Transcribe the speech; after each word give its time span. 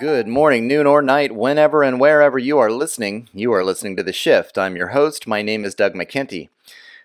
Good 0.00 0.26
morning, 0.26 0.66
noon, 0.66 0.86
or 0.86 1.02
night, 1.02 1.36
whenever 1.36 1.82
and 1.82 2.00
wherever 2.00 2.38
you 2.38 2.58
are 2.58 2.70
listening. 2.70 3.28
You 3.34 3.52
are 3.52 3.62
listening 3.62 3.98
to 3.98 4.02
The 4.02 4.14
Shift. 4.14 4.56
I'm 4.56 4.74
your 4.74 4.88
host. 4.88 5.26
My 5.26 5.42
name 5.42 5.62
is 5.62 5.74
Doug 5.74 5.92
McKenty. 5.92 6.48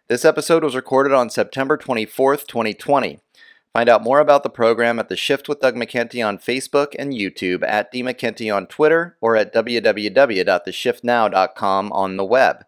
This 0.08 0.24
episode 0.24 0.64
was 0.64 0.78
recorded 0.78 1.12
on 1.12 1.30
September 1.30 1.78
24th, 1.78 2.48
2020. 2.48 3.20
Find 3.74 3.90
out 3.90 4.02
more 4.02 4.22
about 4.22 4.44
the 4.44 4.50
program 4.50 4.98
at 4.98 5.10
The 5.10 5.18
Shift 5.18 5.50
with 5.50 5.60
Doug 5.60 5.76
McKenty 5.76 6.26
on 6.26 6.38
Facebook 6.38 6.96
and 6.98 7.12
YouTube, 7.12 7.68
at 7.68 7.92
D 7.92 8.02
McKenty 8.02 8.56
on 8.56 8.66
Twitter, 8.66 9.18
or 9.20 9.36
at 9.36 9.54
www.theshiftnow.com 9.54 11.92
on 11.92 12.16
the 12.16 12.24
web. 12.24 12.66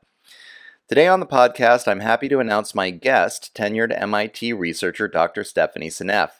Today 0.90 1.08
on 1.08 1.22
the 1.22 1.26
podcast, 1.26 1.88
I'm 1.88 2.02
happy 2.02 2.28
to 2.28 2.40
announce 2.40 2.76
my 2.76 2.90
guest, 2.90 3.56
tenured 3.56 3.98
MIT 3.98 4.52
researcher 4.52 5.08
Dr. 5.08 5.46
Stephanie 5.46 5.88
Seneff. 5.88 6.32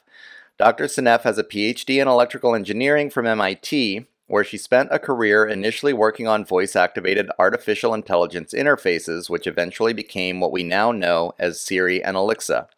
Dr. 0.58 0.86
Seneff 0.86 1.22
has 1.22 1.38
a 1.38 1.44
PhD 1.44 2.02
in 2.02 2.08
electrical 2.08 2.52
engineering 2.52 3.10
from 3.10 3.28
MIT, 3.28 4.06
where 4.26 4.42
she 4.42 4.58
spent 4.58 4.88
a 4.90 4.98
career 4.98 5.46
initially 5.46 5.92
working 5.92 6.26
on 6.26 6.44
voice 6.44 6.74
activated 6.74 7.30
artificial 7.38 7.94
intelligence 7.94 8.52
interfaces, 8.52 9.30
which 9.30 9.46
eventually 9.46 9.92
became 9.92 10.40
what 10.40 10.50
we 10.50 10.64
now 10.64 10.90
know 10.90 11.32
as 11.38 11.60
Siri 11.60 12.02
and 12.02 12.16
Alexa. 12.16 12.68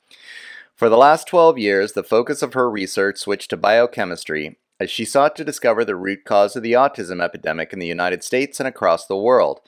For 0.77 0.91
the 0.91 0.99
last 0.99 1.27
12 1.27 1.57
years, 1.57 1.93
the 1.95 2.05
focus 2.05 2.43
of 2.43 2.53
her 2.53 2.71
research 2.71 3.17
switched 3.17 3.49
to 3.49 3.57
biochemistry 3.57 4.59
as 4.79 4.91
she 4.91 5.07
sought 5.07 5.35
to 5.37 5.45
discover 5.45 5.83
the 5.83 5.97
root 5.97 6.27
cause 6.27 6.57
of 6.57 6.63
the 6.63 6.73
autism 6.73 7.23
epidemic 7.23 7.73
in 7.73 7.79
the 7.79 7.87
United 7.87 8.23
States 8.23 8.61
and 8.61 8.67
across 8.67 9.07
the 9.07 9.17
world. 9.17 9.63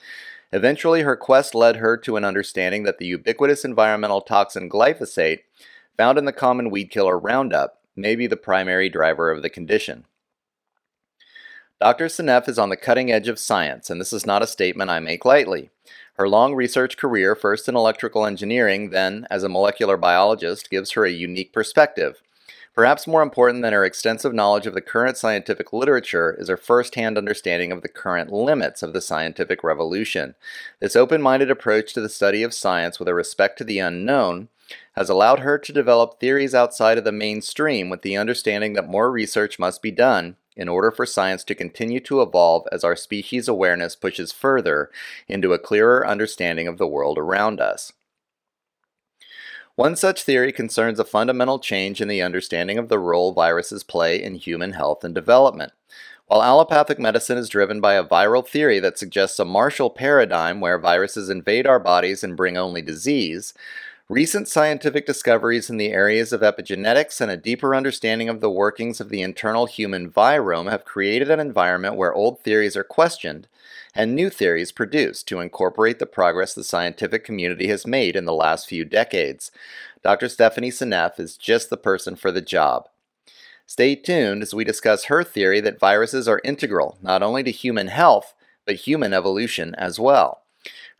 Eventually, 0.52 1.00
her 1.00 1.16
quest 1.16 1.54
led 1.54 1.76
her 1.76 1.96
to 1.96 2.18
an 2.18 2.26
understanding 2.26 2.82
that 2.82 2.98
the 2.98 3.06
ubiquitous 3.06 3.64
environmental 3.64 4.20
toxin 4.20 4.68
glyphosate, 4.68 5.40
found 5.96 6.18
in 6.18 6.26
the 6.26 6.32
common 6.32 6.68
weed 6.68 6.90
killer 6.90 7.18
Roundup, 7.18 7.81
may 7.96 8.16
be 8.16 8.26
the 8.26 8.36
primary 8.36 8.88
driver 8.88 9.30
of 9.30 9.42
the 9.42 9.50
condition. 9.50 10.04
Dr. 11.80 12.06
Seneff 12.06 12.48
is 12.48 12.60
on 12.60 12.68
the 12.68 12.76
cutting 12.76 13.10
edge 13.10 13.26
of 13.26 13.40
science, 13.40 13.90
and 13.90 14.00
this 14.00 14.12
is 14.12 14.24
not 14.24 14.42
a 14.42 14.46
statement 14.46 14.88
I 14.90 15.00
make 15.00 15.24
lightly. 15.24 15.70
Her 16.14 16.28
long 16.28 16.54
research 16.54 16.96
career, 16.96 17.34
first 17.34 17.68
in 17.68 17.74
electrical 17.74 18.24
engineering, 18.24 18.90
then 18.90 19.26
as 19.30 19.42
a 19.42 19.48
molecular 19.48 19.96
biologist, 19.96 20.70
gives 20.70 20.92
her 20.92 21.04
a 21.04 21.10
unique 21.10 21.52
perspective. 21.52 22.22
Perhaps 22.74 23.06
more 23.06 23.20
important 23.20 23.62
than 23.62 23.72
her 23.72 23.84
extensive 23.84 24.32
knowledge 24.32 24.66
of 24.66 24.72
the 24.72 24.80
current 24.80 25.16
scientific 25.16 25.72
literature 25.72 26.34
is 26.38 26.48
her 26.48 26.56
first 26.56 26.94
hand 26.94 27.18
understanding 27.18 27.70
of 27.70 27.82
the 27.82 27.88
current 27.88 28.32
limits 28.32 28.82
of 28.82 28.92
the 28.92 29.00
scientific 29.00 29.62
revolution. 29.62 30.34
This 30.80 30.96
open 30.96 31.20
minded 31.20 31.50
approach 31.50 31.92
to 31.92 32.00
the 32.00 32.08
study 32.08 32.42
of 32.42 32.54
science 32.54 32.98
with 32.98 33.08
a 33.08 33.14
respect 33.14 33.58
to 33.58 33.64
the 33.64 33.78
unknown 33.78 34.48
has 34.92 35.08
allowed 35.08 35.40
her 35.40 35.58
to 35.58 35.72
develop 35.72 36.18
theories 36.18 36.54
outside 36.54 36.98
of 36.98 37.04
the 37.04 37.12
mainstream 37.12 37.88
with 37.88 38.02
the 38.02 38.16
understanding 38.16 38.74
that 38.74 38.88
more 38.88 39.10
research 39.10 39.58
must 39.58 39.82
be 39.82 39.90
done 39.90 40.36
in 40.56 40.68
order 40.68 40.90
for 40.90 41.06
science 41.06 41.44
to 41.44 41.54
continue 41.54 42.00
to 42.00 42.20
evolve 42.20 42.66
as 42.70 42.84
our 42.84 42.96
species 42.96 43.48
awareness 43.48 43.96
pushes 43.96 44.32
further 44.32 44.90
into 45.28 45.52
a 45.52 45.58
clearer 45.58 46.06
understanding 46.06 46.68
of 46.68 46.78
the 46.78 46.86
world 46.86 47.18
around 47.18 47.60
us. 47.60 47.92
One 49.74 49.96
such 49.96 50.22
theory 50.22 50.52
concerns 50.52 51.00
a 51.00 51.04
fundamental 51.04 51.58
change 51.58 52.02
in 52.02 52.08
the 52.08 52.20
understanding 52.20 52.76
of 52.76 52.90
the 52.90 52.98
role 52.98 53.32
viruses 53.32 53.82
play 53.82 54.22
in 54.22 54.34
human 54.34 54.72
health 54.72 55.02
and 55.02 55.14
development. 55.14 55.72
While 56.26 56.42
allopathic 56.42 56.98
medicine 56.98 57.38
is 57.38 57.48
driven 57.48 57.80
by 57.80 57.94
a 57.94 58.04
viral 58.04 58.46
theory 58.46 58.78
that 58.80 58.98
suggests 58.98 59.38
a 59.38 59.46
martial 59.46 59.88
paradigm 59.88 60.60
where 60.60 60.78
viruses 60.78 61.30
invade 61.30 61.66
our 61.66 61.80
bodies 61.80 62.22
and 62.22 62.36
bring 62.36 62.58
only 62.58 62.82
disease, 62.82 63.54
Recent 64.12 64.46
scientific 64.46 65.06
discoveries 65.06 65.70
in 65.70 65.78
the 65.78 65.88
areas 65.88 66.34
of 66.34 66.42
epigenetics 66.42 67.18
and 67.22 67.30
a 67.30 67.36
deeper 67.38 67.74
understanding 67.74 68.28
of 68.28 68.42
the 68.42 68.50
workings 68.50 69.00
of 69.00 69.08
the 69.08 69.22
internal 69.22 69.64
human 69.64 70.10
virome 70.10 70.70
have 70.70 70.84
created 70.84 71.30
an 71.30 71.40
environment 71.40 71.96
where 71.96 72.12
old 72.12 72.38
theories 72.38 72.76
are 72.76 72.84
questioned 72.84 73.48
and 73.94 74.14
new 74.14 74.28
theories 74.28 74.70
produced 74.70 75.26
to 75.28 75.40
incorporate 75.40 75.98
the 75.98 76.04
progress 76.04 76.52
the 76.52 76.62
scientific 76.62 77.24
community 77.24 77.68
has 77.68 77.86
made 77.86 78.14
in 78.14 78.26
the 78.26 78.34
last 78.34 78.68
few 78.68 78.84
decades. 78.84 79.50
Dr. 80.04 80.28
Stephanie 80.28 80.70
Seneff 80.70 81.18
is 81.18 81.38
just 81.38 81.70
the 81.70 81.78
person 81.78 82.14
for 82.14 82.30
the 82.30 82.42
job. 82.42 82.90
Stay 83.66 83.94
tuned 83.94 84.42
as 84.42 84.52
we 84.52 84.62
discuss 84.62 85.04
her 85.04 85.24
theory 85.24 85.62
that 85.62 85.80
viruses 85.80 86.28
are 86.28 86.42
integral 86.44 86.98
not 87.00 87.22
only 87.22 87.42
to 87.42 87.50
human 87.50 87.86
health, 87.86 88.34
but 88.66 88.74
human 88.74 89.14
evolution 89.14 89.74
as 89.76 89.98
well. 89.98 90.41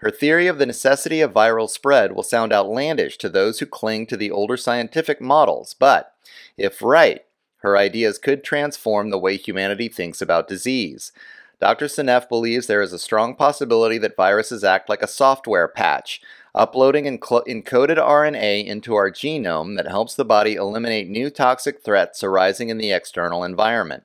Her 0.02 0.10
theory 0.10 0.48
of 0.48 0.58
the 0.58 0.66
necessity 0.66 1.20
of 1.20 1.32
viral 1.32 1.70
spread 1.70 2.10
will 2.12 2.24
sound 2.24 2.52
outlandish 2.52 3.16
to 3.18 3.28
those 3.28 3.60
who 3.60 3.66
cling 3.66 4.06
to 4.06 4.16
the 4.16 4.32
older 4.32 4.56
scientific 4.56 5.20
models, 5.20 5.76
but, 5.78 6.12
if 6.58 6.82
right, 6.82 7.24
her 7.58 7.76
ideas 7.76 8.18
could 8.18 8.42
transform 8.42 9.10
the 9.10 9.18
way 9.18 9.36
humanity 9.36 9.86
thinks 9.86 10.20
about 10.20 10.48
disease. 10.48 11.12
Dr. 11.60 11.86
Seneff 11.86 12.28
believes 12.28 12.66
there 12.66 12.82
is 12.82 12.92
a 12.92 12.98
strong 12.98 13.36
possibility 13.36 13.96
that 13.98 14.16
viruses 14.16 14.64
act 14.64 14.88
like 14.88 15.02
a 15.02 15.06
software 15.06 15.68
patch, 15.68 16.20
uploading 16.52 17.04
encoded 17.04 17.96
RNA 17.96 18.66
into 18.66 18.96
our 18.96 19.08
genome 19.08 19.76
that 19.76 19.86
helps 19.86 20.16
the 20.16 20.24
body 20.24 20.56
eliminate 20.56 21.08
new 21.08 21.30
toxic 21.30 21.80
threats 21.80 22.24
arising 22.24 22.70
in 22.70 22.78
the 22.78 22.90
external 22.90 23.44
environment. 23.44 24.02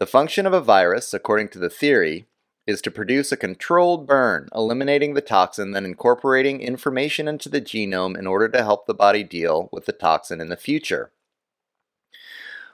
The 0.00 0.06
function 0.06 0.44
of 0.44 0.52
a 0.52 0.60
virus, 0.60 1.14
according 1.14 1.50
to 1.50 1.60
the 1.60 1.70
theory, 1.70 2.26
is 2.70 2.80
to 2.82 2.90
produce 2.90 3.30
a 3.30 3.36
controlled 3.36 4.06
burn, 4.06 4.48
eliminating 4.54 5.12
the 5.12 5.20
toxin, 5.20 5.72
then 5.72 5.84
incorporating 5.84 6.62
information 6.62 7.28
into 7.28 7.50
the 7.50 7.60
genome 7.60 8.18
in 8.18 8.26
order 8.26 8.48
to 8.48 8.62
help 8.62 8.86
the 8.86 8.94
body 8.94 9.22
deal 9.22 9.68
with 9.70 9.84
the 9.84 9.92
toxin 9.92 10.40
in 10.40 10.48
the 10.48 10.56
future. 10.56 11.10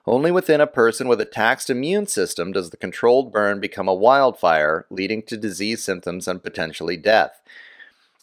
Only 0.06 0.30
within 0.30 0.60
a 0.60 0.68
person 0.68 1.08
with 1.08 1.20
a 1.20 1.24
taxed 1.24 1.68
immune 1.68 2.06
system 2.06 2.52
does 2.52 2.70
the 2.70 2.76
controlled 2.76 3.32
burn 3.32 3.58
become 3.58 3.88
a 3.88 3.94
wildfire, 3.94 4.86
leading 4.88 5.22
to 5.24 5.36
disease 5.36 5.82
symptoms 5.82 6.28
and 6.28 6.40
potentially 6.40 6.96
death. 6.96 7.40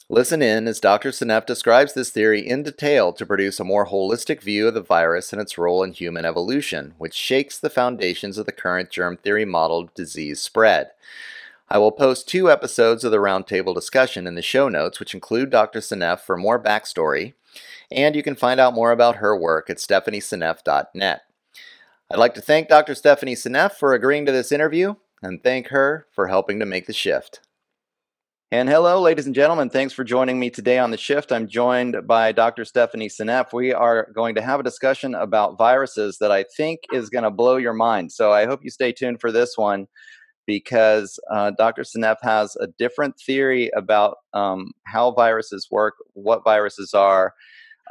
Listen 0.09 0.41
in 0.41 0.67
as 0.67 0.79
Dr. 0.79 1.09
Seneff 1.09 1.45
describes 1.45 1.93
this 1.93 2.09
theory 2.09 2.47
in 2.47 2.63
detail 2.63 3.13
to 3.13 3.25
produce 3.25 3.59
a 3.59 3.63
more 3.63 3.87
holistic 3.87 4.41
view 4.41 4.67
of 4.67 4.75
the 4.75 4.81
virus 4.81 5.33
and 5.33 5.41
its 5.41 5.57
role 5.57 5.81
in 5.81 5.91
human 5.91 6.23
evolution, 6.23 6.93
which 6.97 7.13
shakes 7.13 7.57
the 7.57 7.69
foundations 7.69 8.37
of 8.37 8.45
the 8.45 8.51
current 8.51 8.89
germ 8.89 9.17
theory 9.17 9.45
model 9.45 9.79
of 9.79 9.93
disease 9.93 10.39
spread. 10.39 10.91
I 11.69 11.77
will 11.77 11.91
post 11.91 12.27
two 12.27 12.51
episodes 12.51 13.03
of 13.03 13.11
the 13.11 13.17
roundtable 13.17 13.73
discussion 13.73 14.27
in 14.27 14.35
the 14.35 14.41
show 14.41 14.69
notes, 14.69 14.99
which 14.99 15.13
include 15.13 15.49
Dr. 15.49 15.79
Seneff 15.79 16.19
for 16.19 16.37
more 16.37 16.61
backstory, 16.61 17.33
and 17.91 18.15
you 18.15 18.23
can 18.23 18.35
find 18.35 18.59
out 18.59 18.73
more 18.73 18.91
about 18.91 19.17
her 19.17 19.35
work 19.35 19.69
at 19.69 19.77
stephanieseneff.net. 19.77 21.21
I'd 22.11 22.19
like 22.19 22.33
to 22.35 22.41
thank 22.41 22.67
Dr. 22.67 22.95
Stephanie 22.95 23.35
Seneff 23.35 23.73
for 23.73 23.93
agreeing 23.93 24.25
to 24.25 24.31
this 24.31 24.51
interview 24.51 24.95
and 25.21 25.41
thank 25.41 25.69
her 25.69 26.05
for 26.11 26.27
helping 26.27 26.59
to 26.59 26.65
make 26.65 26.85
the 26.85 26.93
shift. 26.93 27.39
And 28.51 28.69
hello, 28.69 29.01
ladies 29.01 29.25
and 29.25 29.33
gentlemen. 29.33 29.71
Thanks 29.71 29.93
for 29.93 30.03
joining 30.03 30.39
me 30.39 30.51
today 30.51 30.77
on 30.77 30.91
the 30.91 30.97
shift. 30.97 31.31
I'm 31.31 31.47
joined 31.47 32.05
by 32.05 32.31
Dr. 32.31 32.65
Stephanie 32.65 33.09
Seneff. 33.09 33.51
We 33.51 33.73
are 33.73 34.11
going 34.13 34.35
to 34.35 34.43
have 34.43 34.59
a 34.59 34.63
discussion 34.63 35.15
about 35.15 35.57
viruses 35.57 36.19
that 36.19 36.31
I 36.31 36.45
think 36.55 36.81
is 36.91 37.09
going 37.09 37.23
to 37.23 37.31
blow 37.31 37.57
your 37.57 37.73
mind. 37.73 38.11
So 38.11 38.31
I 38.31 38.45
hope 38.45 38.63
you 38.63 38.69
stay 38.69 38.91
tuned 38.91 39.21
for 39.21 39.31
this 39.31 39.57
one 39.57 39.87
because 40.45 41.19
uh, 41.31 41.51
Dr. 41.57 41.83
Seneff 41.83 42.17
has 42.21 42.55
a 42.57 42.67
different 42.67 43.19
theory 43.19 43.69
about 43.75 44.17
um, 44.33 44.71
how 44.85 45.11
viruses 45.11 45.67
work, 45.71 45.95
what 46.13 46.43
viruses 46.43 46.93
are. 46.93 47.33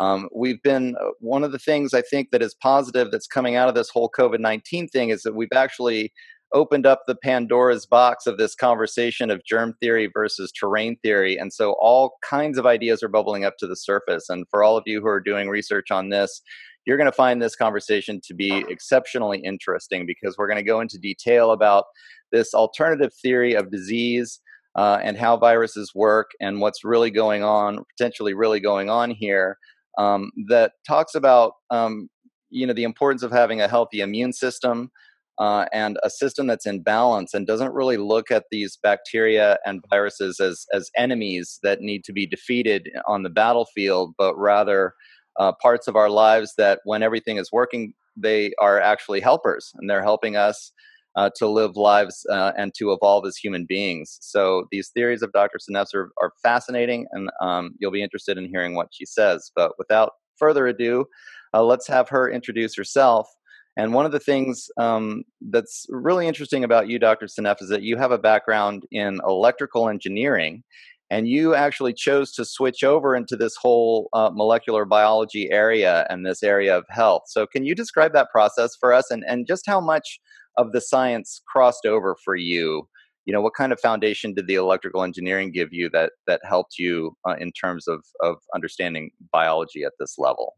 Um, 0.00 0.28
we've 0.34 0.62
been 0.62 0.96
uh, 1.00 1.10
one 1.20 1.44
of 1.44 1.52
the 1.52 1.58
things 1.58 1.92
I 1.92 2.02
think 2.02 2.30
that 2.30 2.42
is 2.42 2.54
positive 2.54 3.10
that's 3.10 3.26
coming 3.26 3.56
out 3.56 3.68
of 3.68 3.74
this 3.74 3.90
whole 3.90 4.10
COVID 4.10 4.40
19 4.40 4.88
thing 4.88 5.10
is 5.10 5.22
that 5.22 5.34
we've 5.34 5.48
actually 5.54 6.12
opened 6.54 6.86
up 6.86 7.02
the 7.06 7.14
Pandora's 7.14 7.86
box 7.86 8.26
of 8.26 8.36
this 8.36 8.54
conversation 8.54 9.30
of 9.30 9.44
germ 9.44 9.74
theory 9.80 10.10
versus 10.12 10.52
terrain 10.52 10.96
theory. 11.02 11.36
And 11.36 11.52
so 11.52 11.72
all 11.80 12.18
kinds 12.22 12.58
of 12.58 12.66
ideas 12.66 13.02
are 13.02 13.08
bubbling 13.08 13.44
up 13.44 13.56
to 13.58 13.66
the 13.66 13.76
surface. 13.76 14.28
And 14.28 14.46
for 14.50 14.62
all 14.62 14.76
of 14.76 14.84
you 14.86 15.00
who 15.00 15.08
are 15.08 15.20
doing 15.20 15.48
research 15.48 15.90
on 15.90 16.10
this, 16.10 16.42
you're 16.86 16.96
going 16.96 17.10
to 17.10 17.12
find 17.12 17.40
this 17.40 17.56
conversation 17.56 18.20
to 18.24 18.34
be 18.34 18.64
exceptionally 18.68 19.38
interesting 19.38 20.06
because 20.06 20.36
we're 20.36 20.48
going 20.48 20.58
to 20.58 20.62
go 20.62 20.80
into 20.80 20.98
detail 20.98 21.52
about 21.52 21.84
this 22.32 22.54
alternative 22.54 23.12
theory 23.14 23.54
of 23.54 23.70
disease 23.70 24.40
uh, 24.74 24.98
and 25.02 25.18
how 25.18 25.36
viruses 25.36 25.92
work 25.94 26.30
and 26.40 26.60
what's 26.60 26.84
really 26.84 27.10
going 27.10 27.42
on, 27.42 27.84
potentially 27.96 28.34
really 28.34 28.60
going 28.60 28.88
on 28.88 29.10
here, 29.10 29.58
um, 29.98 30.30
that 30.48 30.72
talks 30.86 31.14
about 31.14 31.52
um, 31.70 32.08
you 32.50 32.66
know 32.66 32.72
the 32.72 32.84
importance 32.84 33.22
of 33.22 33.30
having 33.30 33.60
a 33.60 33.68
healthy 33.68 34.00
immune 34.00 34.32
system 34.32 34.90
uh, 35.38 35.66
and 35.72 35.98
a 36.02 36.10
system 36.10 36.46
that's 36.46 36.66
in 36.66 36.82
balance 36.82 37.34
and 37.34 37.46
doesn't 37.46 37.72
really 37.72 37.96
look 37.96 38.30
at 38.30 38.44
these 38.50 38.78
bacteria 38.82 39.58
and 39.66 39.82
viruses 39.90 40.40
as 40.40 40.66
as 40.72 40.90
enemies 40.96 41.58
that 41.62 41.80
need 41.80 42.04
to 42.04 42.12
be 42.12 42.26
defeated 42.26 42.90
on 43.06 43.22
the 43.22 43.30
battlefield, 43.30 44.14
but 44.16 44.36
rather 44.36 44.94
uh, 45.38 45.52
parts 45.60 45.88
of 45.88 45.96
our 45.96 46.10
lives 46.10 46.54
that 46.58 46.80
when 46.84 47.02
everything 47.02 47.36
is 47.36 47.50
working, 47.52 47.94
they 48.16 48.52
are 48.60 48.80
actually 48.80 49.20
helpers 49.20 49.72
and 49.76 49.88
they're 49.88 50.02
helping 50.02 50.36
us 50.36 50.72
uh, 51.16 51.30
to 51.36 51.46
live 51.46 51.76
lives 51.76 52.24
uh, 52.30 52.52
and 52.56 52.72
to 52.74 52.92
evolve 52.92 53.26
as 53.26 53.36
human 53.36 53.66
beings. 53.66 54.18
So 54.20 54.66
these 54.70 54.88
theories 54.88 55.22
of 55.22 55.32
Dr. 55.32 55.58
Seneff's 55.58 55.94
are, 55.94 56.10
are 56.20 56.32
fascinating, 56.42 57.06
and 57.12 57.30
um, 57.40 57.72
you'll 57.78 57.90
be 57.90 58.02
interested 58.02 58.38
in 58.38 58.48
hearing 58.48 58.74
what 58.74 58.88
she 58.92 59.04
says. 59.04 59.50
But 59.54 59.72
without 59.78 60.12
further 60.38 60.66
ado, 60.66 61.06
uh, 61.54 61.62
let's 61.62 61.86
have 61.86 62.08
her 62.08 62.30
introduce 62.30 62.74
herself. 62.74 63.28
And 63.76 63.94
one 63.94 64.04
of 64.04 64.12
the 64.12 64.20
things 64.20 64.68
um, 64.76 65.24
that's 65.40 65.86
really 65.88 66.26
interesting 66.26 66.62
about 66.62 66.88
you, 66.88 66.98
Dr. 66.98 67.26
Seneff, 67.26 67.62
is 67.62 67.70
that 67.70 67.82
you 67.82 67.96
have 67.96 68.12
a 68.12 68.18
background 68.18 68.84
in 68.90 69.20
electrical 69.26 69.88
engineering, 69.88 70.62
and 71.12 71.28
you 71.28 71.54
actually 71.54 71.92
chose 71.92 72.32
to 72.32 72.44
switch 72.44 72.82
over 72.82 73.14
into 73.14 73.36
this 73.36 73.54
whole 73.60 74.08
uh, 74.14 74.30
molecular 74.32 74.86
biology 74.86 75.50
area 75.50 76.06
and 76.08 76.24
this 76.24 76.42
area 76.42 76.74
of 76.76 76.86
health. 76.88 77.24
So, 77.26 77.46
can 77.46 77.64
you 77.66 77.74
describe 77.74 78.14
that 78.14 78.30
process 78.32 78.74
for 78.80 78.94
us, 78.94 79.10
and 79.10 79.22
and 79.28 79.46
just 79.46 79.64
how 79.66 79.80
much 79.80 80.18
of 80.56 80.72
the 80.72 80.80
science 80.80 81.42
crossed 81.46 81.84
over 81.84 82.16
for 82.24 82.34
you? 82.34 82.88
You 83.26 83.34
know, 83.34 83.42
what 83.42 83.54
kind 83.54 83.72
of 83.72 83.78
foundation 83.78 84.32
did 84.32 84.46
the 84.46 84.54
electrical 84.54 85.04
engineering 85.04 85.52
give 85.52 85.68
you 85.70 85.90
that 85.90 86.12
that 86.26 86.40
helped 86.44 86.78
you 86.78 87.14
uh, 87.28 87.36
in 87.38 87.52
terms 87.52 87.86
of 87.86 88.02
of 88.22 88.36
understanding 88.54 89.10
biology 89.30 89.84
at 89.84 89.92
this 90.00 90.14
level? 90.16 90.54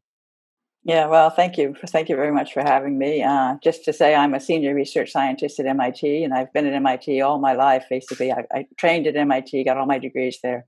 Yeah, 0.85 1.07
well, 1.07 1.31
thank 1.31 1.57
you. 1.57 1.75
Thank 1.87 2.11
you 2.11 2.17
very 2.17 2.31
much 2.31 2.53
for 2.53 2.61
having 2.61 2.99
me. 2.99 3.23
Uh, 3.23 3.57
just 3.65 3.85
to 3.87 3.93
say, 3.93 4.15
I'm 4.15 4.35
a 4.35 4.41
senior 4.41 4.75
research 4.75 5.11
scientist 5.11 5.59
at 5.59 5.65
MIT, 5.65 6.23
and 6.23 6.35
I've 6.35 6.53
been 6.53 6.67
at 6.67 6.75
MIT 6.75 7.23
all 7.23 7.39
my 7.39 7.55
life. 7.55 7.87
Basically, 7.89 8.31
I, 8.31 8.45
I 8.53 8.67
trained 8.77 9.07
at 9.07 9.17
MIT, 9.17 9.65
got 9.65 9.79
all 9.79 9.87
my 9.87 9.99
degrees 9.99 10.39
there, 10.43 10.67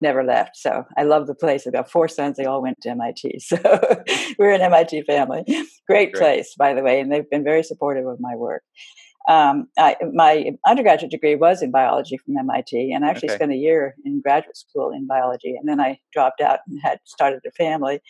never 0.00 0.24
left. 0.24 0.56
So 0.56 0.86
I 0.96 1.02
love 1.02 1.26
the 1.26 1.34
place. 1.34 1.66
I've 1.66 1.74
got 1.74 1.90
four 1.90 2.08
sons; 2.08 2.38
they 2.38 2.46
all 2.46 2.62
went 2.62 2.80
to 2.82 2.90
MIT, 2.90 3.38
so 3.40 3.58
we're 4.38 4.52
an 4.52 4.62
MIT 4.62 5.02
family. 5.02 5.44
Great, 5.46 5.66
Great 5.86 6.14
place, 6.14 6.54
by 6.58 6.72
the 6.72 6.82
way, 6.82 6.98
and 6.98 7.12
they've 7.12 7.28
been 7.28 7.44
very 7.44 7.62
supportive 7.62 8.06
of 8.06 8.18
my 8.18 8.34
work. 8.36 8.62
Um, 9.28 9.68
I, 9.78 9.96
my 10.14 10.52
undergraduate 10.66 11.10
degree 11.10 11.34
was 11.34 11.60
in 11.60 11.70
biology 11.70 12.16
from 12.16 12.38
MIT, 12.38 12.94
and 12.94 13.04
I 13.04 13.10
actually 13.10 13.28
okay. 13.28 13.36
spent 13.36 13.52
a 13.52 13.56
year 13.56 13.94
in 14.06 14.22
graduate 14.22 14.56
school 14.56 14.90
in 14.90 15.06
biology, 15.06 15.54
and 15.54 15.68
then 15.68 15.80
I 15.80 15.98
dropped 16.14 16.40
out 16.40 16.60
and 16.66 16.80
had 16.82 17.00
started 17.04 17.40
a 17.46 17.50
family 17.50 18.00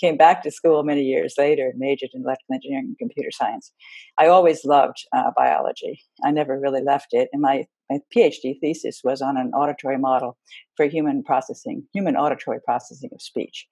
came 0.00 0.16
back 0.16 0.42
to 0.42 0.50
school 0.50 0.82
many 0.82 1.02
years 1.02 1.34
later 1.36 1.68
and 1.68 1.78
majored 1.78 2.10
in 2.14 2.22
electrical 2.22 2.54
engineering 2.54 2.86
and 2.88 2.98
computer 2.98 3.30
science. 3.30 3.72
I 4.18 4.28
always 4.28 4.64
loved 4.64 4.96
uh, 5.14 5.30
biology. 5.36 6.02
I 6.24 6.30
never 6.30 6.58
really 6.58 6.82
left 6.82 7.08
it. 7.12 7.28
And 7.32 7.42
my, 7.42 7.66
my 7.90 7.98
PhD 8.14 8.58
thesis 8.60 9.02
was 9.04 9.20
on 9.20 9.36
an 9.36 9.50
auditory 9.52 9.98
model 9.98 10.38
for 10.76 10.86
human 10.86 11.22
processing, 11.22 11.84
human 11.92 12.16
auditory 12.16 12.60
processing 12.64 13.10
of 13.12 13.20
speech. 13.20 13.66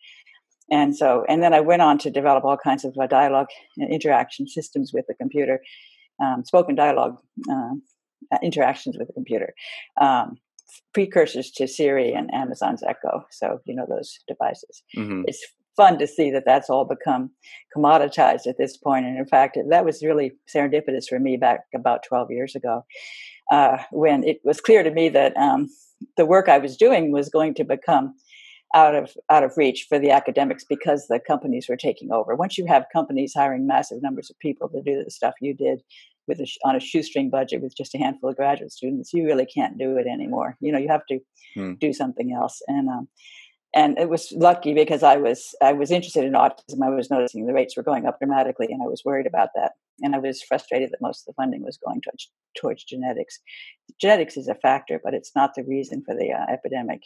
And 0.71 0.95
so, 0.95 1.25
and 1.29 1.43
then 1.43 1.55
I 1.55 1.61
went 1.61 1.83
on 1.83 1.97
to 1.99 2.11
develop 2.11 2.45
all 2.45 2.59
kinds 2.59 2.85
of 2.85 2.95
uh, 3.01 3.07
dialogue 3.07 3.49
interaction 3.79 4.47
systems 4.47 4.93
with 4.93 5.07
the 5.09 5.15
computer, 5.15 5.61
um, 6.23 6.45
spoken 6.45 6.75
dialogue 6.75 7.17
uh, 7.51 7.75
interactions 8.43 8.97
with 8.99 9.07
the 9.07 9.15
computer. 9.15 9.55
Um, 9.99 10.37
precursors 10.93 11.51
to 11.53 11.67
Siri 11.67 12.13
and 12.13 12.33
Amazon's 12.35 12.83
Echo. 12.83 13.25
So 13.31 13.61
you 13.65 13.75
know 13.75 13.87
those 13.89 14.19
devices. 14.27 14.83
Mm-hmm. 14.97 15.23
It's 15.27 15.45
fun 15.79 15.99
to 15.99 16.07
see 16.07 16.31
that 16.33 16.43
that's 16.45 16.69
all 16.69 16.85
become 16.85 17.31
commoditized 17.75 18.47
at 18.47 18.59
this 18.59 18.77
point. 18.77 19.07
And 19.07 19.17
in 19.17 19.27
fact, 19.27 19.57
that 19.71 19.85
was 19.85 20.03
really 20.03 20.33
serendipitous 20.53 21.09
for 21.09 21.21
me 21.21 21.37
back 21.37 21.61
about 21.75 22.03
12 22.07 22.31
years 22.31 22.57
ago, 22.57 22.85
uh, 23.51 23.79
when 23.93 24.25
it 24.25 24.41
was 24.45 24.61
clear 24.61 24.83
to 24.83 24.91
me 24.91 25.09
that 25.11 25.37
um, 25.37 25.69
the 26.17 26.27
work 26.27 26.49
I 26.49 26.59
was 26.59 26.77
doing 26.77 27.13
was 27.13 27.29
going 27.29 27.55
to 27.55 27.65
become 27.65 28.15
out 28.75 28.95
of 28.95 29.13
out 29.31 29.45
of 29.45 29.53
reach 29.57 29.87
for 29.89 29.99
the 29.99 30.11
academics 30.11 30.65
because 30.69 31.07
the 31.09 31.21
companies 31.27 31.67
were 31.69 31.77
taking 31.77 32.13
over. 32.13 32.35
Once 32.35 32.59
you 32.59 32.67
have 32.67 32.85
companies 32.93 33.33
hiring 33.35 33.67
massive 33.67 34.03
numbers 34.03 34.29
of 34.29 34.39
people 34.41 34.69
to 34.69 34.83
do 34.83 35.03
the 35.03 35.11
stuff 35.11 35.35
you 35.41 35.55
did 35.55 35.81
with 36.27 36.39
a, 36.41 36.47
on 36.65 36.77
a 36.77 36.81
shoestring 36.81 37.31
budget 37.31 37.63
with 37.63 37.75
just 37.75 37.95
a 37.95 37.99
handful 37.99 38.29
of 38.29 38.37
graduate 38.37 38.73
students, 38.73 39.15
you 39.15 39.25
really 39.25 39.47
can't 39.47 39.79
do 39.79 39.97
it 39.97 40.07
anymore. 40.07 40.57
You 40.61 40.73
know, 40.73 40.79
you 40.79 40.89
have 40.89 41.07
to 41.09 41.19
hmm. 41.55 41.73
do 41.81 41.95
something 41.95 42.37
else. 42.39 42.61
And 42.67 42.89
um, 42.89 43.09
and 43.79 43.97
it 43.97 44.09
was 44.09 44.33
lucky 44.33 44.75
because 44.75 45.05
I 45.05 45.17
was 45.17 45.55
I 45.63 45.73
was 45.73 45.93
interested 45.93 46.25
in 46.25 46.33
autism. 46.33 46.83
I 46.83 46.91
was 46.91 47.11
noticing 47.11 47.47
the 47.47 47.53
rates 47.53 47.77
were 47.77 47.85
going 47.85 48.07
up 48.07 48.19
dramatically, 48.19 48.67
and 48.71 48.83
I 48.83 48.87
was 48.87 49.03
worried 49.05 49.27
about 49.27 49.51
that. 49.55 49.73
And 50.01 50.17
I 50.17 50.19
was 50.19 50.43
frustrated 50.43 50.91
that 50.91 51.01
most 51.01 51.21
of 51.21 51.27
the 51.27 51.41
funding 51.41 51.63
was 51.63 51.79
going 51.85 52.01
towards, 52.01 52.31
towards 52.57 52.85
genetics. 52.85 53.39
Genetics 54.01 54.37
is 54.37 54.49
a 54.49 54.57
factor, 54.57 55.01
but 55.03 55.15
it's 55.15 55.33
not 55.37 55.55
the 55.55 55.63
reason 55.63 56.03
for 56.05 56.15
the 56.15 56.33
uh, 56.33 56.53
epidemic. 56.53 57.03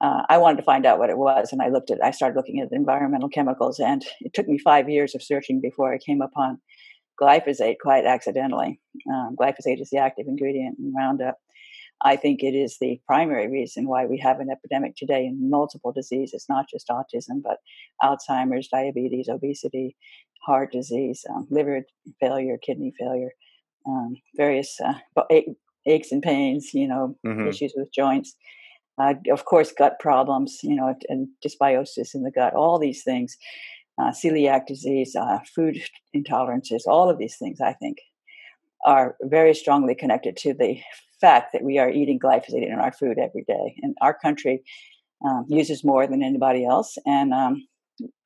Uh, 0.00 0.22
I 0.28 0.38
wanted 0.38 0.58
to 0.58 0.62
find 0.62 0.86
out 0.86 1.00
what 1.00 1.10
it 1.10 1.18
was, 1.18 1.52
and 1.52 1.60
I 1.60 1.70
looked 1.70 1.90
at 1.90 2.04
I 2.04 2.12
started 2.12 2.36
looking 2.36 2.60
at 2.60 2.70
environmental 2.70 3.28
chemicals, 3.28 3.80
and 3.80 4.04
it 4.20 4.32
took 4.32 4.46
me 4.46 4.58
five 4.58 4.88
years 4.88 5.16
of 5.16 5.24
searching 5.24 5.60
before 5.60 5.92
I 5.92 5.98
came 5.98 6.22
upon 6.22 6.60
glyphosate 7.20 7.78
quite 7.82 8.04
accidentally. 8.04 8.78
Um, 9.12 9.34
glyphosate 9.40 9.80
is 9.80 9.90
the 9.90 9.98
active 9.98 10.26
ingredient 10.28 10.78
in 10.78 10.94
Roundup 10.94 11.38
I 12.02 12.16
think 12.16 12.42
it 12.42 12.54
is 12.54 12.76
the 12.78 13.00
primary 13.06 13.48
reason 13.48 13.88
why 13.88 14.04
we 14.04 14.18
have 14.18 14.40
an 14.40 14.50
epidemic 14.50 14.96
today 14.96 15.24
in 15.24 15.50
multiple 15.50 15.92
diseases, 15.92 16.44
not 16.48 16.68
just 16.68 16.88
autism, 16.88 17.42
but 17.42 17.58
Alzheimer's, 18.02 18.68
diabetes, 18.68 19.28
obesity, 19.28 19.96
heart 20.44 20.72
disease, 20.72 21.24
um, 21.30 21.46
liver 21.50 21.86
failure, 22.20 22.58
kidney 22.58 22.92
failure, 22.98 23.30
um, 23.86 24.16
various 24.36 24.78
uh, 24.84 24.94
aches 25.86 26.12
and 26.12 26.22
pains, 26.22 26.74
you 26.74 26.86
know, 26.86 27.16
mm-hmm. 27.26 27.48
issues 27.48 27.72
with 27.76 27.92
joints. 27.92 28.36
Uh, 28.98 29.14
of 29.30 29.44
course, 29.44 29.72
gut 29.72 29.98
problems, 29.98 30.60
you 30.62 30.74
know, 30.74 30.94
and 31.08 31.28
dysbiosis 31.44 32.14
in 32.14 32.22
the 32.22 32.30
gut, 32.30 32.54
all 32.54 32.78
these 32.78 33.02
things, 33.02 33.36
uh, 34.00 34.10
celiac 34.10 34.66
disease, 34.66 35.14
uh, 35.16 35.38
food 35.54 35.78
intolerances, 36.14 36.86
all 36.86 37.10
of 37.10 37.18
these 37.18 37.36
things, 37.36 37.60
I 37.60 37.72
think, 37.74 37.98
are 38.86 39.16
very 39.22 39.54
strongly 39.54 39.94
connected 39.94 40.36
to 40.38 40.54
the 40.54 40.80
fact 41.20 41.52
that 41.52 41.62
we 41.62 41.78
are 41.78 41.90
eating 41.90 42.18
glyphosate 42.18 42.66
in 42.66 42.78
our 42.78 42.92
food 42.92 43.18
every 43.18 43.44
day. 43.46 43.76
And 43.82 43.94
our 44.00 44.14
country 44.14 44.62
um, 45.24 45.46
uses 45.48 45.84
more 45.84 46.06
than 46.06 46.22
anybody 46.22 46.64
else. 46.64 46.96
And 47.06 47.32
um, 47.32 47.66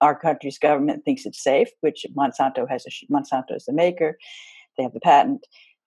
our 0.00 0.18
country's 0.18 0.58
government 0.58 1.04
thinks 1.04 1.26
it's 1.26 1.42
safe, 1.42 1.68
which 1.80 2.04
Monsanto 2.16 2.68
has. 2.68 2.84
A, 2.86 3.12
Monsanto 3.12 3.54
is 3.54 3.64
the 3.64 3.72
maker; 3.72 4.18
they 4.76 4.82
have 4.82 4.92
the 4.92 5.00
patent. 5.00 5.46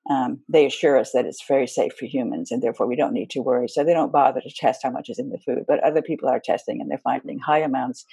Um, 0.09 0.41
they 0.49 0.65
assure 0.65 0.97
us 0.97 1.11
that 1.13 1.25
it's 1.25 1.45
very 1.47 1.67
safe 1.67 1.93
for 1.97 2.05
humans, 2.05 2.51
and 2.51 2.61
therefore 2.61 2.87
we 2.87 2.95
don't 2.95 3.13
need 3.13 3.29
to 3.31 3.41
worry. 3.41 3.67
So 3.69 3.83
they 3.83 3.93
don't 3.93 4.11
bother 4.11 4.41
to 4.41 4.53
test 4.53 4.81
how 4.83 4.89
much 4.89 5.09
is 5.09 5.19
in 5.19 5.29
the 5.29 5.37
food. 5.39 5.63
But 5.67 5.83
other 5.83 6.01
people 6.01 6.29
are 6.29 6.39
testing, 6.39 6.81
and 6.81 6.89
they're 6.89 6.97
finding 6.97 7.39
high 7.39 7.59
amounts 7.59 8.05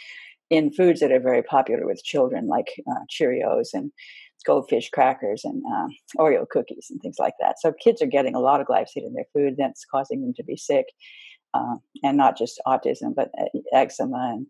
in 0.50 0.72
foods 0.72 1.00
that 1.00 1.12
are 1.12 1.20
very 1.20 1.42
popular 1.42 1.86
with 1.86 2.04
children, 2.04 2.48
like 2.48 2.68
uh, 2.90 3.04
Cheerios 3.08 3.68
and 3.72 3.92
goldfish 4.44 4.90
crackers 4.90 5.42
and 5.44 5.62
uh, 5.72 5.86
Oreo 6.18 6.48
cookies 6.48 6.88
and 6.90 7.00
things 7.00 7.16
like 7.18 7.34
that. 7.40 7.60
So 7.60 7.72
kids 7.72 8.02
are 8.02 8.06
getting 8.06 8.34
a 8.34 8.40
lot 8.40 8.60
of 8.60 8.66
glyphosate 8.66 9.06
in 9.06 9.14
their 9.14 9.26
food. 9.32 9.54
That's 9.56 9.84
causing 9.84 10.22
them 10.22 10.34
to 10.36 10.44
be 10.44 10.56
sick, 10.56 10.86
uh, 11.54 11.76
and 12.02 12.16
not 12.16 12.36
just 12.36 12.60
autism, 12.66 13.14
but 13.14 13.30
uh, 13.38 13.46
eczema 13.72 14.34
and 14.34 14.46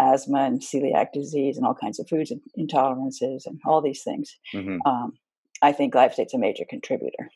asthma 0.00 0.44
and 0.44 0.62
celiac 0.62 1.12
disease 1.12 1.56
and 1.56 1.66
all 1.66 1.74
kinds 1.74 2.00
of 2.00 2.08
food 2.08 2.28
intolerances 2.58 3.42
and 3.46 3.60
all 3.66 3.82
these 3.82 4.02
things. 4.02 4.34
Mm-hmm. 4.54 4.78
Um, 4.86 5.12
I 5.60 5.72
think 5.72 5.94
glyphosate's 5.94 6.34
a 6.34 6.38
major 6.38 6.64
contributor. 6.68 7.30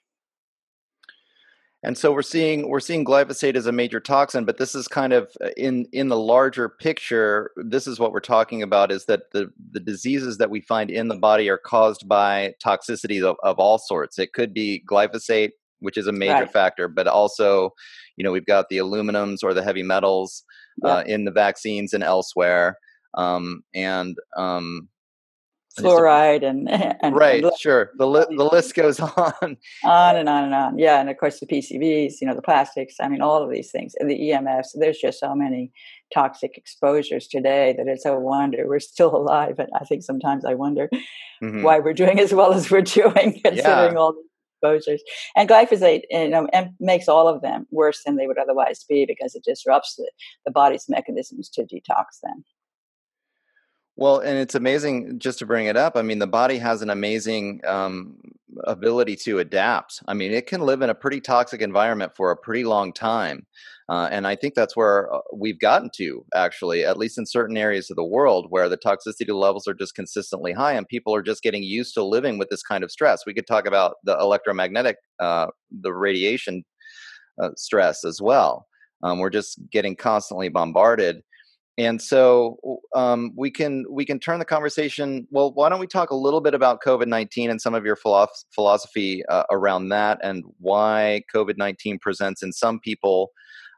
And 1.83 1.97
so 1.97 2.11
we're 2.11 2.23
seeing 2.23 2.69
we're 2.69 2.81
seeing 2.81 3.05
glyphosate 3.05 3.55
as 3.55 3.67
a 3.67 3.73
major 3.73 4.01
toxin, 4.01 4.45
but 4.45 4.59
this 4.59 4.75
is 4.75 4.89
kind 4.89 5.13
of 5.13 5.31
uh, 5.45 5.51
in 5.57 5.87
in 5.93 6.09
the 6.09 6.19
larger 6.19 6.69
picture. 6.69 7.51
This 7.57 7.87
is 7.87 8.01
what 8.01 8.13
we're 8.13 8.21
talking 8.21 8.63
about: 8.63 8.91
is 8.91 9.05
that 9.07 9.31
the 9.33 9.51
the 9.71 9.81
diseases 9.81 10.39
that 10.39 10.51
we 10.51 10.61
find 10.61 10.91
in 10.91 11.09
the 11.09 11.17
body 11.17 11.49
are 11.49 11.59
caused 11.59 12.09
by 12.09 12.55
toxicity 12.65 13.23
of, 13.23 13.37
of 13.43 13.59
all 13.59 13.79
sorts. 13.79 14.19
It 14.19 14.33
could 14.33 14.55
be 14.55 14.83
glyphosate, 14.91 15.51
which 15.81 15.99
is 15.99 16.07
a 16.07 16.13
major 16.13 16.33
right. 16.33 16.53
factor, 16.53 16.89
but 16.89 17.07
also, 17.07 17.71
you 18.17 18.25
know, 18.25 18.33
we've 18.33 18.47
got 18.47 18.69
the 18.69 18.79
aluminums 18.79 19.39
or 19.43 19.53
the 19.53 19.63
heavy 19.63 19.83
metals 19.83 20.45
uh, 20.83 21.05
in 21.07 21.25
the 21.25 21.31
vaccines 21.31 21.93
and 21.93 22.03
elsewhere, 22.03 22.79
um, 23.15 23.63
and 23.75 24.17
um, 24.37 24.89
fluoride 25.79 26.43
and, 26.49 26.69
and 26.69 27.17
right, 27.17 27.43
and 27.43 27.53
sure. 27.59 27.93
The 27.97 28.07
li- 28.07 28.37
the 28.37 28.45
list 28.45 28.75
goes 28.75 29.01
on, 29.01 29.57
on 29.85 30.17
and 30.17 30.29
on 30.29 30.45
and 30.45 30.55
on. 30.55 30.79
Yeah, 30.79 31.01
and 31.01 31.11
of 31.11 31.17
course 31.17 31.41
the 31.41 31.47
PCBs, 31.47 32.15
you 32.21 32.27
know, 32.27 32.35
the 32.35 32.43
plastics. 32.43 32.97
I 33.01 33.09
mean, 33.09 33.21
all 33.21 33.43
of 33.43 33.51
these 33.51 33.71
things, 33.71 33.95
and 33.99 34.11
the 34.11 34.19
EMFs. 34.19 34.69
There's 34.75 34.99
just 34.99 35.21
so 35.21 35.35
many 35.35 35.73
toxic 36.13 36.57
exposures 36.57 37.27
today 37.27 37.75
that 37.77 37.89
it's 37.89 38.07
a 38.07 38.15
wonder 38.15 38.67
we're 38.69 38.81
still 38.81 39.15
alive. 39.15 39.59
And 39.59 39.69
I 39.75 39.85
think 39.85 40.03
sometimes 40.03 40.45
I 40.45 40.55
wonder 40.55 40.89
mm-hmm. 41.43 41.63
why 41.63 41.81
we're 41.81 41.93
doing 41.93 42.21
as 42.21 42.33
well 42.33 42.53
as 42.53 42.71
we're 42.71 42.83
doing, 42.83 43.41
considering 43.45 43.93
yeah. 43.93 43.99
all 43.99 44.13
the 44.13 44.23
exposures. 44.63 45.03
And 45.35 45.49
glyphosate 45.49 46.03
you 46.11 46.29
know, 46.29 46.49
makes 46.81 47.09
all 47.09 47.29
of 47.29 47.43
them 47.43 47.67
worse 47.71 48.03
than 48.05 48.17
they 48.17 48.27
would 48.27 48.39
otherwise 48.39 48.85
be 48.89 49.05
because 49.07 49.35
it 49.35 49.45
disrupts 49.45 49.97
the, 49.97 50.11
the 50.45 50.53
body's 50.53 50.87
mechanisms 50.89 51.49
to 51.51 51.63
detox 51.63 52.21
them. 52.23 52.45
Well, 53.97 54.19
and 54.19 54.39
it's 54.39 54.55
amazing 54.55 55.19
just 55.19 55.39
to 55.39 55.47
bring 55.47 55.67
it 55.67 55.77
up. 55.77 55.97
I 55.97 56.03
mean, 56.03 56.19
the 56.19 56.27
body 56.27 56.59
has 56.59 56.83
an 56.83 56.91
amazing 56.91 57.63
um, 57.67 58.17
ability 58.65 59.17
to 59.17 59.39
adapt. 59.39 60.03
I 60.07 60.13
mean, 60.13 60.33
it 60.33 60.47
can 60.47 60.61
live 60.61 60.83
in 60.83 60.91
a 60.91 60.95
pretty 60.95 61.21
toxic 61.21 61.63
environment 61.63 62.13
for 62.15 62.31
a 62.31 62.37
pretty 62.37 62.65
long 62.65 62.93
time. 62.93 63.47
Uh, 63.89 64.09
and 64.11 64.27
I 64.27 64.35
think 64.37 64.55
that's 64.55 64.77
where 64.77 65.13
uh, 65.15 65.21
we've 65.33 65.61
gotten 65.61 65.89
to, 65.97 66.25
actually, 66.35 66.85
at 66.85 66.99
least 66.99 67.19
in 67.19 67.25
certain 67.25 67.57
areas 67.57 67.89
of 67.89 67.97
the 67.97 68.05
world 68.05 68.47
where 68.51 68.69
the 68.69 68.77
toxicity 68.77 69.33
levels 69.33 69.67
are 69.69 69.75
just 69.75 69.95
consistently 69.95 70.53
high 70.53 70.73
and 70.73 70.87
people 70.89 71.15
are 71.15 71.23
just 71.23 71.43
getting 71.43 71.63
used 71.63 71.95
to 71.95 72.05
living 72.05 72.37
with 72.37 72.49
this 72.51 72.63
kind 72.63 72.85
of 72.85 72.91
stress. 72.91 73.25
We 73.25 73.33
could 73.33 73.47
talk 73.47 73.65
about 73.67 73.95
the 74.05 74.19
electromagnetic, 74.19 74.97
uh, 75.21 75.47
the 75.71 75.93
radiation 75.95 76.65
uh, 77.43 77.51
stress 77.57 78.05
as 78.05 78.21
well. 78.21 78.67
Um, 79.03 79.19
we're 79.19 79.31
just 79.31 79.59
getting 79.71 79.95
constantly 79.95 80.49
bombarded 80.49 81.23
and 81.79 82.01
so 82.01 82.59
um, 82.95 83.33
we 83.37 83.51
can 83.51 83.85
we 83.91 84.05
can 84.05 84.19
turn 84.19 84.39
the 84.39 84.45
conversation 84.45 85.27
well 85.31 85.53
why 85.53 85.69
don't 85.69 85.81
we 85.81 85.87
talk 85.87 86.11
a 86.11 86.17
little 86.17 86.41
bit 86.41 86.55
about 86.55 86.83
covid-19 86.83 87.51
and 87.51 87.61
some 87.61 87.75
of 87.75 87.85
your 87.85 87.97
philosophy 88.55 89.25
uh, 89.29 89.45
around 89.51 89.89
that 89.89 90.19
and 90.23 90.45
why 90.59 91.23
covid-19 91.35 92.01
presents 92.01 92.43
in 92.43 92.53
some 92.53 92.81
people 92.81 93.31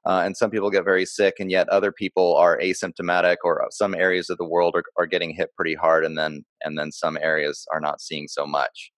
uh, 0.07 0.23
and 0.25 0.37
some 0.37 0.51
people 0.51 0.71
get 0.71 0.85
very 0.85 1.05
sick 1.05 1.35
and 1.39 1.51
yet 1.51 1.69
other 1.69 1.93
people 1.93 2.37
are 2.37 2.59
asymptomatic 2.61 3.37
or 3.45 3.67
some 3.71 3.95
areas 3.95 4.31
of 4.31 4.39
the 4.39 4.47
world 4.47 4.75
are, 4.75 4.85
are 4.97 5.07
getting 5.07 5.35
hit 5.35 5.55
pretty 5.57 5.75
hard 5.75 6.05
and 6.05 6.17
then 6.17 6.45
and 6.63 6.79
then 6.79 6.93
some 6.93 7.19
areas 7.21 7.67
are 7.73 7.81
not 7.81 8.01
seeing 8.01 8.29
so 8.29 8.47
much 8.47 8.93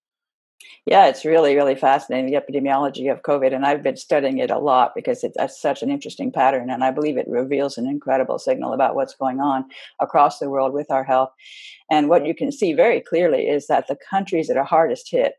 yeah, 0.85 1.07
it's 1.07 1.25
really, 1.25 1.55
really 1.55 1.75
fascinating, 1.75 2.31
the 2.31 2.39
epidemiology 2.39 3.11
of 3.11 3.21
COVID. 3.21 3.53
And 3.53 3.65
I've 3.65 3.83
been 3.83 3.97
studying 3.97 4.39
it 4.39 4.49
a 4.49 4.57
lot 4.57 4.93
because 4.95 5.23
it's 5.23 5.61
such 5.61 5.83
an 5.83 5.91
interesting 5.91 6.31
pattern. 6.31 6.69
And 6.69 6.83
I 6.83 6.91
believe 6.91 7.17
it 7.17 7.27
reveals 7.27 7.77
an 7.77 7.87
incredible 7.87 8.39
signal 8.39 8.73
about 8.73 8.95
what's 8.95 9.15
going 9.15 9.39
on 9.39 9.65
across 9.99 10.39
the 10.39 10.49
world 10.49 10.73
with 10.73 10.89
our 10.89 11.03
health. 11.03 11.31
And 11.89 12.09
what 12.09 12.25
you 12.25 12.33
can 12.33 12.51
see 12.51 12.73
very 12.73 12.99
clearly 12.99 13.47
is 13.47 13.67
that 13.67 13.87
the 13.87 13.97
countries 14.09 14.47
that 14.47 14.57
are 14.57 14.63
hardest 14.63 15.11
hit, 15.11 15.33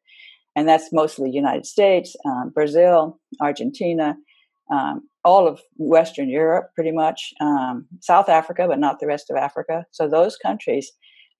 and 0.54 0.68
that's 0.68 0.92
mostly 0.92 1.30
the 1.30 1.36
United 1.36 1.66
States, 1.66 2.14
um, 2.24 2.50
Brazil, 2.50 3.18
Argentina, 3.40 4.16
um, 4.70 5.08
all 5.24 5.48
of 5.48 5.60
Western 5.76 6.28
Europe, 6.28 6.70
pretty 6.74 6.92
much, 6.92 7.32
um, 7.40 7.86
South 8.00 8.28
Africa, 8.28 8.66
but 8.68 8.78
not 8.78 9.00
the 9.00 9.06
rest 9.06 9.30
of 9.30 9.36
Africa. 9.36 9.86
So 9.90 10.08
those 10.08 10.36
countries 10.36 10.92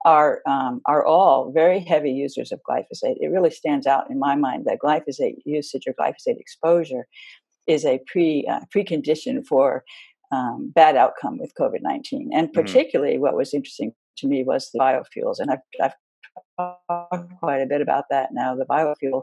are 0.04 0.40
um, 0.46 0.80
are 0.86 1.04
all 1.04 1.52
very 1.52 1.80
heavy 1.80 2.10
users 2.10 2.52
of 2.52 2.60
glyphosate. 2.68 3.16
It 3.20 3.30
really 3.30 3.50
stands 3.50 3.86
out 3.86 4.10
in 4.10 4.18
my 4.18 4.34
mind 4.34 4.64
that 4.66 4.78
glyphosate 4.84 5.36
usage 5.44 5.84
or 5.86 5.94
glyphosate 5.94 6.38
exposure 6.38 7.06
is 7.66 7.84
a 7.84 8.00
pre 8.06 8.46
uh, 8.50 8.60
precondition 8.74 9.46
for 9.46 9.84
um, 10.32 10.72
bad 10.74 10.96
outcome 10.96 11.38
with 11.38 11.52
COVID 11.58 11.82
nineteen. 11.82 12.30
And 12.32 12.48
mm-hmm. 12.48 12.60
particularly, 12.60 13.14
mm-hmm. 13.14 13.22
what 13.22 13.36
was 13.36 13.54
interesting 13.54 13.92
to 14.18 14.26
me 14.26 14.44
was 14.44 14.70
the 14.72 14.78
biofuels, 14.78 15.38
and 15.38 15.50
I've, 15.50 15.58
I've 15.82 15.94
talked 16.58 17.32
quite 17.38 17.60
a 17.60 17.66
bit 17.66 17.80
about 17.80 18.04
that 18.10 18.30
now. 18.32 18.54
The 18.54 18.64
biofuel 18.64 19.22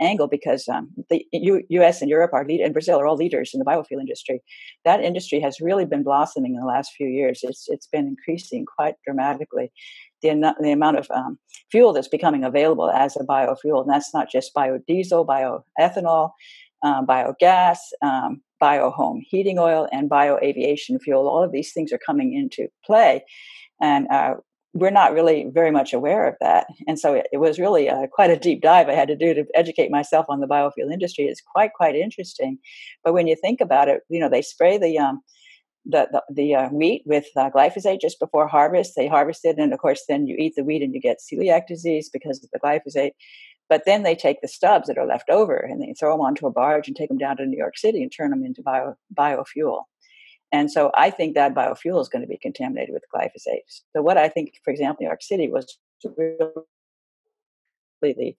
angle 0.00 0.26
because 0.26 0.68
um, 0.68 0.90
the 1.08 1.24
U- 1.32 1.64
U.S. 1.68 2.00
and 2.00 2.10
Europe 2.10 2.32
are 2.32 2.44
lead 2.44 2.60
and 2.60 2.72
Brazil 2.72 2.98
are 3.00 3.06
all 3.06 3.16
leaders 3.16 3.50
in 3.54 3.58
the 3.58 3.64
biofuel 3.64 4.00
industry. 4.00 4.42
That 4.84 5.02
industry 5.02 5.40
has 5.40 5.60
really 5.60 5.84
been 5.84 6.02
blossoming 6.02 6.54
in 6.54 6.60
the 6.60 6.66
last 6.66 6.92
few 6.96 7.06
years. 7.06 7.40
It's 7.42 7.66
it's 7.68 7.86
been 7.86 8.06
increasing 8.06 8.66
quite 8.66 8.94
dramatically, 9.04 9.72
the, 10.24 10.54
the 10.60 10.72
amount 10.72 10.98
of 10.98 11.08
um, 11.10 11.38
fuel 11.70 11.92
that's 11.92 12.08
becoming 12.08 12.44
available 12.44 12.90
as 12.90 13.16
a 13.16 13.24
biofuel. 13.24 13.82
And 13.82 13.90
that's 13.90 14.12
not 14.14 14.30
just 14.30 14.54
biodiesel, 14.54 15.26
bioethanol, 15.26 16.30
um, 16.82 17.06
biogas, 17.06 17.78
um, 18.02 18.42
bio 18.60 18.90
home 18.90 19.22
heating 19.24 19.58
oil, 19.58 19.88
and 19.92 20.10
bioaviation 20.10 21.00
fuel. 21.02 21.28
All 21.28 21.42
of 21.42 21.52
these 21.52 21.72
things 21.72 21.92
are 21.92 22.00
coming 22.04 22.32
into 22.34 22.68
play. 22.84 23.24
And 23.80 24.06
uh, 24.08 24.34
we're 24.72 24.90
not 24.90 25.12
really 25.12 25.50
very 25.52 25.70
much 25.70 25.92
aware 25.92 26.28
of 26.28 26.34
that. 26.40 26.66
And 26.88 26.98
so 26.98 27.14
it, 27.14 27.28
it 27.32 27.38
was 27.38 27.58
really 27.58 27.88
uh, 27.88 28.06
quite 28.12 28.30
a 28.30 28.36
deep 28.36 28.60
dive 28.60 28.88
I 28.88 28.94
had 28.94 29.08
to 29.08 29.16
do 29.16 29.32
to 29.32 29.44
educate 29.54 29.90
myself 29.90 30.26
on 30.28 30.40
the 30.40 30.48
biofuel 30.48 30.92
industry. 30.92 31.24
It's 31.24 31.40
quite, 31.40 31.72
quite 31.74 31.94
interesting. 31.94 32.58
But 33.04 33.14
when 33.14 33.26
you 33.26 33.36
think 33.36 33.60
about 33.60 33.88
it, 33.88 34.02
you 34.08 34.18
know, 34.18 34.28
they 34.28 34.42
spray 34.42 34.76
the, 34.78 34.98
um, 34.98 35.22
the 35.86 36.08
the, 36.10 36.22
the 36.30 36.54
uh, 36.54 36.68
wheat 36.70 37.02
with 37.06 37.26
uh, 37.36 37.50
glyphosate 37.50 38.00
just 38.00 38.20
before 38.20 38.46
harvest. 38.48 38.94
They 38.96 39.08
harvest 39.08 39.44
it, 39.44 39.58
and 39.58 39.72
of 39.72 39.78
course, 39.78 40.04
then 40.08 40.26
you 40.26 40.36
eat 40.38 40.54
the 40.56 40.64
wheat 40.64 40.82
and 40.82 40.94
you 40.94 41.00
get 41.00 41.20
celiac 41.20 41.66
disease 41.66 42.10
because 42.12 42.42
of 42.42 42.50
the 42.50 42.60
glyphosate. 42.60 43.12
But 43.68 43.82
then 43.86 44.02
they 44.02 44.14
take 44.14 44.40
the 44.40 44.48
stubs 44.48 44.88
that 44.88 44.98
are 44.98 45.06
left 45.06 45.30
over 45.30 45.56
and 45.56 45.80
they 45.80 45.94
throw 45.98 46.12
them 46.12 46.20
onto 46.20 46.46
a 46.46 46.50
barge 46.50 46.86
and 46.86 46.96
take 46.96 47.08
them 47.08 47.18
down 47.18 47.38
to 47.38 47.46
New 47.46 47.56
York 47.56 47.78
City 47.78 48.02
and 48.02 48.12
turn 48.14 48.30
them 48.30 48.44
into 48.44 48.62
bio, 48.62 48.94
biofuel. 49.16 49.84
And 50.52 50.70
so 50.70 50.92
I 50.94 51.10
think 51.10 51.34
that 51.34 51.54
biofuel 51.54 52.00
is 52.00 52.08
going 52.08 52.22
to 52.22 52.28
be 52.28 52.36
contaminated 52.36 52.92
with 52.92 53.04
glyphosate. 53.12 53.82
So 53.94 54.02
what 54.02 54.18
I 54.18 54.28
think, 54.28 54.52
for 54.62 54.70
example, 54.70 54.98
New 55.00 55.08
York 55.08 55.22
City 55.22 55.48
was 55.48 55.78
really 56.04 56.52
the 58.02 58.36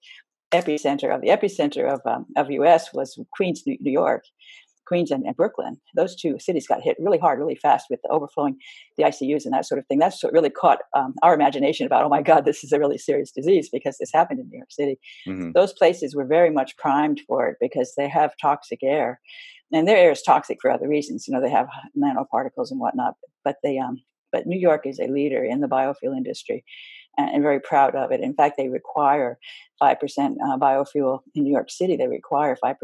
epicenter 0.52 1.14
of 1.14 1.20
the 1.20 1.28
epicenter 1.28 1.92
of 1.92 2.00
um, 2.06 2.26
of 2.36 2.50
U.S. 2.50 2.94
was 2.94 3.18
Queens, 3.32 3.64
New 3.66 3.76
York, 3.80 4.24
Queens 4.86 5.10
and, 5.10 5.24
and, 5.24 5.36
Brooklyn, 5.36 5.78
those 5.94 6.14
two 6.14 6.38
cities 6.38 6.66
got 6.66 6.82
hit 6.82 6.96
really 6.98 7.18
hard, 7.18 7.38
really 7.38 7.56
fast 7.56 7.86
with 7.90 8.00
the 8.02 8.08
overflowing 8.10 8.56
the 8.96 9.04
ICUs 9.04 9.44
and 9.44 9.52
that 9.52 9.66
sort 9.66 9.78
of 9.78 9.86
thing. 9.86 9.98
That's 9.98 10.22
what 10.22 10.32
really 10.32 10.50
caught 10.50 10.78
um, 10.96 11.14
our 11.22 11.34
imagination 11.34 11.86
about, 11.86 12.04
oh 12.04 12.08
my 12.08 12.22
God, 12.22 12.44
this 12.44 12.64
is 12.64 12.72
a 12.72 12.78
really 12.78 12.98
serious 12.98 13.30
disease 13.30 13.68
because 13.72 13.98
this 13.98 14.10
happened 14.12 14.40
in 14.40 14.48
New 14.48 14.58
York 14.58 14.70
City. 14.70 14.98
Mm-hmm. 15.26 15.52
Those 15.52 15.72
places 15.72 16.14
were 16.14 16.26
very 16.26 16.50
much 16.50 16.76
primed 16.76 17.20
for 17.26 17.48
it 17.48 17.56
because 17.60 17.94
they 17.96 18.08
have 18.08 18.32
toxic 18.40 18.80
air. 18.82 19.20
And 19.72 19.88
their 19.88 19.96
air 19.96 20.12
is 20.12 20.22
toxic 20.22 20.58
for 20.62 20.70
other 20.70 20.88
reasons. 20.88 21.26
You 21.26 21.34
know, 21.34 21.40
they 21.40 21.50
have 21.50 21.66
nanoparticles 21.98 22.70
and 22.70 22.80
whatnot, 22.80 23.14
but 23.44 23.56
they, 23.62 23.78
um, 23.78 24.02
but 24.32 24.46
New 24.46 24.58
York 24.58 24.86
is 24.86 25.00
a 25.00 25.08
leader 25.08 25.44
in 25.44 25.60
the 25.60 25.66
biofuel 25.66 26.16
industry 26.16 26.64
and 27.16 27.42
very 27.42 27.60
proud 27.60 27.94
of 27.94 28.12
it. 28.12 28.20
In 28.20 28.34
fact, 28.34 28.56
they 28.56 28.68
require 28.68 29.38
5% 29.82 29.96
uh, 29.98 30.58
biofuel 30.58 31.20
in 31.34 31.44
New 31.44 31.52
York 31.52 31.70
City. 31.70 31.96
They 31.96 32.08
require 32.08 32.56
5% 32.62 32.74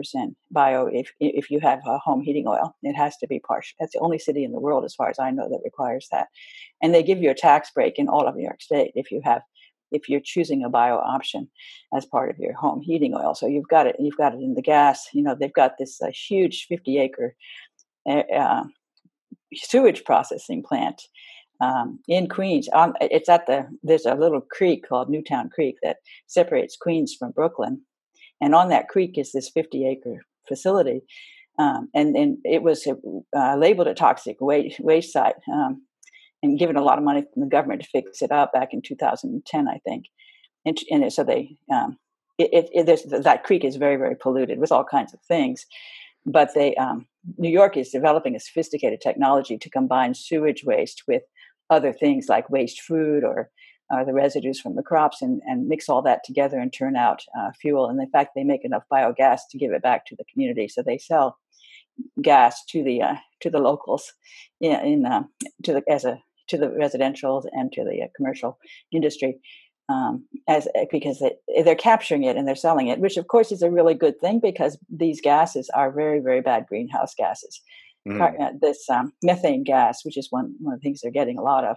bio 0.51 0.87
if, 0.87 1.13
if 1.21 1.51
you 1.51 1.61
have 1.61 1.81
a 1.87 1.99
home 1.99 2.23
heating 2.23 2.47
oil. 2.47 2.75
It 2.83 2.95
has 2.95 3.17
to 3.19 3.27
be 3.27 3.41
partial. 3.41 3.77
That's 3.79 3.93
the 3.93 4.01
only 4.01 4.19
city 4.19 4.45
in 4.45 4.53
the 4.53 4.61
world, 4.61 4.85
as 4.85 4.95
far 4.95 5.09
as 5.09 5.19
I 5.19 5.31
know, 5.31 5.49
that 5.49 5.61
requires 5.65 6.09
that. 6.13 6.29
And 6.83 6.95
they 6.95 7.03
give 7.03 7.19
you 7.19 7.31
a 7.31 7.35
tax 7.35 7.71
break 7.75 7.99
in 7.99 8.09
all 8.09 8.27
of 8.27 8.37
New 8.37 8.45
York 8.45 8.63
State 8.63 8.93
if 8.95 9.11
you 9.11 9.21
have 9.25 9.43
if 9.91 10.09
you're 10.09 10.21
choosing 10.25 10.65
a 10.65 10.71
bio 10.71 10.97
option 10.97 11.49
as 11.95 12.07
part 12.07 12.31
of 12.31 12.39
your 12.39 12.55
home 12.55 12.81
heating 12.81 13.15
oil. 13.15 13.35
So 13.35 13.47
you've 13.47 13.69
got 13.69 13.87
it. 13.87 13.97
You've 13.99 14.17
got 14.17 14.35
it 14.35 14.41
in 14.41 14.55
the 14.55 14.63
gas. 14.63 15.07
You 15.13 15.23
know 15.23 15.37
they've 15.39 15.53
got 15.53 15.73
this 15.79 16.01
uh, 16.01 16.11
huge 16.11 16.67
50 16.67 16.99
acre 16.99 17.37
uh, 18.09 18.23
uh 18.35 18.65
sewage 19.55 20.05
processing 20.05 20.63
plant 20.63 21.03
um, 21.63 22.01
in 22.09 22.29
Queens. 22.29 22.69
Um, 22.73 22.95
it's 23.01 23.29
at 23.29 23.47
the 23.47 23.67
there's 23.83 24.05
a 24.05 24.15
little 24.15 24.41
creek 24.41 24.85
called 24.89 25.09
Newtown 25.09 25.49
Creek 25.49 25.77
that 25.83 25.99
separates 26.27 26.77
Queens 26.77 27.15
from 27.19 27.31
Brooklyn, 27.31 27.83
and 28.41 28.55
on 28.55 28.69
that 28.69 28.89
creek 28.89 29.17
is 29.17 29.33
this 29.33 29.49
50 29.49 29.87
acre 29.87 30.27
facility, 30.49 31.03
um, 31.59 31.89
and 31.95 32.17
and 32.17 32.39
it 32.45 32.63
was 32.63 32.87
uh, 33.37 33.57
labeled 33.57 33.87
a 33.87 33.95
toxic 33.95 34.37
waste 34.41 34.81
waste 34.81 35.13
site, 35.13 35.37
um, 35.51 35.83
and 36.43 36.59
given 36.59 36.77
a 36.77 36.83
lot 36.83 36.99
of 36.99 37.05
money 37.05 37.25
from 37.33 37.43
the 37.43 37.49
government 37.49 37.83
to 37.83 37.89
fix 37.89 38.21
it 38.23 38.33
up 38.33 38.53
back 38.53 38.71
in 38.73 38.83
2010, 38.83 39.69
I 39.69 39.79
think, 39.87 40.07
and, 40.67 40.77
and 40.91 41.13
so 41.13 41.25
they. 41.25 41.57
Um, 41.73 41.99
it, 42.39 42.71
it, 42.73 42.89
it 42.89 43.25
that 43.25 43.45
creek 43.45 43.63
is 43.63 43.77
very, 43.77 43.97
very 43.97 44.17
polluted 44.17 44.59
with 44.59 44.73
all 44.73 44.85
kinds 44.85 45.13
of 45.13 45.21
things, 45.21 45.67
but 46.25 46.55
they 46.55 46.75
um, 46.77 47.07
New 47.37 47.51
York 47.51 47.77
is 47.77 47.91
developing 47.91 48.35
a 48.35 48.41
sophisticated 48.41 49.01
technology 49.01 49.59
to 49.59 49.71
combine 49.71 50.15
sewage 50.15 50.65
waste 50.65 51.03
with 51.07 51.23
other 51.73 51.93
things 51.93 52.27
like 52.29 52.51
waste 52.51 52.81
food 52.83 53.25
or 53.25 53.51
uh, 53.93 54.05
the 54.05 54.15
residues 54.15 54.61
from 54.61 54.77
the 54.77 54.83
crops 54.83 55.21
and, 55.21 55.41
and 55.45 55.69
mix 55.69 55.89
all 55.89 56.03
that 56.03 56.25
together 56.25 56.59
and 56.59 56.73
turn 56.73 56.97
out 56.97 57.23
uh, 57.39 57.51
fuel. 57.61 57.89
And 57.89 58.01
in 58.01 58.11
fact, 58.11 58.31
they 58.35 58.45
make 58.45 58.65
enough 58.65 58.85
biogas 58.91 59.41
to 59.51 59.59
give 59.59 59.73
it 59.73 59.83
back 59.83 60.07
to 60.07 60.17
the 60.17 60.25
community. 60.33 60.69
So 60.69 60.83
they 60.83 60.99
sell 60.99 61.39
gas 62.23 62.65
to 62.71 62.83
the 62.83 63.03
uh, 63.03 63.17
to 63.41 63.51
the 63.51 63.59
locals 63.59 64.13
in, 64.61 64.73
in 64.81 65.07
uh, 65.07 65.25
to 65.65 65.75
the 65.75 65.83
as 65.89 66.05
a 66.05 66.23
to 66.49 66.57
the 66.57 66.71
residential 66.71 67.45
and 67.53 67.71
to 67.73 67.85
the 67.85 68.03
uh, 68.03 68.09
commercial 68.17 68.59
industry 68.93 69.39
um, 69.89 70.27
as 70.49 70.67
uh, 70.69 70.85
because 70.91 71.21
they, 71.21 71.63
they're 71.63 71.75
capturing 71.75 72.25
it 72.25 72.37
and 72.37 72.49
they're 72.49 72.55
selling 72.55 72.89
it, 72.89 72.99
which 72.99 73.17
of 73.17 73.29
course 73.29 73.53
is 73.53 73.63
a 73.63 73.71
really 73.71 73.95
good 73.95 74.19
thing 74.21 74.41
because 74.41 74.79
these 74.91 75.21
gases 75.21 75.71
are 75.75 75.93
very 75.93 76.21
very 76.21 76.41
bad 76.41 76.67
greenhouse 76.67 77.15
gases 77.15 77.61
mm. 78.09 78.61
this 78.61 78.89
um, 78.91 79.13
methane 79.23 79.65
gas, 79.65 80.05
which 80.05 80.17
is 80.17 80.29
one, 80.31 80.55
one 80.61 80.75
of 80.75 80.81
the 80.81 80.85
things 80.85 81.01
they're 81.01 81.11
getting 81.11 81.39
a 81.39 81.43
lot 81.43 81.65
of, 81.65 81.77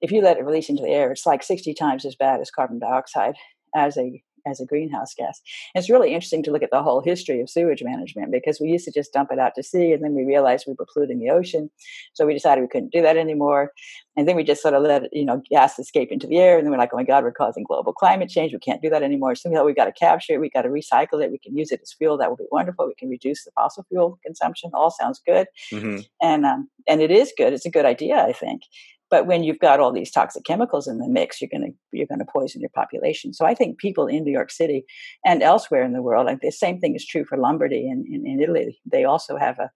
if 0.00 0.10
you 0.10 0.20
let 0.20 0.36
it 0.36 0.44
release 0.44 0.68
into 0.68 0.82
the 0.82 0.90
air, 0.90 1.12
it's 1.12 1.26
like 1.26 1.42
60 1.42 1.74
times 1.74 2.04
as 2.04 2.16
bad 2.16 2.40
as 2.40 2.50
carbon 2.50 2.80
dioxide 2.80 3.34
as 3.74 3.96
a 3.96 4.22
as 4.46 4.60
a 4.60 4.66
greenhouse 4.66 5.14
gas. 5.14 5.40
And 5.74 5.82
it's 5.82 5.90
really 5.90 6.14
interesting 6.14 6.42
to 6.44 6.50
look 6.50 6.62
at 6.62 6.70
the 6.70 6.82
whole 6.82 7.00
history 7.00 7.40
of 7.40 7.50
sewage 7.50 7.82
management 7.82 8.32
because 8.32 8.60
we 8.60 8.68
used 8.68 8.84
to 8.86 8.92
just 8.92 9.12
dump 9.12 9.30
it 9.32 9.38
out 9.38 9.54
to 9.56 9.62
sea 9.62 9.92
and 9.92 10.02
then 10.02 10.14
we 10.14 10.24
realized 10.24 10.64
we 10.66 10.74
were 10.78 10.86
polluting 10.92 11.18
the 11.18 11.30
ocean. 11.30 11.70
So 12.14 12.26
we 12.26 12.34
decided 12.34 12.62
we 12.62 12.68
couldn't 12.68 12.92
do 12.92 13.02
that 13.02 13.16
anymore. 13.16 13.72
And 14.16 14.28
then 14.28 14.36
we 14.36 14.44
just 14.44 14.60
sort 14.60 14.74
of 14.74 14.82
let, 14.82 15.04
you 15.12 15.24
know, 15.24 15.42
gas 15.50 15.78
escape 15.78 16.12
into 16.12 16.26
the 16.26 16.38
air. 16.38 16.58
And 16.58 16.66
then 16.66 16.70
we're 16.70 16.78
like, 16.78 16.90
oh 16.92 16.98
my 16.98 17.04
God, 17.04 17.24
we're 17.24 17.32
causing 17.32 17.64
global 17.64 17.92
climate 17.92 18.28
change. 18.28 18.52
We 18.52 18.58
can't 18.58 18.82
do 18.82 18.90
that 18.90 19.02
anymore. 19.02 19.34
So 19.34 19.64
we've 19.64 19.76
got 19.76 19.86
to 19.86 19.92
capture 19.92 20.34
it. 20.34 20.40
We've 20.40 20.52
got 20.52 20.62
to 20.62 20.68
recycle 20.68 21.22
it. 21.22 21.30
We 21.30 21.38
can 21.38 21.56
use 21.56 21.72
it 21.72 21.80
as 21.82 21.92
fuel. 21.92 22.18
That 22.18 22.28
will 22.28 22.36
be 22.36 22.44
wonderful. 22.50 22.86
We 22.86 22.94
can 22.94 23.08
reduce 23.08 23.44
the 23.44 23.52
fossil 23.52 23.84
fuel 23.88 24.18
consumption. 24.24 24.70
All 24.74 24.90
sounds 24.90 25.20
good. 25.26 25.46
Mm-hmm. 25.72 26.00
And, 26.20 26.44
um, 26.44 26.68
and 26.86 27.00
it 27.00 27.10
is 27.10 27.32
good. 27.36 27.52
It's 27.52 27.66
a 27.66 27.70
good 27.70 27.86
idea, 27.86 28.22
I 28.22 28.32
think. 28.32 28.62
But 29.12 29.26
when 29.26 29.44
you've 29.44 29.58
got 29.58 29.78
all 29.78 29.92
these 29.92 30.10
toxic 30.10 30.42
chemicals 30.44 30.88
in 30.88 30.96
the 30.96 31.06
mix, 31.06 31.38
you're 31.38 31.50
going 31.52 31.70
to 31.70 31.72
you're 31.92 32.06
going 32.06 32.20
to 32.20 32.24
poison 32.24 32.62
your 32.62 32.70
population. 32.70 33.34
So 33.34 33.44
I 33.44 33.54
think 33.54 33.76
people 33.76 34.06
in 34.06 34.24
New 34.24 34.32
York 34.32 34.50
City 34.50 34.86
and 35.22 35.42
elsewhere 35.42 35.84
in 35.84 35.92
the 35.92 36.00
world, 36.00 36.28
and 36.28 36.40
the 36.40 36.50
same 36.50 36.80
thing 36.80 36.94
is 36.96 37.06
true 37.06 37.26
for 37.26 37.36
Lombardy 37.36 37.86
in, 37.90 38.06
in, 38.10 38.26
in 38.26 38.40
Italy. 38.40 38.80
They 38.90 39.04
also 39.04 39.36
have 39.36 39.58
a, 39.58 39.70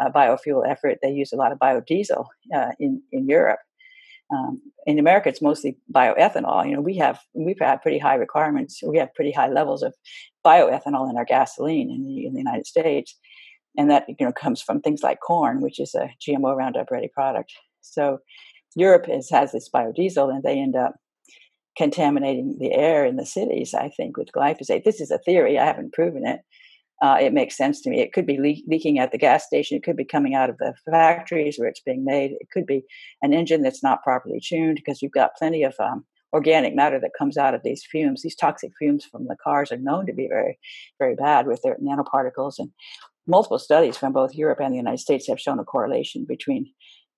a, 0.00 0.10
biofuel 0.10 0.68
effort. 0.68 0.98
They 1.00 1.12
use 1.12 1.32
a 1.32 1.36
lot 1.36 1.52
of 1.52 1.60
biodiesel 1.60 2.26
uh, 2.52 2.72
in 2.80 3.00
in 3.12 3.28
Europe. 3.28 3.60
Um, 4.34 4.60
in 4.86 4.98
America, 4.98 5.28
it's 5.28 5.40
mostly 5.40 5.78
bioethanol. 5.94 6.66
You 6.66 6.74
know, 6.74 6.80
we 6.80 6.96
have 6.96 7.20
we've 7.32 7.60
had 7.60 7.80
pretty 7.80 8.00
high 8.00 8.16
requirements. 8.16 8.80
We 8.84 8.98
have 8.98 9.14
pretty 9.14 9.30
high 9.30 9.50
levels 9.50 9.84
of 9.84 9.94
bioethanol 10.44 11.08
in 11.08 11.16
our 11.16 11.24
gasoline 11.24 11.92
in 11.92 12.02
the, 12.02 12.26
in 12.26 12.32
the 12.32 12.40
United 12.40 12.66
States, 12.66 13.16
and 13.78 13.88
that 13.88 14.06
you 14.08 14.26
know 14.26 14.32
comes 14.32 14.60
from 14.60 14.80
things 14.80 15.04
like 15.04 15.20
corn, 15.20 15.60
which 15.60 15.78
is 15.78 15.94
a 15.94 16.10
GMO 16.20 16.56
Roundup 16.56 16.90
ready 16.90 17.08
product. 17.14 17.52
So 17.82 18.18
Europe 18.74 19.06
is, 19.08 19.30
has 19.30 19.52
this 19.52 19.68
biodiesel 19.68 20.32
and 20.32 20.42
they 20.42 20.58
end 20.58 20.76
up 20.76 20.96
contaminating 21.76 22.56
the 22.58 22.72
air 22.72 23.04
in 23.04 23.16
the 23.16 23.26
cities, 23.26 23.74
I 23.74 23.88
think, 23.88 24.16
with 24.16 24.32
glyphosate. 24.32 24.84
This 24.84 25.00
is 25.00 25.10
a 25.10 25.18
theory, 25.18 25.58
I 25.58 25.64
haven't 25.64 25.92
proven 25.92 26.26
it. 26.26 26.40
Uh, 27.02 27.18
it 27.20 27.32
makes 27.32 27.56
sense 27.56 27.80
to 27.82 27.90
me. 27.90 28.00
It 28.00 28.12
could 28.12 28.26
be 28.26 28.38
le- 28.38 28.70
leaking 28.70 28.98
at 28.98 29.10
the 29.10 29.18
gas 29.18 29.44
station. 29.44 29.76
It 29.76 29.82
could 29.82 29.96
be 29.96 30.04
coming 30.04 30.34
out 30.34 30.48
of 30.48 30.58
the 30.58 30.74
factories 30.88 31.58
where 31.58 31.68
it's 31.68 31.80
being 31.80 32.04
made. 32.04 32.32
It 32.40 32.48
could 32.52 32.66
be 32.66 32.84
an 33.20 33.34
engine 33.34 33.62
that's 33.62 33.82
not 33.82 34.02
properly 34.02 34.40
tuned 34.40 34.76
because 34.76 35.02
you've 35.02 35.12
got 35.12 35.36
plenty 35.36 35.64
of 35.64 35.74
um, 35.80 36.04
organic 36.32 36.74
matter 36.74 37.00
that 37.00 37.10
comes 37.18 37.36
out 37.36 37.54
of 37.54 37.62
these 37.64 37.84
fumes. 37.84 38.22
These 38.22 38.36
toxic 38.36 38.70
fumes 38.78 39.04
from 39.04 39.26
the 39.26 39.36
cars 39.42 39.72
are 39.72 39.76
known 39.76 40.06
to 40.06 40.12
be 40.12 40.28
very, 40.28 40.58
very 40.98 41.16
bad 41.16 41.46
with 41.46 41.62
their 41.62 41.76
nanoparticles. 41.76 42.54
And 42.58 42.70
multiple 43.26 43.58
studies 43.58 43.96
from 43.96 44.12
both 44.12 44.34
Europe 44.34 44.60
and 44.60 44.72
the 44.72 44.78
United 44.78 45.00
States 45.00 45.28
have 45.28 45.40
shown 45.40 45.58
a 45.58 45.64
correlation 45.64 46.24
between 46.26 46.72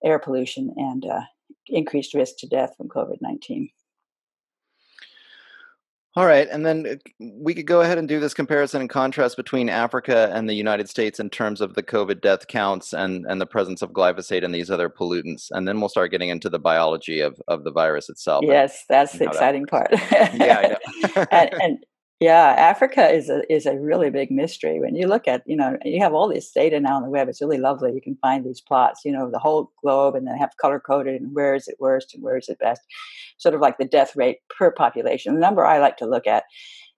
air 0.05 0.19
pollution 0.19 0.75
and 0.77 1.05
uh, 1.05 1.21
increased 1.69 2.15
risk 2.15 2.37
to 2.39 2.47
death 2.47 2.75
from 2.77 2.89
COVID 2.89 3.19
19. 3.21 3.69
All 6.17 6.25
right, 6.25 6.49
and 6.51 6.65
then 6.65 6.87
uh, 6.87 7.27
we 7.35 7.53
could 7.53 7.67
go 7.67 7.83
ahead 7.83 7.99
and 7.99 8.09
do 8.09 8.19
this 8.19 8.33
comparison 8.33 8.81
and 8.81 8.89
contrast 8.89 9.37
between 9.37 9.69
Africa 9.69 10.31
and 10.33 10.49
the 10.49 10.55
United 10.55 10.89
States 10.89 11.21
in 11.21 11.29
terms 11.29 11.61
of 11.61 11.75
the 11.75 11.83
COVID 11.83 12.23
death 12.23 12.47
counts 12.47 12.95
and, 12.95 13.27
and 13.29 13.39
the 13.39 13.47
presence 13.47 13.83
of 13.83 13.91
glyphosate 13.91 14.43
and 14.43 14.55
these 14.55 14.71
other 14.71 14.89
pollutants, 14.89 15.49
and 15.51 15.69
then 15.69 15.79
we'll 15.79 15.91
start 15.91 16.11
getting 16.11 16.31
into 16.31 16.49
the 16.49 16.59
biology 16.59 17.21
of, 17.21 17.39
of 17.49 17.65
the 17.65 17.71
virus 17.71 18.09
itself. 18.09 18.47
Yes, 18.47 18.85
that's 18.89 19.19
the 19.19 19.25
exciting 19.25 19.67
part. 19.67 19.89
yeah, 20.11 20.77
and, 21.31 21.51
and 21.61 21.79
yeah, 22.19 22.55
Africa 22.57 23.11
is 23.11 23.29
a 23.29 23.43
is 23.53 23.67
a 23.67 23.79
really 23.79 24.09
big 24.09 24.31
mystery. 24.31 24.81
When 24.81 24.97
you 24.97 25.07
look 25.07 25.29
at, 25.29 25.43
you 25.45 25.57
know, 25.57 25.77
you 25.85 26.01
have 26.03 26.15
all 26.15 26.29
this 26.29 26.51
data 26.51 26.81
now 26.81 26.97
on 26.97 27.03
the 27.03 27.11
web. 27.11 27.29
It's 27.29 27.43
really 27.43 27.59
lovely. 27.59 27.93
You 27.93 28.01
can 28.01 28.17
find 28.23 28.45
these 28.45 28.63
plots, 28.63 29.03
you 29.05 29.13
know, 29.13 29.31
the 29.31 29.39
whole 29.39 29.71
globe, 29.83 30.15
and 30.15 30.27
then 30.27 30.37
have 30.37 30.57
color 30.59 30.81
coded 30.81 31.21
and 31.21 31.35
where 31.35 31.55
is 31.55 31.69
it 31.69 31.77
worst 31.79 32.15
and 32.15 32.23
where 32.23 32.39
is 32.39 32.49
it 32.49 32.59
best. 32.59 32.81
Sort 33.37 33.55
of 33.55 33.61
like 33.61 33.77
the 33.77 33.85
death 33.85 34.17
rate 34.17 34.39
per 34.57 34.71
population. 34.71 35.35
The 35.35 35.41
number 35.41 35.67
I 35.67 35.79
like 35.79 35.99
to 35.99 36.07
look 36.07 36.27
at 36.27 36.45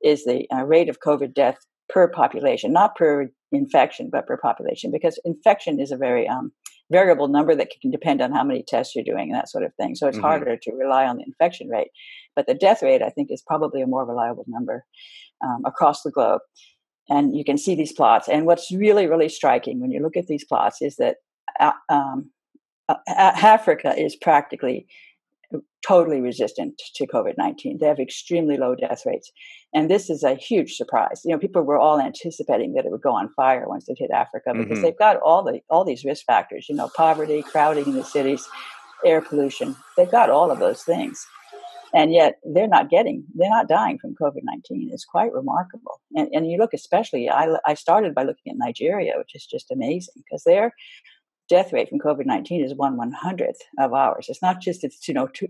is 0.05 0.25
the 0.25 0.47
uh, 0.55 0.63
rate 0.63 0.89
of 0.89 1.01
COVID 1.01 1.35
death 1.35 1.59
per 1.89 2.07
population, 2.07 2.73
not 2.73 2.95
per 2.95 3.29
infection, 3.51 4.11
but 4.13 4.27
per 4.27 4.37
population, 4.37 4.93
because 4.93 5.19
infection 5.25 5.81
is 5.81 5.91
a 5.91 5.97
very 5.97 6.29
um, 6.29 6.53
variable 6.91 7.29
number 7.29 7.55
that 7.55 7.71
can 7.83 7.91
depend 7.91 8.23
on 8.23 8.33
how 8.33 8.45
many 8.45 8.63
tests 8.63 8.95
you're 8.95 9.05
doing 9.05 9.31
and 9.31 9.35
that 9.35 9.49
sort 9.49 9.65
of 9.65 9.75
thing. 9.75 9.95
So 9.95 10.07
it's 10.07 10.17
mm-hmm. 10.17 10.27
harder 10.27 10.57
to 10.57 10.73
rely 10.73 11.07
on 11.07 11.17
the 11.17 11.25
infection 11.25 11.69
rate. 11.69 11.89
But 12.39 12.47
the 12.47 12.55
death 12.55 12.85
rate, 12.85 13.03
I 13.03 13.11
think, 13.11 13.33
is 13.33 13.43
probably 13.43 13.83
a 13.83 13.87
more 13.89 14.07
reliable 14.07 14.45
number 14.47 14.85
um, 15.45 15.63
across 15.67 16.03
the 16.03 16.13
globe. 16.13 16.41
And 17.09 17.37
you 17.37 17.45
can 17.45 17.59
see 17.59 17.75
these 17.75 17.93
plots. 17.93 18.29
And 18.29 18.47
what's 18.47 18.71
really, 18.71 19.09
really 19.09 19.29
striking 19.29 19.81
when 19.81 19.91
you 19.91 20.01
look 20.01 20.17
at 20.17 20.29
these 20.29 20.45
plots 20.45 20.81
is 20.81 20.95
that 20.99 21.17
uh, 21.59 21.73
um, 21.89 22.31
uh, 22.89 22.95
Africa 23.09 23.93
is 23.99 24.15
practically 24.15 24.87
totally 25.85 26.21
resistant 26.21 26.81
to 26.95 27.09
COVID 27.09 27.35
19. 27.37 27.79
They 27.81 27.89
have 27.89 27.99
extremely 27.99 28.57
low 28.57 28.77
death 28.77 29.03
rates. 29.05 29.33
And 29.75 29.91
this 29.91 30.09
is 30.09 30.23
a 30.23 30.37
huge 30.37 30.75
surprise. 30.75 31.23
You 31.25 31.33
know, 31.33 31.41
people 31.41 31.63
were 31.63 31.77
all 31.77 32.01
anticipating 32.01 32.75
that 32.75 32.85
it 32.85 32.93
would 32.93 33.03
go 33.03 33.17
on 33.17 33.33
fire 33.35 33.65
once 33.67 33.89
it 33.89 33.97
hit 33.99 34.13
Africa 34.13 34.53
because 34.55 34.75
mm-hmm. 34.75 34.83
they've 34.83 34.99
got 34.99 35.17
all 35.25 35.43
the 35.43 35.59
all 35.71 35.85
these 35.85 36.05
risk 36.05 36.25
factors, 36.25 36.69
you 36.69 36.77
know, 36.77 36.89
poverty, 36.97 37.43
crowding 37.43 37.87
in 37.87 37.95
the 37.95 38.05
cities, 38.05 38.49
air 39.05 39.21
pollution. 39.21 39.75
They've 39.97 40.09
got 40.09 40.31
all 40.31 40.53
of 40.53 40.61
those 40.61 40.85
things 40.85 41.27
and 41.95 42.13
yet 42.13 42.39
they're 42.45 42.69
not 42.69 42.91
getting 42.91 43.25
they're 43.35 43.51
not 43.51 43.69
dying 43.69 43.99
from 43.99 44.15
covid-19 44.15 44.89
it's 44.91 45.05
quite 45.05 45.33
remarkable. 45.33 46.01
And, 46.15 46.29
and 46.33 46.51
you 46.51 46.59
look 46.59 46.75
especially 46.75 47.29
I, 47.29 47.57
I 47.67 47.75
started 47.75 48.15
by 48.15 48.25
looking 48.25 48.51
at 48.51 48.59
nigeria 48.59 49.15
which 49.17 49.35
is 49.35 49.47
just 49.47 49.71
amazing 49.71 50.15
because 50.17 50.45
their 50.45 50.75
death 51.49 51.73
rate 51.73 51.89
from 51.89 51.99
covid-19 51.99 52.65
is 52.65 52.75
one 52.75 52.97
one 52.97 53.13
hundredth 53.13 53.61
of 53.79 53.93
ours. 53.93 54.27
It's 54.29 54.43
not 54.43 54.61
just 54.61 54.85
it's 54.85 55.07
you 55.09 55.15
know 55.15 55.29
two, 55.29 55.49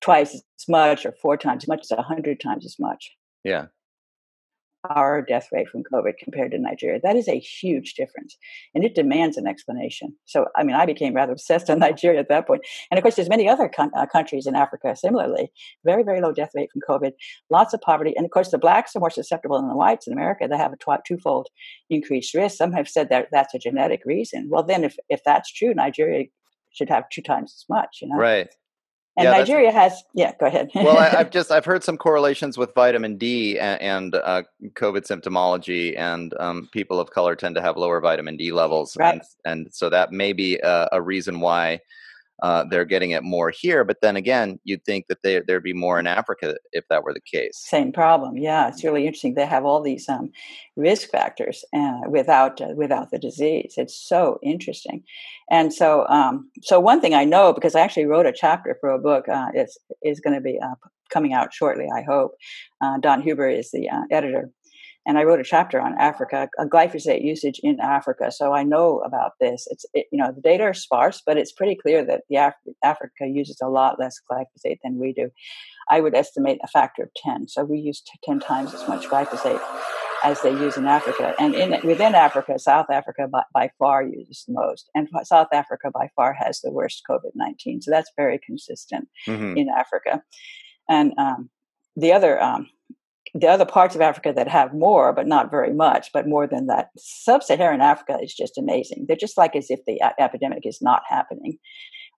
twice 0.00 0.34
as 0.34 0.68
much 0.68 1.06
or 1.06 1.12
four 1.12 1.36
times 1.36 1.64
as 1.64 1.68
much 1.68 1.80
it's 1.80 1.90
a 1.90 2.02
hundred 2.02 2.40
times 2.40 2.64
as 2.64 2.76
much. 2.78 3.12
Yeah 3.44 3.66
our 4.88 5.22
death 5.22 5.48
rate 5.52 5.68
from 5.68 5.82
COVID 5.82 6.12
compared 6.18 6.52
to 6.52 6.58
Nigeria. 6.58 7.00
That 7.02 7.16
is 7.16 7.28
a 7.28 7.38
huge 7.38 7.94
difference, 7.94 8.36
and 8.74 8.84
it 8.84 8.94
demands 8.94 9.36
an 9.36 9.46
explanation. 9.46 10.16
So, 10.24 10.46
I 10.56 10.62
mean, 10.62 10.76
I 10.76 10.86
became 10.86 11.14
rather 11.14 11.32
obsessed 11.40 11.70
on 11.70 11.78
Nigeria 11.78 12.20
at 12.20 12.28
that 12.28 12.46
point. 12.46 12.62
And 12.90 12.98
of 12.98 13.02
course, 13.02 13.16
there's 13.16 13.28
many 13.28 13.48
other 13.48 13.68
con- 13.68 13.92
uh, 13.96 14.06
countries 14.06 14.46
in 14.46 14.54
Africa 14.54 14.96
similarly, 14.96 15.52
very, 15.84 16.02
very 16.02 16.20
low 16.20 16.32
death 16.32 16.50
rate 16.54 16.70
from 16.72 16.82
COVID, 16.88 17.12
lots 17.50 17.74
of 17.74 17.80
poverty, 17.80 18.14
and 18.16 18.24
of 18.24 18.30
course, 18.30 18.50
the 18.50 18.58
blacks 18.58 18.94
are 18.96 19.00
more 19.00 19.10
susceptible 19.10 19.58
than 19.58 19.68
the 19.68 19.76
whites 19.76 20.06
in 20.06 20.12
America. 20.12 20.46
They 20.48 20.56
have 20.56 20.72
a 20.72 20.76
tw- 20.76 21.04
twofold 21.06 21.48
increased 21.88 22.34
risk. 22.34 22.56
Some 22.56 22.72
have 22.72 22.88
said 22.88 23.08
that 23.10 23.28
that's 23.32 23.54
a 23.54 23.58
genetic 23.58 24.02
reason. 24.04 24.48
Well, 24.50 24.62
then, 24.62 24.84
if 24.84 24.96
if 25.08 25.22
that's 25.24 25.52
true, 25.52 25.74
Nigeria 25.74 26.26
should 26.72 26.88
have 26.88 27.08
two 27.10 27.22
times 27.22 27.52
as 27.56 27.64
much. 27.68 27.98
You 28.00 28.08
know, 28.08 28.16
right. 28.16 28.48
And 29.16 29.24
yeah, 29.24 29.32
Nigeria 29.32 29.72
has, 29.72 30.04
yeah, 30.14 30.32
go 30.38 30.46
ahead. 30.46 30.70
well, 30.74 30.96
I, 30.96 31.08
have 31.08 31.30
just 31.30 31.50
I've 31.50 31.64
heard 31.64 31.82
some 31.82 31.96
correlations 31.96 32.56
with 32.56 32.72
vitamin 32.74 33.16
D 33.16 33.58
and, 33.58 33.80
and 33.82 34.14
uh, 34.14 34.42
COVID 34.74 35.06
symptomology, 35.06 35.98
and 35.98 36.32
um, 36.38 36.68
people 36.72 37.00
of 37.00 37.10
color 37.10 37.34
tend 37.34 37.56
to 37.56 37.62
have 37.62 37.76
lower 37.76 38.00
vitamin 38.00 38.36
D 38.36 38.52
levels, 38.52 38.96
right. 38.96 39.14
and, 39.14 39.22
and 39.44 39.74
so 39.74 39.90
that 39.90 40.12
may 40.12 40.32
be 40.32 40.58
a, 40.58 40.88
a 40.92 41.02
reason 41.02 41.40
why 41.40 41.80
uh, 42.42 42.64
they're 42.64 42.84
getting 42.84 43.10
it 43.10 43.22
more 43.22 43.50
here. 43.50 43.84
But 43.84 43.98
then 44.02 44.16
again, 44.16 44.58
you'd 44.64 44.84
think 44.84 45.06
that 45.08 45.22
they, 45.22 45.40
there'd 45.40 45.62
be 45.62 45.72
more 45.72 45.98
in 45.98 46.06
Africa 46.06 46.56
if 46.72 46.84
that 46.88 47.02
were 47.02 47.14
the 47.14 47.20
case. 47.20 47.52
Same 47.54 47.92
problem. 47.92 48.36
Yeah, 48.36 48.68
it's 48.68 48.84
really 48.84 49.06
interesting. 49.06 49.34
They 49.34 49.46
have 49.46 49.64
all 49.64 49.82
these 49.82 50.08
um, 50.08 50.30
risk 50.76 51.10
factors 51.10 51.64
uh, 51.74 52.00
without 52.08 52.60
uh, 52.60 52.68
without 52.74 53.10
the 53.10 53.18
disease. 53.18 53.74
It's 53.76 53.94
so 53.94 54.38
interesting. 54.42 55.02
And 55.50 55.72
so, 55.72 56.06
um, 56.08 56.50
so 56.62 56.78
one 56.78 57.00
thing 57.00 57.14
I 57.14 57.24
know 57.24 57.52
because 57.52 57.74
I 57.74 57.80
actually 57.80 58.06
wrote 58.06 58.26
a 58.26 58.32
chapter 58.32 58.76
for 58.80 58.90
a 58.90 58.98
book. 58.98 59.28
Uh, 59.28 59.48
it's 59.54 59.78
is 60.02 60.20
going 60.20 60.34
to 60.34 60.40
be 60.40 60.58
uh, 60.58 60.74
coming 61.10 61.32
out 61.32 61.52
shortly. 61.52 61.88
I 61.94 62.02
hope. 62.02 62.32
Uh, 62.80 62.98
Don 62.98 63.20
Huber 63.20 63.48
is 63.48 63.70
the 63.70 63.88
editor 64.10 64.50
and 65.10 65.18
I 65.18 65.24
wrote 65.24 65.40
a 65.40 65.54
chapter 65.56 65.80
on 65.80 65.98
Africa, 65.98 66.48
glyphosate 66.74 67.24
usage 67.24 67.58
in 67.64 67.80
Africa. 67.80 68.30
So 68.30 68.52
I 68.52 68.62
know 68.62 69.00
about 69.00 69.32
this. 69.40 69.66
It's 69.72 69.84
it, 69.92 70.06
you 70.12 70.18
know 70.20 70.30
the 70.30 70.40
data 70.40 70.62
are 70.62 70.72
sparse, 70.86 71.20
but 71.26 71.36
it's 71.36 71.50
pretty 71.50 71.74
clear 71.74 72.04
that 72.04 72.22
the 72.28 72.36
Af- 72.36 72.74
Africa 72.84 73.24
uses 73.26 73.58
a 73.60 73.72
lot 73.78 73.98
less 73.98 74.20
glyphosate 74.30 74.78
than 74.84 75.00
we 75.00 75.12
do. 75.12 75.26
I 75.94 76.00
would 76.00 76.14
estimate 76.14 76.60
a 76.62 76.68
factor 76.68 77.02
of 77.02 77.10
ten. 77.16 77.48
So 77.48 77.64
we 77.64 77.78
use 77.78 78.00
t- 78.00 78.20
ten 78.22 78.38
times 78.38 78.72
as 78.72 78.86
much 78.86 79.06
glyphosate 79.12 79.60
as 80.22 80.40
they 80.42 80.52
use 80.66 80.76
in 80.76 80.86
Africa. 80.86 81.34
And 81.42 81.56
in 81.56 81.70
within 81.82 82.14
Africa, 82.14 82.58
South 82.60 82.88
Africa 82.88 83.26
by, 83.26 83.42
by 83.52 83.70
far 83.80 84.04
uses 84.04 84.44
the 84.46 84.54
most, 84.62 84.84
and 84.94 85.08
South 85.24 85.48
Africa 85.52 85.90
by 85.92 86.06
far 86.14 86.32
has 86.34 86.60
the 86.60 86.70
worst 86.70 87.02
COVID 87.10 87.34
nineteen. 87.34 87.82
So 87.82 87.90
that's 87.90 88.12
very 88.16 88.38
consistent 88.38 89.08
mm-hmm. 89.26 89.56
in 89.56 89.68
Africa. 89.82 90.22
And 90.88 91.08
um, 91.18 91.50
the 91.96 92.12
other 92.12 92.40
um, 92.40 92.68
the 93.34 93.48
other 93.48 93.64
parts 93.64 93.94
of 93.94 94.00
Africa 94.00 94.32
that 94.34 94.48
have 94.48 94.74
more, 94.74 95.12
but 95.12 95.26
not 95.26 95.50
very 95.50 95.72
much, 95.72 96.10
but 96.12 96.26
more 96.26 96.46
than 96.46 96.66
that. 96.66 96.90
Sub 96.98 97.42
Saharan 97.42 97.80
Africa 97.80 98.18
is 98.22 98.34
just 98.34 98.58
amazing. 98.58 99.04
They're 99.06 99.16
just 99.16 99.38
like 99.38 99.54
as 99.54 99.70
if 99.70 99.80
the 99.86 100.00
a- 100.02 100.20
epidemic 100.20 100.66
is 100.66 100.80
not 100.82 101.02
happening. 101.08 101.58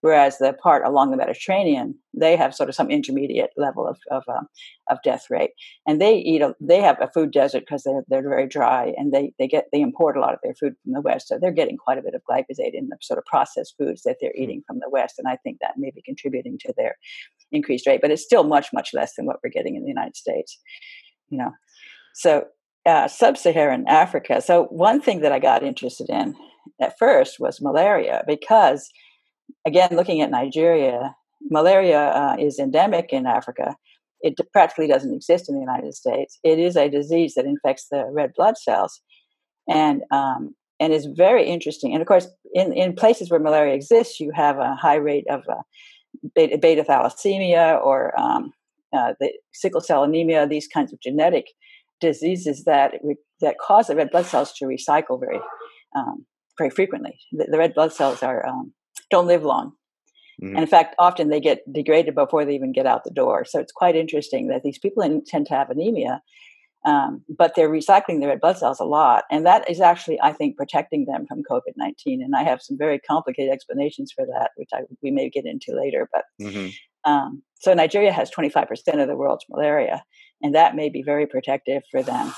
Whereas 0.03 0.37
the 0.37 0.51
part 0.51 0.85
along 0.85 1.11
the 1.11 1.17
Mediterranean, 1.17 1.95
they 2.13 2.35
have 2.35 2.53
sort 2.53 2.67
of 2.67 2.75
some 2.75 2.91
intermediate 2.91 3.51
level 3.55 3.87
of 3.87 3.97
of, 4.11 4.23
uh, 4.27 4.41
of 4.89 4.97
death 5.03 5.25
rate, 5.29 5.51
and 5.87 6.01
they 6.01 6.17
eat 6.17 6.41
a, 6.41 6.53
they 6.59 6.81
have 6.81 6.97
a 7.01 7.09
food 7.13 7.31
desert 7.31 7.61
because 7.61 7.83
they're 7.83 8.03
they're 8.09 8.21
very 8.21 8.47
dry, 8.47 8.93
and 8.97 9.13
they 9.13 9.33
they 9.39 9.47
get 9.47 9.65
they 9.71 9.81
import 9.81 10.17
a 10.17 10.19
lot 10.19 10.33
of 10.33 10.39
their 10.43 10.53
food 10.53 10.73
from 10.83 10.93
the 10.93 11.01
west, 11.01 11.29
so 11.29 11.39
they're 11.39 11.51
getting 11.51 11.77
quite 11.77 11.97
a 11.97 12.01
bit 12.01 12.13
of 12.13 12.21
glyphosate 12.29 12.73
in 12.73 12.89
the 12.89 12.97
sort 13.01 13.17
of 13.17 13.25
processed 13.25 13.75
foods 13.79 14.03
that 14.03 14.17
they're 14.19 14.33
hmm. 14.35 14.43
eating 14.43 14.63
from 14.67 14.79
the 14.79 14.89
west, 14.89 15.15
and 15.17 15.27
I 15.27 15.37
think 15.37 15.57
that 15.61 15.77
may 15.77 15.91
be 15.91 16.01
contributing 16.01 16.57
to 16.59 16.73
their 16.75 16.97
increased 17.51 17.87
rate, 17.87 18.01
but 18.01 18.11
it's 18.11 18.23
still 18.23 18.43
much 18.43 18.67
much 18.73 18.89
less 18.93 19.13
than 19.15 19.25
what 19.25 19.37
we're 19.43 19.49
getting 19.49 19.75
in 19.77 19.83
the 19.83 19.89
United 19.89 20.17
States, 20.17 20.59
you 21.29 21.37
know. 21.37 21.51
So 22.13 22.45
uh, 22.85 23.07
sub-Saharan 23.07 23.85
Africa. 23.87 24.41
So 24.41 24.65
one 24.65 25.01
thing 25.01 25.21
that 25.21 25.31
I 25.31 25.39
got 25.39 25.63
interested 25.63 26.09
in 26.09 26.35
at 26.81 26.97
first 26.99 27.37
was 27.39 27.61
malaria 27.61 28.23
because, 28.27 28.89
again, 29.65 29.89
looking 29.91 30.21
at 30.21 30.31
Nigeria, 30.31 31.15
malaria 31.49 31.99
uh, 31.99 32.35
is 32.39 32.59
endemic 32.59 33.11
in 33.11 33.25
Africa. 33.25 33.75
It 34.21 34.35
practically 34.53 34.87
doesn't 34.87 35.13
exist 35.13 35.49
in 35.49 35.55
the 35.55 35.61
United 35.61 35.93
States. 35.93 36.39
It 36.43 36.57
is 36.59 36.77
a 36.77 36.89
disease 36.89 37.33
that 37.35 37.45
infects 37.45 37.87
the 37.91 38.05
red 38.09 38.31
blood 38.35 38.57
cells, 38.57 39.01
and 39.67 40.01
um, 40.11 40.55
and 40.79 40.93
is 40.93 41.05
very 41.05 41.45
interesting. 41.45 41.93
And 41.93 42.01
of 42.01 42.07
course, 42.07 42.27
in, 42.53 42.73
in 42.73 42.95
places 42.95 43.29
where 43.29 43.39
malaria 43.39 43.73
exists, 43.73 44.19
you 44.19 44.31
have 44.33 44.57
a 44.57 44.75
high 44.75 44.95
rate 44.95 45.25
of 45.29 45.41
uh, 45.49 45.61
beta, 46.35 46.57
beta, 46.57 46.83
thalassemia 46.83 47.81
or 47.83 48.17
um, 48.19 48.53
uh, 48.93 49.13
the 49.19 49.33
sickle 49.53 49.81
cell 49.81 50.03
anemia. 50.03 50.47
These 50.47 50.67
kinds 50.67 50.93
of 50.93 51.01
genetic 51.01 51.47
diseases 51.99 52.63
that 52.65 52.95
that 53.41 53.57
cause 53.59 53.87
the 53.87 53.95
red 53.95 54.11
blood 54.11 54.25
cells 54.25 54.53
to 54.53 54.65
recycle 54.65 55.19
very 55.19 55.39
um, 55.95 56.25
very 56.57 56.69
frequently. 56.69 57.17
The, 57.31 57.47
the, 57.51 57.57
red 57.57 57.73
blood 57.73 57.93
cells 57.93 58.23
are 58.23 58.45
um, 58.45 58.73
don't 59.09 59.27
live 59.27 59.43
long, 59.43 59.73
mm-hmm. 60.41 60.55
and 60.55 60.59
in 60.59 60.67
fact, 60.67 60.95
often 60.99 61.29
they 61.29 61.39
get 61.39 61.61
degraded 61.71 62.15
before 62.15 62.45
they 62.45 62.55
even 62.55 62.71
get 62.71 62.85
out 62.85 63.03
the 63.03 63.11
door. 63.11 63.45
So 63.45 63.59
it's 63.59 63.71
quite 63.71 63.95
interesting 63.95 64.47
that 64.47 64.63
these 64.63 64.79
people 64.79 65.03
tend 65.25 65.45
to 65.47 65.53
have 65.53 65.69
anemia, 65.69 66.21
um, 66.85 67.23
but 67.29 67.53
they're 67.55 67.69
recycling 67.69 68.19
their 68.19 68.29
red 68.29 68.41
blood 68.41 68.57
cells 68.57 68.79
a 68.79 68.85
lot, 68.85 69.23
and 69.31 69.45
that 69.45 69.69
is 69.69 69.79
actually, 69.79 70.19
I 70.21 70.33
think, 70.33 70.57
protecting 70.57 71.05
them 71.05 71.25
from 71.27 71.43
COVID 71.49 71.73
nineteen. 71.77 72.21
And 72.21 72.35
I 72.35 72.43
have 72.43 72.61
some 72.61 72.77
very 72.77 72.99
complicated 72.99 73.53
explanations 73.53 74.11
for 74.11 74.25
that, 74.25 74.51
which 74.57 74.69
I 74.73 74.81
we 75.01 75.11
may 75.11 75.29
get 75.29 75.45
into 75.45 75.75
later. 75.75 76.09
But 76.11 76.25
mm-hmm. 76.41 77.11
um, 77.11 77.41
so 77.55 77.73
Nigeria 77.73 78.11
has 78.11 78.29
twenty 78.29 78.49
five 78.49 78.67
percent 78.67 78.99
of 78.99 79.07
the 79.07 79.15
world's 79.15 79.45
malaria, 79.49 80.03
and 80.41 80.53
that 80.55 80.75
may 80.75 80.89
be 80.89 81.03
very 81.03 81.25
protective 81.25 81.83
for 81.89 82.03
them. 82.03 82.33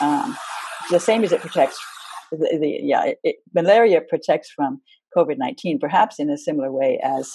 Um, 0.00 0.36
the 0.90 1.00
same 1.00 1.24
as 1.24 1.32
it 1.32 1.40
protects 1.40 1.78
the, 2.30 2.58
the 2.60 2.80
yeah, 2.82 3.04
it, 3.04 3.18
it, 3.24 3.36
malaria 3.54 4.00
protects 4.00 4.50
from 4.50 4.80
COVID 5.16 5.38
nineteen, 5.38 5.78
perhaps 5.78 6.18
in 6.18 6.30
a 6.30 6.38
similar 6.38 6.70
way 6.70 7.00
as 7.02 7.32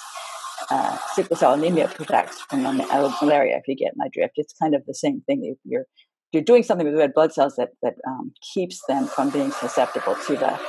uh, 0.69 0.97
sickle 1.13 1.36
cell 1.36 1.53
anemia 1.53 1.88
protects 1.88 2.41
from 2.41 2.65
uh, 2.65 3.12
malaria. 3.21 3.57
If 3.57 3.67
you 3.67 3.75
get 3.75 3.93
my 3.95 4.07
drift, 4.13 4.33
it's 4.38 4.53
kind 4.62 4.75
of 4.75 4.83
the 4.86 4.93
same 4.93 5.21
thing. 5.27 5.55
You're 5.63 5.86
you're 6.31 6.43
doing 6.43 6.63
something 6.63 6.88
with 6.88 6.97
red 6.97 7.13
blood 7.13 7.33
cells 7.33 7.55
that 7.57 7.69
that 7.81 7.95
um, 8.07 8.33
keeps 8.53 8.81
them 8.88 9.05
from 9.07 9.29
being 9.29 9.51
susceptible 9.51 10.15
to 10.27 10.36
the 10.36 10.59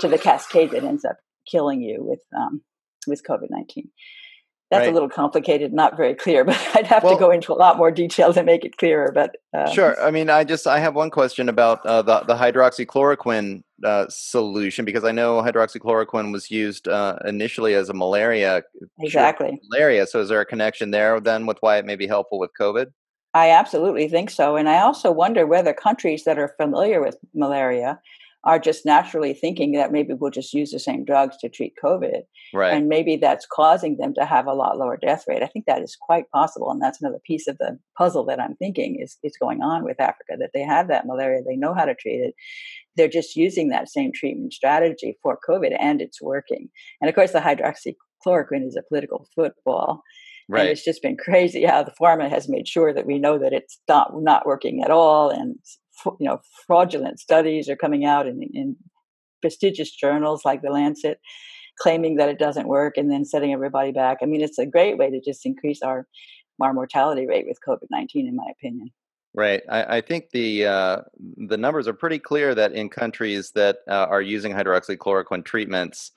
to 0.00 0.08
the 0.08 0.18
cascade 0.18 0.70
that 0.70 0.84
ends 0.84 1.04
up 1.04 1.16
killing 1.50 1.80
you 1.82 1.98
with 2.00 2.20
um, 2.36 2.62
with 3.06 3.22
COVID 3.28 3.48
nineteen. 3.50 3.90
That's 4.72 4.86
right. 4.86 4.88
a 4.88 4.92
little 4.94 5.10
complicated, 5.10 5.74
not 5.74 5.98
very 5.98 6.14
clear, 6.14 6.44
but 6.46 6.56
I'd 6.74 6.86
have 6.86 7.02
well, 7.04 7.14
to 7.14 7.20
go 7.20 7.30
into 7.30 7.52
a 7.52 7.54
lot 7.54 7.76
more 7.76 7.90
detail 7.90 8.32
to 8.32 8.42
make 8.42 8.64
it 8.64 8.78
clearer. 8.78 9.12
But 9.12 9.36
um, 9.52 9.70
sure, 9.70 10.02
I 10.02 10.10
mean, 10.10 10.30
I 10.30 10.44
just 10.44 10.66
I 10.66 10.78
have 10.78 10.94
one 10.94 11.10
question 11.10 11.50
about 11.50 11.84
uh, 11.84 12.00
the 12.00 12.20
the 12.20 12.34
hydroxychloroquine 12.34 13.64
uh, 13.84 14.06
solution 14.08 14.86
because 14.86 15.04
I 15.04 15.12
know 15.12 15.42
hydroxychloroquine 15.42 16.32
was 16.32 16.50
used 16.50 16.88
uh, 16.88 17.18
initially 17.26 17.74
as 17.74 17.90
a 17.90 17.94
malaria 17.94 18.62
exactly 18.98 19.60
malaria. 19.70 20.06
So 20.06 20.20
is 20.20 20.30
there 20.30 20.40
a 20.40 20.46
connection 20.46 20.90
there 20.90 21.20
then 21.20 21.44
with 21.44 21.58
why 21.60 21.76
it 21.76 21.84
may 21.84 21.96
be 21.96 22.06
helpful 22.06 22.38
with 22.38 22.50
COVID? 22.58 22.86
I 23.34 23.50
absolutely 23.50 24.08
think 24.08 24.30
so, 24.30 24.56
and 24.56 24.70
I 24.70 24.80
also 24.80 25.12
wonder 25.12 25.46
whether 25.46 25.74
countries 25.74 26.24
that 26.24 26.38
are 26.38 26.54
familiar 26.56 27.02
with 27.02 27.18
malaria 27.34 28.00
are 28.44 28.58
just 28.58 28.84
naturally 28.84 29.32
thinking 29.34 29.72
that 29.72 29.92
maybe 29.92 30.14
we'll 30.14 30.30
just 30.30 30.52
use 30.52 30.72
the 30.72 30.78
same 30.78 31.04
drugs 31.04 31.36
to 31.38 31.48
treat 31.48 31.74
COVID. 31.82 32.22
Right. 32.52 32.74
And 32.74 32.88
maybe 32.88 33.16
that's 33.16 33.46
causing 33.46 33.98
them 33.98 34.14
to 34.14 34.24
have 34.24 34.46
a 34.46 34.52
lot 34.52 34.78
lower 34.78 34.96
death 34.96 35.24
rate. 35.28 35.42
I 35.42 35.46
think 35.46 35.66
that 35.66 35.82
is 35.82 35.96
quite 36.00 36.28
possible. 36.30 36.70
And 36.70 36.82
that's 36.82 37.00
another 37.00 37.20
piece 37.24 37.46
of 37.46 37.58
the 37.58 37.78
puzzle 37.96 38.24
that 38.26 38.40
I'm 38.40 38.56
thinking 38.56 38.98
is, 39.00 39.16
is 39.22 39.36
going 39.40 39.62
on 39.62 39.84
with 39.84 40.00
Africa, 40.00 40.34
that 40.38 40.50
they 40.52 40.62
have 40.62 40.88
that 40.88 41.06
malaria, 41.06 41.42
they 41.46 41.56
know 41.56 41.72
how 41.72 41.84
to 41.84 41.94
treat 41.94 42.18
it. 42.18 42.34
They're 42.96 43.08
just 43.08 43.36
using 43.36 43.68
that 43.68 43.88
same 43.88 44.10
treatment 44.12 44.52
strategy 44.52 45.16
for 45.22 45.38
COVID 45.48 45.76
and 45.78 46.02
it's 46.02 46.20
working. 46.20 46.68
And 47.00 47.08
of 47.08 47.14
course, 47.14 47.32
the 47.32 47.38
hydroxychloroquine 47.38 48.66
is 48.66 48.76
a 48.76 48.82
political 48.88 49.26
football. 49.34 50.02
Right. 50.48 50.62
And 50.62 50.68
it's 50.70 50.84
just 50.84 51.02
been 51.02 51.16
crazy 51.16 51.64
how 51.64 51.84
the 51.84 51.94
pharma 52.00 52.28
has 52.28 52.48
made 52.48 52.66
sure 52.66 52.92
that 52.92 53.06
we 53.06 53.18
know 53.18 53.38
that 53.38 53.52
it's 53.52 53.78
not 53.88 54.10
not 54.14 54.44
working 54.44 54.82
at 54.84 54.90
all, 54.90 55.30
and 55.30 55.56
you 56.04 56.26
know 56.26 56.40
fraudulent 56.66 57.20
studies 57.20 57.68
are 57.68 57.76
coming 57.76 58.04
out 58.04 58.26
in, 58.26 58.42
in 58.52 58.76
prestigious 59.40 59.90
journals 59.90 60.44
like 60.44 60.62
the 60.62 60.70
Lancet, 60.70 61.20
claiming 61.80 62.16
that 62.16 62.28
it 62.28 62.38
doesn't 62.38 62.68
work 62.68 62.96
and 62.96 63.10
then 63.10 63.24
setting 63.24 63.52
everybody 63.52 63.92
back. 63.92 64.18
I 64.22 64.26
mean, 64.26 64.40
it's 64.40 64.58
a 64.58 64.66
great 64.66 64.98
way 64.98 65.10
to 65.10 65.20
just 65.20 65.44
increase 65.44 65.82
our 65.82 66.06
our 66.60 66.72
mortality 66.72 67.26
rate 67.26 67.46
with 67.46 67.58
COVID 67.66 67.88
nineteen, 67.90 68.26
in 68.26 68.36
my 68.36 68.46
opinion. 68.50 68.90
Right. 69.34 69.62
I, 69.70 69.96
I 69.96 70.00
think 70.02 70.30
the 70.30 70.66
uh, 70.66 70.98
the 71.48 71.56
numbers 71.56 71.88
are 71.88 71.94
pretty 71.94 72.18
clear 72.18 72.54
that 72.54 72.72
in 72.72 72.90
countries 72.90 73.52
that 73.52 73.78
uh, 73.88 74.06
are 74.10 74.20
using 74.20 74.52
hydroxychloroquine 74.52 75.44
treatments 75.44 76.12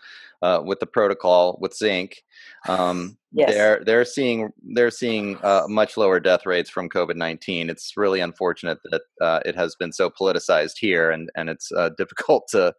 uh, 0.45 0.61
with 0.63 0.79
the 0.79 0.85
protocol 0.85 1.57
with 1.59 1.73
zinc, 1.75 2.21
um, 2.67 3.17
yes. 3.31 3.51
they're 3.51 3.83
they're 3.83 4.05
seeing 4.05 4.51
they're 4.75 4.91
seeing 4.91 5.37
uh, 5.41 5.63
much 5.67 5.97
lower 5.97 6.19
death 6.19 6.45
rates 6.45 6.69
from 6.69 6.87
COVID 6.87 7.15
nineteen. 7.15 7.67
It's 7.67 7.93
really 7.97 8.19
unfortunate 8.19 8.77
that 8.91 9.01
uh, 9.19 9.39
it 9.43 9.55
has 9.55 9.75
been 9.75 9.91
so 9.91 10.11
politicized 10.11 10.75
here, 10.79 11.09
and 11.09 11.31
and 11.35 11.49
it's 11.49 11.71
uh, 11.71 11.89
difficult 11.97 12.47
to 12.49 12.73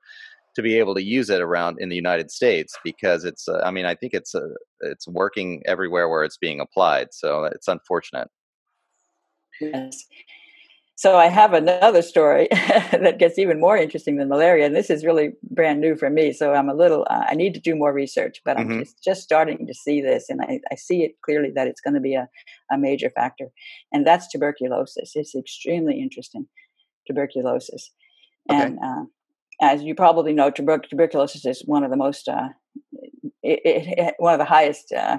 to 0.55 0.62
be 0.62 0.79
able 0.79 0.94
to 0.94 1.02
use 1.02 1.29
it 1.29 1.42
around 1.42 1.79
in 1.81 1.88
the 1.88 1.96
United 1.96 2.31
States 2.31 2.79
because 2.85 3.24
it's 3.24 3.48
I 3.48 3.72
mean 3.72 3.85
I 3.85 3.96
think 3.96 4.14
it's 4.14 4.35
it's 4.83 5.09
working 5.09 5.62
everywhere 5.66 6.09
where 6.09 6.22
it's 6.22 6.38
being 6.38 6.61
applied. 6.61 7.09
So 7.11 7.44
it's 7.44 7.66
unfortunate. 7.66 8.29
Yes. 9.61 10.05
So 10.98 11.18
I 11.18 11.26
have 11.26 11.52
another 11.52 12.00
story 12.00 12.48
that 12.50 13.18
gets 13.18 13.38
even 13.38 13.61
more 13.61 13.76
interesting 13.76 14.16
than 14.16 14.30
malaria, 14.30 14.64
and 14.64 14.74
this 14.74 14.88
is 14.88 15.04
really 15.04 15.32
brand 15.42 15.78
new 15.78 15.94
for 15.94 16.09
me. 16.09 16.32
So 16.32 16.54
I'm 16.54 16.70
a 16.70 16.74
little, 16.74 17.06
uh, 17.11 17.24
I 17.28 17.35
need 17.35 17.52
to 17.52 17.61
do 17.61 17.76
more 17.76 17.92
research, 17.92 18.40
but 18.46 18.59
I'm 18.59 18.68
mm-hmm. 18.68 18.78
just, 18.80 19.04
just 19.04 19.22
starting 19.22 19.66
to 19.66 19.74
see 19.74 20.00
this, 20.00 20.30
and 20.30 20.40
I, 20.40 20.61
I 20.72 20.74
see 20.74 21.02
it 21.02 21.20
clearly 21.22 21.50
that 21.54 21.68
it's 21.68 21.82
going 21.82 21.94
to 21.94 22.00
be 22.00 22.14
a, 22.14 22.28
a 22.72 22.78
major 22.78 23.11
factor, 23.11 23.48
and 23.92 24.06
that's 24.06 24.26
tuberculosis. 24.28 25.12
It's 25.14 25.35
extremely 25.35 26.00
interesting, 26.00 26.46
tuberculosis, 27.06 27.92
okay. 28.50 28.62
and 28.62 28.78
uh, 28.82 29.04
as 29.61 29.82
you 29.82 29.94
probably 29.94 30.32
know, 30.32 30.50
tuber- 30.50 30.78
tuberculosis 30.78 31.44
is 31.44 31.62
one 31.66 31.85
of 31.85 31.90
the 31.90 31.98
most, 31.98 32.26
uh, 32.26 32.48
it, 33.42 33.61
it, 33.62 34.14
one 34.16 34.32
of 34.32 34.38
the 34.38 34.46
highest 34.46 34.92
uh, 34.92 35.18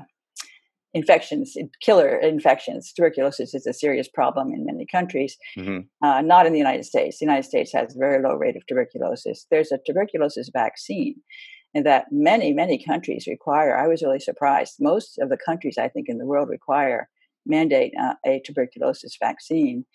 infections, 0.97 1.55
killer 1.81 2.17
infections. 2.17 2.91
Tuberculosis 2.91 3.53
is 3.53 3.67
a 3.67 3.73
serious 3.73 4.07
problem 4.19 4.51
in 4.53 4.65
many 4.65 4.85
countries, 4.97 5.37
mm-hmm. 5.57 5.79
uh, 6.05 6.21
not 6.21 6.45
in 6.45 6.53
the 6.53 6.63
United 6.67 6.85
States. 6.85 7.19
The 7.19 7.25
United 7.25 7.45
States 7.45 7.71
has 7.73 7.95
a 7.95 7.99
very 7.99 8.21
low 8.21 8.35
rate 8.35 8.57
of 8.57 8.65
tuberculosis. 8.65 9.45
There's 9.51 9.71
a 9.71 9.79
tuberculosis 9.85 10.49
vaccine 10.51 11.15
and 11.73 11.85
that 11.85 12.05
many, 12.11 12.53
many 12.53 12.83
countries 12.83 13.27
require. 13.27 13.77
I 13.77 13.87
was 13.87 14.01
really 14.01 14.19
surprised. 14.19 14.75
Most 14.79 15.19
of 15.19 15.29
the 15.29 15.37
countries, 15.37 15.77
I 15.77 15.89
think, 15.89 16.07
in 16.09 16.17
the 16.17 16.25
world 16.25 16.49
require, 16.49 17.09
mandate 17.45 17.93
uh, 18.01 18.15
a 18.25 18.41
tuberculosis 18.45 19.17
vaccine. 19.21 19.85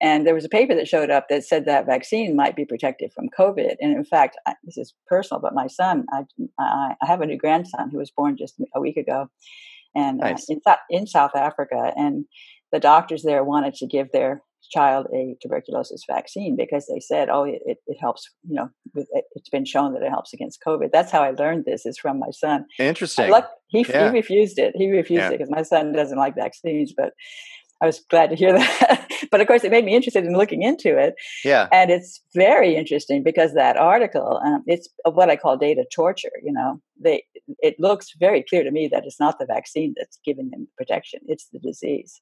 And 0.00 0.26
there 0.26 0.34
was 0.34 0.44
a 0.44 0.50
paper 0.50 0.74
that 0.74 0.88
showed 0.88 1.10
up 1.10 1.28
that 1.28 1.44
said 1.44 1.64
that 1.64 1.86
vaccine 1.86 2.36
might 2.36 2.56
be 2.56 2.64
protective 2.64 3.10
from 3.12 3.28
COVID. 3.38 3.76
And 3.80 3.96
in 3.96 4.04
fact, 4.04 4.36
I, 4.46 4.54
this 4.64 4.76
is 4.76 4.94
personal, 5.06 5.40
but 5.40 5.54
my 5.54 5.66
son, 5.66 6.04
I, 6.12 6.22
I, 6.58 6.94
I 7.02 7.06
have 7.06 7.20
a 7.20 7.26
new 7.26 7.38
grandson 7.38 7.90
who 7.90 7.98
was 7.98 8.10
born 8.10 8.36
just 8.36 8.54
a 8.74 8.80
week 8.80 8.96
ago 8.96 9.30
and 9.94 10.22
uh, 10.22 10.30
nice. 10.30 10.48
uh, 10.50 10.54
in, 10.90 11.00
in 11.00 11.06
South 11.06 11.34
Africa. 11.34 11.92
And 11.96 12.24
the 12.72 12.80
doctors 12.80 13.22
there 13.22 13.44
wanted 13.44 13.74
to 13.74 13.86
give 13.86 14.10
their 14.12 14.42
child 14.70 15.06
a 15.14 15.36
tuberculosis 15.42 16.04
vaccine 16.10 16.56
because 16.56 16.86
they 16.86 17.00
said, 17.00 17.28
"Oh, 17.28 17.44
it, 17.44 17.78
it 17.86 17.96
helps." 18.00 18.28
You 18.48 18.56
know, 18.56 18.70
with, 18.94 19.08
it's 19.32 19.48
been 19.48 19.64
shown 19.64 19.92
that 19.94 20.02
it 20.02 20.10
helps 20.10 20.32
against 20.32 20.62
COVID. 20.66 20.90
That's 20.92 21.12
how 21.12 21.22
I 21.22 21.30
learned 21.30 21.64
this 21.64 21.86
is 21.86 21.98
from 21.98 22.18
my 22.18 22.30
son. 22.30 22.66
Interesting. 22.78 23.30
he, 23.68 23.84
yeah. 23.88 24.10
he 24.10 24.16
refused 24.16 24.58
it. 24.58 24.74
He 24.76 24.90
refused 24.90 25.20
yeah. 25.20 25.28
it 25.28 25.38
because 25.38 25.50
my 25.50 25.62
son 25.62 25.92
doesn't 25.92 26.18
like 26.18 26.34
vaccines, 26.34 26.92
but. 26.96 27.12
I 27.84 27.86
was 27.86 28.00
glad 28.08 28.30
to 28.30 28.36
hear 28.36 28.52
that. 28.58 29.06
but 29.30 29.40
of 29.40 29.46
course, 29.46 29.62
it 29.62 29.70
made 29.70 29.84
me 29.84 29.94
interested 29.94 30.24
in 30.24 30.36
looking 30.36 30.62
into 30.62 30.98
it. 30.98 31.14
Yeah. 31.44 31.68
And 31.70 31.90
it's 31.90 32.20
very 32.34 32.76
interesting 32.76 33.22
because 33.22 33.52
that 33.52 33.76
article, 33.76 34.40
um, 34.42 34.64
it's 34.66 34.88
what 35.04 35.28
I 35.28 35.36
call 35.36 35.58
data 35.58 35.84
torture. 35.94 36.32
You 36.42 36.52
know, 36.52 36.80
they 36.98 37.24
it 37.58 37.76
looks 37.78 38.12
very 38.18 38.42
clear 38.42 38.64
to 38.64 38.70
me 38.70 38.88
that 38.88 39.04
it's 39.04 39.20
not 39.20 39.38
the 39.38 39.46
vaccine 39.46 39.94
that's 39.96 40.18
giving 40.24 40.50
them 40.50 40.66
protection; 40.78 41.20
it's 41.26 41.48
the 41.52 41.58
disease. 41.58 42.20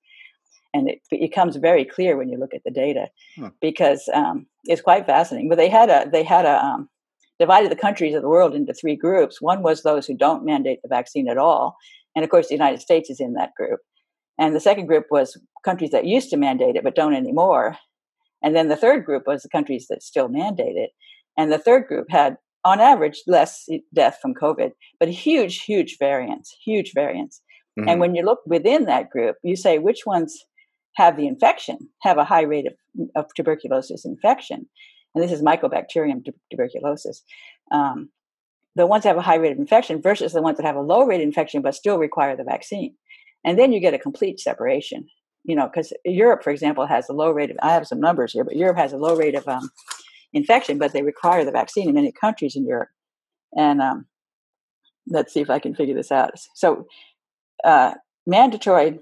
And 0.74 0.88
it 0.88 1.00
becomes 1.10 1.56
very 1.56 1.84
clear 1.84 2.16
when 2.16 2.30
you 2.30 2.38
look 2.38 2.54
at 2.54 2.64
the 2.64 2.70
data, 2.70 3.08
hmm. 3.36 3.48
because 3.60 4.08
um, 4.14 4.46
it's 4.64 4.80
quite 4.80 5.06
fascinating. 5.06 5.48
But 5.48 5.58
they 5.58 5.68
had 5.68 5.90
a 5.90 6.08
they 6.10 6.24
had 6.24 6.44
a 6.44 6.64
um, 6.64 6.88
divided 7.38 7.70
the 7.70 7.76
countries 7.76 8.14
of 8.16 8.22
the 8.22 8.28
world 8.28 8.54
into 8.54 8.74
three 8.74 8.96
groups. 8.96 9.40
One 9.40 9.62
was 9.62 9.82
those 9.82 10.06
who 10.06 10.16
don't 10.16 10.44
mandate 10.44 10.80
the 10.82 10.88
vaccine 10.88 11.28
at 11.28 11.38
all. 11.38 11.76
And 12.16 12.24
of 12.24 12.30
course, 12.30 12.48
the 12.48 12.54
United 12.54 12.80
States 12.80 13.10
is 13.10 13.20
in 13.20 13.34
that 13.34 13.54
group. 13.56 13.80
And 14.38 14.54
the 14.54 14.60
second 14.60 14.86
group 14.86 15.06
was 15.10 15.38
countries 15.64 15.90
that 15.90 16.06
used 16.06 16.30
to 16.30 16.36
mandate 16.36 16.76
it 16.76 16.84
but 16.84 16.94
don't 16.94 17.14
anymore. 17.14 17.76
And 18.42 18.56
then 18.56 18.68
the 18.68 18.76
third 18.76 19.04
group 19.04 19.24
was 19.26 19.42
the 19.42 19.48
countries 19.48 19.86
that 19.88 20.02
still 20.02 20.28
mandate 20.28 20.76
it. 20.76 20.90
And 21.36 21.52
the 21.52 21.58
third 21.58 21.86
group 21.86 22.06
had, 22.10 22.36
on 22.64 22.80
average, 22.80 23.22
less 23.26 23.68
death 23.94 24.18
from 24.20 24.34
COVID, 24.34 24.72
but 24.98 25.08
huge, 25.08 25.62
huge 25.62 25.96
variance, 25.98 26.54
huge 26.64 26.92
variance. 26.94 27.40
Mm-hmm. 27.78 27.88
And 27.88 28.00
when 28.00 28.14
you 28.14 28.24
look 28.24 28.40
within 28.46 28.86
that 28.86 29.10
group, 29.10 29.36
you 29.42 29.56
say 29.56 29.78
which 29.78 30.00
ones 30.04 30.36
have 30.96 31.16
the 31.16 31.26
infection, 31.26 31.78
have 32.02 32.18
a 32.18 32.24
high 32.24 32.42
rate 32.42 32.66
of, 32.66 33.08
of 33.16 33.26
tuberculosis 33.34 34.04
infection. 34.04 34.68
And 35.14 35.22
this 35.22 35.32
is 35.32 35.42
Mycobacterium 35.42 36.24
tuberculosis. 36.50 37.22
Um, 37.70 38.10
the 38.74 38.86
ones 38.86 39.04
that 39.04 39.10
have 39.10 39.18
a 39.18 39.22
high 39.22 39.36
rate 39.36 39.52
of 39.52 39.58
infection 39.58 40.00
versus 40.00 40.32
the 40.32 40.42
ones 40.42 40.56
that 40.56 40.66
have 40.66 40.76
a 40.76 40.80
low 40.80 41.04
rate 41.04 41.20
of 41.20 41.22
infection 41.22 41.62
but 41.62 41.74
still 41.74 41.98
require 41.98 42.36
the 42.36 42.44
vaccine. 42.44 42.94
And 43.44 43.58
then 43.58 43.72
you 43.72 43.80
get 43.80 43.94
a 43.94 43.98
complete 43.98 44.40
separation. 44.40 45.06
You 45.44 45.56
know, 45.56 45.66
because 45.66 45.92
Europe, 46.04 46.44
for 46.44 46.50
example, 46.50 46.86
has 46.86 47.08
a 47.08 47.12
low 47.12 47.30
rate 47.30 47.50
of, 47.50 47.56
I 47.62 47.72
have 47.72 47.86
some 47.86 48.00
numbers 48.00 48.32
here, 48.32 48.44
but 48.44 48.56
Europe 48.56 48.76
has 48.76 48.92
a 48.92 48.96
low 48.96 49.16
rate 49.16 49.34
of 49.34 49.48
um, 49.48 49.70
infection, 50.32 50.78
but 50.78 50.92
they 50.92 51.02
require 51.02 51.44
the 51.44 51.50
vaccine 51.50 51.88
in 51.88 51.94
many 51.94 52.12
countries 52.12 52.54
in 52.54 52.64
Europe. 52.64 52.90
And 53.56 53.82
um, 53.82 54.06
let's 55.08 55.32
see 55.32 55.40
if 55.40 55.50
I 55.50 55.58
can 55.58 55.74
figure 55.74 55.94
this 55.94 56.12
out. 56.12 56.30
So, 56.54 56.86
uh, 57.64 57.94
mandatory, 58.26 59.00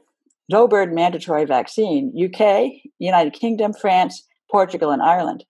low 0.50 0.66
burden 0.66 0.94
mandatory 0.94 1.44
vaccine, 1.44 2.12
UK, 2.16 2.72
United 2.98 3.35
Kingdom, 3.35 3.74
France, 3.74 4.26
Portugal, 4.50 4.90
and 4.90 5.03
Ireland. 5.03 5.44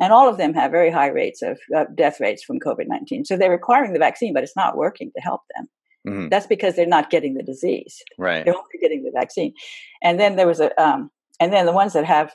And 0.00 0.12
all 0.12 0.28
of 0.28 0.36
them 0.36 0.52
have 0.54 0.70
very 0.70 0.90
high 0.90 1.08
rates 1.08 1.42
of 1.42 1.58
uh, 1.74 1.84
death 1.94 2.20
rates 2.20 2.42
from 2.42 2.60
COVID 2.60 2.86
19. 2.86 3.24
So 3.24 3.36
they're 3.36 3.50
requiring 3.50 3.92
the 3.92 3.98
vaccine, 3.98 4.34
but 4.34 4.42
it's 4.42 4.56
not 4.56 4.76
working 4.76 5.10
to 5.14 5.22
help 5.22 5.42
them. 5.56 5.66
Mm-hmm. 6.06 6.28
That's 6.28 6.46
because 6.46 6.76
they're 6.76 6.86
not 6.86 7.10
getting 7.10 7.34
the 7.34 7.42
disease. 7.42 8.02
Right. 8.18 8.44
They're 8.44 8.54
only 8.54 8.78
getting 8.80 9.02
the 9.04 9.10
vaccine. 9.12 9.54
And 10.02 10.20
then 10.20 10.36
there 10.36 10.46
was 10.46 10.60
a, 10.60 10.70
um, 10.82 11.10
and 11.40 11.52
then 11.52 11.66
the 11.66 11.72
ones 11.72 11.92
that 11.94 12.04
have 12.04 12.32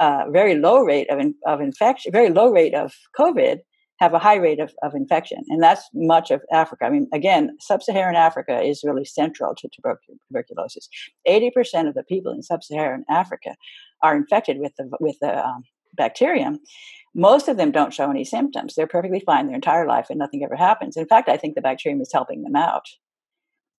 uh, 0.00 0.24
very 0.30 0.54
low 0.54 0.82
rate 0.82 1.10
of, 1.10 1.18
in, 1.18 1.34
of 1.46 1.60
infection, 1.60 2.12
very 2.12 2.30
low 2.30 2.50
rate 2.50 2.74
of 2.74 2.94
COVID, 3.18 3.58
have 3.98 4.14
a 4.14 4.18
high 4.18 4.36
rate 4.36 4.60
of, 4.60 4.72
of 4.82 4.94
infection. 4.94 5.44
And 5.48 5.62
that's 5.62 5.86
much 5.92 6.30
of 6.30 6.40
Africa. 6.50 6.86
I 6.86 6.90
mean, 6.90 7.06
again, 7.12 7.58
sub 7.60 7.82
Saharan 7.82 8.16
Africa 8.16 8.62
is 8.62 8.82
really 8.82 9.04
central 9.04 9.54
to 9.54 9.68
tuberculosis. 9.68 10.88
80% 11.28 11.86
of 11.86 11.94
the 11.94 12.02
people 12.02 12.32
in 12.32 12.42
sub 12.42 12.64
Saharan 12.64 13.04
Africa 13.10 13.54
are 14.02 14.16
infected 14.16 14.58
with 14.58 14.74
the, 14.76 14.90
with 15.00 15.18
the 15.20 15.46
um, 15.46 15.64
bacterium. 15.94 16.60
Most 17.14 17.48
of 17.48 17.58
them 17.58 17.72
don't 17.72 17.92
show 17.92 18.10
any 18.10 18.24
symptoms. 18.24 18.74
They're 18.74 18.86
perfectly 18.86 19.20
fine 19.20 19.48
their 19.48 19.56
entire 19.56 19.86
life 19.86 20.06
and 20.08 20.18
nothing 20.18 20.42
ever 20.42 20.56
happens. 20.56 20.96
In 20.96 21.06
fact, 21.06 21.28
I 21.28 21.36
think 21.36 21.54
the 21.54 21.60
bacterium 21.60 22.00
is 22.00 22.12
helping 22.12 22.42
them 22.42 22.56
out 22.56 22.86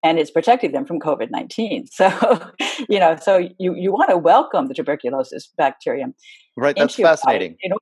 and 0.03 0.19
it's 0.19 0.31
protecting 0.31 0.71
them 0.71 0.85
from 0.85 0.99
COVID 0.99 1.29
19. 1.31 1.87
So, 1.91 2.51
you 2.89 2.99
know, 2.99 3.15
so 3.21 3.37
you, 3.59 3.75
you 3.75 3.91
want 3.91 4.09
to 4.09 4.17
welcome 4.17 4.67
the 4.67 4.73
tuberculosis 4.73 5.47
bacterium. 5.57 6.13
Right. 6.57 6.75
That's 6.75 6.95
fascinating. 6.95 7.57
you 7.63 7.69
know? 7.69 7.77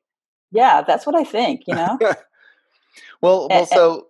Yeah, 0.51 0.81
that's 0.85 1.05
what 1.05 1.15
I 1.15 1.23
think, 1.23 1.61
you 1.67 1.75
know? 1.75 1.97
well, 3.21 3.47
well, 3.49 3.65
so 3.65 4.07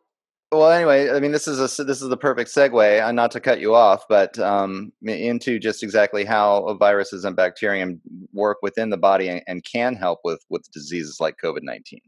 well, 0.52 0.72
anyway, 0.72 1.12
I 1.12 1.20
mean, 1.20 1.32
this 1.32 1.48
is 1.48 1.60
a 1.60 1.84
this 1.84 2.02
is 2.02 2.10
the 2.10 2.18
perfect 2.18 2.50
segue, 2.50 3.08
and 3.08 3.16
not 3.16 3.30
to 3.32 3.40
cut 3.40 3.60
you 3.60 3.76
off, 3.76 4.06
but 4.10 4.40
um, 4.40 4.92
into 5.04 5.60
just 5.60 5.84
exactly 5.84 6.26
how 6.26 6.76
viruses 6.80 7.24
and 7.24 7.36
bacterium 7.36 8.02
work 8.34 8.58
within 8.64 8.90
the 8.90 8.98
body 8.98 9.28
and, 9.28 9.44
and 9.46 9.64
can 9.64 9.96
help 9.96 10.22
with 10.24 10.44
with 10.50 10.70
diseases 10.72 11.18
like 11.20 11.36
COVID 11.44 11.62
nineteen. 11.62 12.02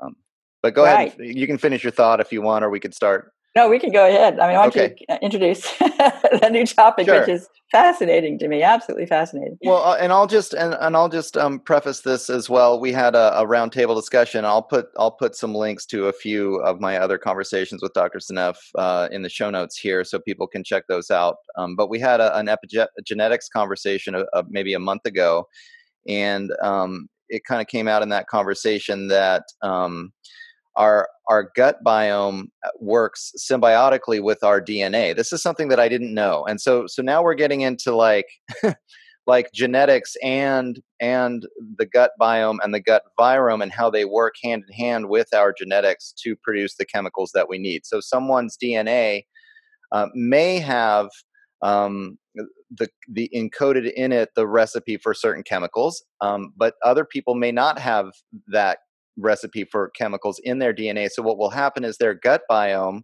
Um, 0.00 0.14
but 0.62 0.74
go 0.74 0.84
right. 0.84 1.08
ahead, 1.08 1.36
you 1.36 1.48
can 1.48 1.58
finish 1.58 1.82
your 1.82 1.90
thought 1.90 2.20
if 2.20 2.32
you 2.32 2.42
want, 2.42 2.64
or 2.64 2.70
we 2.70 2.80
could 2.80 2.94
start. 2.94 3.32
No, 3.54 3.68
we 3.68 3.78
can 3.78 3.92
go 3.92 4.08
ahead. 4.08 4.40
I 4.40 4.48
mean, 4.48 4.56
why 4.56 4.70
don't 4.70 4.76
okay. 4.76 4.94
you 5.08 5.16
introduce 5.20 5.60
the 5.78 6.48
new 6.50 6.64
topic, 6.64 7.06
sure. 7.06 7.20
which 7.20 7.28
is 7.28 7.48
fascinating 7.70 8.38
to 8.38 8.48
me, 8.48 8.62
absolutely 8.62 9.04
fascinating. 9.04 9.58
Well, 9.62 9.82
uh, 9.82 9.96
and 9.96 10.10
I'll 10.10 10.26
just 10.26 10.54
and, 10.54 10.74
and 10.80 10.96
I'll 10.96 11.10
just 11.10 11.36
um, 11.36 11.60
preface 11.60 12.00
this 12.00 12.30
as 12.30 12.48
well. 12.48 12.80
We 12.80 12.92
had 12.92 13.14
a, 13.14 13.38
a 13.38 13.46
roundtable 13.46 13.94
discussion. 13.94 14.46
I'll 14.46 14.62
put 14.62 14.86
I'll 14.96 15.10
put 15.10 15.36
some 15.36 15.54
links 15.54 15.84
to 15.86 16.06
a 16.06 16.14
few 16.14 16.56
of 16.62 16.80
my 16.80 16.96
other 16.96 17.18
conversations 17.18 17.82
with 17.82 17.92
Dr. 17.92 18.20
Seneff 18.20 18.56
uh, 18.78 19.08
in 19.12 19.20
the 19.20 19.28
show 19.28 19.50
notes 19.50 19.76
here, 19.76 20.02
so 20.02 20.18
people 20.18 20.46
can 20.46 20.64
check 20.64 20.84
those 20.88 21.10
out. 21.10 21.36
Um, 21.58 21.76
but 21.76 21.90
we 21.90 21.98
had 21.98 22.20
a, 22.20 22.34
an 22.38 22.46
epigenetics 22.46 23.50
conversation 23.52 24.14
a, 24.14 24.24
a, 24.32 24.44
maybe 24.48 24.72
a 24.72 24.78
month 24.78 25.04
ago, 25.04 25.46
and 26.08 26.52
um, 26.62 27.06
it 27.28 27.44
kind 27.44 27.60
of 27.60 27.66
came 27.66 27.86
out 27.86 28.02
in 28.02 28.08
that 28.10 28.28
conversation 28.28 29.08
that 29.08 29.44
um, 29.60 30.12
our 30.76 31.08
our 31.28 31.50
gut 31.54 31.78
biome 31.84 32.44
uh, 32.64 32.70
works 32.80 33.32
symbiotically 33.38 34.22
with 34.22 34.42
our 34.42 34.60
DNA. 34.60 35.14
This 35.14 35.32
is 35.32 35.42
something 35.42 35.68
that 35.68 35.80
I 35.80 35.88
didn't 35.88 36.14
know, 36.14 36.44
and 36.44 36.60
so 36.60 36.86
so 36.86 37.02
now 37.02 37.22
we're 37.22 37.34
getting 37.34 37.60
into 37.60 37.94
like 37.94 38.26
like 39.26 39.52
genetics 39.52 40.16
and 40.22 40.80
and 41.00 41.46
the 41.76 41.86
gut 41.86 42.12
biome 42.20 42.58
and 42.62 42.74
the 42.74 42.80
gut 42.80 43.02
virome 43.18 43.62
and 43.62 43.72
how 43.72 43.90
they 43.90 44.04
work 44.04 44.34
hand 44.42 44.64
in 44.68 44.74
hand 44.74 45.08
with 45.08 45.28
our 45.34 45.52
genetics 45.52 46.12
to 46.24 46.36
produce 46.36 46.76
the 46.76 46.84
chemicals 46.84 47.30
that 47.34 47.48
we 47.48 47.58
need. 47.58 47.86
So 47.86 48.00
someone's 48.00 48.56
DNA 48.56 49.24
uh, 49.92 50.08
may 50.14 50.58
have 50.58 51.08
um, 51.62 52.18
the 52.70 52.88
the 53.08 53.30
encoded 53.34 53.92
in 53.92 54.12
it 54.12 54.30
the 54.34 54.46
recipe 54.46 54.96
for 54.96 55.14
certain 55.14 55.42
chemicals, 55.42 56.02
um, 56.20 56.52
but 56.56 56.74
other 56.84 57.04
people 57.04 57.34
may 57.34 57.52
not 57.52 57.78
have 57.78 58.10
that 58.48 58.78
recipe 59.16 59.64
for 59.64 59.90
chemicals 59.90 60.40
in 60.44 60.58
their 60.58 60.74
DNA. 60.74 61.08
So 61.10 61.22
what 61.22 61.38
will 61.38 61.50
happen 61.50 61.84
is 61.84 61.96
their 61.96 62.14
gut 62.14 62.42
biome 62.50 63.02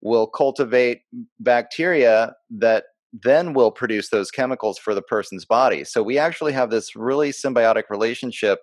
will 0.00 0.26
cultivate 0.26 1.02
bacteria 1.40 2.34
that 2.50 2.84
then 3.12 3.54
will 3.54 3.70
produce 3.70 4.10
those 4.10 4.30
chemicals 4.30 4.78
for 4.78 4.94
the 4.94 5.02
person's 5.02 5.44
body. 5.44 5.84
So 5.84 6.02
we 6.02 6.18
actually 6.18 6.52
have 6.52 6.70
this 6.70 6.94
really 6.94 7.30
symbiotic 7.30 7.84
relationship 7.88 8.60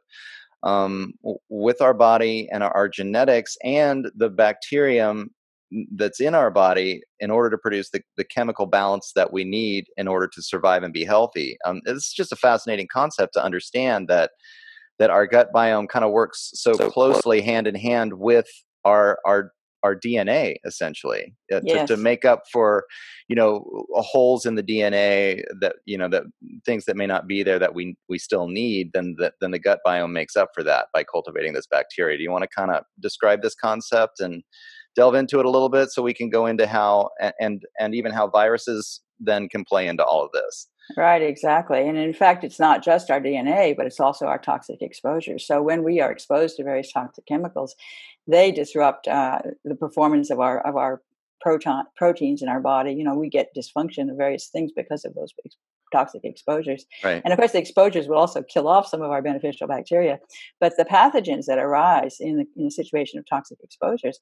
um, 0.64 1.14
with 1.50 1.82
our 1.82 1.94
body 1.94 2.48
and 2.52 2.64
our, 2.64 2.88
genetics 2.88 3.58
and 3.64 4.10
the 4.16 4.30
bacterium 4.30 5.32
that's 5.96 6.22
in 6.22 6.36
our 6.36 6.52
body 6.52 7.02
in 7.20 7.32
order 7.32 7.50
to 7.50 7.58
produce 7.58 7.90
the, 7.90 8.02
the 8.16 8.24
chemical 8.24 8.66
balance 8.66 9.12
that 9.16 9.34
we 9.34 9.44
need 9.44 9.86
in 9.98 10.08
order 10.08 10.28
to 10.28 10.42
survive 10.42 10.84
and 10.84 10.94
be 10.94 11.04
healthy. 11.04 11.58
Um, 11.66 11.82
it's 11.86 12.14
just 12.14 12.32
a 12.32 12.38
fascinating 12.38 12.88
concept 12.92 13.34
to 13.34 13.44
understand 13.44 14.08
that 14.08 14.32
that 15.00 15.10
our 15.10 15.28
gut 15.28 15.50
biome 15.54 15.88
kind 15.88 16.06
of 16.06 16.12
works 16.12 16.52
so, 16.54 16.74
so 16.74 16.90
closely 16.90 17.40
close. 17.40 17.46
hand 17.46 17.68
in 17.68 17.76
hand 17.76 18.14
with 18.14 18.48
our 18.86 19.20
our 19.26 19.52
our 19.84 19.96
DNA 19.96 20.56
essentially 20.66 21.36
uh, 21.54 21.60
yes. 21.64 21.88
to, 21.88 21.96
to 21.96 22.02
make 22.02 22.24
up 22.26 22.44
for 22.52 22.86
you 23.28 23.36
know 23.36 23.66
holes 23.94 24.46
in 24.46 24.56
the 24.56 24.64
DNA 24.64 25.44
that 25.60 25.76
you 25.86 25.98
know 25.98 26.08
that 26.08 26.24
things 26.66 26.86
that 26.86 26.96
may 26.96 27.06
not 27.06 27.28
be 27.28 27.44
there 27.44 27.60
that 27.60 27.76
we 27.76 27.96
we 28.10 28.18
still 28.18 28.48
need 28.48 28.92
then 28.94 29.16
that 29.20 29.34
then 29.42 29.52
the 29.52 29.60
gut 29.60 29.80
biome 29.86 30.12
makes 30.12 30.36
up 30.36 30.50
for 30.56 30.64
that 30.64 30.88
by 30.94 31.04
cultivating 31.04 31.54
this 31.54 31.68
bacteria. 31.68 32.18
Do 32.18 32.24
you 32.24 32.32
want 32.32 32.44
to 32.44 32.50
kind 32.56 32.72
of 32.72 32.84
describe 33.02 33.42
this 33.42 33.56
concept 33.56 34.20
and 34.20 34.42
delve 34.96 35.16
into 35.16 35.40
it 35.40 35.46
a 35.46 35.50
little 35.50 35.70
bit 35.70 35.90
so 35.92 36.02
we 36.02 36.14
can 36.14 36.30
go 36.30 36.46
into 36.46 36.66
how 36.66 37.10
and 37.40 37.64
and 37.80 37.94
even 37.94 38.12
how 38.12 38.28
viruses 38.28 39.02
then 39.20 39.50
can 39.50 39.66
play 39.66 39.88
into 39.88 40.04
all 40.04 40.24
of 40.24 40.32
this? 40.32 40.70
Right, 40.98 41.22
exactly. 41.22 41.88
And 41.88 41.98
in 41.98 42.14
fact, 42.14 42.44
it's 42.44 42.60
not 42.60 42.84
just 42.84 43.10
our 43.10 43.20
DNA, 43.22 43.76
but 43.76 43.86
it's 43.86 44.00
also 44.00 44.26
our 44.26 44.38
toxic 44.38 44.82
exposure. 44.82 45.40
So 45.40 45.62
when 45.62 45.84
we 45.84 46.02
are 46.02 46.12
exposed 46.12 46.58
to 46.58 46.64
various 46.64 46.92
toxic 46.92 47.26
chemicals, 47.26 47.76
they 48.28 48.52
disrupt 48.52 49.08
uh, 49.08 49.40
the 49.64 49.76
performance 49.76 50.30
of 50.30 50.40
our 50.40 50.60
of 50.68 50.76
our 50.76 51.02
proton 51.42 51.86
proteins 51.96 52.42
in 52.42 52.50
our 52.50 52.60
body. 52.60 52.94
You 52.94 53.04
know, 53.04 53.16
we 53.16 53.30
get 53.30 53.56
dysfunction 53.56 54.10
of 54.10 54.18
various 54.18 54.48
things 54.48 54.72
because 54.76 55.06
of 55.06 55.14
those 55.14 55.34
toxic 55.94 56.22
exposures. 56.24 56.86
Right. 57.04 57.22
And 57.24 57.32
of 57.32 57.40
course, 57.40 57.52
the 57.52 57.60
exposures 57.60 58.08
will 58.08 58.18
also 58.18 58.42
kill 58.42 58.68
off 58.68 58.88
some 58.88 59.02
of 59.02 59.12
our 59.12 59.22
beneficial 59.22 59.68
bacteria. 59.68 60.20
But 60.60 60.74
the 60.76 60.86
pathogens 60.86 61.46
that 61.46 61.60
arise 61.60 62.18
in, 62.20 62.38
the, 62.38 62.46
in 62.58 62.66
a 62.66 62.72
situation 62.72 63.20
of 63.20 63.26
toxic 63.30 63.60
exposures 63.64 64.20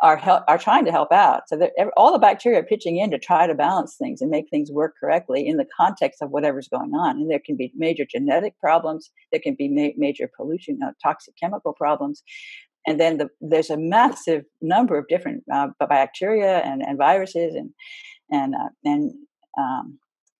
are 0.00 0.16
help, 0.16 0.42
are 0.48 0.58
trying 0.58 0.84
to 0.84 0.90
help 0.90 1.12
out. 1.12 1.42
So 1.48 1.70
all 1.96 2.12
the 2.12 2.18
bacteria 2.18 2.58
are 2.58 2.64
pitching 2.64 2.98
in 2.98 3.10
to 3.12 3.18
try 3.18 3.46
to 3.46 3.54
balance 3.54 3.96
things 3.96 4.20
and 4.20 4.30
make 4.30 4.48
things 4.50 4.70
work 4.70 4.94
correctly 4.98 5.46
in 5.46 5.58
the 5.58 5.66
context 5.76 6.20
of 6.22 6.30
whatever's 6.30 6.68
going 6.68 6.92
on. 6.94 7.18
And 7.18 7.30
there 7.30 7.40
can 7.44 7.56
be 7.56 7.72
major 7.76 8.04
genetic 8.04 8.58
problems. 8.58 9.10
There 9.30 9.40
can 9.40 9.54
be 9.54 9.68
ma- 9.68 9.94
major 9.96 10.28
pollution, 10.36 10.80
uh, 10.84 10.92
toxic 11.02 11.34
chemical 11.40 11.72
problems. 11.72 12.22
And 12.86 12.98
then 12.98 13.18
the, 13.18 13.28
there's 13.40 13.70
a 13.70 13.76
massive 13.76 14.44
number 14.60 14.98
of 14.98 15.06
different 15.08 15.44
uh, 15.52 15.68
bacteria 15.78 16.58
and, 16.58 16.82
and 16.82 16.98
viruses 16.98 17.54
and 17.54 17.70
and 18.30 18.54
uh, 18.54 18.70
and 18.84 19.12
um, 19.56 19.98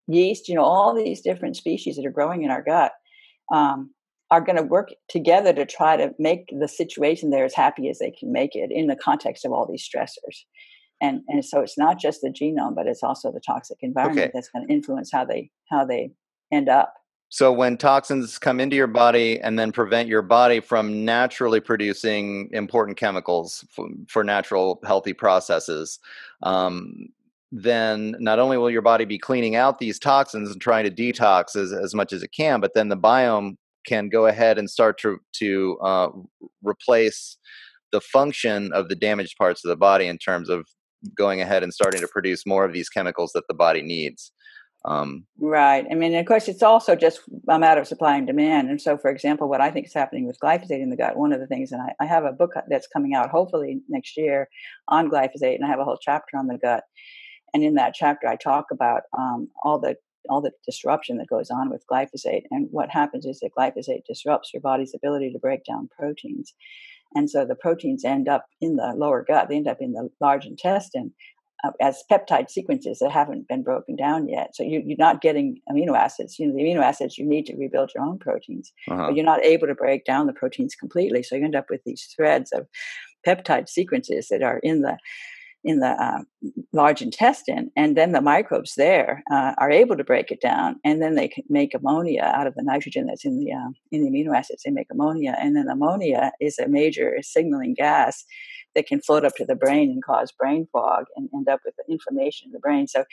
yeast. 0.09 0.49
You 0.49 0.57
know, 0.57 0.65
all 0.65 0.93
these 0.93 1.21
different 1.21 1.57
species 1.57 1.97
that 1.97 2.07
are 2.07 2.11
growing 2.11 2.43
in 2.43 2.51
our 2.51 2.63
gut. 2.63 2.93
Um, 3.53 3.91
are 4.33 4.41
going 4.41 4.57
to 4.57 4.63
work 4.63 4.89
together 5.11 5.53
to 5.53 5.67
try 5.67 5.95
to 5.95 6.11
make 6.19 6.49
the 6.59 6.67
situation 6.67 7.29
there 7.29 7.45
as 7.45 7.55
happy 7.55 7.91
as 7.91 7.99
they 7.99 8.11
can 8.11 8.33
make 8.33 8.57
it 8.57 8.71
in 8.73 8.87
the 8.87 8.97
context 8.97 9.45
of 9.45 9.53
all 9.53 9.69
these 9.71 9.87
stressors. 9.87 10.39
And, 11.03 11.21
and 11.29 11.45
so 11.45 11.61
it's 11.61 11.77
not 11.77 12.01
just 12.01 12.23
the 12.23 12.31
genome, 12.31 12.75
but 12.75 12.87
it's 12.87 13.03
also 13.03 13.31
the 13.31 13.43
toxic 13.47 13.77
environment 13.83 14.21
okay. 14.21 14.31
that's 14.33 14.49
going 14.49 14.67
to 14.67 14.73
influence 14.73 15.11
how 15.13 15.27
they 15.27 15.51
how 15.71 15.85
they 15.85 16.13
end 16.51 16.71
up. 16.71 16.95
So 17.29 17.53
when 17.53 17.77
toxins 17.77 18.39
come 18.39 18.59
into 18.59 18.75
your 18.75 18.87
body 18.87 19.39
and 19.39 19.59
then 19.59 19.71
prevent 19.71 20.09
your 20.09 20.23
body 20.23 20.61
from 20.61 21.05
naturally 21.05 21.61
producing 21.61 22.49
important 22.53 22.97
chemicals 22.97 23.67
for, 23.71 23.89
for 24.09 24.25
natural 24.25 24.81
healthy 24.85 25.13
processes, 25.13 25.99
um, 26.43 27.09
then 27.51 28.17
not 28.19 28.39
only 28.39 28.57
will 28.57 28.71
your 28.71 28.83
body 28.83 29.05
be 29.05 29.19
cleaning 29.19 29.57
out 29.57 29.79
these 29.79 29.99
toxins 29.99 30.51
and 30.51 30.61
trying 30.61 30.85
to 30.85 30.91
detox 30.91 31.55
as, 31.55 31.71
as 31.73 31.95
much 31.95 32.13
as 32.15 32.23
it 32.23 32.33
can, 32.33 32.61
but 32.61 32.73
then 32.75 32.89
the 32.89 32.97
biome 32.97 33.57
can 33.87 34.09
go 34.09 34.27
ahead 34.27 34.59
and 34.59 34.69
start 34.71 34.99
to 34.99 35.19
to 35.35 35.79
uh, 35.83 36.09
replace 36.63 37.37
the 37.93 38.01
function 38.01 38.73
of 38.73 38.89
the 38.89 38.97
damaged 38.97 39.37
parts 39.37 39.65
of 39.65 39.69
the 39.69 39.77
body 39.77 40.07
in 40.07 40.19
terms 40.19 40.49
of 40.49 40.67
going 41.17 41.41
ahead 41.41 41.63
and 41.63 41.75
starting 41.75 42.01
to 42.01 42.09
produce 42.09 42.47
more 42.47 42.65
of 42.65 42.73
these 42.73 42.89
chemicals 42.89 43.33
that 43.35 43.45
the 43.49 43.55
body 43.55 43.83
needs. 43.83 44.33
Um, 44.85 45.27
right. 45.39 45.87
I 45.91 45.95
mean, 45.95 46.15
of 46.17 46.27
course, 46.27 46.49
it's 46.49 46.63
also 46.63 46.97
just 46.97 47.21
a 47.49 47.59
matter 47.59 47.81
of 47.81 47.87
supply 47.87 48.17
and 48.17 48.27
demand. 48.27 48.69
And 48.69 48.81
so, 48.81 48.99
for 48.99 49.11
example, 49.11 49.49
what 49.49 49.61
I 49.61 49.71
think 49.71 49.87
is 49.87 49.95
happening 49.95 50.27
with 50.27 50.41
glyphosate 50.43 50.83
in 50.83 50.91
the 50.91 50.97
gut, 50.97 51.17
one 51.17 51.33
of 51.33 51.39
the 51.39 51.47
things, 51.47 51.71
and 51.71 51.81
I, 51.81 51.93
I 52.01 52.07
have 52.07 52.25
a 52.25 52.33
book 52.33 52.51
that's 52.69 52.89
coming 52.89 53.15
out 53.15 53.31
hopefully 53.31 53.81
next 53.89 54.17
year 54.17 54.49
on 54.89 55.09
glyphosate, 55.09 55.55
and 55.55 55.65
I 55.65 55.69
have 55.69 55.79
a 55.79 55.85
whole 55.85 55.99
chapter 56.01 56.37
on 56.37 56.49
the 56.49 56.59
gut. 56.59 56.83
And 57.55 57.63
in 57.63 57.75
that 57.75 57.95
chapter, 57.95 58.27
I 58.27 58.37
talk 58.37 58.67
about 58.73 59.03
um, 59.17 59.49
all 59.63 59.79
the 59.79 59.97
all 60.29 60.41
the 60.41 60.53
disruption 60.67 61.19
that 61.19 61.29
goes 61.29 61.51
on 61.51 61.71
with 61.71 61.85
glyphosate. 61.91 62.43
And 62.51 62.69
what 62.71 62.91
happens 62.91 63.27
is 63.27 63.41
that 63.41 63.51
glyphosate 63.57 64.05
disrupts 64.07 64.51
your 64.53 64.61
body's 64.61 64.95
ability 64.95 65.33
to 65.33 65.39
break 65.39 65.65
down 65.65 65.89
proteins. 65.97 66.55
And 67.15 67.29
so 67.29 67.45
the 67.45 67.55
proteins 67.55 68.05
end 68.05 68.29
up 68.29 68.47
in 68.61 68.77
the 68.77 68.95
lower 68.97 69.25
gut, 69.27 69.49
they 69.49 69.57
end 69.57 69.69
up 69.69 69.79
in 69.81 69.93
the 69.93 70.09
large 70.21 70.47
intestine 70.47 71.13
uh, 71.65 71.71
as 71.81 72.03
peptide 72.11 72.51
sequences 72.51 72.99
that 72.99 73.13
haven't 73.13 73.49
been 73.49 73.63
broken 73.63 73.97
down 73.97 74.29
yet. 74.29 74.55
So 74.55 74.63
you, 74.63 74.81
are 74.81 74.97
not 74.99 75.21
getting 75.21 75.61
amino 75.71 75.97
acids. 75.97 76.39
You 76.39 76.47
know, 76.47 76.55
the 76.57 76.63
amino 76.63 76.83
acids 76.83 77.19
you 77.19 77.27
need 77.27 77.47
to 77.47 77.57
rebuild 77.57 77.93
your 77.95 78.05
own 78.05 78.19
proteins, 78.19 78.73
uh-huh. 78.91 79.07
but 79.07 79.17
you're 79.17 79.25
not 79.25 79.45
able 79.45 79.67
to 79.67 79.75
break 79.75 80.05
down 80.05 80.27
the 80.27 80.33
proteins 80.33 80.75
completely. 80.75 81.23
So 81.23 81.37
you 81.37 81.45
end 81.45 81.57
up 81.57 81.67
with 81.71 81.83
these 81.85 82.13
threads 82.17 82.51
of 82.53 82.67
peptide 83.27 83.69
sequences 83.69 84.29
that 84.29 84.43
are 84.43 84.59
in 84.59 84.81
the 84.81 84.99
in 85.65 85.79
the 85.79 85.89
uh, 85.89 86.19
large 86.73 87.03
intestine, 87.03 87.71
and 87.77 87.97
then 87.97 88.13
the 88.13 88.21
microbes 88.21 88.75
there 88.77 89.23
uh, 89.31 89.53
are 89.59 89.71
able 89.71 89.97
to 89.97 90.05
break 90.05 90.31
it 90.31 90.41
down, 90.41 90.77
and 90.85 91.01
then 91.01 91.15
they 91.15 91.29
can 91.29 91.45
make 91.49 91.75
ammonia 91.75 92.23
out 92.23 92.47
of 92.47 92.55
the 92.55 92.63
nitrogen 92.65 93.07
that's 93.07 93.25
in 93.25 93.39
the 93.39 93.53
uh, 93.53 93.71
in 93.91 94.03
the 94.03 94.11
amino 94.11 94.37
acids. 94.37 94.63
They 94.65 94.73
make 94.73 94.89
ammonia, 94.91 95.37
and 95.39 95.57
then 95.57 95.69
ammonia 95.69 96.33
is 96.41 96.59
a 96.59 96.69
major 96.69 97.17
signaling 97.23 97.75
gas 97.75 98.25
that 98.75 98.87
can 98.87 99.01
float 99.01 99.25
up 99.25 99.35
to 99.37 99.45
the 99.45 99.55
brain 99.55 99.91
and 99.91 100.03
cause 100.03 100.33
brain 100.33 100.67
fog 100.73 101.05
and 101.17 101.29
end 101.35 101.49
up 101.49 101.61
with 101.65 101.75
inflammation 101.89 102.49
in 102.49 102.53
the 102.53 102.59
brain. 102.59 102.89
So 102.89 103.05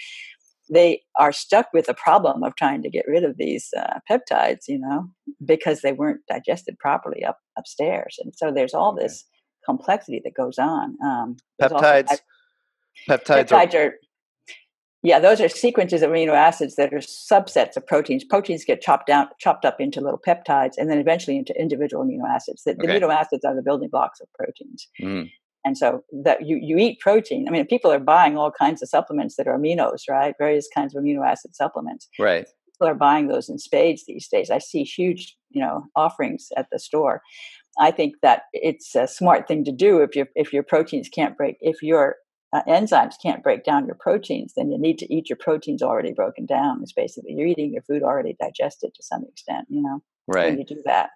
they 0.71 1.01
are 1.17 1.31
stuck 1.31 1.67
with 1.73 1.87
the 1.87 1.93
problem 1.93 2.43
of 2.43 2.55
trying 2.55 2.81
to 2.83 2.89
get 2.89 3.05
rid 3.07 3.23
of 3.23 3.37
these 3.37 3.69
uh, 3.77 3.99
peptides, 4.09 4.67
you 4.67 4.79
know, 4.79 5.09
because 5.43 5.81
they 5.81 5.91
weren't 5.91 6.21
digested 6.27 6.77
properly 6.79 7.23
up 7.23 7.37
upstairs, 7.57 8.17
and 8.19 8.33
so 8.35 8.51
there's 8.51 8.73
all 8.73 8.93
okay. 8.93 9.03
this 9.03 9.25
complexity 9.65 10.21
that 10.23 10.33
goes 10.33 10.57
on. 10.57 10.97
Um, 11.03 11.37
peptides. 11.61 12.09
Also, 12.09 12.23
Peptides, 13.07 13.47
Peptides 13.47 13.73
are, 13.73 13.87
are, 13.87 13.93
yeah, 15.01 15.19
those 15.19 15.39
are 15.39 15.47
sequences 15.47 16.01
of 16.01 16.09
amino 16.09 16.33
acids 16.33 16.75
that 16.75 16.93
are 16.93 16.97
subsets 16.97 17.77
of 17.77 17.87
proteins. 17.87 18.23
Proteins 18.23 18.65
get 18.65 18.81
chopped 18.81 19.07
down, 19.07 19.27
chopped 19.39 19.63
up 19.63 19.79
into 19.79 20.01
little 20.01 20.19
peptides, 20.19 20.73
and 20.77 20.89
then 20.89 20.97
eventually 20.97 21.37
into 21.37 21.53
individual 21.59 22.03
amino 22.03 22.27
acids. 22.29 22.63
The, 22.63 22.71
okay. 22.71 22.87
the 22.87 22.93
amino 22.93 23.13
acids 23.13 23.45
are 23.45 23.55
the 23.55 23.61
building 23.61 23.89
blocks 23.89 24.19
of 24.19 24.27
proteins. 24.33 24.87
Mm. 25.01 25.29
And 25.65 25.77
so 25.77 26.03
that 26.23 26.45
you, 26.45 26.57
you 26.61 26.77
eat 26.77 26.99
protein. 26.99 27.47
I 27.47 27.51
mean, 27.51 27.65
people 27.65 27.91
are 27.91 27.99
buying 27.99 28.37
all 28.37 28.51
kinds 28.51 28.81
of 28.81 28.89
supplements 28.89 29.35
that 29.35 29.47
are 29.47 29.57
aminos, 29.57 30.01
right? 30.09 30.33
Various 30.37 30.67
kinds 30.73 30.95
of 30.95 31.03
amino 31.03 31.25
acid 31.25 31.55
supplements. 31.55 32.07
Right. 32.17 32.47
People 32.65 32.87
are 32.87 32.95
buying 32.95 33.27
those 33.27 33.49
in 33.49 33.59
spades 33.59 34.05
these 34.05 34.27
days. 34.27 34.49
I 34.49 34.59
see 34.59 34.83
huge, 34.83 35.35
you 35.49 35.61
know, 35.61 35.85
offerings 35.95 36.47
at 36.57 36.67
the 36.71 36.79
store. 36.79 37.21
I 37.79 37.91
think 37.91 38.15
that 38.21 38.43
it's 38.53 38.95
a 38.95 39.07
smart 39.07 39.47
thing 39.47 39.63
to 39.65 39.71
do 39.71 39.99
if 39.99 40.15
your 40.15 40.27
if 40.35 40.51
your 40.51 40.63
proteins 40.63 41.09
can't 41.09 41.37
break 41.37 41.57
if 41.61 41.81
your 41.81 42.15
uh, 42.53 42.63
enzymes 42.67 43.15
can't 43.21 43.43
break 43.43 43.63
down 43.63 43.85
your 43.85 43.95
proteins, 43.95 44.53
then 44.55 44.71
you 44.71 44.79
need 44.79 44.97
to 44.99 45.13
eat 45.13 45.29
your 45.29 45.37
proteins 45.37 45.83
already 45.83 46.13
broken 46.13 46.45
down. 46.45 46.79
It's 46.81 46.93
basically 46.93 47.33
you're 47.33 47.47
eating 47.47 47.71
your 47.73 47.83
food 47.83 48.03
already 48.03 48.35
digested 48.39 48.93
to 48.95 49.03
some 49.03 49.23
extent, 49.25 49.67
you 49.69 49.81
know. 49.81 50.01
Right. 50.27 50.49
When 50.49 50.59
you 50.59 50.65
do 50.65 50.81
that, 50.85 51.09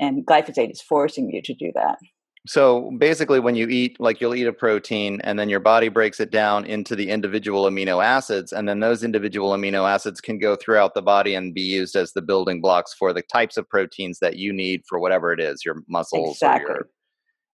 and 0.00 0.26
glyphosate 0.26 0.70
is 0.70 0.80
forcing 0.80 1.30
you 1.30 1.42
to 1.42 1.54
do 1.54 1.70
that. 1.74 1.98
So 2.46 2.90
basically, 2.98 3.38
when 3.38 3.54
you 3.54 3.68
eat, 3.68 4.00
like 4.00 4.20
you'll 4.20 4.34
eat 4.34 4.48
a 4.48 4.52
protein, 4.52 5.20
and 5.22 5.38
then 5.38 5.48
your 5.48 5.60
body 5.60 5.88
breaks 5.88 6.18
it 6.18 6.32
down 6.32 6.64
into 6.64 6.96
the 6.96 7.08
individual 7.08 7.64
amino 7.64 8.04
acids, 8.04 8.52
and 8.52 8.68
then 8.68 8.80
those 8.80 9.04
individual 9.04 9.52
amino 9.52 9.88
acids 9.88 10.20
can 10.20 10.38
go 10.38 10.56
throughout 10.56 10.94
the 10.94 11.02
body 11.02 11.34
and 11.34 11.54
be 11.54 11.62
used 11.62 11.94
as 11.94 12.14
the 12.14 12.22
building 12.22 12.60
blocks 12.60 12.92
for 12.94 13.12
the 13.12 13.22
types 13.22 13.56
of 13.56 13.68
proteins 13.68 14.18
that 14.18 14.38
you 14.38 14.52
need 14.52 14.82
for 14.88 14.98
whatever 14.98 15.32
it 15.32 15.38
is, 15.38 15.64
your 15.64 15.82
muscles 15.88 16.36
exactly. 16.36 16.64
or 16.64 16.74
your 16.74 16.88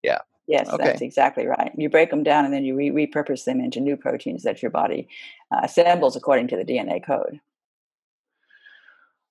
yeah. 0.02 0.18
Yes, 0.48 0.66
okay. 0.70 0.82
that's 0.82 1.02
exactly 1.02 1.46
right. 1.46 1.72
You 1.76 1.90
break 1.90 2.08
them 2.10 2.22
down 2.22 2.46
and 2.46 2.54
then 2.54 2.64
you 2.64 2.74
re- 2.74 2.90
repurpose 3.06 3.44
them 3.44 3.60
into 3.60 3.80
new 3.80 3.98
proteins 3.98 4.44
that 4.44 4.62
your 4.62 4.70
body 4.70 5.06
uh, 5.52 5.60
assembles 5.62 6.16
according 6.16 6.48
to 6.48 6.56
the 6.56 6.64
DNA 6.64 7.04
code. 7.04 7.38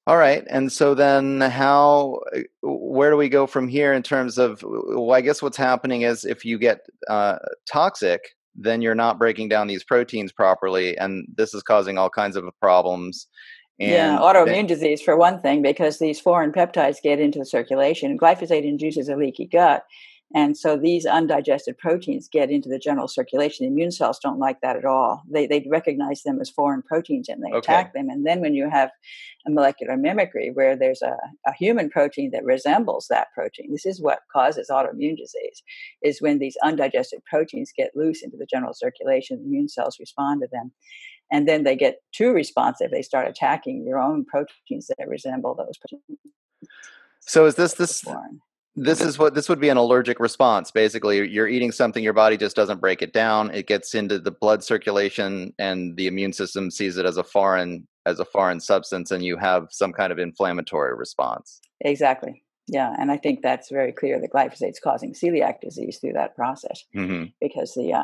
All 0.05 0.15
right. 0.15 0.45
And 0.47 0.71
so 0.71 0.93
then 0.93 1.41
how 1.41 2.21
uh, 2.35 2.41
where 2.61 3.09
do 3.09 3.17
we 3.17 3.29
go 3.29 3.47
from 3.47 3.67
here 3.67 3.93
in 3.93 4.03
terms 4.03 4.37
of 4.37 4.63
well 4.63 5.13
I 5.13 5.21
guess 5.21 5.41
what's 5.41 5.57
happening 5.57 6.03
is 6.03 6.23
if 6.23 6.45
you 6.45 6.59
get 6.59 6.85
uh, 7.09 7.39
toxic 7.69 8.21
then 8.55 8.81
you're 8.81 8.95
not 8.95 9.19
breaking 9.19 9.49
down 9.49 9.67
these 9.67 9.83
proteins 9.83 10.31
properly 10.31 10.97
and 10.97 11.27
this 11.35 11.53
is 11.53 11.63
causing 11.63 11.97
all 11.97 12.09
kinds 12.09 12.35
of 12.35 12.45
problems. 12.61 13.27
And 13.79 13.91
yeah, 13.91 14.17
autoimmune 14.19 14.45
then, 14.45 14.65
disease 14.67 15.01
for 15.01 15.17
one 15.17 15.41
thing 15.41 15.61
because 15.61 15.99
these 15.99 16.19
foreign 16.19 16.51
peptides 16.51 17.01
get 17.01 17.19
into 17.19 17.39
the 17.39 17.45
circulation. 17.45 18.17
Glyphosate 18.17 18.65
induces 18.65 19.09
a 19.09 19.15
leaky 19.15 19.45
gut 19.45 19.83
and 20.35 20.57
so 20.57 20.75
these 20.75 21.05
undigested 21.05 21.77
proteins 21.77 22.27
get 22.27 22.51
into 22.51 22.67
the 22.67 22.79
general 22.79 23.07
circulation. 23.07 23.65
The 23.65 23.71
immune 23.71 23.91
cells 23.91 24.19
don't 24.19 24.39
like 24.39 24.59
that 24.59 24.75
at 24.75 24.83
all. 24.83 25.23
They, 25.29 25.47
they 25.47 25.65
recognize 25.69 26.23
them 26.23 26.41
as 26.41 26.49
foreign 26.49 26.81
proteins 26.81 27.29
and 27.29 27.41
they 27.41 27.49
okay. 27.49 27.59
attack 27.59 27.93
them. 27.93 28.09
And 28.09 28.25
then 28.25 28.41
when 28.41 28.53
you 28.53 28.69
have 28.69 28.91
a 29.47 29.51
molecular 29.51 29.95
mimicry 29.95 30.51
where 30.53 30.75
there's 30.75 31.01
a, 31.01 31.15
a 31.45 31.53
human 31.53 31.89
protein 31.89 32.31
that 32.31 32.43
resembles 32.43 33.07
that 33.09 33.27
protein, 33.33 33.71
this 33.71 33.85
is 33.85 34.01
what 34.01 34.19
causes 34.31 34.69
autoimmune 34.69 35.15
disease, 35.15 35.63
is 36.01 36.21
when 36.21 36.39
these 36.39 36.57
undigested 36.61 37.23
proteins 37.25 37.71
get 37.75 37.91
loose 37.95 38.21
into 38.21 38.35
the 38.35 38.47
general 38.47 38.73
circulation, 38.73 39.37
the 39.37 39.45
immune 39.45 39.69
cells 39.69 39.97
respond 39.97 40.41
to 40.41 40.49
them. 40.51 40.73
And 41.31 41.47
then 41.47 41.63
they 41.63 41.75
get 41.77 42.01
too 42.13 42.31
responsive. 42.31 42.91
They 42.91 43.01
start 43.01 43.29
attacking 43.29 43.85
your 43.85 43.99
own 43.99 44.25
proteins 44.25 44.87
that 44.87 45.07
resemble 45.07 45.55
those 45.55 45.77
proteins. 45.77 46.19
So 47.21 47.45
is 47.45 47.55
this 47.55 47.73
this 47.73 48.05
this 48.77 49.01
is 49.01 49.17
what 49.17 49.33
this 49.33 49.49
would 49.49 49.59
be 49.59 49.69
an 49.69 49.77
allergic 49.77 50.19
response. 50.19 50.69
Basically 50.69 51.27
you're 51.27 51.47
eating 51.47 51.71
something 51.71 52.03
your 52.03 52.13
body 52.13 52.37
just 52.37 52.55
doesn't 52.55 52.79
break 52.79 53.01
it 53.01 53.11
down. 53.11 53.49
It 53.53 53.67
gets 53.67 53.95
into 53.95 54.19
the 54.19 54.31
blood 54.31 54.63
circulation 54.63 55.53
and 55.57 55.97
the 55.97 56.05
immune 56.05 56.31
system 56.31 56.69
sees 56.69 56.95
it 56.95 57.05
as 57.05 57.17
a 57.17 57.23
foreign 57.23 57.87
as 58.05 58.19
a 58.19 58.25
foreign 58.25 58.59
substance 58.59 59.11
and 59.11 59.25
you 59.25 59.35
have 59.35 59.67
some 59.71 59.91
kind 59.91 60.11
of 60.11 60.19
inflammatory 60.19 60.95
response. 60.95 61.59
Exactly. 61.81 62.43
Yeah 62.69 62.93
and 62.99 63.11
i 63.11 63.17
think 63.17 63.41
that's 63.41 63.71
very 63.71 63.93
clear 63.93 64.19
that 64.19 64.31
glyphosate 64.33 64.71
is 64.71 64.79
causing 64.79 65.13
celiac 65.13 65.61
disease 65.61 65.99
through 65.99 66.11
that 66.13 66.35
process 66.35 66.83
mm-hmm. 66.93 67.29
because 67.39 67.73
the 67.75 67.93
uh, 67.93 68.03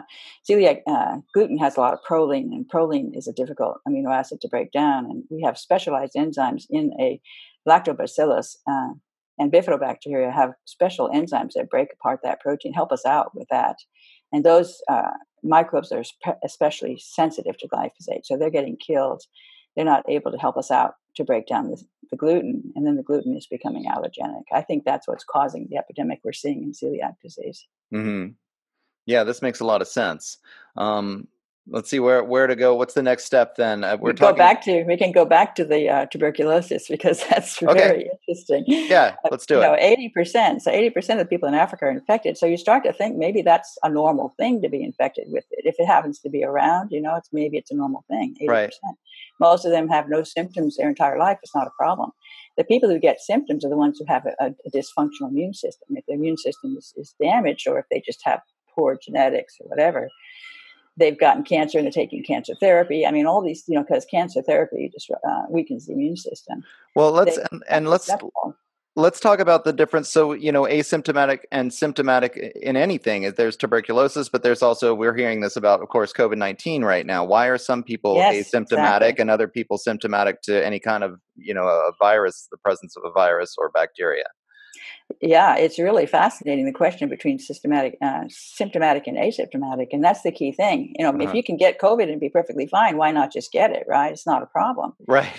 celiac 0.49 0.79
uh, 0.87 1.17
gluten 1.33 1.57
has 1.57 1.75
a 1.75 1.81
lot 1.81 1.93
of 1.93 1.99
proline 2.09 2.53
and 2.53 2.69
proline 2.73 3.11
is 3.13 3.27
a 3.27 3.33
difficult 3.33 3.79
amino 3.85 4.09
acid 4.09 4.39
to 4.39 4.47
break 4.47 4.71
down 4.71 5.05
and 5.05 5.25
we 5.29 5.41
have 5.41 5.57
specialized 5.57 6.13
enzymes 6.13 6.63
in 6.69 6.93
a 6.97 7.19
lactobacillus 7.67 8.55
uh, 8.65 8.93
and 9.39 9.51
bifidobacteria 9.51 10.31
have 10.31 10.53
special 10.65 11.09
enzymes 11.09 11.53
that 11.55 11.69
break 11.69 11.89
apart 11.93 12.19
that 12.23 12.39
protein, 12.39 12.73
help 12.73 12.91
us 12.91 13.05
out 13.05 13.35
with 13.35 13.47
that. 13.49 13.77
And 14.31 14.43
those 14.43 14.81
uh, 14.89 15.11
microbes 15.43 15.91
are 15.91 16.03
especially 16.43 16.97
sensitive 16.99 17.57
to 17.57 17.67
glyphosate, 17.67 18.25
so 18.25 18.37
they're 18.37 18.49
getting 18.49 18.77
killed. 18.77 19.23
They're 19.75 19.85
not 19.85 20.03
able 20.07 20.31
to 20.31 20.37
help 20.37 20.57
us 20.57 20.71
out 20.71 20.93
to 21.15 21.23
break 21.23 21.47
down 21.47 21.69
the, 21.69 21.81
the 22.09 22.17
gluten, 22.17 22.71
and 22.75 22.85
then 22.85 22.95
the 22.95 23.03
gluten 23.03 23.35
is 23.35 23.47
becoming 23.47 23.85
allergenic. 23.85 24.43
I 24.51 24.61
think 24.61 24.83
that's 24.83 25.07
what's 25.07 25.23
causing 25.23 25.67
the 25.69 25.77
epidemic 25.77 26.19
we're 26.23 26.33
seeing 26.33 26.63
in 26.63 26.71
celiac 26.71 27.15
disease. 27.21 27.67
Mm-hmm. 27.93 28.31
Yeah, 29.05 29.23
this 29.23 29.41
makes 29.41 29.59
a 29.59 29.65
lot 29.65 29.81
of 29.81 29.87
sense. 29.87 30.37
Um, 30.77 31.27
let's 31.67 31.89
see 31.89 31.99
where 31.99 32.23
where 32.23 32.47
to 32.47 32.55
go. 32.55 32.75
What's 32.75 32.93
the 32.93 33.03
next 33.03 33.25
step 33.25 33.55
then? 33.55 33.83
Uh, 33.83 33.97
we're 33.99 34.11
we 34.11 34.13
talking... 34.15 34.35
go 34.35 34.37
back 34.37 34.61
to 34.63 34.83
we 34.83 34.97
can 34.97 35.11
go 35.11 35.25
back 35.25 35.55
to 35.55 35.65
the 35.65 35.89
uh, 35.89 36.05
tuberculosis 36.07 36.87
because 36.89 37.23
that's 37.29 37.61
okay. 37.61 37.73
very 37.73 38.09
interesting. 38.11 38.63
Yeah, 38.67 39.15
uh, 39.25 39.29
let's 39.31 39.45
do 39.45 39.61
uh, 39.61 39.73
it. 39.73 39.79
Eighty 39.81 40.09
percent. 40.09 40.61
So 40.61 40.71
eighty 40.71 40.89
percent 40.89 41.19
of 41.19 41.25
the 41.25 41.29
people 41.29 41.47
in 41.47 41.55
Africa 41.55 41.85
are 41.85 41.91
infected. 41.91 42.37
So 42.37 42.45
you 42.45 42.57
start 42.57 42.83
to 42.85 42.93
think 42.93 43.17
maybe 43.17 43.41
that's 43.41 43.77
a 43.83 43.89
normal 43.89 44.33
thing 44.37 44.61
to 44.61 44.69
be 44.69 44.83
infected 44.83 45.25
with 45.29 45.45
it. 45.51 45.65
If 45.65 45.75
it 45.79 45.85
happens 45.85 46.19
to 46.19 46.29
be 46.29 46.43
around, 46.43 46.89
you 46.91 47.01
know, 47.01 47.15
it's 47.15 47.29
maybe 47.31 47.57
it's 47.57 47.71
a 47.71 47.75
normal 47.75 48.03
thing. 48.09 48.35
Eighty 48.39 48.49
right. 48.49 48.73
Most 49.39 49.65
of 49.65 49.71
them 49.71 49.87
have 49.89 50.09
no 50.09 50.23
symptoms 50.23 50.77
their 50.77 50.89
entire 50.89 51.17
life. 51.17 51.37
It's 51.43 51.55
not 51.55 51.67
a 51.67 51.71
problem. 51.77 52.11
The 52.55 52.63
people 52.63 52.89
who 52.89 52.99
get 52.99 53.19
symptoms 53.19 53.65
are 53.65 53.69
the 53.69 53.77
ones 53.77 53.97
who 53.97 54.05
have 54.07 54.25
a, 54.25 54.45
a 54.45 54.71
dysfunctional 54.71 55.29
immune 55.29 55.55
system. 55.55 55.87
If 55.97 56.05
the 56.05 56.13
immune 56.13 56.37
system 56.37 56.75
is, 56.77 56.93
is 56.95 57.15
damaged, 57.19 57.67
or 57.67 57.79
if 57.79 57.85
they 57.89 58.01
just 58.05 58.21
have 58.25 58.41
poor 58.75 58.97
genetics 59.03 59.55
or 59.59 59.67
whatever, 59.67 60.09
they've 60.97 61.19
gotten 61.19 61.43
cancer 61.43 61.77
and 61.77 61.85
they're 61.85 61.91
taking 61.91 62.23
cancer 62.23 62.53
therapy. 62.59 63.05
I 63.05 63.11
mean, 63.11 63.25
all 63.25 63.41
these, 63.41 63.63
you 63.67 63.75
know, 63.75 63.83
because 63.83 64.05
cancer 64.05 64.41
therapy 64.41 64.89
just 64.93 65.09
uh, 65.11 65.43
weakens 65.49 65.87
the 65.87 65.93
immune 65.93 66.17
system. 66.17 66.63
Well, 66.95 67.11
let's 67.11 67.37
they, 67.37 67.43
and, 67.51 67.63
and 67.69 67.89
let's 67.89 68.09
let's 68.95 69.19
talk 69.19 69.39
about 69.39 69.63
the 69.63 69.73
difference. 69.73 70.09
So, 70.09 70.33
you 70.33 70.51
know, 70.51 70.63
asymptomatic 70.63 71.39
and 71.51 71.73
symptomatic 71.73 72.37
in 72.61 72.77
anything. 72.77 73.31
There's 73.35 73.57
tuberculosis, 73.57 74.29
but 74.29 74.43
there's 74.43 74.61
also 74.61 74.93
we're 74.93 75.15
hearing 75.15 75.41
this 75.41 75.55
about, 75.55 75.81
of 75.81 75.89
course, 75.89 76.13
COVID 76.13 76.37
nineteen 76.37 76.83
right 76.83 77.05
now. 77.05 77.25
Why 77.25 77.47
are 77.47 77.57
some 77.57 77.83
people 77.83 78.15
yes, 78.15 78.51
asymptomatic 78.51 79.01
exactly. 79.01 79.21
and 79.21 79.31
other 79.31 79.47
people 79.47 79.77
symptomatic 79.79 80.41
to 80.43 80.63
any 80.63 80.79
kind 80.79 81.03
of, 81.03 81.19
you 81.35 81.53
know, 81.55 81.65
a 81.65 81.91
virus, 81.99 82.47
the 82.51 82.57
presence 82.57 82.95
of 82.95 83.03
a 83.03 83.11
virus 83.11 83.55
or 83.57 83.71
bacteria? 83.71 84.25
Yeah, 85.21 85.55
it's 85.55 85.79
really 85.79 86.05
fascinating 86.05 86.65
the 86.65 86.73
question 86.73 87.07
between 87.07 87.39
systematic, 87.39 87.97
uh, 88.01 88.23
symptomatic 88.29 89.07
and 89.07 89.17
asymptomatic, 89.17 89.87
and 89.91 90.03
that's 90.03 90.21
the 90.21 90.31
key 90.31 90.51
thing. 90.51 90.93
You 90.97 91.05
know, 91.05 91.11
uh-huh. 91.11 91.29
if 91.29 91.33
you 91.33 91.43
can 91.43 91.55
get 91.55 91.79
COVID 91.79 92.11
and 92.11 92.19
be 92.19 92.29
perfectly 92.29 92.67
fine, 92.67 92.97
why 92.97 93.11
not 93.11 93.31
just 93.31 93.51
get 93.51 93.71
it? 93.71 93.85
Right? 93.87 94.11
It's 94.11 94.25
not 94.25 94.43
a 94.43 94.47
problem. 94.47 94.93
Right. 95.07 95.31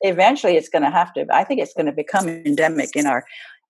Eventually, 0.00 0.56
it's 0.56 0.68
going 0.68 0.82
to 0.82 0.90
have 0.90 1.12
to. 1.14 1.26
I 1.32 1.44
think 1.44 1.60
it's 1.60 1.74
going 1.74 1.86
to 1.86 1.92
become 1.92 2.28
endemic 2.28 2.96
in 2.96 3.06
our. 3.06 3.24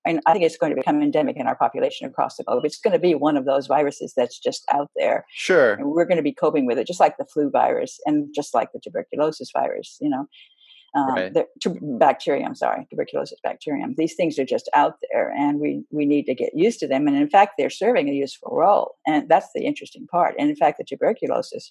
And 0.06 0.20
I 0.24 0.32
think 0.32 0.44
it's 0.44 0.56
going 0.56 0.70
to 0.70 0.76
become 0.76 1.02
endemic 1.02 1.36
in 1.36 1.48
our 1.48 1.56
population 1.56 2.06
across 2.06 2.36
the 2.36 2.44
globe. 2.44 2.64
It's 2.64 2.78
going 2.78 2.92
to 2.92 2.98
be 2.98 3.16
one 3.16 3.36
of 3.36 3.44
those 3.44 3.66
viruses 3.66 4.14
that's 4.16 4.38
just 4.38 4.64
out 4.72 4.88
there. 4.94 5.26
Sure. 5.34 5.72
And 5.72 5.88
we're 5.88 6.04
going 6.04 6.16
to 6.16 6.22
be 6.22 6.32
coping 6.32 6.64
with 6.64 6.78
it, 6.78 6.86
just 6.86 7.00
like 7.00 7.16
the 7.16 7.24
flu 7.24 7.50
virus 7.50 7.98
and 8.06 8.28
just 8.32 8.54
like 8.54 8.70
the 8.72 8.78
tuberculosis 8.78 9.50
virus. 9.52 9.98
You 10.00 10.10
know, 10.10 10.28
um, 10.96 11.08
right. 11.08 11.34
the, 11.34 11.46
bacterium, 12.00 12.54
sorry, 12.54 12.86
tuberculosis 12.88 13.38
bacterium. 13.42 13.94
These 13.98 14.14
things 14.14 14.38
are 14.38 14.46
just 14.46 14.70
out 14.74 14.94
there, 15.12 15.30
and 15.30 15.60
we 15.60 15.84
we 15.90 16.06
need 16.06 16.24
to 16.24 16.34
get 16.34 16.52
used 16.54 16.80
to 16.80 16.88
them. 16.88 17.06
And 17.06 17.16
in 17.16 17.28
fact, 17.28 17.54
they're 17.58 17.70
serving 17.70 18.08
a 18.08 18.12
useful 18.12 18.56
role, 18.56 18.94
and 19.06 19.28
that's 19.28 19.48
the 19.54 19.66
interesting 19.66 20.06
part. 20.06 20.34
And 20.38 20.48
in 20.48 20.56
fact, 20.56 20.78
the 20.78 20.84
tuberculosis 20.84 21.70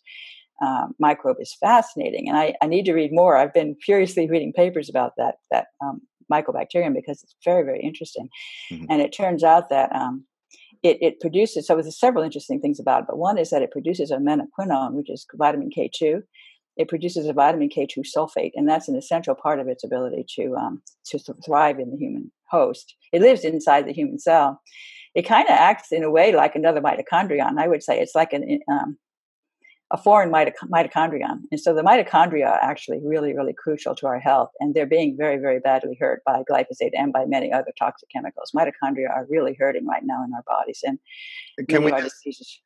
um, 0.63 0.93
microbe 0.99 1.37
is 1.39 1.55
fascinating, 1.59 2.29
and 2.29 2.37
I, 2.37 2.53
I 2.61 2.67
need 2.67 2.85
to 2.85 2.93
read 2.93 3.11
more. 3.11 3.35
I've 3.35 3.53
been 3.53 3.75
furiously 3.83 4.29
reading 4.29 4.53
papers 4.53 4.89
about 4.89 5.13
that 5.17 5.35
that 5.49 5.67
um, 5.83 6.01
mycobacterium 6.31 6.93
because 6.93 7.23
it's 7.23 7.35
very 7.43 7.63
very 7.63 7.81
interesting. 7.81 8.29
Mm-hmm. 8.71 8.85
And 8.89 9.01
it 9.01 9.11
turns 9.11 9.43
out 9.43 9.69
that 9.69 9.91
um, 9.95 10.25
it, 10.83 10.97
it, 11.01 11.19
produces 11.19 11.65
so 11.65 11.73
there's 11.75 11.99
several 11.99 12.23
interesting 12.23 12.61
things 12.61 12.79
about 12.79 13.01
it, 13.01 13.05
but 13.07 13.17
one 13.17 13.39
is 13.39 13.49
that 13.49 13.63
it 13.63 13.71
produces 13.71 14.11
a 14.11 14.17
menaquinone, 14.17 14.93
which 14.93 15.09
is 15.09 15.25
vitamin 15.35 15.71
K2 15.75 16.21
it 16.77 16.89
produces 16.89 17.27
a 17.27 17.33
vitamin 17.33 17.69
K2 17.69 18.03
sulfate, 18.15 18.51
and 18.55 18.67
that's 18.67 18.87
an 18.87 18.95
essential 18.95 19.35
part 19.35 19.59
of 19.59 19.67
its 19.67 19.83
ability 19.83 20.25
to 20.35 20.55
um, 20.55 20.81
to 21.05 21.19
thrive 21.45 21.79
in 21.79 21.91
the 21.91 21.97
human 21.97 22.31
host. 22.49 22.95
It 23.11 23.21
lives 23.21 23.43
inside 23.43 23.87
the 23.87 23.93
human 23.93 24.19
cell. 24.19 24.61
It 25.13 25.23
kind 25.23 25.47
of 25.47 25.55
acts 25.55 25.91
in 25.91 26.03
a 26.03 26.11
way 26.11 26.33
like 26.33 26.55
another 26.55 26.81
mitochondrion. 26.81 27.57
I 27.57 27.67
would 27.67 27.83
say 27.83 27.99
it's 27.99 28.15
like 28.15 28.33
an 28.33 28.59
um, 28.71 28.97
a 29.91 29.97
foreign 29.97 30.31
mitochondrion. 30.31 31.41
And 31.51 31.59
so 31.59 31.73
the 31.73 31.83
mitochondria 31.83 32.47
are 32.47 32.61
actually 32.61 32.99
really, 33.03 33.35
really 33.35 33.53
crucial 33.53 33.93
to 33.95 34.07
our 34.07 34.19
health. 34.19 34.49
And 34.59 34.73
they're 34.73 34.87
being 34.87 35.15
very, 35.17 35.37
very 35.37 35.59
badly 35.59 35.95
hurt 35.99 36.23
by 36.25 36.41
glyphosate 36.49 36.91
and 36.93 37.13
by 37.13 37.25
many 37.25 37.53
other 37.53 37.71
toxic 37.77 38.09
chemicals. 38.09 38.51
Mitochondria 38.55 39.09
are 39.09 39.27
really 39.29 39.55
hurting 39.59 39.85
right 39.85 40.01
now 40.03 40.23
in 40.23 40.33
our 40.33 40.43
bodies. 40.47 40.79
And 40.83 40.97
can 41.69 41.83
we 41.83 41.91
just, 41.91 42.61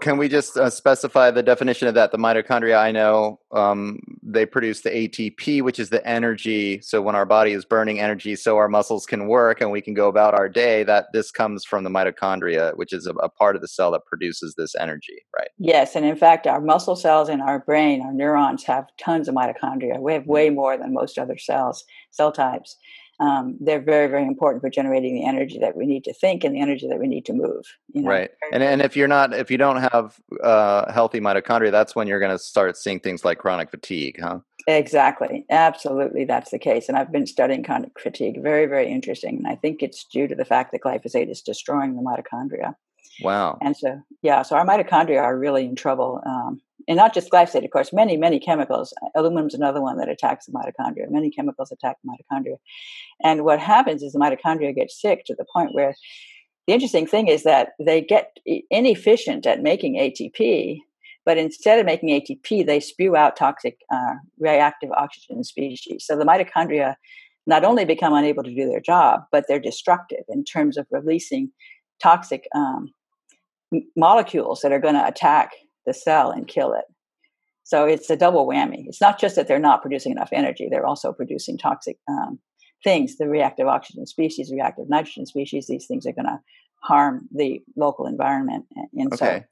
can 0.00 0.16
we 0.16 0.28
just 0.28 0.56
uh, 0.56 0.70
specify 0.70 1.30
the 1.30 1.42
definition 1.42 1.88
of 1.88 1.94
that? 1.94 2.12
The 2.12 2.18
mitochondria, 2.18 2.78
I 2.78 2.90
know 2.90 3.40
um, 3.52 4.00
they 4.22 4.46
produce 4.46 4.80
the 4.80 4.90
ATP, 4.90 5.62
which 5.62 5.78
is 5.78 5.90
the 5.90 6.06
energy. 6.06 6.80
So 6.80 7.02
when 7.02 7.14
our 7.14 7.26
body 7.26 7.52
is 7.52 7.64
burning 7.64 8.00
energy, 8.00 8.36
so 8.36 8.56
our 8.56 8.68
muscles 8.68 9.04
can 9.04 9.28
work 9.28 9.60
and 9.60 9.70
we 9.70 9.82
can 9.82 9.92
go 9.92 10.08
about 10.08 10.34
our 10.34 10.48
day. 10.48 10.82
That 10.82 11.06
this 11.12 11.30
comes 11.30 11.64
from 11.64 11.84
the 11.84 11.90
mitochondria, 11.90 12.76
which 12.76 12.92
is 12.92 13.06
a, 13.06 13.12
a 13.16 13.28
part 13.28 13.54
of 13.54 13.62
the 13.62 13.68
cell 13.68 13.90
that 13.92 14.06
produces 14.06 14.54
this 14.54 14.74
energy, 14.76 15.24
right? 15.36 15.48
Yes, 15.58 15.94
and 15.94 16.06
in 16.06 16.16
fact, 16.16 16.46
our 16.46 16.60
muscle 16.60 16.96
cells 16.96 17.28
in 17.28 17.40
our 17.40 17.58
brain, 17.58 18.00
our 18.00 18.12
neurons, 18.12 18.64
have 18.64 18.86
tons 18.98 19.28
of 19.28 19.34
mitochondria. 19.34 20.00
We 20.00 20.14
have 20.14 20.26
way 20.26 20.48
more 20.48 20.78
than 20.78 20.94
most 20.94 21.18
other 21.18 21.36
cells, 21.36 21.84
cell 22.10 22.32
types 22.32 22.76
um, 23.20 23.56
they're 23.60 23.80
very 23.80 24.06
very 24.08 24.26
important 24.26 24.62
for 24.62 24.70
generating 24.70 25.14
the 25.14 25.24
energy 25.24 25.58
that 25.58 25.76
we 25.76 25.86
need 25.86 26.04
to 26.04 26.12
think 26.12 26.44
and 26.44 26.54
the 26.54 26.60
energy 26.60 26.88
that 26.88 26.98
we 26.98 27.06
need 27.06 27.24
to 27.26 27.32
move 27.32 27.64
you 27.92 28.02
know? 28.02 28.08
right 28.08 28.30
and 28.52 28.62
and 28.62 28.82
if 28.82 28.96
you're 28.96 29.08
not 29.08 29.34
if 29.34 29.50
you 29.50 29.58
don't 29.58 29.82
have 29.92 30.18
uh, 30.42 30.90
healthy 30.92 31.20
mitochondria 31.20 31.70
that's 31.70 31.94
when 31.94 32.06
you're 32.06 32.20
going 32.20 32.32
to 32.32 32.38
start 32.38 32.76
seeing 32.76 33.00
things 33.00 33.24
like 33.24 33.38
chronic 33.38 33.70
fatigue 33.70 34.18
huh? 34.20 34.38
Exactly 34.66 35.44
absolutely 35.50 36.24
that's 36.24 36.50
the 36.50 36.58
case 36.58 36.88
and 36.88 36.96
i've 36.96 37.12
been 37.12 37.26
studying 37.26 37.62
chronic 37.62 37.98
fatigue 37.98 38.42
very 38.42 38.66
very 38.66 38.90
interesting 38.90 39.36
and 39.36 39.46
i 39.46 39.56
think 39.56 39.82
it's 39.82 40.04
due 40.04 40.28
to 40.28 40.34
the 40.34 40.44
fact 40.44 40.72
that 40.72 40.82
glyphosate 40.82 41.30
is 41.30 41.42
destroying 41.42 41.96
the 41.96 42.02
mitochondria. 42.02 42.74
Wow. 43.22 43.58
And 43.60 43.76
so 43.76 44.00
yeah 44.22 44.42
so 44.42 44.56
our 44.56 44.64
mitochondria 44.64 45.20
are 45.22 45.38
really 45.38 45.64
in 45.64 45.76
trouble 45.76 46.22
um, 46.24 46.60
and 46.88 46.96
not 46.96 47.14
just 47.14 47.30
glyphosate, 47.30 47.64
of 47.64 47.70
course, 47.70 47.92
many, 47.92 48.16
many 48.16 48.38
chemicals. 48.40 48.92
Aluminum 49.14 49.46
is 49.46 49.54
another 49.54 49.80
one 49.80 49.98
that 49.98 50.08
attacks 50.08 50.46
the 50.46 50.52
mitochondria. 50.52 51.10
Many 51.10 51.30
chemicals 51.30 51.72
attack 51.72 51.96
the 52.02 52.10
mitochondria. 52.10 52.56
And 53.22 53.44
what 53.44 53.60
happens 53.60 54.02
is 54.02 54.12
the 54.12 54.18
mitochondria 54.18 54.74
get 54.74 54.90
sick 54.90 55.24
to 55.26 55.34
the 55.34 55.46
point 55.52 55.74
where 55.74 55.94
the 56.66 56.74
interesting 56.74 57.06
thing 57.06 57.28
is 57.28 57.42
that 57.42 57.70
they 57.80 58.00
get 58.00 58.36
inefficient 58.70 59.46
at 59.46 59.62
making 59.62 59.96
ATP, 59.96 60.78
but 61.24 61.38
instead 61.38 61.78
of 61.78 61.86
making 61.86 62.08
ATP, 62.08 62.66
they 62.66 62.80
spew 62.80 63.16
out 63.16 63.36
toxic 63.36 63.78
uh, 63.92 64.14
reactive 64.38 64.90
oxygen 64.92 65.42
species. 65.44 66.04
So 66.06 66.16
the 66.16 66.24
mitochondria 66.24 66.94
not 67.46 67.64
only 67.64 67.84
become 67.84 68.14
unable 68.14 68.44
to 68.44 68.54
do 68.54 68.68
their 68.68 68.80
job, 68.80 69.22
but 69.32 69.44
they're 69.48 69.58
destructive 69.58 70.24
in 70.28 70.44
terms 70.44 70.76
of 70.76 70.86
releasing 70.90 71.50
toxic 72.00 72.46
um, 72.54 72.92
molecules 73.96 74.60
that 74.60 74.72
are 74.72 74.78
going 74.78 74.94
to 74.94 75.06
attack 75.06 75.50
the 75.86 75.94
cell 75.94 76.30
and 76.30 76.48
kill 76.48 76.72
it. 76.74 76.84
So 77.64 77.84
it's 77.86 78.10
a 78.10 78.16
double 78.16 78.46
whammy. 78.46 78.84
It's 78.86 79.00
not 79.00 79.18
just 79.18 79.36
that 79.36 79.48
they're 79.48 79.58
not 79.58 79.82
producing 79.82 80.12
enough 80.12 80.30
energy, 80.32 80.68
they're 80.70 80.86
also 80.86 81.12
producing 81.12 81.58
toxic 81.58 81.98
um, 82.08 82.38
things, 82.82 83.16
the 83.16 83.28
reactive 83.28 83.68
oxygen 83.68 84.06
species, 84.06 84.50
reactive 84.52 84.88
nitrogen 84.88 85.26
species. 85.26 85.66
These 85.66 85.86
things 85.86 86.06
are 86.06 86.12
going 86.12 86.26
to 86.26 86.40
harm 86.82 87.28
the 87.32 87.62
local 87.76 88.06
environment. 88.06 88.66
And 88.94 89.16
so 89.16 89.26
okay. 89.26 89.44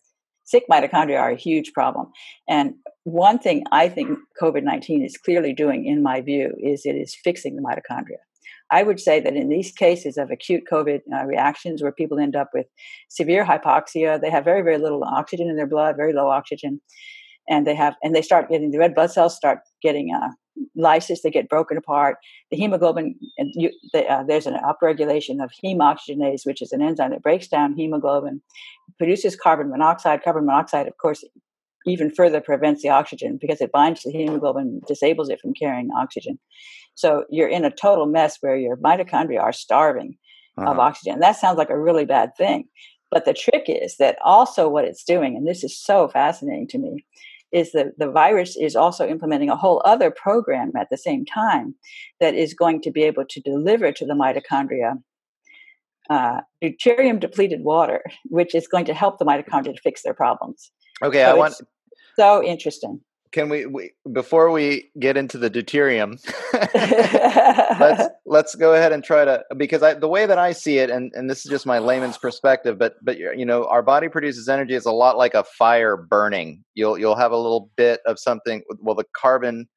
sick 0.44 0.64
mitochondria 0.70 1.20
are 1.20 1.30
a 1.30 1.36
huge 1.36 1.72
problem. 1.72 2.08
And 2.48 2.74
one 3.04 3.38
thing 3.38 3.64
I 3.70 3.88
think 3.88 4.18
COVID 4.42 4.64
19 4.64 5.04
is 5.04 5.16
clearly 5.16 5.52
doing, 5.52 5.86
in 5.86 6.02
my 6.02 6.20
view, 6.20 6.52
is 6.58 6.82
it 6.84 6.96
is 6.96 7.16
fixing 7.22 7.56
the 7.56 7.62
mitochondria. 7.62 8.18
I 8.70 8.82
would 8.82 9.00
say 9.00 9.20
that 9.20 9.34
in 9.34 9.48
these 9.48 9.72
cases 9.72 10.16
of 10.16 10.30
acute 10.30 10.64
COVID 10.70 11.00
uh, 11.12 11.24
reactions 11.24 11.82
where 11.82 11.92
people 11.92 12.18
end 12.18 12.36
up 12.36 12.50
with 12.54 12.66
severe 13.08 13.44
hypoxia, 13.44 14.20
they 14.20 14.30
have 14.30 14.44
very, 14.44 14.62
very 14.62 14.78
little 14.78 15.04
oxygen 15.04 15.48
in 15.48 15.56
their 15.56 15.66
blood, 15.66 15.96
very 15.96 16.12
low 16.12 16.28
oxygen, 16.28 16.80
and 17.48 17.66
they 17.66 17.74
have, 17.74 17.94
and 18.02 18.14
they 18.14 18.22
start 18.22 18.48
getting 18.48 18.70
the 18.70 18.78
red 18.78 18.94
blood 18.94 19.10
cells 19.10 19.34
start 19.34 19.58
getting 19.82 20.14
uh, 20.14 20.28
lysis, 20.76 21.22
they 21.22 21.30
get 21.30 21.48
broken 21.48 21.76
apart. 21.76 22.18
The 22.50 22.56
hemoglobin, 22.56 23.14
and 23.38 23.52
you, 23.54 23.70
the, 23.92 24.06
uh, 24.06 24.22
there's 24.24 24.46
an 24.46 24.56
upregulation 24.56 25.42
of 25.42 25.50
hemoxygenase, 25.64 26.42
which 26.44 26.62
is 26.62 26.72
an 26.72 26.82
enzyme 26.82 27.10
that 27.10 27.22
breaks 27.22 27.48
down 27.48 27.74
hemoglobin, 27.74 28.42
produces 28.98 29.36
carbon 29.36 29.70
monoxide. 29.70 30.22
Carbon 30.22 30.46
monoxide, 30.46 30.86
of 30.86 30.96
course, 30.98 31.24
even 31.86 32.10
further 32.10 32.40
prevents 32.40 32.82
the 32.82 32.90
oxygen 32.90 33.38
because 33.40 33.60
it 33.60 33.72
binds 33.72 34.02
to 34.02 34.10
the 34.10 34.18
hemoglobin, 34.18 34.80
disables 34.86 35.30
it 35.30 35.40
from 35.40 35.54
carrying 35.54 35.90
oxygen. 35.96 36.38
So 36.94 37.24
you're 37.30 37.48
in 37.48 37.64
a 37.64 37.70
total 37.70 38.06
mess 38.06 38.38
where 38.40 38.56
your 38.56 38.76
mitochondria 38.76 39.40
are 39.40 39.52
starving 39.52 40.16
uh-huh. 40.58 40.70
of 40.70 40.78
oxygen. 40.78 41.20
That 41.20 41.36
sounds 41.36 41.58
like 41.58 41.70
a 41.70 41.80
really 41.80 42.04
bad 42.04 42.36
thing. 42.36 42.64
But 43.10 43.24
the 43.24 43.34
trick 43.34 43.64
is 43.66 43.96
that 43.96 44.18
also 44.24 44.68
what 44.68 44.84
it's 44.84 45.02
doing, 45.02 45.36
and 45.36 45.46
this 45.46 45.64
is 45.64 45.76
so 45.76 46.08
fascinating 46.08 46.68
to 46.68 46.78
me, 46.78 47.04
is 47.52 47.72
that 47.72 47.98
the 47.98 48.10
virus 48.10 48.56
is 48.56 48.76
also 48.76 49.08
implementing 49.08 49.50
a 49.50 49.56
whole 49.56 49.82
other 49.84 50.10
program 50.10 50.70
at 50.78 50.88
the 50.90 50.96
same 50.96 51.24
time 51.24 51.74
that 52.20 52.34
is 52.34 52.54
going 52.54 52.80
to 52.82 52.92
be 52.92 53.02
able 53.02 53.24
to 53.28 53.40
deliver 53.40 53.90
to 53.90 54.06
the 54.06 54.14
mitochondria 54.14 54.94
uh, 56.08 56.40
deuterium 56.62 57.18
depleted 57.18 57.62
water, 57.62 58.02
which 58.24 58.54
is 58.54 58.68
going 58.68 58.84
to 58.84 58.94
help 58.94 59.18
the 59.18 59.24
mitochondria 59.24 59.74
to 59.74 59.80
fix 59.82 60.02
their 60.02 60.14
problems. 60.14 60.70
Okay, 61.02 61.22
so 61.22 61.30
I 61.30 61.34
want 61.34 61.54
so 62.16 62.42
interesting 62.44 63.00
can 63.32 63.48
we, 63.48 63.66
we, 63.66 63.92
before 64.12 64.50
we 64.50 64.90
get 64.98 65.16
into 65.16 65.38
the 65.38 65.50
deuterium 65.50 66.18
let's 67.80 68.04
let's 68.26 68.54
go 68.54 68.74
ahead 68.74 68.92
and 68.92 69.04
try 69.04 69.24
to 69.24 69.42
because 69.56 69.82
I, 69.82 69.94
the 69.94 70.08
way 70.08 70.26
that 70.26 70.38
i 70.38 70.52
see 70.52 70.78
it 70.78 70.90
and, 70.90 71.12
and 71.14 71.28
this 71.28 71.44
is 71.44 71.50
just 71.50 71.66
my 71.66 71.78
layman's 71.78 72.18
perspective 72.26 72.78
but 72.78 72.94
but 73.02 73.18
you 73.18 73.44
know 73.44 73.66
our 73.66 73.82
body 73.82 74.08
produces 74.08 74.48
energy 74.48 74.74
is 74.74 74.86
a 74.86 74.92
lot 74.92 75.16
like 75.16 75.34
a 75.34 75.44
fire 75.44 75.96
burning 75.96 76.64
you'll 76.74 76.98
you'll 76.98 77.16
have 77.16 77.32
a 77.32 77.36
little 77.36 77.70
bit 77.76 78.00
of 78.06 78.18
something 78.18 78.62
well 78.80 78.94
the 78.94 79.04
carbon 79.16 79.68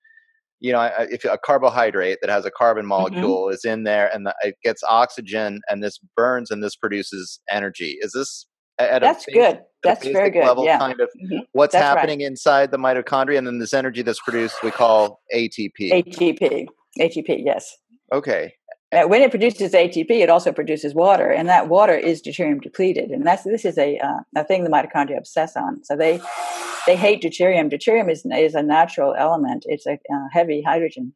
you 0.60 0.72
know 0.72 0.90
if 1.12 1.26
a 1.26 1.38
carbohydrate 1.38 2.18
that 2.22 2.30
has 2.30 2.46
a 2.46 2.52
carbon 2.52 2.84
mm-hmm. 2.84 2.90
molecule 2.90 3.46
mm-hmm. 3.46 3.54
is 3.54 3.66
in 3.66 3.84
there 3.84 4.10
and 4.14 4.26
the, 4.26 4.36
it 4.42 4.56
gets 4.64 4.82
oxygen 4.90 5.62
and 5.70 5.84
this 5.84 6.00
burns 6.16 6.50
and 6.50 6.64
this 6.64 6.76
produces 6.76 7.40
energy 7.52 7.98
is 8.02 8.14
this 8.14 8.48
at 8.90 9.02
that's 9.02 9.26
basic, 9.26 9.34
good. 9.34 9.62
That's 9.84 10.08
very 10.08 10.30
good. 10.30 10.46
Level, 10.46 10.66
yeah. 10.66 10.78
kind 10.78 11.00
of 11.00 11.10
mm-hmm. 11.10 11.40
what's 11.52 11.74
that's 11.74 11.84
happening 11.84 12.20
right. 12.20 12.28
inside 12.28 12.72
the 12.72 12.78
mitochondria, 12.78 13.38
and 13.38 13.46
then 13.46 13.60
this 13.60 13.74
energy 13.74 14.02
that's 14.02 14.22
produced 14.22 14.64
we 14.64 14.72
call 14.72 15.22
ATP. 15.34 15.74
ATP. 15.80 16.68
ATP. 17.00 17.42
Yes. 17.46 17.76
Okay. 18.12 18.54
when 18.92 19.22
it 19.22 19.32
produces 19.32 19.74
ATP, 19.74 20.10
it 20.10 20.30
also 20.30 20.52
produces 20.52 20.94
water, 20.94 21.30
and 21.30 21.50
that 21.50 21.68
water 21.68 21.96
is 21.96 22.22
deuterium 22.22 22.62
depleted. 22.62 23.10
And 23.10 23.26
that's 23.26 23.44
this 23.44 23.66
is 23.66 23.78
a 23.78 23.98
uh, 23.98 24.20
a 24.36 24.44
thing 24.44 24.64
the 24.64 24.70
mitochondria 24.70 25.18
obsess 25.18 25.58
on. 25.58 25.84
So 25.84 25.96
they 25.96 26.22
they 26.86 26.96
hate 26.96 27.22
deuterium. 27.22 27.72
Deuterium 27.72 28.12
is 28.12 28.26
is 28.26 28.56
a 28.56 28.64
natural 28.64 29.16
element. 29.18 29.66
It's 29.68 29.86
a 29.86 29.94
uh, 29.94 30.28
heavy 30.32 30.62
hydrogen, 30.62 31.14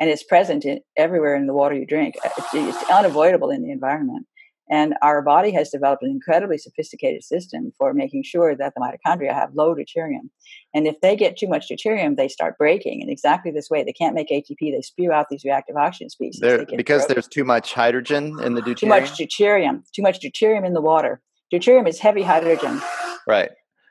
and 0.00 0.10
it's 0.10 0.22
present 0.22 0.64
in, 0.64 0.80
everywhere 0.96 1.34
in 1.34 1.46
the 1.46 1.54
water 1.54 1.74
you 1.74 1.86
drink. 1.86 2.16
It's, 2.24 2.54
it's 2.54 2.90
unavoidable 2.90 3.50
in 3.50 3.62
the 3.62 3.72
environment. 3.72 4.26
And 4.68 4.94
our 5.00 5.22
body 5.22 5.52
has 5.52 5.70
developed 5.70 6.02
an 6.02 6.10
incredibly 6.10 6.58
sophisticated 6.58 7.22
system 7.22 7.72
for 7.78 7.94
making 7.94 8.24
sure 8.24 8.56
that 8.56 8.74
the 8.74 8.80
mitochondria 8.80 9.32
have 9.32 9.54
low 9.54 9.74
deuterium. 9.74 10.30
And 10.74 10.88
if 10.88 11.00
they 11.00 11.14
get 11.14 11.36
too 11.36 11.46
much 11.46 11.68
deuterium, 11.70 12.16
they 12.16 12.26
start 12.26 12.58
breaking 12.58 13.00
in 13.00 13.08
exactly 13.08 13.52
this 13.52 13.70
way. 13.70 13.84
They 13.84 13.92
can't 13.92 14.14
make 14.14 14.28
ATP. 14.28 14.58
They 14.58 14.82
spew 14.82 15.12
out 15.12 15.26
these 15.30 15.44
reactive 15.44 15.76
oxygen 15.76 16.10
species. 16.10 16.40
because 16.40 17.02
broken. 17.02 17.14
there's 17.14 17.28
too 17.28 17.44
much 17.44 17.74
hydrogen 17.74 18.38
in 18.42 18.54
the 18.54 18.60
deuterium? 18.60 18.76
Too 18.76 18.86
much 18.86 19.12
deuterium. 19.12 19.82
Too 19.92 20.02
much 20.02 20.20
deuterium 20.20 20.66
in 20.66 20.72
the 20.72 20.80
water. 20.80 21.20
Deuterium 21.52 21.86
is 21.86 22.00
heavy 22.00 22.22
hydrogen. 22.22 22.80
Right. 23.28 23.50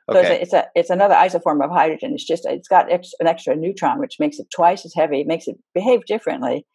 Okay. 0.10 0.22
So 0.22 0.22
it's 0.22 0.30
a, 0.30 0.42
it's 0.42 0.54
a 0.54 0.68
it's 0.76 0.90
another 0.92 1.16
isoform 1.16 1.64
of 1.64 1.72
hydrogen. 1.72 2.14
It's 2.14 2.26
just 2.26 2.46
it's 2.46 2.68
got 2.68 2.92
ex, 2.92 3.12
an 3.20 3.28
extra 3.28 3.56
neutron, 3.56 4.00
which 4.00 4.18
makes 4.20 4.40
it 4.40 4.48
twice 4.54 4.86
as 4.86 4.94
heavy. 4.94 5.22
It 5.22 5.28
makes 5.28 5.48
it 5.48 5.58
behave 5.74 6.06
differently 6.06 6.66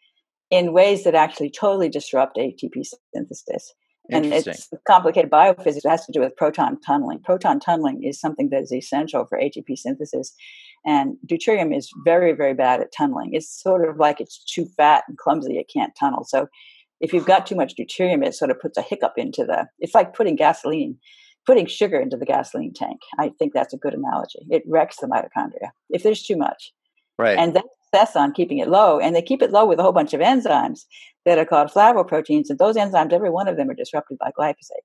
in 0.50 0.72
ways 0.72 1.04
that 1.04 1.14
actually 1.14 1.50
totally 1.50 1.88
disrupt 1.88 2.36
ATP 2.36 2.84
synthesis 3.14 3.72
and 4.10 4.26
it's 4.26 4.68
complicated 4.86 5.30
biophysics. 5.30 5.84
It 5.84 5.88
has 5.88 6.04
to 6.06 6.12
do 6.12 6.20
with 6.20 6.36
proton 6.36 6.80
tunneling. 6.80 7.20
Proton 7.20 7.60
tunneling 7.60 8.02
is 8.02 8.20
something 8.20 8.50
that 8.50 8.62
is 8.62 8.72
essential 8.72 9.26
for 9.26 9.38
ATP 9.38 9.76
synthesis, 9.76 10.34
and 10.84 11.16
deuterium 11.26 11.76
is 11.76 11.90
very, 12.04 12.32
very 12.32 12.54
bad 12.54 12.80
at 12.80 12.92
tunneling. 12.96 13.30
It's 13.32 13.62
sort 13.62 13.88
of 13.88 13.98
like 13.98 14.20
it's 14.20 14.42
too 14.44 14.66
fat 14.76 15.04
and 15.08 15.18
clumsy; 15.18 15.58
it 15.58 15.70
can't 15.72 15.92
tunnel. 15.98 16.24
So, 16.24 16.48
if 17.00 17.12
you've 17.12 17.26
got 17.26 17.46
too 17.46 17.56
much 17.56 17.74
deuterium, 17.76 18.24
it 18.24 18.34
sort 18.34 18.50
of 18.50 18.60
puts 18.60 18.78
a 18.78 18.82
hiccup 18.82 19.14
into 19.16 19.44
the. 19.44 19.66
It's 19.78 19.94
like 19.94 20.14
putting 20.14 20.36
gasoline, 20.36 20.98
putting 21.46 21.66
sugar 21.66 21.98
into 21.98 22.16
the 22.16 22.26
gasoline 22.26 22.72
tank. 22.74 23.00
I 23.18 23.30
think 23.38 23.52
that's 23.54 23.74
a 23.74 23.78
good 23.78 23.94
analogy. 23.94 24.40
It 24.50 24.62
wrecks 24.66 24.96
the 24.98 25.06
mitochondria 25.06 25.70
if 25.90 26.02
there's 26.02 26.22
too 26.22 26.36
much. 26.36 26.72
Right. 27.18 27.38
And 27.38 27.60
that's 27.92 28.16
on 28.16 28.32
keeping 28.32 28.58
it 28.58 28.68
low, 28.68 28.98
and 28.98 29.14
they 29.14 29.22
keep 29.22 29.42
it 29.42 29.50
low 29.50 29.66
with 29.66 29.78
a 29.78 29.82
whole 29.82 29.92
bunch 29.92 30.14
of 30.14 30.20
enzymes 30.20 30.84
that 31.26 31.38
are 31.38 31.44
called 31.44 31.70
flavoproteins, 31.70 32.50
and 32.50 32.58
those 32.58 32.76
enzymes, 32.76 33.12
every 33.12 33.30
one 33.30 33.48
of 33.48 33.56
them, 33.56 33.70
are 33.70 33.74
disrupted 33.74 34.18
by 34.18 34.30
glyphosate. 34.38 34.84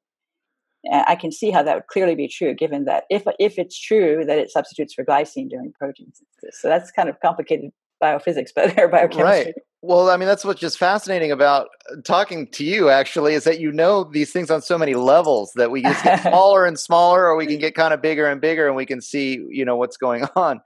And 0.83 1.03
I 1.07 1.15
can 1.15 1.31
see 1.31 1.49
how 1.49 1.63
that 1.63 1.75
would 1.75 1.88
clearly 1.88 2.15
be 2.15 2.27
true, 2.27 2.53
given 2.53 2.86
that 2.86 3.05
if 3.09 3.23
if 3.39 3.57
it's 3.57 3.79
true 3.79 4.23
that 4.25 4.38
it 4.38 4.51
substitutes 4.51 4.93
for 4.93 5.03
glycine 5.03 5.49
during 5.49 5.73
protein 5.73 6.11
synthesis, 6.13 6.61
so 6.61 6.67
that's 6.67 6.91
kind 6.91 7.09
of 7.09 7.19
complicated 7.21 7.71
biophysics, 8.01 8.49
but 8.55 8.77
or 8.77 8.88
biochemistry. 8.88 9.23
Right. 9.23 9.53
Well, 9.81 10.09
I 10.09 10.17
mean, 10.17 10.27
that's 10.27 10.43
what's 10.43 10.59
just 10.59 10.79
fascinating 10.79 11.31
about 11.31 11.67
talking 12.05 12.47
to 12.53 12.63
you. 12.63 12.89
Actually, 12.89 13.36
is 13.36 13.43
that 13.43 13.59
you 13.59 13.71
know 13.71 14.03
these 14.03 14.31
things 14.31 14.49
on 14.49 14.61
so 14.61 14.77
many 14.77 14.95
levels 14.95 15.51
that 15.55 15.69
we 15.71 15.81
just 15.81 16.03
get 16.03 16.21
smaller 16.21 16.65
and 16.65 16.79
smaller, 16.79 17.25
or 17.25 17.36
we 17.36 17.45
can 17.45 17.59
get 17.59 17.75
kind 17.75 17.93
of 17.93 18.01
bigger 18.01 18.27
and 18.27 18.41
bigger, 18.41 18.67
and 18.67 18.75
we 18.75 18.86
can 18.86 19.01
see 19.01 19.43
you 19.49 19.65
know 19.65 19.75
what's 19.75 19.97
going 19.97 20.25
on 20.36 20.61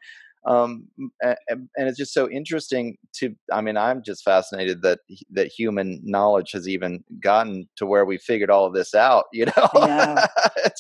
um, 0.49 0.87
and, 1.21 1.37
and, 1.49 1.87
it's 1.87 1.97
just 1.97 2.13
so 2.13 2.29
interesting 2.29 2.97
to 3.13 3.35
i 3.53 3.61
mean 3.61 3.77
i'm 3.77 4.01
just 4.03 4.23
fascinated 4.23 4.81
that 4.81 4.99
that 5.29 5.47
human 5.47 6.01
knowledge 6.03 6.51
has 6.51 6.67
even 6.67 7.03
gotten 7.21 7.67
to 7.75 7.85
where 7.85 8.03
we 8.03 8.17
figured 8.17 8.49
all 8.49 8.65
of 8.65 8.73
this 8.73 8.95
out 8.95 9.25
you 9.33 9.45
know 9.45 9.69
yeah. 9.75 10.25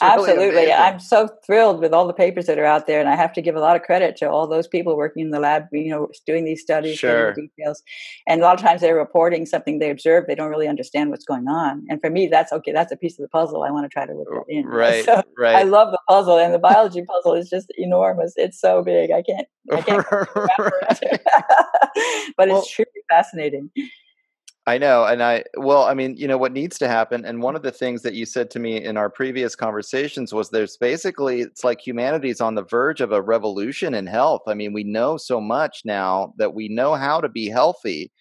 absolutely 0.01 0.71
i'm 0.73 0.99
so 0.99 1.29
thrilled 1.45 1.79
with 1.79 1.93
all 1.93 2.07
the 2.07 2.13
papers 2.13 2.47
that 2.47 2.57
are 2.57 2.65
out 2.65 2.87
there 2.87 2.99
and 2.99 3.07
i 3.07 3.15
have 3.15 3.31
to 3.31 3.41
give 3.41 3.55
a 3.55 3.59
lot 3.59 3.75
of 3.75 3.83
credit 3.83 4.15
to 4.17 4.29
all 4.29 4.47
those 4.47 4.67
people 4.67 4.97
working 4.97 5.23
in 5.23 5.29
the 5.29 5.39
lab 5.39 5.65
you 5.71 5.89
know 5.89 6.07
doing 6.25 6.45
these 6.45 6.61
studies 6.61 6.97
sure. 6.97 7.33
details 7.33 7.83
and 8.27 8.41
a 8.41 8.43
lot 8.43 8.55
of 8.55 8.61
times 8.61 8.81
they're 8.81 8.95
reporting 8.95 9.45
something 9.45 9.79
they 9.79 9.91
observe 9.91 10.25
they 10.27 10.35
don't 10.35 10.49
really 10.49 10.67
understand 10.67 11.11
what's 11.11 11.25
going 11.25 11.47
on 11.47 11.85
and 11.89 12.01
for 12.01 12.09
me 12.09 12.27
that's 12.27 12.51
okay 12.51 12.71
that's 12.71 12.91
a 12.91 12.97
piece 12.97 13.19
of 13.19 13.23
the 13.23 13.29
puzzle 13.29 13.63
i 13.63 13.69
want 13.69 13.85
to 13.85 13.89
try 13.89 14.05
to 14.05 14.43
in 14.47 14.65
right 14.67 15.05
so 15.05 15.21
right 15.37 15.55
i 15.55 15.63
love 15.63 15.91
the 15.91 15.99
puzzle 16.07 16.37
and 16.37 16.53
the 16.53 16.59
biology 16.59 17.03
puzzle 17.03 17.33
is 17.33 17.49
just 17.49 17.71
enormous 17.77 18.33
it's 18.35 18.59
so 18.59 18.81
big 18.81 19.11
i 19.71 19.81
can't 19.81 20.05
but 22.37 22.49
well, 22.49 22.59
it's 22.59 22.71
truly 22.71 22.89
fascinating. 23.09 23.69
I 24.67 24.77
know. 24.77 25.05
And 25.05 25.23
I, 25.23 25.43
well, 25.57 25.85
I 25.85 25.95
mean, 25.95 26.15
you 26.15 26.27
know, 26.27 26.37
what 26.37 26.51
needs 26.51 26.77
to 26.77 26.87
happen. 26.87 27.25
And 27.25 27.41
one 27.41 27.55
of 27.55 27.63
the 27.63 27.71
things 27.71 28.03
that 28.03 28.13
you 28.13 28.25
said 28.25 28.51
to 28.51 28.59
me 28.59 28.83
in 28.83 28.97
our 28.97 29.09
previous 29.09 29.55
conversations 29.55 30.31
was 30.31 30.51
there's 30.51 30.77
basically, 30.77 31.41
it's 31.41 31.63
like 31.63 31.85
humanity's 31.85 32.39
on 32.39 32.53
the 32.53 32.63
verge 32.63 33.01
of 33.01 33.11
a 33.11 33.21
revolution 33.21 33.95
in 33.95 34.05
health. 34.05 34.41
I 34.47 34.53
mean, 34.53 34.71
we 34.71 34.83
know 34.83 35.17
so 35.17 35.41
much 35.41 35.81
now 35.85 36.33
that 36.37 36.53
we 36.53 36.69
know 36.69 36.93
how 36.93 37.19
to 37.19 37.29
be 37.29 37.49
healthy. 37.49 38.11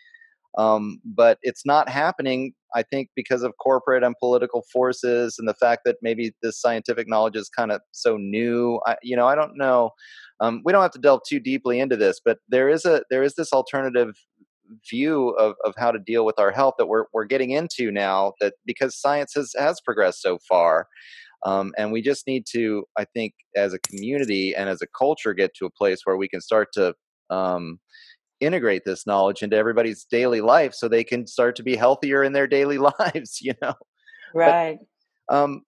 Um, 0.56 1.00
but 1.04 1.38
it's 1.42 1.66
not 1.66 1.88
happening, 1.88 2.52
I 2.74 2.82
think, 2.82 3.10
because 3.14 3.42
of 3.42 3.52
corporate 3.62 4.02
and 4.02 4.14
political 4.18 4.64
forces 4.72 5.36
and 5.38 5.46
the 5.46 5.54
fact 5.54 5.82
that 5.84 5.96
maybe 6.00 6.32
this 6.42 6.60
scientific 6.60 7.08
knowledge 7.08 7.36
is 7.36 7.50
kind 7.50 7.70
of 7.70 7.82
so 7.92 8.16
new. 8.16 8.80
I, 8.86 8.96
you 9.02 9.16
know, 9.16 9.26
I 9.26 9.34
don't 9.34 9.56
know. 9.56 9.90
Um, 10.40 10.62
we 10.64 10.72
don't 10.72 10.82
have 10.82 10.92
to 10.92 11.00
delve 11.00 11.22
too 11.26 11.40
deeply 11.40 11.80
into 11.80 11.96
this, 11.96 12.20
but 12.24 12.38
there 12.48 12.68
is 12.68 12.84
a 12.84 13.02
there 13.10 13.22
is 13.22 13.34
this 13.34 13.52
alternative 13.52 14.14
view 14.88 15.30
of, 15.30 15.54
of 15.64 15.74
how 15.76 15.90
to 15.90 15.98
deal 15.98 16.24
with 16.24 16.38
our 16.38 16.50
health 16.50 16.74
that 16.78 16.86
we're 16.86 17.04
we're 17.12 17.24
getting 17.24 17.50
into 17.50 17.90
now 17.90 18.34
that 18.40 18.54
because 18.66 18.96
science 18.96 19.32
has 19.34 19.52
has 19.58 19.80
progressed 19.80 20.22
so 20.22 20.38
far. 20.48 20.86
Um, 21.46 21.72
and 21.78 21.92
we 21.92 22.02
just 22.02 22.26
need 22.26 22.46
to, 22.50 22.84
I 22.98 23.04
think, 23.04 23.32
as 23.54 23.72
a 23.72 23.78
community 23.78 24.56
and 24.56 24.68
as 24.68 24.82
a 24.82 24.88
culture, 24.98 25.34
get 25.34 25.54
to 25.54 25.66
a 25.66 25.70
place 25.70 26.00
where 26.02 26.16
we 26.16 26.28
can 26.28 26.40
start 26.40 26.68
to 26.72 26.94
um, 27.30 27.78
integrate 28.40 28.82
this 28.84 29.06
knowledge 29.06 29.42
into 29.44 29.56
everybody's 29.56 30.04
daily 30.10 30.40
life, 30.40 30.74
so 30.74 30.88
they 30.88 31.04
can 31.04 31.28
start 31.28 31.54
to 31.56 31.62
be 31.62 31.76
healthier 31.76 32.24
in 32.24 32.32
their 32.32 32.48
daily 32.48 32.78
lives. 33.00 33.38
You 33.40 33.54
know, 33.62 33.74
right? 34.34 34.78
But, 35.28 35.36
um, 35.36 35.62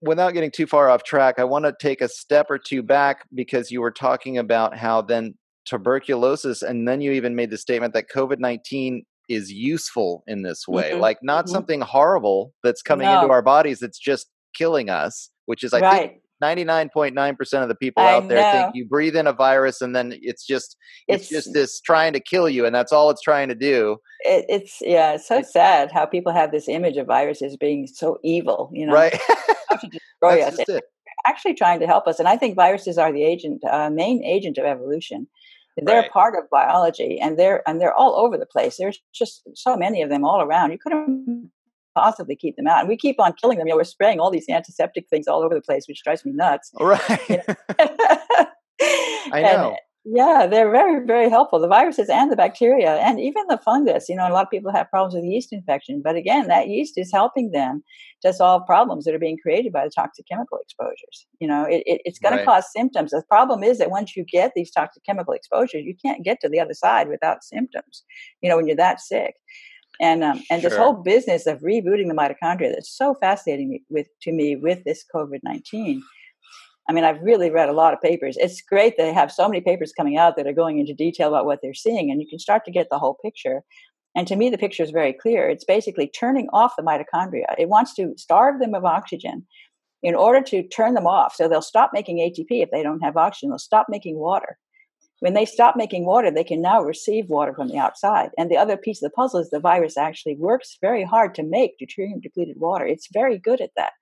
without 0.00 0.32
getting 0.32 0.50
too 0.50 0.66
far 0.66 0.90
off 0.90 1.04
track, 1.04 1.38
I 1.38 1.44
want 1.44 1.64
to 1.64 1.74
take 1.80 2.00
a 2.00 2.08
step 2.08 2.50
or 2.50 2.58
two 2.58 2.82
back 2.82 3.26
because 3.34 3.70
you 3.70 3.80
were 3.80 3.90
talking 3.90 4.38
about 4.38 4.76
how 4.76 5.02
then 5.02 5.34
tuberculosis, 5.66 6.62
and 6.62 6.86
then 6.86 7.00
you 7.00 7.12
even 7.12 7.34
made 7.34 7.50
the 7.50 7.58
statement 7.58 7.94
that 7.94 8.06
COVID 8.14 8.38
19 8.38 9.04
is 9.28 9.52
useful 9.52 10.24
in 10.26 10.42
this 10.42 10.66
way, 10.66 10.90
mm-hmm. 10.90 11.00
like 11.00 11.18
not 11.22 11.44
mm-hmm. 11.44 11.52
something 11.52 11.80
horrible 11.80 12.52
that's 12.62 12.82
coming 12.82 13.06
no. 13.06 13.20
into 13.20 13.32
our 13.32 13.42
bodies 13.42 13.78
that's 13.78 13.98
just 13.98 14.28
killing 14.54 14.90
us, 14.90 15.30
which 15.46 15.62
is, 15.62 15.72
I 15.72 15.80
right. 15.80 16.10
think, 16.10 16.22
99.9% 16.42 17.62
of 17.62 17.68
the 17.68 17.74
people 17.74 18.02
out 18.02 18.28
there 18.28 18.52
think 18.52 18.74
you 18.74 18.86
breathe 18.86 19.16
in 19.16 19.26
a 19.26 19.32
virus 19.32 19.80
and 19.80 19.94
then 19.94 20.14
it's 20.22 20.46
just 20.46 20.76
it's, 21.08 21.22
it's, 21.22 21.30
just 21.30 21.52
this 21.52 21.80
trying 21.80 22.12
to 22.12 22.20
kill 22.20 22.48
you 22.48 22.64
and 22.66 22.74
that's 22.74 22.92
all 22.92 23.10
it's 23.10 23.22
trying 23.22 23.48
to 23.48 23.54
do. 23.54 23.96
It, 24.20 24.46
it's 24.48 24.78
yeah 24.80 25.14
it's 25.14 25.28
so 25.28 25.38
it's, 25.38 25.52
sad 25.52 25.90
how 25.92 26.06
people 26.06 26.32
have 26.32 26.52
this 26.52 26.68
image 26.68 26.96
of 26.96 27.06
viruses 27.06 27.56
being 27.56 27.86
so 27.86 28.18
evil 28.22 28.70
you 28.72 28.86
know? 28.86 28.92
Right. 28.92 29.12
Destroy 29.70 30.42
us. 30.42 30.58
actually 31.26 31.54
trying 31.54 31.80
to 31.80 31.86
help 31.86 32.06
us 32.06 32.18
and 32.18 32.28
i 32.28 32.36
think 32.36 32.56
viruses 32.56 32.98
are 32.98 33.12
the 33.12 33.24
agent 33.24 33.62
uh, 33.64 33.90
main 33.90 34.22
agent 34.24 34.58
of 34.58 34.64
evolution. 34.64 35.26
They're 35.76 36.02
right. 36.02 36.10
part 36.10 36.34
of 36.36 36.50
biology 36.50 37.18
and 37.20 37.38
they're 37.38 37.66
and 37.68 37.80
they're 37.80 37.94
all 37.94 38.16
over 38.16 38.36
the 38.36 38.46
place. 38.46 38.76
There's 38.76 39.00
just 39.14 39.42
so 39.54 39.76
many 39.76 40.02
of 40.02 40.10
them 40.10 40.24
all 40.24 40.42
around. 40.42 40.72
You 40.72 40.78
couldn't 40.78 41.50
possibly 42.00 42.36
keep 42.36 42.56
them 42.56 42.66
out. 42.66 42.80
And 42.80 42.88
we 42.88 42.96
keep 42.96 43.20
on 43.20 43.32
killing 43.40 43.58
them. 43.58 43.66
You 43.66 43.74
know, 43.74 43.78
we're 43.78 43.84
spraying 43.84 44.20
all 44.20 44.30
these 44.30 44.48
antiseptic 44.48 45.08
things 45.08 45.26
all 45.26 45.42
over 45.42 45.54
the 45.54 45.60
place, 45.60 45.84
which 45.86 46.02
drives 46.02 46.24
me 46.24 46.32
nuts. 46.32 46.70
Oh, 46.78 46.86
right. 46.86 47.28
You 47.28 47.36
know? 47.36 47.54
I 49.32 49.42
know. 49.42 49.68
And, 49.68 49.76
yeah, 50.06 50.46
they're 50.50 50.70
very, 50.70 51.04
very 51.04 51.28
helpful. 51.28 51.60
The 51.60 51.68
viruses 51.68 52.08
and 52.08 52.32
the 52.32 52.36
bacteria, 52.36 52.96
and 52.96 53.20
even 53.20 53.44
the 53.48 53.58
fungus. 53.58 54.08
You 54.08 54.16
know, 54.16 54.26
a 54.26 54.32
lot 54.32 54.44
of 54.44 54.50
people 54.50 54.72
have 54.72 54.88
problems 54.88 55.14
with 55.14 55.24
yeast 55.24 55.52
infection, 55.52 56.00
but 56.02 56.16
again, 56.16 56.48
that 56.48 56.68
yeast 56.68 56.94
is 56.96 57.12
helping 57.12 57.50
them 57.50 57.82
to 58.22 58.32
solve 58.32 58.66
problems 58.66 59.04
that 59.04 59.14
are 59.14 59.18
being 59.18 59.36
created 59.42 59.72
by 59.72 59.84
the 59.84 59.90
toxic 59.94 60.26
chemical 60.26 60.58
exposures. 60.62 61.26
You 61.38 61.48
know, 61.48 61.64
it, 61.64 61.82
it, 61.84 62.00
it's 62.06 62.18
going 62.18 62.32
right. 62.32 62.40
to 62.40 62.46
cause 62.46 62.64
symptoms. 62.74 63.10
The 63.10 63.22
problem 63.28 63.62
is 63.62 63.76
that 63.76 63.90
once 63.90 64.16
you 64.16 64.24
get 64.24 64.52
these 64.56 64.70
toxic 64.70 65.04
chemical 65.04 65.34
exposures, 65.34 65.84
you 65.84 65.94
can't 66.02 66.24
get 66.24 66.40
to 66.40 66.48
the 66.48 66.60
other 66.60 66.74
side 66.74 67.08
without 67.08 67.44
symptoms. 67.44 68.02
You 68.40 68.48
know, 68.48 68.56
when 68.56 68.66
you're 68.66 68.76
that 68.76 69.00
sick 69.00 69.34
and 70.00 70.24
um, 70.24 70.42
and 70.50 70.60
sure. 70.60 70.70
this 70.70 70.78
whole 70.78 70.94
business 70.94 71.46
of 71.46 71.60
rebooting 71.60 72.08
the 72.08 72.14
mitochondria 72.14 72.72
that's 72.72 72.90
so 72.96 73.14
fascinating 73.20 73.80
with 73.88 74.06
to 74.22 74.32
me 74.32 74.56
with 74.56 74.82
this 74.84 75.04
COVID 75.14 75.40
nineteen. 75.44 76.02
I 76.88 76.92
mean, 76.92 77.04
I've 77.04 77.20
really 77.22 77.50
read 77.50 77.68
a 77.68 77.74
lot 77.74 77.94
of 77.94 78.00
papers. 78.00 78.36
It's 78.40 78.62
great 78.62 78.96
they 78.96 79.12
have 79.12 79.30
so 79.30 79.48
many 79.48 79.60
papers 79.60 79.92
coming 79.96 80.16
out 80.16 80.36
that 80.36 80.48
are 80.48 80.52
going 80.52 80.80
into 80.80 80.92
detail 80.92 81.28
about 81.28 81.44
what 81.44 81.60
they're 81.62 81.74
seeing, 81.74 82.10
and 82.10 82.20
you 82.20 82.26
can 82.28 82.40
start 82.40 82.64
to 82.64 82.72
get 82.72 82.88
the 82.90 82.98
whole 82.98 83.16
picture. 83.22 83.62
And 84.16 84.26
to 84.26 84.34
me, 84.34 84.50
the 84.50 84.58
picture 84.58 84.82
is 84.82 84.90
very 84.90 85.12
clear. 85.12 85.48
It's 85.48 85.64
basically 85.64 86.08
turning 86.08 86.48
off 86.52 86.74
the 86.76 86.82
mitochondria. 86.82 87.54
It 87.58 87.68
wants 87.68 87.94
to 87.94 88.14
starve 88.16 88.58
them 88.58 88.74
of 88.74 88.84
oxygen 88.84 89.46
in 90.02 90.16
order 90.16 90.40
to 90.40 90.66
turn 90.66 90.94
them 90.94 91.06
off. 91.06 91.34
So 91.36 91.46
they'll 91.46 91.62
stop 91.62 91.90
making 91.92 92.18
ATP 92.18 92.62
if 92.62 92.70
they 92.72 92.82
don't 92.82 93.00
have 93.00 93.16
oxygen. 93.16 93.50
They'll 93.50 93.58
stop 93.58 93.86
making 93.88 94.18
water. 94.18 94.58
When 95.20 95.34
they 95.34 95.44
stop 95.44 95.76
making 95.76 96.06
water, 96.06 96.30
they 96.30 96.44
can 96.44 96.62
now 96.62 96.82
receive 96.82 97.28
water 97.28 97.54
from 97.54 97.68
the 97.68 97.78
outside. 97.78 98.30
And 98.38 98.50
the 98.50 98.56
other 98.56 98.78
piece 98.78 99.02
of 99.02 99.10
the 99.10 99.14
puzzle 99.14 99.40
is 99.40 99.50
the 99.50 99.60
virus 99.60 99.98
actually 99.98 100.36
works 100.36 100.78
very 100.80 101.04
hard 101.04 101.34
to 101.34 101.42
make 101.42 101.78
deuterium 101.78 102.22
depleted 102.22 102.58
water. 102.58 102.86
It's 102.86 103.08
very 103.12 103.38
good 103.38 103.60
at 103.60 103.70
that, 103.76 103.92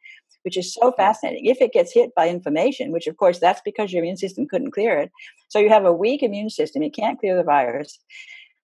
which 0.42 0.56
is 0.56 0.72
so 0.72 0.92
fascinating. 0.92 1.46
If 1.46 1.60
it 1.60 1.72
gets 1.72 1.92
hit 1.92 2.14
by 2.14 2.28
inflammation, 2.28 2.92
which 2.92 3.08
of 3.08 3.16
course 3.16 3.40
that's 3.40 3.60
because 3.64 3.92
your 3.92 4.02
immune 4.02 4.16
system 4.16 4.46
couldn't 4.48 4.70
clear 4.70 4.96
it, 4.96 5.10
so 5.48 5.58
you 5.58 5.68
have 5.68 5.84
a 5.84 5.92
weak 5.92 6.22
immune 6.22 6.50
system, 6.50 6.84
it 6.84 6.94
can't 6.94 7.18
clear 7.18 7.36
the 7.36 7.42
virus. 7.42 7.98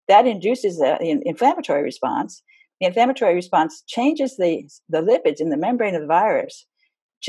That 0.06 0.26
induces 0.26 0.78
an 0.78 1.22
inflammatory 1.26 1.82
response. 1.82 2.40
the 2.80 2.86
inflammatory 2.86 3.34
response 3.34 3.82
changes 3.88 4.36
the, 4.36 4.68
the 4.88 5.02
lipids 5.02 5.40
in 5.40 5.50
the 5.50 5.56
membrane 5.56 5.96
of 5.96 6.02
the 6.02 6.06
virus 6.06 6.66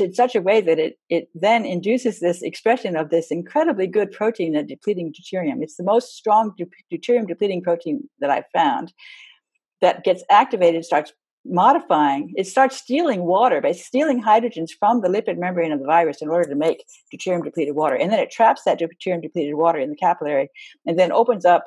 in 0.00 0.14
such 0.14 0.34
a 0.34 0.40
way 0.40 0.60
that 0.60 0.78
it, 0.78 0.98
it 1.08 1.28
then 1.34 1.64
induces 1.64 2.20
this 2.20 2.42
expression 2.42 2.96
of 2.96 3.10
this 3.10 3.30
incredibly 3.30 3.86
good 3.86 4.12
protein 4.12 4.56
at 4.56 4.66
depleting 4.66 5.12
deuterium. 5.12 5.62
It's 5.62 5.76
the 5.76 5.84
most 5.84 6.16
strong 6.16 6.52
deuterium 6.92 7.26
depleting 7.26 7.62
protein 7.62 8.08
that 8.20 8.30
I've 8.30 8.48
found 8.52 8.92
that 9.80 10.04
gets 10.04 10.22
activated, 10.30 10.84
starts 10.84 11.12
modifying, 11.48 12.32
it 12.36 12.46
starts 12.46 12.76
stealing 12.76 13.24
water 13.24 13.60
by 13.60 13.72
stealing 13.72 14.22
hydrogens 14.22 14.70
from 14.78 15.00
the 15.00 15.08
lipid 15.08 15.38
membrane 15.38 15.72
of 15.72 15.78
the 15.78 15.86
virus 15.86 16.20
in 16.20 16.28
order 16.28 16.48
to 16.48 16.56
make 16.56 16.84
deuterium 17.12 17.44
depleted 17.44 17.74
water. 17.74 17.94
And 17.94 18.10
then 18.10 18.18
it 18.18 18.30
traps 18.30 18.62
that 18.64 18.80
deuterium 18.80 19.22
depleted 19.22 19.54
water 19.54 19.78
in 19.78 19.90
the 19.90 19.96
capillary 19.96 20.48
and 20.86 20.98
then 20.98 21.12
opens 21.12 21.44
up 21.44 21.64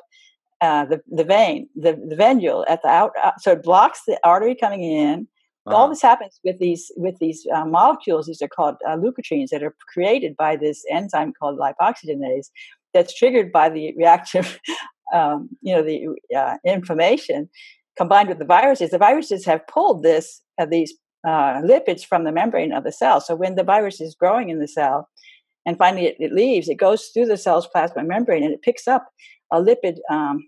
uh, 0.62 0.86
the, 0.86 1.02
the 1.10 1.24
vein, 1.24 1.70
the, 1.76 1.94
the 1.94 2.16
venule 2.16 2.66
at 2.68 2.82
the 2.82 2.90
out, 2.90 3.12
uh, 3.24 3.32
so 3.40 3.54
it 3.54 3.64
blocks 3.64 4.02
the 4.06 4.20
artery 4.24 4.56
coming 4.56 4.84
in. 4.84 5.28
Uh-huh. 5.70 5.82
All 5.82 5.90
this 5.90 6.02
happens 6.02 6.40
with 6.44 6.60
these 6.60 6.92
with 6.98 7.18
these 7.20 7.46
uh, 7.54 7.66
molecules. 7.66 8.28
These 8.28 8.42
are 8.42 8.48
called 8.48 8.76
uh, 8.88 8.98
leukotrienes 8.98 9.50
that 9.50 9.64
are 9.64 9.76
created 9.94 10.36
by 10.38 10.56
this 10.56 10.84
enzyme 10.92 11.34
called 11.34 11.60
lipoxygenase. 11.60 12.48
That's 12.94 13.16
triggered 13.16 13.52
by 13.52 13.70
the 13.70 13.94
reactive, 13.96 14.60
um, 15.14 15.50
you 15.62 15.76
know, 15.76 15.84
the 15.84 16.08
uh, 16.36 16.58
inflammation 16.66 17.50
combined 18.00 18.30
with 18.30 18.40
the 18.40 18.46
viruses, 18.46 18.92
the 18.92 18.98
viruses 18.98 19.46
have 19.46 19.68
pulled 19.68 20.04
this 20.04 20.42
uh, 20.60 20.66
these 20.66 20.94
uh, 21.28 21.62
lipids 21.72 22.04
from 22.06 22.24
the 22.24 22.32
membrane 22.32 22.72
of 22.72 22.86
the 22.86 22.94
cell. 22.94 23.20
So 23.20 23.36
when 23.36 23.56
the 23.56 23.64
virus 23.64 24.00
is 24.00 24.16
growing 24.16 24.50
in 24.50 24.60
the 24.60 24.70
cell, 24.70 25.10
and 25.66 25.78
finally 25.78 26.06
it, 26.06 26.16
it 26.18 26.32
leaves, 26.32 26.70
it 26.70 26.76
goes 26.76 27.08
through 27.08 27.26
the 27.26 27.38
cell's 27.38 27.68
plasma 27.68 28.04
membrane 28.04 28.44
and 28.44 28.54
it 28.54 28.62
picks 28.62 28.88
up 28.88 29.10
a 29.52 29.62
lipid 29.62 29.98
um, 30.10 30.48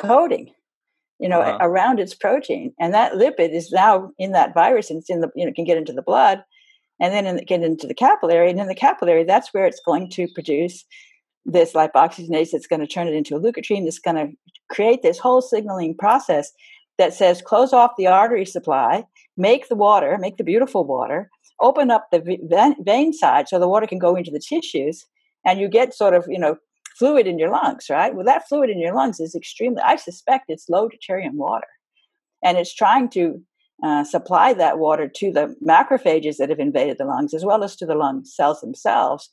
coating, 0.00 0.52
you 1.18 1.28
know, 1.28 1.40
uh-huh. 1.40 1.58
around 1.60 2.00
its 2.00 2.14
protein, 2.14 2.72
and 2.78 2.94
that 2.94 3.12
lipid 3.12 3.52
is 3.52 3.72
now 3.72 4.10
in 4.18 4.32
that 4.32 4.54
virus, 4.54 4.90
and 4.90 4.98
it's 4.98 5.10
in 5.10 5.20
the 5.20 5.30
you 5.34 5.44
know 5.44 5.52
can 5.52 5.64
get 5.64 5.78
into 5.78 5.92
the 5.92 6.02
blood, 6.02 6.42
and 7.00 7.12
then 7.12 7.26
in, 7.26 7.44
get 7.44 7.62
into 7.62 7.86
the 7.86 7.94
capillary, 7.94 8.50
and 8.50 8.60
in 8.60 8.68
the 8.68 8.74
capillary, 8.74 9.24
that's 9.24 9.52
where 9.52 9.66
it's 9.66 9.80
going 9.84 10.10
to 10.10 10.28
produce 10.34 10.84
this 11.44 11.72
lipoxygenase 11.72 12.50
that's 12.50 12.66
going 12.66 12.80
to 12.80 12.86
turn 12.86 13.08
it 13.08 13.14
into 13.14 13.34
a 13.34 13.40
leukotriene 13.40 13.84
that's 13.84 13.98
going 13.98 14.16
to 14.16 14.32
create 14.70 15.02
this 15.02 15.18
whole 15.18 15.40
signaling 15.40 15.96
process 15.96 16.52
that 16.98 17.14
says 17.14 17.40
close 17.40 17.72
off 17.72 17.92
the 17.96 18.06
artery 18.06 18.44
supply, 18.44 19.04
make 19.36 19.68
the 19.68 19.76
water, 19.76 20.18
make 20.18 20.36
the 20.36 20.44
beautiful 20.44 20.84
water, 20.84 21.30
open 21.60 21.90
up 21.90 22.08
the 22.10 22.74
vein 22.84 23.12
side 23.12 23.48
so 23.48 23.58
the 23.58 23.68
water 23.68 23.86
can 23.86 23.98
go 23.98 24.14
into 24.14 24.30
the 24.30 24.40
tissues, 24.40 25.06
and 25.44 25.58
you 25.58 25.68
get 25.68 25.94
sort 25.94 26.14
of, 26.14 26.26
you 26.28 26.38
know, 26.38 26.56
fluid 26.98 27.26
in 27.26 27.38
your 27.38 27.50
lungs, 27.50 27.86
right? 27.88 28.14
Well, 28.14 28.24
that 28.24 28.48
fluid 28.48 28.70
in 28.70 28.80
your 28.80 28.94
lungs 28.94 29.20
is 29.20 29.34
extremely, 29.34 29.80
I 29.82 29.96
suspect 29.96 30.46
it's 30.48 30.68
low 30.68 30.88
deuterium 30.88 31.34
water. 31.34 31.66
And 32.44 32.58
it's 32.58 32.74
trying 32.74 33.08
to 33.10 33.40
uh, 33.82 34.04
supply 34.04 34.52
that 34.54 34.78
water 34.78 35.08
to 35.16 35.32
the 35.32 35.54
macrophages 35.66 36.36
that 36.36 36.50
have 36.50 36.58
invaded 36.58 36.98
the 36.98 37.04
lungs, 37.04 37.34
as 37.34 37.44
well 37.44 37.62
as 37.62 37.76
to 37.76 37.86
the 37.86 37.94
lung 37.94 38.24
cells 38.24 38.60
themselves, 38.60 39.28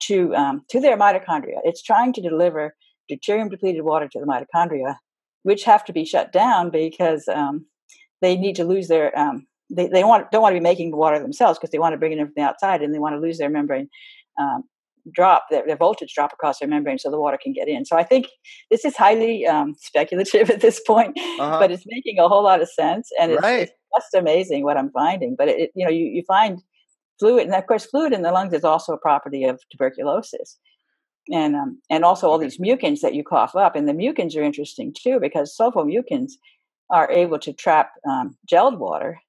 to 0.00 0.34
um, 0.34 0.62
to 0.68 0.80
their 0.80 0.96
mitochondria. 0.96 1.58
It's 1.64 1.82
trying 1.82 2.12
to 2.14 2.20
deliver 2.20 2.74
deuterium 3.10 3.50
depleted 3.50 3.82
water 3.82 4.08
to 4.08 4.20
the 4.20 4.26
mitochondria, 4.26 4.96
which 5.42 5.64
have 5.64 5.84
to 5.84 5.92
be 5.92 6.04
shut 6.04 6.32
down 6.32 6.70
because 6.70 7.26
um, 7.28 7.66
they 8.20 8.36
need 8.36 8.56
to 8.56 8.64
lose 8.64 8.88
their 8.88 9.16
um, 9.18 9.46
they, 9.70 9.88
they 9.88 10.04
want 10.04 10.30
don't 10.30 10.42
want 10.42 10.54
to 10.54 10.60
be 10.60 10.62
making 10.62 10.90
the 10.90 10.96
water 10.96 11.18
themselves 11.18 11.58
because 11.58 11.70
they 11.70 11.78
want 11.78 11.92
to 11.92 11.98
bring 11.98 12.12
it 12.12 12.18
in 12.18 12.26
from 12.26 12.34
the 12.36 12.42
outside 12.42 12.82
and 12.82 12.94
they 12.94 12.98
want 12.98 13.14
to 13.14 13.20
lose 13.20 13.38
their 13.38 13.50
membrane 13.50 13.88
um, 14.40 14.64
drop 15.12 15.46
their, 15.50 15.66
their, 15.66 15.76
voltage 15.76 16.14
drop 16.14 16.32
across 16.32 16.58
their 16.58 16.68
membrane 16.68 16.98
so 16.98 17.10
the 17.10 17.18
water 17.18 17.38
can 17.42 17.52
get 17.52 17.68
in 17.68 17.84
so 17.84 17.96
i 17.96 18.02
think 18.02 18.26
this 18.70 18.84
is 18.84 18.96
highly 18.96 19.46
um, 19.46 19.74
speculative 19.78 20.50
at 20.54 20.60
this 20.60 20.80
point, 20.86 21.16
uh-huh. 21.38 21.58
but 21.58 21.70
it's 21.70 21.84
making 21.86 22.18
a 22.18 22.28
whole 22.28 22.42
lot 22.42 22.62
of 22.62 22.68
sense 22.68 23.10
and 23.20 23.32
it's, 23.32 23.42
right. 23.42 23.62
it's 23.62 23.72
just 23.96 24.14
amazing 24.14 24.64
what 24.64 24.76
i'm 24.76 24.90
finding 24.90 25.34
but 25.36 25.48
it, 25.48 25.70
you 25.74 25.84
know 25.84 25.90
you, 25.90 26.04
you 26.04 26.22
find 26.26 26.60
fluid, 27.20 27.44
and 27.44 27.54
of 27.54 27.66
course, 27.66 27.84
fluid 27.84 28.12
in 28.12 28.22
the 28.22 28.32
lungs 28.32 28.54
is 28.54 28.64
also 28.64 28.94
a 28.94 28.98
property 28.98 29.44
of 29.44 29.60
tuberculosis, 29.70 30.58
and 31.30 31.54
um, 31.54 31.80
and 31.90 32.04
also 32.04 32.28
all 32.28 32.38
these 32.38 32.58
mucins 32.58 33.00
that 33.02 33.14
you 33.14 33.22
cough 33.22 33.54
up. 33.54 33.76
And 33.76 33.88
the 33.88 33.92
mucins 33.92 34.34
are 34.36 34.42
interesting 34.42 34.92
too 34.98 35.20
because 35.20 35.54
sulfomucins 35.56 36.32
are 36.90 37.08
able 37.12 37.38
to 37.38 37.52
trap 37.52 37.92
um, 38.08 38.36
gelled 38.50 38.78
water. 38.78 39.20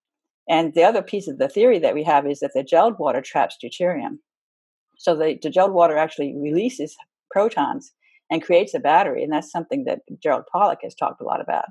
And 0.49 0.73
the 0.73 0.83
other 0.83 1.03
piece 1.03 1.27
of 1.27 1.37
the 1.37 1.47
theory 1.47 1.77
that 1.79 1.93
we 1.93 2.03
have 2.03 2.25
is 2.25 2.39
that 2.39 2.51
the 2.55 2.63
gelled 2.63 2.97
water 2.97 3.21
traps 3.21 3.57
deuterium. 3.63 4.17
So 5.01 5.15
the, 5.15 5.37
the 5.41 5.49
gelled 5.49 5.73
water 5.73 5.97
actually 5.97 6.35
releases 6.37 6.95
protons 7.31 7.91
and 8.29 8.43
creates 8.43 8.73
a 8.73 8.79
battery, 8.79 9.23
and 9.23 9.33
that's 9.33 9.51
something 9.51 9.83
that 9.85 10.01
Gerald 10.21 10.43
Pollack 10.53 10.79
has 10.83 10.93
talked 10.93 11.21
a 11.21 11.25
lot 11.25 11.41
about. 11.41 11.65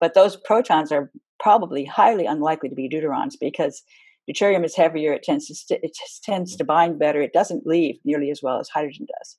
But 0.00 0.14
those 0.14 0.36
protons 0.36 0.90
are 0.90 1.10
probably 1.38 1.84
highly 1.84 2.26
unlikely 2.26 2.68
to 2.68 2.74
be 2.74 2.88
deuterons 2.88 3.34
because 3.40 3.82
Deuterium 4.28 4.64
is 4.64 4.76
heavier. 4.76 5.12
It 5.12 5.22
tends 5.22 5.46
to 5.46 5.54
st- 5.54 5.80
it 5.82 5.96
tends 6.24 6.56
to 6.56 6.64
bind 6.64 6.98
better. 6.98 7.22
It 7.22 7.32
doesn't 7.32 7.66
leave 7.66 7.96
nearly 8.04 8.30
as 8.30 8.40
well 8.42 8.58
as 8.58 8.68
hydrogen 8.68 9.06
does. 9.18 9.38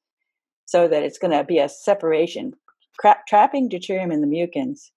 So 0.66 0.88
that 0.88 1.04
it's 1.04 1.18
going 1.18 1.32
to 1.38 1.44
be 1.44 1.60
a 1.60 1.70
separation. 1.70 2.54
Cra- 3.00 3.24
trapping 3.28 3.70
deuterium 3.70 4.14
in 4.14 4.22
the 4.22 4.28
mucins 4.28 4.92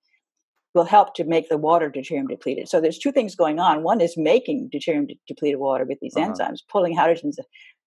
will 0.75 0.85
help 0.85 1.15
to 1.15 1.25
make 1.25 1.49
the 1.49 1.57
water 1.57 1.91
deuterium 1.91 2.29
depleted. 2.29 2.69
So 2.69 2.81
there's 2.81 2.99
two 2.99 3.13
things 3.13 3.35
going 3.35 3.59
on. 3.59 3.83
One 3.83 4.01
is 4.01 4.17
making 4.17 4.71
deuterium 4.73 5.09
de- 5.09 5.19
depleted 5.27 5.59
water 5.59 5.85
with 5.85 5.99
these 6.01 6.17
uh-huh. 6.17 6.33
enzymes, 6.33 6.61
pulling 6.69 6.97
hydrogens, 6.97 7.37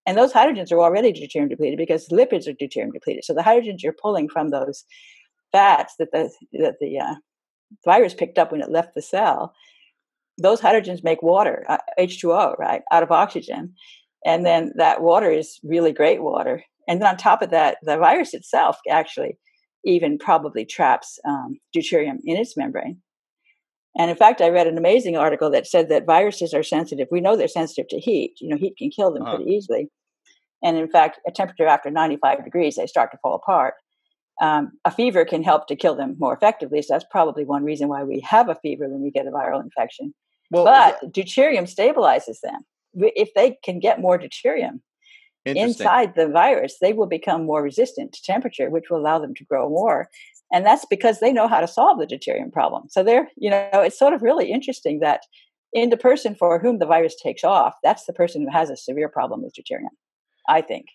and 0.10 0.18
those 0.18 0.34
hydrogens 0.34 0.72
are 0.72 0.82
already 0.82 1.14
deuterium 1.14 1.50
depleted 1.50 1.78
because 1.78 2.10
lipids 2.10 2.48
are 2.48 2.54
deuterium 2.54 2.92
depleted. 2.92 3.24
So 3.24 3.34
the 3.34 3.42
hydrogens 3.42 3.84
you're 3.84 3.94
pulling 3.94 4.28
from 4.28 4.50
those 4.50 4.84
fats 5.52 5.94
that 6.00 6.12
the 6.12 6.32
that 6.54 6.76
the 6.82 7.00
uh, 7.00 7.16
virus 7.86 8.14
picked 8.14 8.38
up 8.38 8.52
when 8.52 8.62
it 8.62 8.72
left 8.72 8.96
the 8.96 9.02
cell 9.02 9.54
those 10.42 10.62
hydrogens 10.62 11.04
make 11.04 11.22
water, 11.22 11.66
uh, 11.68 11.78
H2O, 12.00 12.58
right, 12.58 12.82
out 12.92 13.04
of 13.04 13.12
oxygen. 13.12 13.74
And 14.26 14.46
then 14.46 14.72
that 14.76 15.02
water 15.02 15.30
is 15.30 15.60
really 15.64 15.92
great 15.92 16.22
water. 16.22 16.64
And 16.88 17.02
then 17.02 17.10
on 17.10 17.18
top 17.18 17.42
of 17.42 17.52
that, 17.52 17.78
the 17.84 17.98
virus 17.98 18.34
itself 18.34 18.78
actually 18.90 19.38
even 19.86 20.18
probably 20.18 20.66
traps 20.66 21.20
um, 21.26 21.58
deuterium 21.76 22.18
in 22.26 22.38
its 22.38 22.58
membrane. 22.58 23.02
And 23.98 24.10
in 24.10 24.16
fact, 24.16 24.42
I 24.42 24.50
read 24.50 24.68
an 24.68 24.78
amazing 24.78 25.18
article 25.18 25.50
that 25.52 25.68
said 25.68 25.90
that 25.90 26.06
viruses 26.06 26.54
are 26.54 26.64
sensitive. 26.64 27.08
We 27.12 27.22
know 27.22 27.36
they're 27.36 27.48
sensitive 27.48 27.88
to 27.90 28.00
heat. 28.00 28.36
You 28.40 28.50
know, 28.50 28.58
heat 28.58 28.78
can 28.78 28.90
kill 28.92 29.12
them 29.12 29.24
uh-huh. 29.24 29.38
pretty 29.38 29.52
easily. 29.52 29.90
And 30.64 30.78
in 30.78 30.90
fact, 30.90 31.20
a 31.28 31.32
temperature 31.32 31.68
after 31.68 31.90
95 31.90 32.44
degrees, 32.44 32.76
they 32.76 32.86
start 32.86 33.12
to 33.12 33.18
fall 33.22 33.36
apart. 33.36 33.76
Um, 34.42 34.72
a 34.86 34.92
fever 34.92 35.26
can 35.26 35.44
help 35.44 35.68
to 35.68 35.76
kill 35.76 35.96
them 35.96 36.16
more 36.20 36.34
effectively. 36.34 36.82
So 36.82 36.94
that's 36.94 37.06
probably 37.10 37.44
one 37.44 37.64
reason 37.64 37.90
why 37.90 38.04
we 38.04 38.22
have 38.22 38.48
a 38.48 38.56
fever 38.56 38.88
when 38.88 39.02
we 39.02 39.12
get 39.12 39.28
a 39.28 39.32
viral 39.32 39.62
infection. 39.62 40.14
Well, 40.52 40.66
but 40.66 41.12
deuterium 41.12 41.64
stabilizes 41.64 42.40
them. 42.42 42.62
If 42.94 43.34
they 43.36 43.58
can 43.64 43.80
get 43.80 44.00
more 44.00 44.18
deuterium 44.18 44.82
inside 45.46 46.16
the 46.16 46.28
virus, 46.28 46.78
they 46.82 46.94
will 46.94 47.06
become 47.06 47.46
more 47.46 47.62
resistant 47.62 48.14
to 48.14 48.24
temperature, 48.24 48.70
which 48.70 48.86
will 48.90 48.98
allow 48.98 49.20
them 49.20 49.36
to 49.36 49.46
grow 49.46 49.70
more. 49.70 50.10
And 50.52 50.66
that's 50.66 50.86
because 50.90 51.20
they 51.20 51.32
know 51.32 51.48
how 51.48 51.60
to 51.60 51.68
solve 51.68 52.00
the 52.00 52.08
deuterium 52.08 52.52
problem. 52.52 52.84
So 52.90 53.04
they're, 53.04 53.28
you 53.38 53.50
know, 53.50 53.70
it's 53.74 54.00
sort 54.00 54.14
of 54.14 54.22
really 54.22 54.52
interesting 54.52 55.00
that 55.00 55.22
in 55.74 55.90
the 55.90 55.98
person 55.98 56.36
for 56.36 56.60
whom 56.60 56.80
the 56.80 56.86
virus 56.86 57.16
takes 57.22 57.44
off, 57.44 57.76
that's 57.84 58.06
the 58.06 58.14
person 58.14 58.42
who 58.42 58.52
has 58.52 58.70
a 58.70 58.78
severe 58.78 59.10
problem 59.10 59.44
with 59.44 59.54
deuterium, 59.54 59.94
I 60.48 60.62
think. 60.62 60.86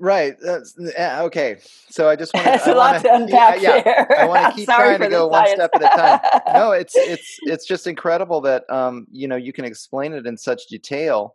Right. 0.00 0.34
That's, 0.40 0.74
yeah, 0.78 1.22
okay. 1.22 1.58
So 1.88 2.08
I 2.08 2.16
just 2.16 2.34
want 2.34 2.62
to. 2.62 2.74
a 2.74 2.74
lot 2.74 3.00
to 3.02 3.14
unpack 3.14 3.60
yeah, 3.60 3.82
yeah, 3.84 4.04
I 4.18 4.26
want 4.26 4.46
to 4.46 4.52
keep 4.56 4.68
trying 4.68 5.00
to 5.00 5.08
go 5.08 5.28
one 5.28 5.46
step 5.48 5.70
at 5.74 5.82
a 5.82 5.96
time. 5.96 6.42
No, 6.52 6.72
it's 6.72 6.94
it's 6.96 7.36
it's 7.42 7.66
just 7.66 7.86
incredible 7.86 8.40
that 8.40 8.64
um 8.70 9.06
you 9.10 9.28
know 9.28 9.36
you 9.36 9.52
can 9.52 9.64
explain 9.64 10.12
it 10.14 10.26
in 10.26 10.36
such 10.36 10.62
detail. 10.68 11.34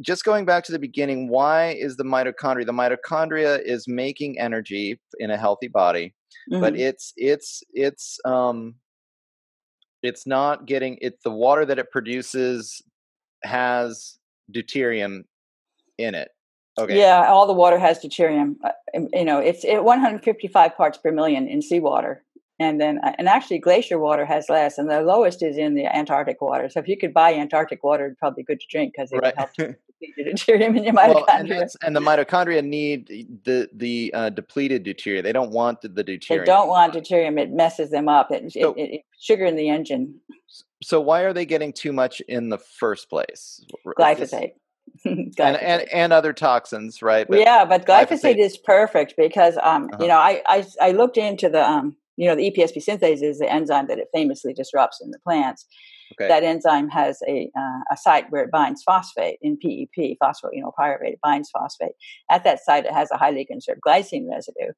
Just 0.00 0.24
going 0.24 0.44
back 0.44 0.64
to 0.64 0.72
the 0.72 0.78
beginning, 0.78 1.28
why 1.28 1.70
is 1.70 1.96
the 1.96 2.04
mitochondria? 2.04 2.66
The 2.66 2.72
mitochondria 2.72 3.60
is 3.64 3.86
making 3.88 4.38
energy 4.38 5.00
in 5.18 5.30
a 5.30 5.36
healthy 5.36 5.68
body, 5.68 6.14
mm-hmm. 6.50 6.60
but 6.60 6.76
it's 6.76 7.12
it's 7.16 7.62
it's 7.72 8.18
um 8.24 8.76
it's 10.02 10.26
not 10.26 10.66
getting 10.66 10.98
it. 11.00 11.18
The 11.24 11.30
water 11.30 11.64
that 11.66 11.78
it 11.78 11.90
produces 11.90 12.82
has 13.44 14.18
deuterium 14.52 15.22
in 15.98 16.14
it 16.14 16.28
Okay. 16.78 16.98
Yeah, 16.98 17.26
all 17.28 17.46
the 17.46 17.52
water 17.52 17.78
has 17.78 17.98
deuterium. 17.98 18.54
Uh, 18.64 18.70
you 19.12 19.24
know, 19.24 19.38
it's 19.38 19.64
it 19.64 19.84
155 19.84 20.76
parts 20.76 20.96
per 20.96 21.12
million 21.12 21.46
in 21.46 21.60
seawater, 21.60 22.24
and 22.62 22.80
then 22.80 22.98
uh, 23.02 23.12
and 23.18 23.28
actually 23.28 23.58
glacier 23.58 23.98
water 23.98 24.24
has 24.24 24.48
less, 24.48 24.78
and 24.78 24.88
the 24.88 25.02
lowest 25.02 25.42
is 25.42 25.56
in 25.56 25.74
the 25.74 25.86
Antarctic 25.86 26.40
water. 26.40 26.68
So 26.70 26.80
if 26.80 26.88
you 26.88 26.96
could 26.96 27.12
buy 27.12 27.34
Antarctic 27.34 27.82
water, 27.82 28.06
it'd 28.06 28.18
probably 28.18 28.42
be 28.42 28.46
good 28.46 28.60
to 28.60 28.66
drink 28.70 28.94
because 28.96 29.12
it 29.12 29.16
right. 29.16 29.34
would 29.36 29.38
help 29.38 29.52
to 29.54 29.76
deuterium 30.18 30.76
in 30.76 30.84
your 30.84 30.94
mitochondria. 30.94 31.48
Well, 31.48 31.60
and, 31.60 31.70
and, 31.82 31.96
the 31.96 32.00
mitochondria 32.00 32.64
need 32.64 33.08
the 33.44 33.68
the 33.72 34.12
uh, 34.14 34.30
depleted 34.30 34.84
deuterium. 34.84 35.22
They 35.22 35.32
don't 35.32 35.50
want 35.50 35.80
the, 35.80 35.88
the 35.88 36.04
deuterium. 36.04 36.28
They 36.28 36.44
don't 36.44 36.68
want 36.68 36.94
deuterium. 36.94 37.38
It 37.40 37.50
messes 37.50 37.90
them 37.90 38.08
up. 38.08 38.30
It, 38.30 38.52
so, 38.52 38.74
it, 38.74 38.82
it, 38.82 39.00
sugar 39.18 39.44
in 39.44 39.56
the 39.56 39.68
engine. 39.68 40.20
So 40.82 41.00
why 41.00 41.22
are 41.22 41.32
they 41.32 41.46
getting 41.46 41.72
too 41.72 41.92
much 41.92 42.20
in 42.28 42.48
the 42.48 42.58
first 42.58 43.08
place? 43.08 43.64
Glyphosate. 43.86 44.52
and, 45.04 45.38
and 45.38 45.82
and 45.92 46.12
other 46.12 46.32
toxins, 46.32 47.02
right? 47.02 47.26
But 47.28 47.38
yeah, 47.38 47.64
but 47.64 47.86
glyphosate, 47.86 48.34
glyphosate, 48.34 48.38
is 48.38 48.56
perfect 48.56 49.14
because 49.16 49.56
um, 49.62 49.84
uh-huh. 49.84 50.02
you 50.02 50.08
know 50.08 50.18
I, 50.18 50.42
I 50.46 50.66
I 50.80 50.90
looked 50.90 51.16
into 51.16 51.48
the 51.48 51.64
um 51.64 51.96
you 52.16 52.26
know, 52.26 52.34
the 52.34 52.50
EPSP 52.50 52.84
synthase 52.84 53.22
is 53.22 53.38
the 53.38 53.50
enzyme 53.50 53.86
that 53.88 53.98
it 53.98 54.08
famously 54.12 54.52
disrupts 54.52 55.00
in 55.02 55.10
the 55.10 55.18
plants. 55.20 55.66
Okay. 56.12 56.28
That 56.28 56.42
enzyme 56.42 56.88
has 56.90 57.20
a, 57.26 57.50
uh, 57.58 57.80
a 57.90 57.96
site 57.96 58.30
where 58.30 58.42
it 58.42 58.50
binds 58.50 58.82
phosphate 58.82 59.38
in 59.40 59.56
PEP, 59.56 60.18
phosphoenolpyruvate, 60.22 61.12
it 61.12 61.20
binds 61.22 61.50
phosphate. 61.50 61.92
At 62.30 62.44
that 62.44 62.62
site, 62.62 62.84
it 62.84 62.92
has 62.92 63.10
a 63.10 63.16
highly 63.16 63.44
conserved 63.44 63.80
glycine 63.86 64.28
residue. 64.30 64.72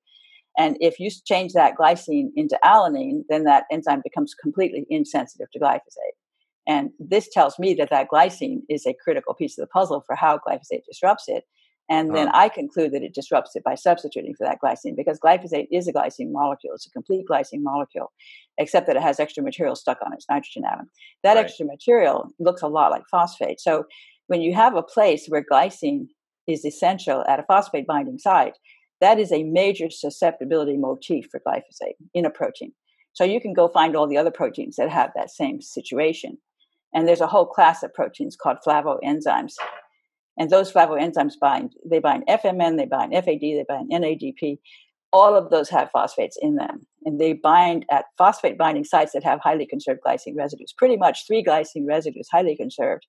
And 0.57 0.77
if 0.81 1.01
you 1.01 1.11
change 1.25 1.53
that 1.55 1.75
glycine 1.77 2.29
into 2.37 2.59
alanine, 2.65 3.23
then 3.29 3.45
that 3.45 3.65
enzyme 3.73 4.03
becomes 4.05 4.35
completely 4.35 4.87
insensitive 4.89 5.51
to 5.51 5.59
glyphosate. 5.59 6.15
And 6.67 6.91
this 6.99 7.29
tells 7.29 7.59
me 7.59 7.75
that 7.75 7.91
that 7.91 8.09
glycine 8.13 8.61
is 8.69 8.87
a 8.87 8.95
critical 9.03 9.35
piece 9.35 9.59
of 9.59 9.63
the 9.63 9.69
puzzle 9.69 10.03
for 10.07 10.15
how 10.15 10.39
glyphosate 10.39 10.85
disrupts 10.89 11.25
it. 11.27 11.45
And 11.91 12.15
then 12.15 12.29
I 12.33 12.49
conclude 12.49 12.93
that 12.93 13.03
it 13.03 13.15
disrupts 13.15 13.55
it 13.57 13.63
by 13.63 13.75
substituting 13.75 14.35
for 14.35 14.47
that 14.47 14.59
glycine 14.65 14.97
because 14.97 15.21
glyphosate 15.21 15.69
is 15.71 15.87
a 15.87 15.93
glycine 15.93 16.33
molecule. 16.33 16.73
It's 16.75 16.87
a 16.87 16.91
complete 16.91 17.27
glycine 17.31 17.63
molecule, 17.63 18.11
except 18.57 18.87
that 18.87 18.97
it 18.97 19.03
has 19.03 19.21
extra 19.21 19.43
material 19.43 19.77
stuck 19.77 19.99
on 20.05 20.15
its 20.15 20.25
nitrogen 20.31 20.65
atom. 20.65 20.91
That 21.23 21.35
right. 21.35 21.45
extra 21.45 21.67
material 21.67 22.31
looks 22.39 22.63
a 22.63 22.69
lot 22.69 22.91
like 22.91 23.03
phosphate. 23.11 23.61
So 23.61 23.85
when 24.29 24.41
you 24.41 24.55
have 24.55 24.75
a 24.75 24.83
place 24.83 25.27
where 25.29 25.45
glycine 25.45 26.07
is 26.47 26.65
essential 26.65 27.23
at 27.29 27.39
a 27.39 27.45
phosphate 27.45 27.87
binding 27.87 28.19
site, 28.19 28.57
that 29.03 29.19
is 29.19 29.31
a 29.31 29.43
major 29.43 29.91
susceptibility 29.91 30.79
motif 30.79 31.27
for 31.31 31.41
glyphosate 31.47 31.97
in 32.15 32.25
a 32.25 32.31
protein. 32.31 32.73
So 33.13 33.25
you 33.25 33.41
can 33.41 33.53
go 33.53 33.69
find 33.69 33.95
all 33.95 34.09
the 34.09 34.17
other 34.17 34.31
proteins 34.31 34.77
that 34.77 34.91
have 34.91 35.11
that 35.15 35.31
same 35.31 35.61
situation. 35.61 36.39
And 36.95 37.07
there's 37.07 37.21
a 37.21 37.27
whole 37.27 37.47
class 37.47 37.83
of 37.83 37.93
proteins 37.93 38.37
called 38.37 38.59
flavoenzymes 38.67 39.55
and 40.39 40.51
those 40.51 40.73
flavoenzymes 40.73 41.35
bind, 41.41 41.75
they 41.85 42.01
bind 42.01 42.25
FMN, 42.29 42.77
they 42.77 42.87
bind 42.87 43.13
FAD, 43.13 43.41
they 43.41 43.65
bind 43.69 43.91
NADP. 43.91 44.59
All 45.13 45.37
of 45.37 45.51
those 45.51 45.69
have 45.69 45.91
phosphates 45.93 46.37
in 46.41 46.57
them. 46.57 46.87
And 47.05 47.21
they 47.21 47.35
bind 47.35 47.87
at 47.91 48.07
phosphate 48.19 48.59
binding 48.59 48.85
sites 48.85 49.13
that 49.13 49.23
have 49.23 49.41
highly 49.41 49.67
conserved 49.67 50.01
glycine 50.05 50.37
residues, 50.37 50.75
pretty 50.77 50.97
much 50.97 51.27
three 51.27 51.45
glycine 51.45 51.87
residues, 51.87 52.29
highly 52.31 52.57
conserved, 52.57 53.07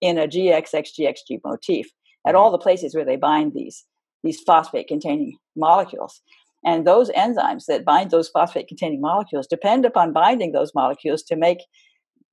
in 0.00 0.18
a 0.18 0.28
GXXGXG 0.28 1.40
motif 1.44 1.86
at 2.26 2.34
mm-hmm. 2.34 2.36
all 2.36 2.50
the 2.50 2.58
places 2.58 2.94
where 2.94 3.04
they 3.04 3.16
bind 3.16 3.54
these, 3.54 3.84
these 4.22 4.40
phosphate 4.40 4.88
containing 4.88 5.38
molecules. 5.56 6.20
And 6.64 6.86
those 6.86 7.08
enzymes 7.10 7.64
that 7.66 7.84
bind 7.84 8.10
those 8.10 8.28
phosphate 8.28 8.68
containing 8.68 9.00
molecules 9.00 9.46
depend 9.46 9.86
upon 9.86 10.12
binding 10.12 10.52
those 10.52 10.74
molecules 10.74 11.22
to 11.24 11.36
make 11.36 11.58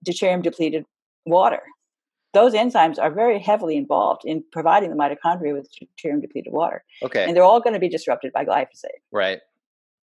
deuterium 0.06 0.44
depleted 0.44 0.84
water 1.26 1.62
those 2.36 2.54
enzymes 2.54 3.00
are 3.00 3.10
very 3.10 3.40
heavily 3.40 3.78
involved 3.78 4.24
in 4.26 4.44
providing 4.52 4.90
the 4.90 4.96
mitochondria 4.96 5.54
with 5.54 5.70
deuterium 5.72 6.22
depleted 6.22 6.52
water. 6.52 6.84
Okay. 7.02 7.24
And 7.24 7.36
they're 7.36 7.44
all 7.44 7.62
going 7.62 7.74
to 7.74 7.80
be 7.80 7.88
disrupted 7.88 8.34
by 8.34 8.44
glyphosate. 8.44 9.00
Right. 9.12 9.40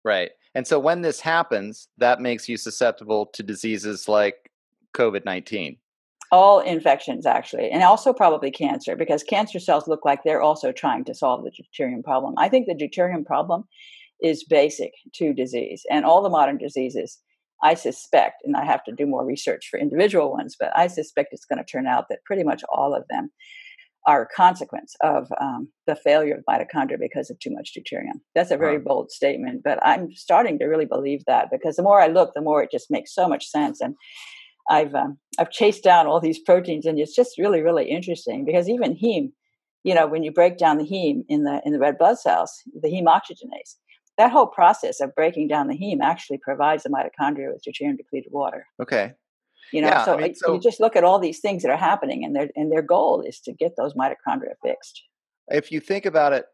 Right. 0.05 0.30
And 0.53 0.67
so 0.67 0.80
when 0.80 1.01
this 1.01 1.19
happens, 1.19 1.88
that 1.97 2.21
makes 2.21 2.47
you 2.47 2.55
susceptible 2.55 3.25
to 3.34 3.41
diseases 3.41 4.07
like 4.07 4.51
COVID 4.95 5.25
19. 5.25 5.77
All 6.32 6.59
infections, 6.59 7.25
actually, 7.25 7.71
and 7.71 7.82
also 7.82 8.13
probably 8.13 8.51
cancer, 8.51 8.95
because 8.95 9.23
cancer 9.23 9.59
cells 9.59 9.88
look 9.88 10.05
like 10.05 10.23
they're 10.23 10.43
also 10.43 10.71
trying 10.71 11.03
to 11.05 11.15
solve 11.15 11.43
the 11.43 11.51
deuterium 11.51 12.03
problem. 12.03 12.36
I 12.38 12.49
think 12.49 12.67
the 12.67 12.75
deuterium 12.75 13.25
problem 13.25 13.63
is 14.21 14.43
basic 14.43 14.91
to 15.15 15.34
disease, 15.34 15.84
and 15.89 16.05
all 16.05 16.21
the 16.21 16.30
modern 16.30 16.59
diseases 16.59 17.17
I 17.64 17.74
suspect, 17.74 18.41
and 18.45 18.55
I 18.55 18.66
have 18.66 18.84
to 18.86 18.91
do 18.91 19.05
more 19.05 19.26
research 19.26 19.68
for 19.70 19.80
individual 19.80 20.32
ones, 20.32 20.55
but 20.60 20.72
I 20.76 20.88
suspect 20.88 21.30
it's 21.32 21.45
going 21.45 21.64
to 21.64 21.70
turn 21.70 21.88
out 21.88 22.05
that 22.10 22.24
pretty 22.26 22.43
much 22.43 22.64
all 22.74 22.95
of 22.95 23.03
them 23.10 23.30
are 24.07 24.24
a 24.24 24.36
consequence 24.36 24.95
of 25.03 25.28
um, 25.41 25.70
the 25.86 25.95
failure 25.95 26.36
of 26.36 26.43
mitochondria 26.49 26.97
because 26.99 27.30
of 27.30 27.39
too 27.39 27.51
much 27.51 27.74
deuterium. 27.78 28.22
That's 28.34 28.51
a 28.51 28.57
very 28.57 28.78
wow. 28.78 28.84
bold 28.86 29.12
statement, 29.12 29.62
but 29.64 29.78
I'm 29.86 30.12
starting 30.14 30.57
to 30.60 30.66
really 30.66 30.86
believe 30.86 31.22
that 31.28 31.49
because 31.51 31.76
the 31.76 31.84
more 31.84 32.01
I 32.01 32.07
look, 32.07 32.32
the 32.34 32.41
more 32.41 32.64
it 32.64 32.72
just 32.72 32.89
makes 32.89 33.14
so 33.14 33.28
much 33.28 33.45
sense. 33.45 33.82
And 33.82 33.95
I've 34.70 34.95
um, 34.95 35.18
I've 35.38 35.51
chased 35.51 35.84
down 35.84 36.07
all 36.07 36.22
these 36.22 36.39
proteins, 36.39 36.86
and 36.86 36.97
it's 36.99 37.16
just 37.16 37.38
really 37.38 37.62
really 37.62 37.89
interesting 37.89 38.45
because 38.45 38.70
even 38.70 38.95
heme, 38.95 39.32
you 39.84 39.93
know, 39.93 40.07
when 40.07 40.24
you 40.24 40.32
break 40.32 40.57
down 40.57 40.78
the 40.78 40.86
heme 40.86 41.24
in 41.28 41.43
the 41.43 41.62
in 41.66 41.74
the 41.74 41.80
red 41.80 41.97
blood 41.97 42.20
cells, 42.20 42.53
the 42.82 42.89
heme 42.89 43.05
oxygenase, 43.05 43.76
that 44.20 44.32
whole 44.32 44.47
process 44.47 44.99
of 44.99 45.15
breaking 45.15 45.47
down 45.47 45.67
the 45.67 45.78
heme 45.78 46.01
actually 46.03 46.38
provides 46.38 46.84
the 46.84 46.89
mitochondria 46.89 47.53
with 47.53 47.63
deuterium 47.63 47.95
depleted 47.95 48.32
water. 48.32 48.67
Okay. 48.82 49.13
You 49.72 49.82
know, 49.82 49.88
yeah, 49.88 50.03
so, 50.03 50.13
I 50.15 50.22
mean, 50.22 50.36
so 50.36 50.55
you 50.55 50.59
just 50.59 50.82
look 50.82 50.97
at 50.97 51.05
all 51.05 51.20
these 51.20 51.39
things 51.39 51.63
that 51.63 51.72
are 51.72 51.78
happening, 51.78 52.26
and 52.26 52.36
their 52.36 52.49
and 52.55 52.72
their 52.72 52.82
goal 52.82 53.22
is 53.22 53.39
to 53.41 53.53
get 53.53 53.74
those 53.78 53.93
mitochondria 53.93 54.55
fixed. 54.63 55.03
If 55.47 55.72
you 55.72 55.80
think 55.80 56.05
about 56.05 56.34
it, 56.34 56.45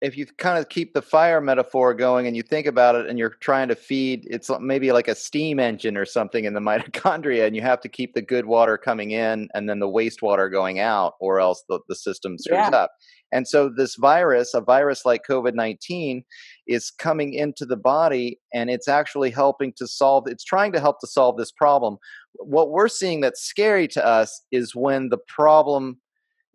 if 0.00 0.16
you 0.16 0.26
kind 0.26 0.58
of 0.58 0.68
keep 0.68 0.94
the 0.94 1.02
fire 1.02 1.40
metaphor 1.40 1.92
going 1.92 2.26
and 2.26 2.36
you 2.36 2.42
think 2.42 2.66
about 2.66 2.94
it 2.94 3.06
and 3.06 3.18
you're 3.18 3.30
trying 3.40 3.68
to 3.68 3.74
feed 3.74 4.26
it's 4.30 4.50
maybe 4.60 4.92
like 4.92 5.08
a 5.08 5.14
steam 5.14 5.58
engine 5.58 5.96
or 5.96 6.04
something 6.04 6.44
in 6.44 6.54
the 6.54 6.60
mitochondria 6.68 7.46
and 7.46 7.56
you 7.56 7.62
have 7.62 7.80
to 7.80 7.88
keep 7.88 8.14
the 8.14 8.22
good 8.22 8.46
water 8.46 8.78
coming 8.78 9.10
in 9.10 9.48
and 9.54 9.68
then 9.68 9.78
the 9.78 9.88
wastewater 9.88 10.50
going 10.50 10.78
out 10.78 11.14
or 11.20 11.40
else 11.40 11.64
the, 11.68 11.80
the 11.88 11.94
system 11.94 12.38
screws 12.38 12.58
yeah. 12.58 12.76
up 12.76 12.92
and 13.32 13.46
so 13.46 13.68
this 13.68 13.96
virus 13.96 14.54
a 14.54 14.60
virus 14.60 15.04
like 15.04 15.22
covid-19 15.28 16.22
is 16.66 16.90
coming 16.90 17.32
into 17.32 17.66
the 17.66 17.76
body 17.76 18.38
and 18.52 18.70
it's 18.70 18.88
actually 18.88 19.30
helping 19.30 19.72
to 19.72 19.86
solve 19.86 20.24
it's 20.26 20.44
trying 20.44 20.72
to 20.72 20.80
help 20.80 21.00
to 21.00 21.06
solve 21.06 21.36
this 21.36 21.52
problem 21.52 21.96
what 22.34 22.70
we're 22.70 22.88
seeing 22.88 23.20
that's 23.20 23.42
scary 23.42 23.88
to 23.88 24.04
us 24.04 24.42
is 24.52 24.74
when 24.74 25.08
the 25.08 25.18
problem 25.18 25.98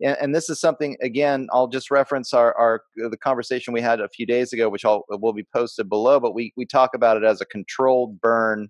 and, 0.02 0.16
and 0.20 0.34
this 0.34 0.48
is 0.48 0.60
something 0.60 0.96
again 1.00 1.48
i'll 1.52 1.68
just 1.68 1.90
reference 1.90 2.32
our, 2.32 2.54
our 2.56 2.82
uh, 3.04 3.08
the 3.08 3.16
conversation 3.16 3.72
we 3.72 3.80
had 3.80 4.00
a 4.00 4.08
few 4.08 4.26
days 4.26 4.52
ago 4.52 4.68
which 4.68 4.84
I'll, 4.84 5.04
will 5.08 5.32
be 5.32 5.46
posted 5.54 5.88
below 5.88 6.20
but 6.20 6.34
we 6.34 6.52
we 6.56 6.66
talk 6.66 6.90
about 6.94 7.16
it 7.16 7.24
as 7.24 7.40
a 7.40 7.46
controlled 7.46 8.20
burn 8.20 8.68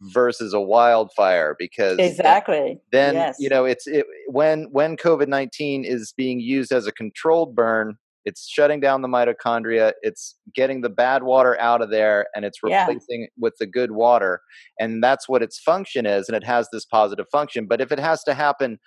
versus 0.00 0.52
a 0.52 0.60
wildfire 0.60 1.54
because 1.58 1.98
exactly 1.98 2.80
then 2.90 3.14
yes. 3.14 3.36
you 3.38 3.48
know 3.48 3.64
it's 3.64 3.86
it, 3.86 4.04
when 4.26 4.64
when 4.72 4.96
covid-19 4.96 5.84
is 5.84 6.12
being 6.16 6.40
used 6.40 6.72
as 6.72 6.86
a 6.86 6.92
controlled 6.92 7.54
burn 7.54 7.96
it's 8.24 8.48
shutting 8.48 8.80
down 8.80 9.02
the 9.02 9.08
mitochondria 9.08 9.92
it's 10.02 10.36
getting 10.54 10.80
the 10.80 10.88
bad 10.88 11.22
water 11.22 11.58
out 11.60 11.82
of 11.82 11.90
there 11.90 12.26
and 12.34 12.44
it's 12.44 12.62
replacing 12.64 13.22
yeah. 13.22 13.26
with 13.38 13.54
the 13.60 13.66
good 13.66 13.92
water 13.92 14.40
and 14.80 15.02
that's 15.02 15.28
what 15.28 15.42
its 15.42 15.60
function 15.60 16.04
is 16.04 16.28
and 16.28 16.36
it 16.36 16.44
has 16.44 16.68
this 16.72 16.84
positive 16.84 17.26
function 17.30 17.66
but 17.66 17.80
if 17.80 17.92
it 17.92 18.00
has 18.00 18.24
to 18.24 18.34
happen 18.34 18.80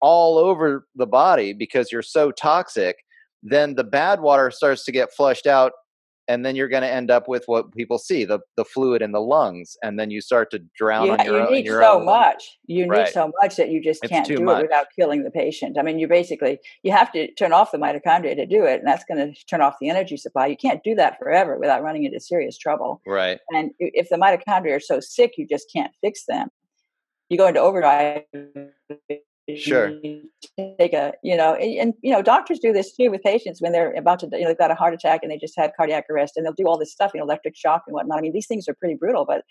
all 0.00 0.38
over 0.38 0.86
the 0.94 1.06
body 1.06 1.52
because 1.52 1.90
you're 1.90 2.02
so 2.02 2.30
toxic, 2.30 2.96
then 3.42 3.74
the 3.74 3.84
bad 3.84 4.20
water 4.20 4.50
starts 4.50 4.84
to 4.84 4.92
get 4.92 5.12
flushed 5.12 5.46
out 5.46 5.72
and 6.28 6.44
then 6.44 6.56
you're 6.56 6.68
going 6.68 6.82
to 6.82 6.92
end 6.92 7.10
up 7.10 7.28
with 7.28 7.44
what 7.46 7.72
people 7.72 7.98
see 7.98 8.24
the 8.24 8.40
the 8.56 8.64
fluid 8.64 9.02
in 9.02 9.12
the 9.12 9.20
lungs 9.20 9.76
and 9.82 9.98
then 9.98 10.10
you 10.10 10.20
start 10.20 10.50
to 10.50 10.60
drown 10.76 11.10
on 11.10 11.24
your 11.24 11.36
you 11.36 11.46
own 11.46 11.52
need 11.52 11.64
your 11.64 11.82
so 11.82 11.98
own 11.98 12.04
much. 12.04 12.58
You 12.66 12.86
right. 12.86 13.04
need 13.04 13.12
so 13.12 13.30
much 13.40 13.56
that 13.56 13.70
you 13.70 13.82
just 13.82 14.02
it's 14.02 14.10
can't 14.10 14.26
do 14.26 14.38
much. 14.40 14.60
it 14.60 14.62
without 14.62 14.86
killing 14.98 15.24
the 15.24 15.30
patient. 15.30 15.78
I 15.78 15.82
mean 15.82 15.98
you 15.98 16.08
basically 16.08 16.58
you 16.82 16.92
have 16.92 17.12
to 17.12 17.32
turn 17.34 17.52
off 17.52 17.72
the 17.72 17.78
mitochondria 17.78 18.34
to 18.36 18.46
do 18.46 18.64
it 18.64 18.80
and 18.80 18.86
that's 18.86 19.04
going 19.04 19.18
to 19.18 19.44
turn 19.46 19.60
off 19.60 19.76
the 19.80 19.88
energy 19.88 20.16
supply. 20.16 20.46
You 20.46 20.56
can't 20.56 20.82
do 20.82 20.94
that 20.96 21.18
forever 21.18 21.58
without 21.58 21.82
running 21.82 22.04
into 22.04 22.20
serious 22.20 22.58
trouble. 22.58 23.00
Right. 23.06 23.38
And 23.50 23.70
if 23.78 24.08
the 24.08 24.16
mitochondria 24.16 24.76
are 24.76 24.80
so 24.80 25.00
sick 25.00 25.34
you 25.36 25.46
just 25.46 25.70
can't 25.72 25.92
fix 26.00 26.24
them. 26.26 26.48
You 27.28 27.38
go 27.38 27.48
into 27.48 27.60
overdrive 27.60 28.22
sure. 29.54 29.92
take 30.58 30.92
a 30.92 31.12
you 31.22 31.36
know 31.36 31.54
and, 31.54 31.78
and, 31.78 31.94
you 32.02 32.12
know 32.12 32.22
doctors 32.22 32.58
do 32.58 32.72
this 32.72 32.94
too 32.94 33.10
with 33.10 33.22
patients 33.22 33.62
when 33.62 33.72
they're 33.72 33.94
about 33.94 34.18
to 34.18 34.28
you 34.32 34.40
know 34.40 34.48
they've 34.48 34.58
got 34.58 34.70
a 34.70 34.74
heart 34.74 34.94
attack 34.94 35.20
and 35.22 35.30
they 35.30 35.38
just 35.38 35.54
had 35.56 35.70
cardiac 35.76 36.04
arrest 36.10 36.32
and 36.36 36.44
they'll 36.44 36.52
do 36.52 36.66
all 36.66 36.78
this 36.78 36.92
stuff 36.92 37.12
you 37.14 37.20
know 37.20 37.24
electric 37.24 37.56
shock 37.56 37.82
and 37.86 37.94
whatnot. 37.94 38.18
I 38.18 38.22
mean 38.22 38.32
these 38.32 38.46
things 38.46 38.68
are 38.68 38.74
pretty 38.74 38.96
brutal 38.96 39.24
but 39.24 39.42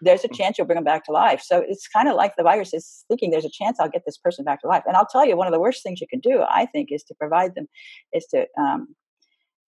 there's 0.00 0.24
a 0.24 0.28
mm. 0.28 0.36
chance 0.36 0.58
you'll 0.58 0.66
bring 0.66 0.76
them 0.76 0.84
back 0.84 1.04
to 1.04 1.12
life. 1.12 1.40
So 1.44 1.62
it's 1.66 1.86
kind 1.86 2.08
of 2.08 2.16
like 2.16 2.34
the 2.36 2.42
virus 2.42 2.74
is 2.74 3.04
thinking 3.08 3.30
there's 3.30 3.44
a 3.44 3.50
chance 3.50 3.78
i'll 3.80 3.88
get 3.88 4.02
this 4.06 4.18
person 4.18 4.44
back 4.44 4.60
to 4.62 4.68
life. 4.68 4.82
And 4.86 4.96
i'll 4.96 5.06
tell 5.06 5.26
you 5.26 5.36
one 5.36 5.46
of 5.46 5.52
the 5.52 5.60
worst 5.60 5.82
things 5.82 6.00
you 6.00 6.06
can 6.08 6.20
do 6.20 6.42
i 6.48 6.66
think 6.66 6.88
is 6.92 7.02
to 7.04 7.14
provide 7.14 7.54
them 7.54 7.66
is 8.12 8.26
to 8.26 8.46
um, 8.60 8.94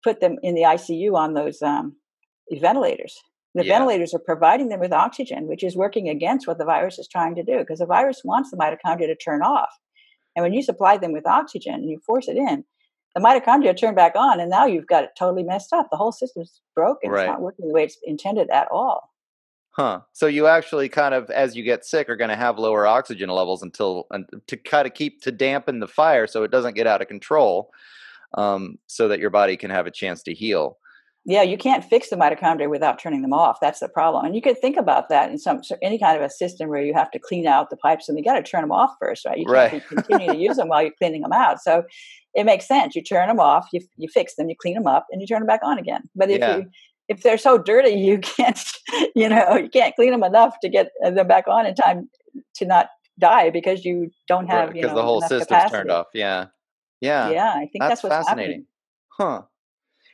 put 0.03 0.21
them 0.21 0.37
in 0.43 0.55
the 0.55 0.61
icu 0.61 1.15
on 1.15 1.33
those 1.33 1.61
um, 1.61 1.95
ventilators 2.51 3.19
the 3.55 3.65
yeah. 3.65 3.73
ventilators 3.73 4.13
are 4.13 4.19
providing 4.19 4.69
them 4.69 4.79
with 4.79 4.91
oxygen, 4.91 5.47
which 5.47 5.63
is 5.63 5.75
working 5.75 6.09
against 6.09 6.47
what 6.47 6.57
the 6.57 6.65
virus 6.65 6.97
is 6.97 7.07
trying 7.07 7.35
to 7.35 7.43
do 7.43 7.59
because 7.59 7.79
the 7.79 7.85
virus 7.85 8.21
wants 8.23 8.49
the 8.49 8.57
mitochondria 8.57 9.07
to 9.07 9.15
turn 9.15 9.41
off. 9.41 9.69
And 10.35 10.43
when 10.43 10.53
you 10.53 10.63
supply 10.63 10.97
them 10.97 11.11
with 11.11 11.27
oxygen 11.27 11.75
and 11.75 11.89
you 11.89 11.99
force 12.05 12.27
it 12.27 12.37
in, 12.37 12.63
the 13.15 13.21
mitochondria 13.21 13.77
turn 13.77 13.93
back 13.93 14.15
on, 14.15 14.39
and 14.39 14.49
now 14.49 14.65
you've 14.65 14.87
got 14.87 15.03
it 15.03 15.11
totally 15.17 15.43
messed 15.43 15.71
up. 15.71 15.89
The 15.91 15.97
whole 15.97 16.11
system's 16.11 16.61
broken. 16.75 17.11
Right. 17.11 17.21
It's 17.21 17.27
not 17.27 17.41
working 17.41 17.67
the 17.67 17.73
way 17.73 17.83
it's 17.83 17.97
intended 18.03 18.49
at 18.49 18.67
all. 18.71 19.11
Huh. 19.75 20.01
So 20.13 20.25
you 20.27 20.47
actually 20.47 20.89
kind 20.89 21.13
of, 21.13 21.29
as 21.29 21.55
you 21.55 21.63
get 21.63 21.85
sick, 21.85 22.09
are 22.09 22.15
going 22.15 22.29
to 22.29 22.35
have 22.35 22.57
lower 22.57 22.87
oxygen 22.87 23.29
levels 23.29 23.61
until 23.61 24.07
to 24.47 24.57
kind 24.57 24.87
of 24.87 24.95
keep 24.95 25.21
to 25.21 25.31
dampen 25.31 25.79
the 25.79 25.87
fire 25.87 26.25
so 26.25 26.43
it 26.43 26.51
doesn't 26.51 26.75
get 26.75 26.87
out 26.87 27.01
of 27.01 27.07
control, 27.07 27.69
um, 28.35 28.77
so 28.87 29.07
that 29.07 29.19
your 29.19 29.29
body 29.29 29.57
can 29.57 29.69
have 29.69 29.85
a 29.85 29.91
chance 29.91 30.23
to 30.23 30.33
heal 30.33 30.77
yeah 31.25 31.41
you 31.41 31.57
can't 31.57 31.83
fix 31.85 32.09
the 32.09 32.15
mitochondria 32.15 32.69
without 32.69 32.99
turning 32.99 33.21
them 33.21 33.33
off 33.33 33.57
that's 33.61 33.79
the 33.79 33.89
problem 33.89 34.25
and 34.25 34.35
you 34.35 34.41
could 34.41 34.59
think 34.59 34.77
about 34.77 35.09
that 35.09 35.29
in 35.31 35.37
some 35.37 35.61
any 35.81 35.97
kind 35.97 36.17
of 36.17 36.23
a 36.23 36.29
system 36.29 36.69
where 36.69 36.81
you 36.81 36.93
have 36.93 37.11
to 37.11 37.19
clean 37.19 37.47
out 37.47 37.69
the 37.69 37.77
pipes 37.77 38.09
and 38.09 38.17
you 38.17 38.23
got 38.23 38.35
to 38.35 38.43
turn 38.43 38.61
them 38.61 38.71
off 38.71 38.91
first 38.99 39.25
right 39.25 39.37
you 39.37 39.45
can't 39.45 39.73
right. 39.73 39.87
continue 39.87 40.31
to 40.31 40.37
use 40.37 40.57
them 40.57 40.67
while 40.67 40.81
you're 40.81 40.93
cleaning 40.97 41.21
them 41.21 41.33
out 41.33 41.59
so 41.61 41.83
it 42.33 42.45
makes 42.45 42.67
sense 42.67 42.95
you 42.95 43.01
turn 43.01 43.27
them 43.27 43.39
off 43.39 43.67
you, 43.71 43.81
you 43.97 44.07
fix 44.07 44.35
them 44.35 44.49
you 44.49 44.55
clean 44.59 44.73
them 44.73 44.87
up 44.87 45.05
and 45.11 45.21
you 45.21 45.27
turn 45.27 45.39
them 45.39 45.47
back 45.47 45.61
on 45.63 45.77
again 45.77 46.01
but 46.15 46.29
if 46.29 46.39
yeah. 46.39 46.57
you 46.57 46.65
if 47.09 47.23
they're 47.23 47.37
so 47.37 47.57
dirty, 47.57 47.91
you 47.91 48.17
can't, 48.21 48.59
you 49.15 49.29
know, 49.29 49.55
you 49.55 49.69
can't 49.69 49.95
clean 49.95 50.11
them 50.11 50.23
enough 50.23 50.59
to 50.61 50.69
get 50.69 50.91
uh, 51.05 51.11
them 51.11 51.27
back 51.27 51.47
on 51.47 51.65
in 51.65 51.75
time 51.75 52.09
to 52.55 52.65
not 52.65 52.87
die 53.19 53.49
because 53.49 53.85
you 53.85 54.09
don't 54.27 54.47
have 54.47 54.73
because 54.73 54.91
know, 54.91 54.95
the 54.95 55.03
whole 55.03 55.21
system's 55.21 55.47
capacity. 55.47 55.77
turned 55.77 55.91
off. 55.91 56.07
Yeah, 56.13 56.47
yeah, 57.01 57.29
yeah. 57.29 57.53
I 57.53 57.67
think 57.71 57.81
that's, 57.81 58.01
that's 58.01 58.27
fascinating, 58.27 58.65
happening. 59.19 59.41
huh? 59.41 59.41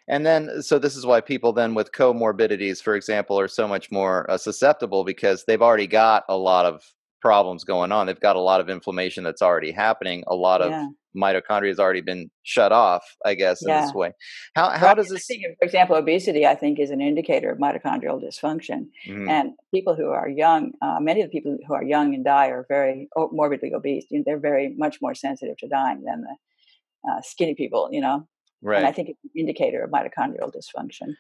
And 0.10 0.26
then, 0.26 0.64
so 0.64 0.80
this 0.80 0.96
is 0.96 1.06
why 1.06 1.22
people 1.22 1.54
then 1.54 1.76
with 1.76 1.92
comorbidities, 1.92 2.82
for 2.82 2.96
example, 2.96 3.40
are 3.40 3.48
so 3.48 3.68
much 3.68 3.92
more 3.92 4.30
uh, 4.30 4.38
susceptible 4.38 5.04
because 5.04 5.46
they've 5.46 5.62
already 5.62 5.88
got 5.88 6.24
a 6.28 6.36
lot 6.36 6.66
of 6.66 6.82
problems 7.22 7.64
going 7.64 7.92
on. 7.92 8.08
They've 8.08 8.20
got 8.20 8.36
a 8.36 8.42
lot 8.42 8.60
of 8.60 8.70
inflammation 8.70 9.24
that's 9.24 9.42
already 9.42 9.72
happening. 9.72 10.24
A 10.28 10.36
lot 10.36 10.62
of 10.62 10.72
yeah. 10.72 10.88
mitochondria 11.16 11.68
has 11.68 11.80
already 11.80 12.02
been 12.02 12.32
shut 12.44 12.72
off, 12.72 13.04
I 13.26 13.36
guess, 13.36 13.62
yeah. 13.62 13.82
in 13.82 13.86
this 13.86 13.94
way. 13.94 14.12
How 14.56 14.70
how 14.70 14.94
does 14.94 15.10
this? 15.10 15.28
Think, 15.28 15.44
for 15.60 15.66
example, 15.66 15.96
obesity, 15.96 16.46
I 16.46 16.56
think, 16.56 16.80
is 16.80 16.90
an 16.90 17.02
indicator 17.02 17.52
of 17.52 17.60
mitochondrial 17.60 18.20
dysfunction. 18.24 18.88
Mm-hmm. 19.08 19.30
And 19.30 19.52
people 19.74 19.96
who 19.96 20.08
are 20.10 20.28
young, 20.30 20.72
uh, 20.82 21.00
many 21.00 21.22
of 21.22 21.30
the 21.30 21.38
people 21.38 21.58
who 21.68 21.74
are 21.74 21.84
young 21.84 22.16
and 22.16 22.26
die 22.26 22.48
are 22.48 22.66
very 22.68 23.10
morbidly 23.16 23.74
obese. 23.76 24.06
You 24.10 24.20
know, 24.20 24.24
they're 24.26 24.40
very 24.40 24.74
much 24.78 24.98
more 25.02 25.14
sensitive 25.14 25.58
to 25.58 25.68
dying 25.68 26.04
than 26.04 26.22
the 26.22 27.12
uh, 27.12 27.22
skinny 27.22 27.54
people. 27.54 27.90
You 27.92 28.02
know, 28.02 28.28
Right. 28.62 28.78
And 28.78 28.88
I 28.88 28.92
think 28.92 29.10
it's 29.10 29.24
an 29.24 29.32
indicator 29.36 29.84
of 29.84 29.92
mitochondrial 29.92 30.54
dysfunction. 30.54 31.16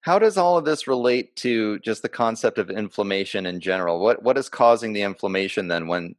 How 0.00 0.18
does 0.18 0.36
all 0.36 0.58
of 0.58 0.64
this 0.64 0.86
relate 0.86 1.34
to 1.36 1.78
just 1.78 2.02
the 2.02 2.08
concept 2.08 2.58
of 2.58 2.68
inflammation 2.68 3.46
in 3.46 3.60
general? 3.60 4.00
What 4.00 4.22
what 4.22 4.36
is 4.36 4.48
causing 4.48 4.92
the 4.92 5.02
inflammation 5.02 5.68
then 5.68 5.86
when 5.86 6.14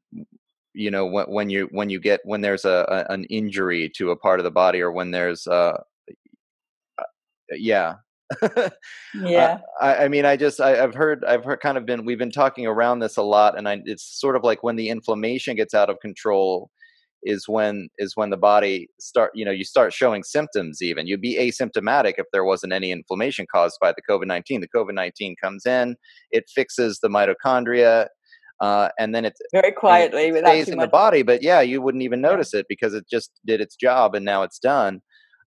you 0.75 0.91
know 0.91 1.05
when, 1.05 1.25
when 1.25 1.49
you 1.49 1.69
when 1.71 1.89
you 1.89 1.99
get 1.99 2.19
when 2.23 2.41
there's 2.41 2.65
a, 2.65 3.05
a, 3.09 3.13
an 3.13 3.23
injury 3.25 3.89
to 3.95 4.11
a 4.11 4.15
part 4.15 4.39
of 4.39 4.43
the 4.43 4.51
body 4.51 4.81
or 4.81 4.91
when 4.91 5.11
there's 5.11 5.47
uh, 5.47 5.77
uh 6.99 7.03
yeah 7.51 7.95
yeah 9.13 9.59
uh, 9.81 9.83
I, 9.83 10.05
I, 10.05 10.07
mean 10.07 10.25
i 10.25 10.35
just 10.35 10.59
I, 10.59 10.75
have 10.75 10.95
heard 10.95 11.23
i've 11.25 11.45
heard 11.45 11.61
kind 11.61 11.77
of 11.77 11.85
been 11.85 12.05
we've 12.05 12.17
been 12.17 12.31
talking 12.31 12.65
around 12.65 12.99
this 12.99 13.17
a 13.17 13.21
lot 13.21 13.57
and 13.57 13.69
I, 13.69 13.81
it's 13.85 14.03
sort 14.03 14.35
of 14.35 14.43
like 14.43 14.63
when 14.63 14.75
the 14.75 14.89
inflammation 14.89 15.55
gets 15.55 15.73
out 15.73 15.89
of 15.89 15.99
control 15.99 16.71
is 17.26 17.47
when 17.47 17.89
is 17.97 18.15
when 18.15 18.30
the 18.30 18.38
body 18.38 18.88
start 18.99 19.32
you 19.34 19.43
know 19.43 19.51
you 19.51 19.65
start 19.65 19.91
showing 19.91 20.23
symptoms 20.23 20.82
even. 20.82 21.07
You'd 21.07 21.21
be 21.21 21.38
asymptomatic 21.38 22.13
if 22.17 22.28
there 22.32 22.45
wasn't 22.45 22.71
any 22.71 22.91
inflammation 22.91 23.45
caused 23.51 23.78
by 23.82 23.91
the 23.91 24.01
covid-19 24.09 24.61
the 24.61 24.69
covid-19 24.73 25.36
comes 25.41 25.65
in 25.65 25.95
it 26.32 26.45
fixes 26.53 26.99
the 26.99 27.09
mitochondria 27.09 28.07
uh, 28.61 28.89
and 28.97 29.13
then 29.13 29.26
it 29.26 29.34
very 29.51 29.71
quietly 29.71 30.28
it 30.28 30.45
stays 30.45 30.69
in 30.69 30.78
the 30.78 30.88
body 30.88 31.23
but 31.23 31.41
yeah 31.41 31.59
you 31.59 31.82
wouldn't 31.82 32.03
even 32.03 32.21
notice 32.21 32.51
yeah. 32.53 32.61
it 32.61 32.67
because 32.69 32.93
it 32.93 33.05
just 33.09 33.32
did 33.45 33.59
its 33.59 33.76
job 33.76 34.15
and 34.15 34.23
now 34.23 34.43
it's 34.43 34.59
done. 34.59 35.01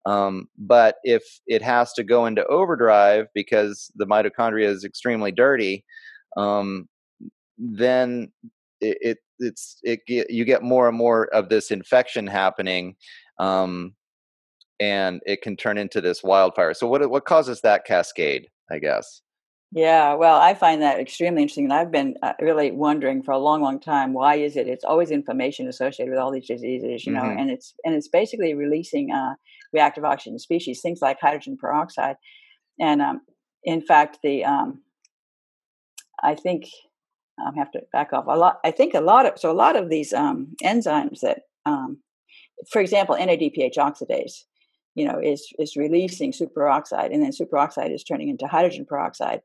Um, 0.06 0.48
but 0.56 0.96
if 1.02 1.22
it 1.46 1.60
has 1.60 1.92
to 1.94 2.04
go 2.04 2.24
into 2.24 2.46
overdrive 2.46 3.26
because 3.34 3.90
the 3.96 4.06
mitochondria 4.06 4.66
is 4.66 4.84
extremely 4.84 5.32
dirty 5.32 5.84
um, 6.36 6.88
then 7.58 8.30
it, 8.80 8.98
it 9.00 9.18
it's 9.38 9.78
it 9.82 10.00
you 10.06 10.44
get 10.44 10.62
more 10.62 10.88
and 10.88 10.96
more 10.96 11.26
of 11.28 11.48
this 11.48 11.70
infection 11.70 12.26
happening 12.26 12.96
um, 13.38 13.94
and 14.80 15.20
it 15.26 15.42
can 15.42 15.56
turn 15.56 15.78
into 15.78 16.00
this 16.00 16.22
wildfire 16.22 16.74
so 16.74 16.86
what 16.86 17.08
what 17.10 17.24
causes 17.24 17.60
that 17.60 17.84
cascade 17.84 18.48
i 18.70 18.78
guess 18.78 19.22
yeah 19.72 20.14
well 20.14 20.40
i 20.40 20.54
find 20.54 20.82
that 20.82 20.98
extremely 20.98 21.42
interesting 21.42 21.64
and 21.64 21.72
i've 21.72 21.92
been 21.92 22.14
uh, 22.22 22.32
really 22.40 22.70
wondering 22.70 23.22
for 23.22 23.32
a 23.32 23.38
long 23.38 23.60
long 23.62 23.78
time 23.78 24.12
why 24.12 24.34
is 24.36 24.56
it 24.56 24.66
it's 24.66 24.84
always 24.84 25.10
inflammation 25.10 25.68
associated 25.68 26.10
with 26.10 26.18
all 26.18 26.32
these 26.32 26.48
diseases 26.48 27.06
you 27.06 27.12
know 27.12 27.22
mm-hmm. 27.22 27.38
and 27.38 27.50
it's 27.50 27.74
and 27.84 27.94
it's 27.94 28.08
basically 28.08 28.54
releasing 28.54 29.12
uh, 29.12 29.34
reactive 29.72 30.04
oxygen 30.04 30.38
species 30.38 30.80
things 30.80 31.00
like 31.02 31.18
hydrogen 31.20 31.56
peroxide 31.60 32.16
and 32.80 33.02
um, 33.02 33.20
in 33.64 33.82
fact 33.82 34.18
the 34.22 34.44
um, 34.44 34.80
i 36.22 36.34
think 36.34 36.64
I 37.44 37.50
have 37.56 37.70
to 37.72 37.80
back 37.92 38.12
off 38.12 38.26
a 38.26 38.36
lot. 38.36 38.58
I 38.64 38.70
think 38.70 38.94
a 38.94 39.00
lot 39.00 39.26
of 39.26 39.38
so 39.38 39.50
a 39.50 39.52
lot 39.52 39.76
of 39.76 39.88
these 39.88 40.12
um, 40.12 40.54
enzymes 40.64 41.20
that, 41.20 41.42
um, 41.66 41.98
for 42.70 42.80
example, 42.80 43.16
NADPH 43.16 43.76
oxidase, 43.76 44.44
you 44.94 45.06
know, 45.06 45.20
is 45.22 45.52
is 45.58 45.76
releasing 45.76 46.32
superoxide, 46.32 47.12
and 47.12 47.22
then 47.22 47.30
superoxide 47.30 47.94
is 47.94 48.04
turning 48.04 48.28
into 48.28 48.46
hydrogen 48.46 48.86
peroxide, 48.88 49.40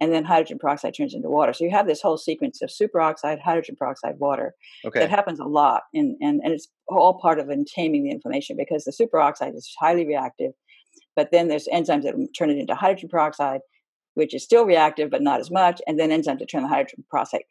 and 0.00 0.12
then 0.12 0.24
hydrogen 0.24 0.58
peroxide 0.58 0.94
turns 0.94 1.14
into 1.14 1.30
water. 1.30 1.52
So 1.52 1.64
you 1.64 1.70
have 1.70 1.86
this 1.86 2.02
whole 2.02 2.18
sequence 2.18 2.60
of 2.62 2.70
superoxide, 2.70 3.40
hydrogen 3.40 3.76
peroxide, 3.78 4.18
water. 4.18 4.54
Okay. 4.84 5.00
That 5.00 5.10
happens 5.10 5.40
a 5.40 5.44
lot, 5.44 5.82
and 5.94 6.16
and 6.20 6.40
and 6.44 6.52
it's 6.52 6.68
all 6.88 7.18
part 7.20 7.38
of 7.38 7.50
taming 7.74 8.04
the 8.04 8.10
inflammation 8.10 8.56
because 8.56 8.84
the 8.84 8.92
superoxide 8.92 9.54
is 9.56 9.74
highly 9.78 10.06
reactive, 10.06 10.52
but 11.16 11.30
then 11.32 11.48
there's 11.48 11.68
enzymes 11.72 12.02
that 12.02 12.14
turn 12.36 12.50
it 12.50 12.58
into 12.58 12.74
hydrogen 12.74 13.08
peroxide 13.08 13.60
which 14.18 14.34
is 14.34 14.42
still 14.42 14.64
reactive 14.64 15.10
but 15.10 15.22
not 15.22 15.38
as 15.38 15.48
much, 15.48 15.80
and 15.86 15.96
then 15.96 16.10
enzyme 16.10 16.38
to 16.38 16.44
turn 16.44 16.64
the 16.64 16.68
hydrogen 16.68 17.04
peroxide 17.08 17.44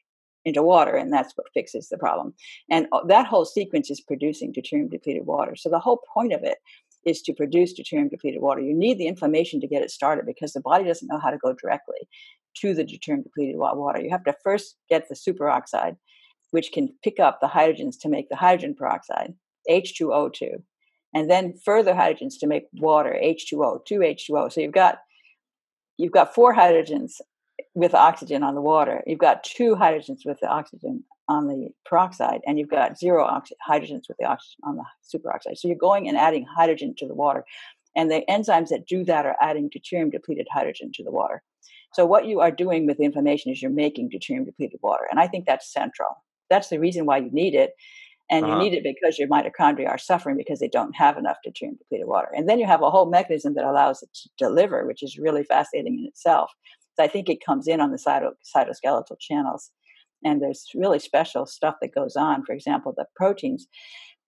into 0.44 0.62
water, 0.62 0.96
and 0.96 1.14
that's 1.14 1.32
what 1.36 1.48
fixes 1.54 1.88
the 1.88 1.98
problem. 1.98 2.34
And 2.70 2.88
uh, 2.92 3.06
that 3.08 3.26
whole 3.26 3.46
sequence 3.46 3.90
is 3.90 4.02
producing 4.02 4.54
deuterium 4.54 4.92
depleted 4.92 5.26
water. 5.26 5.56
So 5.56 5.70
the 5.70 5.80
whole 5.80 6.02
point 6.14 6.34
of 6.34 6.44
it 6.44 6.58
is 7.06 7.22
to 7.22 7.34
produce 7.34 7.74
deuterium 7.74 8.10
depleted 8.10 8.42
water. 8.42 8.60
You 8.60 8.76
need 8.76 8.98
the 8.98 9.08
inflammation 9.08 9.62
to 9.62 9.68
get 9.68 9.82
it 9.82 9.92
started 9.92 10.26
because 10.26 10.52
the 10.52 10.60
body 10.60 10.84
doesn't 10.84 11.08
know 11.08 11.20
how 11.20 11.30
to 11.30 11.38
go 11.38 11.54
directly 11.54 12.10
to 12.58 12.74
the 12.74 12.84
deuterium 12.84 13.24
depleted 13.24 13.56
water. 13.58 14.02
You 14.02 14.10
have 14.10 14.26
to 14.26 14.36
first 14.44 14.76
get 14.90 15.08
the 15.08 15.16
superoxide, 15.16 15.96
which 16.52 16.74
can 16.74 16.94
pick 17.02 17.18
up 17.18 17.40
the 17.40 17.48
hydrogens 17.48 17.96
to 18.02 18.10
make 18.10 18.28
the 18.28 18.36
hydrogen 18.36 18.76
peroxide, 18.78 19.34
H2O2, 19.70 20.64
and 21.14 21.32
then 21.32 21.54
further 21.64 21.94
hydrogens 21.94 22.40
to 22.42 22.48
make 22.48 22.66
water, 22.74 23.18
H2O, 23.24 23.88
2H2O. 23.90 24.52
So 24.52 24.60
you've 24.60 24.74
got 24.74 25.00
you've 25.98 26.12
got 26.12 26.34
four 26.34 26.56
hydrogens 26.56 27.14
with 27.74 27.94
oxygen 27.94 28.44
on 28.44 28.56
the 28.56 28.62
water. 28.62 29.04
You've 29.06 29.20
got 29.20 29.44
two 29.44 29.76
hydrogens 29.76 30.26
with 30.26 30.40
the 30.40 30.48
oxygen 30.48 31.04
on 31.28 31.48
the 31.48 31.70
peroxide, 31.86 32.42
and 32.46 32.58
you've 32.58 32.70
got 32.70 32.98
zero 32.98 33.26
oxy- 33.26 33.56
hydrogens 33.68 34.04
with 34.08 34.18
the 34.20 34.26
oxygen 34.26 34.60
on 34.64 34.78
the 34.78 34.86
superoxide. 35.04 35.58
So 35.58 35.68
you're 35.68 35.78
going 35.78 36.08
and 36.08 36.18
adding 36.18 36.46
hydrogen 36.46 36.96
to 36.98 37.08
the 37.08 37.16
water. 37.16 37.44
And 37.96 38.12
the 38.12 38.24
enzymes 38.30 38.70
that 38.70 38.88
do 38.88 39.04
that 39.06 39.26
are 39.26 39.36
adding 39.42 39.70
deuterium 39.70 40.12
depleted 40.12 40.48
hydrogen 40.52 40.92
to 40.94 41.04
the 41.04 41.12
water. 41.12 41.42
So 41.94 42.06
what 42.06 42.28
you 42.28 42.40
are 42.42 42.52
doing 42.52 42.86
with 42.86 42.98
the 42.98 43.06
inflammation 43.06 43.52
is 43.52 43.62
you're 43.62 43.72
making 43.72 44.10
deuterium 44.10 44.46
depleted 44.46 44.80
water. 44.84 45.08
And 45.10 45.20
I 45.20 45.28
think 45.28 45.46
that's 45.46 45.74
central. 45.74 46.10
That's 46.50 46.70
the 46.70 46.80
reason 46.80 47.06
why 47.06 47.18
you 47.18 47.32
need 47.32 47.56
it. 47.56 47.72
And 48.30 48.46
uh-huh. 48.46 48.56
you 48.56 48.60
need 48.60 48.74
it 48.74 48.84
because 48.84 49.18
your 49.18 49.30
mitochondria 49.30 49.88
are 49.88 49.98
suffering 49.98 50.36
because 50.36 50.60
they 50.60 50.68
don't 50.68 50.96
have 50.96 51.18
enough 51.18 51.38
deuterium 51.46 51.78
depleted 51.78 52.08
water. 52.08 52.28
And 52.36 52.50
then 52.50 52.60
you 52.60 52.66
have 52.66 52.82
a 52.82 52.90
whole 52.90 53.10
mechanism 53.10 53.54
that 53.54 53.64
allows 53.64 54.04
it 54.04 54.10
to 54.14 54.30
deliver, 54.38 54.86
which 54.86 55.02
is 55.02 55.18
really 55.18 55.44
fascinating 55.44 56.00
in 56.00 56.06
itself. 56.06 56.52
So 56.96 57.04
I 57.04 57.08
think 57.08 57.30
it 57.30 57.46
comes 57.46 57.68
in 57.68 57.80
on 57.80 57.92
the 57.92 57.98
cyto- 57.98 58.34
cytoskeletal 58.56 59.20
channels. 59.20 59.72
And 60.26 60.42
there's 60.42 60.66
really 60.76 61.00
special 61.00 61.46
stuff 61.46 61.76
that 61.82 61.96
goes 61.96 62.16
on. 62.16 62.44
For 62.44 62.54
example, 62.54 62.94
the 62.96 63.06
proteins 63.16 63.68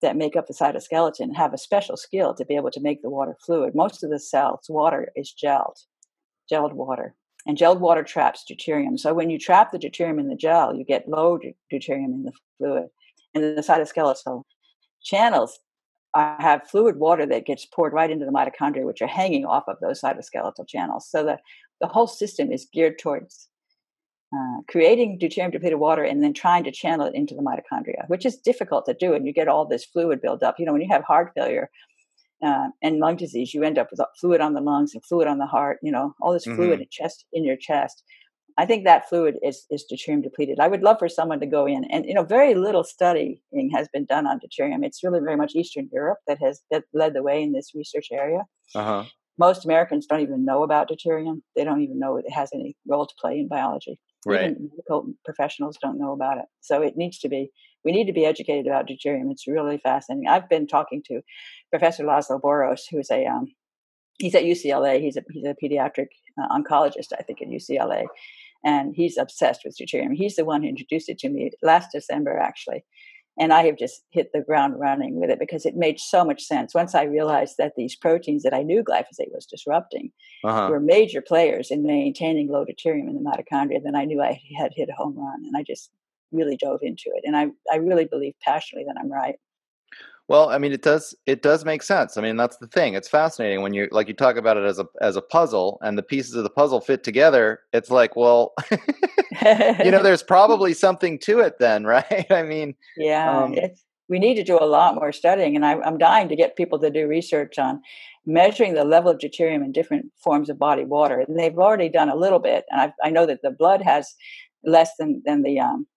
that 0.01 0.15
make 0.15 0.35
up 0.37 0.47
the 0.47 0.53
cytoskeleton 0.53 1.35
have 1.35 1.53
a 1.53 1.57
special 1.57 1.97
skill 1.97 2.33
to 2.35 2.45
be 2.45 2.55
able 2.55 2.71
to 2.71 2.79
make 2.79 3.01
the 3.01 3.09
water 3.09 3.35
fluid. 3.45 3.75
Most 3.75 4.03
of 4.03 4.09
the 4.09 4.19
cells, 4.19 4.67
water 4.69 5.11
is 5.15 5.33
gelled, 5.43 5.83
gelled 6.51 6.73
water. 6.73 7.15
And 7.45 7.57
gelled 7.57 7.79
water 7.79 8.03
traps 8.03 8.45
deuterium. 8.49 8.99
So 8.99 9.13
when 9.13 9.29
you 9.29 9.39
trap 9.39 9.71
the 9.71 9.79
deuterium 9.79 10.19
in 10.19 10.27
the 10.27 10.35
gel, 10.35 10.75
you 10.75 10.85
get 10.85 11.09
low 11.09 11.39
deuterium 11.71 12.13
in 12.13 12.23
the 12.23 12.33
fluid 12.57 12.89
and 13.33 13.43
the 13.43 13.61
cytoskeletal 13.61 14.43
channels 15.03 15.59
have 16.15 16.67
fluid 16.67 16.97
water 16.97 17.25
that 17.25 17.45
gets 17.45 17.65
poured 17.65 17.93
right 17.93 18.09
into 18.09 18.25
the 18.25 18.31
mitochondria, 18.31 18.85
which 18.85 19.01
are 19.01 19.07
hanging 19.07 19.45
off 19.45 19.63
of 19.67 19.77
those 19.81 20.01
cytoskeletal 20.01 20.67
channels. 20.67 21.07
So 21.09 21.23
the, 21.23 21.37
the 21.81 21.87
whole 21.87 22.07
system 22.07 22.51
is 22.51 22.67
geared 22.73 22.97
towards 22.99 23.47
uh, 24.35 24.61
creating 24.67 25.19
deuterium 25.19 25.51
depleted 25.51 25.79
water 25.79 26.03
and 26.03 26.23
then 26.23 26.33
trying 26.33 26.63
to 26.63 26.71
channel 26.71 27.07
it 27.07 27.15
into 27.15 27.35
the 27.35 27.41
mitochondria, 27.41 28.07
which 28.07 28.25
is 28.25 28.37
difficult 28.37 28.85
to 28.85 28.93
do. 28.93 29.13
And 29.13 29.25
you 29.25 29.33
get 29.33 29.47
all 29.47 29.65
this 29.65 29.85
fluid 29.85 30.21
buildup. 30.21 30.55
You 30.59 30.65
know, 30.65 30.73
when 30.73 30.81
you 30.81 30.91
have 30.91 31.03
heart 31.03 31.31
failure 31.35 31.69
uh, 32.43 32.69
and 32.81 32.99
lung 32.99 33.15
disease, 33.15 33.53
you 33.53 33.63
end 33.63 33.77
up 33.77 33.89
with 33.91 34.01
fluid 34.19 34.41
on 34.41 34.53
the 34.53 34.61
lungs 34.61 34.93
and 34.93 35.03
fluid 35.03 35.27
on 35.27 35.39
the 35.39 35.45
heart. 35.45 35.79
You 35.81 35.91
know, 35.91 36.13
all 36.21 36.33
this 36.33 36.45
mm-hmm. 36.45 36.57
fluid 36.57 36.79
in 36.79 36.87
chest 36.91 37.25
in 37.33 37.43
your 37.43 37.57
chest. 37.57 38.03
I 38.57 38.65
think 38.65 38.85
that 38.85 39.07
fluid 39.07 39.35
is 39.43 39.65
is 39.69 39.85
deuterium 39.91 40.23
depleted. 40.23 40.59
I 40.59 40.67
would 40.67 40.83
love 40.83 40.97
for 40.99 41.09
someone 41.09 41.39
to 41.39 41.45
go 41.45 41.65
in 41.65 41.83
and 41.85 42.05
you 42.05 42.13
know 42.13 42.23
very 42.23 42.55
little 42.55 42.83
studying 42.83 43.39
has 43.73 43.87
been 43.93 44.05
done 44.05 44.27
on 44.27 44.39
deuterium. 44.39 44.83
It's 44.83 45.03
really 45.03 45.19
very 45.19 45.37
much 45.37 45.55
Eastern 45.55 45.89
Europe 45.91 46.19
that 46.27 46.39
has 46.41 46.61
that 46.71 46.83
led 46.93 47.13
the 47.13 47.23
way 47.23 47.41
in 47.41 47.53
this 47.53 47.71
research 47.75 48.07
area. 48.11 48.41
Uh-huh. 48.75 49.05
Most 49.37 49.63
Americans 49.63 50.05
don't 50.05 50.19
even 50.21 50.43
know 50.43 50.63
about 50.63 50.89
deuterium. 50.89 51.41
They 51.55 51.63
don't 51.63 51.81
even 51.81 51.99
know 51.99 52.17
it 52.17 52.29
has 52.31 52.49
any 52.53 52.75
role 52.87 53.05
to 53.05 53.13
play 53.21 53.39
in 53.39 53.47
biology. 53.47 53.99
Right. 54.25 54.51
Even 54.51 54.69
medical 54.69 55.13
professionals 55.23 55.77
don't 55.81 55.97
know 55.97 56.11
about 56.11 56.39
it. 56.39 56.45
So 56.59 56.81
it 56.81 56.97
needs 56.97 57.19
to 57.19 57.29
be. 57.29 57.49
We 57.85 57.93
need 57.93 58.07
to 58.07 58.13
be 58.13 58.25
educated 58.25 58.67
about 58.67 58.87
deuterium. 58.87 59.31
It's 59.31 59.47
really 59.47 59.77
fascinating. 59.77 60.27
I've 60.27 60.49
been 60.49 60.67
talking 60.67 61.01
to 61.05 61.21
Professor 61.71 62.03
Laszlo 62.03 62.41
Boros, 62.41 62.81
who's 62.91 63.09
a 63.09 63.25
um, 63.25 63.47
he's 64.19 64.35
at 64.35 64.43
UCLA. 64.43 65.01
He's 65.01 65.17
a 65.17 65.23
he's 65.31 65.45
a 65.45 65.55
pediatric 65.63 66.07
uh, 66.41 66.55
oncologist, 66.55 67.13
I 67.17 67.23
think, 67.23 67.41
at 67.41 67.47
UCLA, 67.47 68.05
and 68.63 68.93
he's 68.95 69.17
obsessed 69.17 69.61
with 69.63 69.77
deuterium. 69.77 70.13
He's 70.13 70.35
the 70.35 70.45
one 70.45 70.63
who 70.63 70.69
introduced 70.69 71.09
it 71.09 71.19
to 71.19 71.29
me 71.29 71.51
last 71.61 71.89
December, 71.93 72.37
actually. 72.37 72.83
And 73.39 73.53
I 73.53 73.63
have 73.63 73.77
just 73.77 74.03
hit 74.11 74.31
the 74.33 74.41
ground 74.41 74.73
running 74.77 75.19
with 75.19 75.29
it 75.29 75.39
because 75.39 75.65
it 75.65 75.75
made 75.75 75.97
so 75.97 76.25
much 76.25 76.43
sense. 76.43 76.75
Once 76.75 76.93
I 76.93 77.03
realized 77.03 77.55
that 77.57 77.73
these 77.77 77.95
proteins 77.95 78.43
that 78.43 78.53
I 78.53 78.63
knew 78.63 78.83
glyphosate 78.83 79.31
was 79.31 79.45
disrupting 79.45 80.11
uh-huh. 80.43 80.67
were 80.69 80.81
major 80.81 81.21
players 81.21 81.71
in 81.71 81.83
maintaining 81.83 82.49
low 82.49 82.65
deuterium 82.65 83.07
in 83.07 83.15
the 83.15 83.21
mitochondria, 83.21 83.79
then 83.81 83.95
I 83.95 84.03
knew 84.03 84.21
I 84.21 84.41
had 84.57 84.71
hit 84.75 84.89
a 84.89 85.01
home 85.01 85.17
run. 85.17 85.45
And 85.45 85.55
I 85.55 85.63
just 85.63 85.89
really 86.33 86.57
dove 86.57 86.79
into 86.81 87.05
it. 87.15 87.23
And 87.23 87.37
I, 87.37 87.47
I 87.71 87.77
really 87.77 88.05
believe 88.05 88.33
passionately 88.43 88.85
that 88.87 88.99
I'm 88.99 89.11
right. 89.11 89.35
Well, 90.29 90.49
I 90.49 90.59
mean, 90.59 90.71
it 90.71 90.83
does 90.83 91.15
it 91.25 91.41
does 91.41 91.65
make 91.65 91.81
sense. 91.81 92.15
I 92.15 92.21
mean, 92.21 92.37
that's 92.37 92.57
the 92.57 92.67
thing. 92.67 92.93
It's 92.93 93.09
fascinating 93.09 93.63
when 93.63 93.73
you 93.73 93.87
like 93.91 94.07
you 94.07 94.13
talk 94.13 94.37
about 94.37 94.57
it 94.57 94.63
as 94.63 94.77
a 94.77 94.85
as 95.01 95.15
a 95.15 95.23
puzzle, 95.23 95.79
and 95.81 95.97
the 95.97 96.03
pieces 96.03 96.35
of 96.35 96.43
the 96.43 96.51
puzzle 96.51 96.81
fit 96.81 97.03
together. 97.03 97.61
It's 97.73 97.89
like, 97.89 98.15
well, 98.15 98.53
you 98.71 99.89
know, 99.89 100.03
there's 100.03 100.21
probably 100.21 100.73
something 100.73 101.17
to 101.23 101.39
it, 101.39 101.57
then, 101.59 101.83
right? 101.95 102.27
I 102.29 102.43
mean, 102.43 102.75
yeah, 102.95 103.43
um, 103.43 103.55
we 104.07 104.19
need 104.19 104.35
to 104.35 104.43
do 104.43 104.59
a 104.59 104.65
lot 104.65 104.93
more 104.93 105.11
studying, 105.11 105.55
and 105.55 105.65
I, 105.65 105.79
I'm 105.79 105.97
dying 105.97 106.29
to 106.29 106.35
get 106.35 106.55
people 106.55 106.77
to 106.77 106.91
do 106.91 107.07
research 107.07 107.57
on 107.57 107.81
measuring 108.27 108.75
the 108.75 108.83
level 108.83 109.09
of 109.09 109.17
deuterium 109.17 109.65
in 109.65 109.71
different 109.71 110.11
forms 110.23 110.47
of 110.51 110.59
body 110.59 110.85
water. 110.85 111.21
And 111.27 111.39
they've 111.39 111.57
already 111.57 111.89
done 111.89 112.09
a 112.09 112.15
little 112.15 112.39
bit, 112.39 112.65
and 112.69 112.79
I, 112.81 112.93
I 113.03 113.09
know 113.09 113.25
that 113.25 113.41
the 113.41 113.49
blood 113.49 113.81
has 113.81 114.13
less 114.63 114.91
than 114.99 115.23
than 115.25 115.41
the 115.41 115.59
um, 115.59 115.87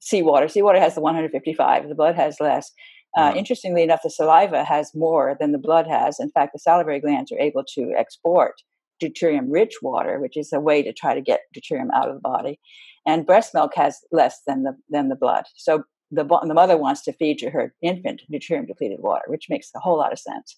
seawater. 0.00 0.48
Seawater 0.48 0.80
has 0.80 0.96
the 0.96 1.00
155. 1.00 1.88
The 1.88 1.94
blood 1.94 2.16
has 2.16 2.40
less. 2.40 2.72
Uh, 3.16 3.28
mm-hmm. 3.28 3.38
Interestingly 3.38 3.82
enough, 3.82 4.02
the 4.02 4.10
saliva 4.10 4.64
has 4.64 4.94
more 4.94 5.36
than 5.40 5.52
the 5.52 5.58
blood 5.58 5.86
has. 5.86 6.20
In 6.20 6.30
fact, 6.30 6.52
the 6.52 6.58
salivary 6.58 7.00
glands 7.00 7.32
are 7.32 7.40
able 7.40 7.64
to 7.74 7.92
export 7.98 8.62
deuterium 9.02 9.46
rich 9.48 9.76
water, 9.82 10.20
which 10.20 10.36
is 10.36 10.52
a 10.52 10.60
way 10.60 10.82
to 10.82 10.92
try 10.92 11.14
to 11.14 11.20
get 11.20 11.40
deuterium 11.56 11.88
out 11.94 12.08
of 12.08 12.14
the 12.14 12.20
body. 12.20 12.60
And 13.06 13.26
breast 13.26 13.54
milk 13.54 13.72
has 13.74 13.98
less 14.12 14.40
than 14.46 14.62
the 14.62 14.76
than 14.90 15.08
the 15.08 15.16
blood. 15.16 15.44
So 15.56 15.84
the 16.10 16.24
the 16.24 16.54
mother 16.54 16.76
wants 16.76 17.02
to 17.02 17.12
feed 17.12 17.38
to 17.38 17.50
her 17.50 17.74
infant 17.82 18.22
deuterium 18.32 18.66
depleted 18.66 19.00
water, 19.00 19.24
which 19.26 19.48
makes 19.48 19.70
a 19.74 19.80
whole 19.80 19.96
lot 19.96 20.12
of 20.12 20.18
sense. 20.18 20.56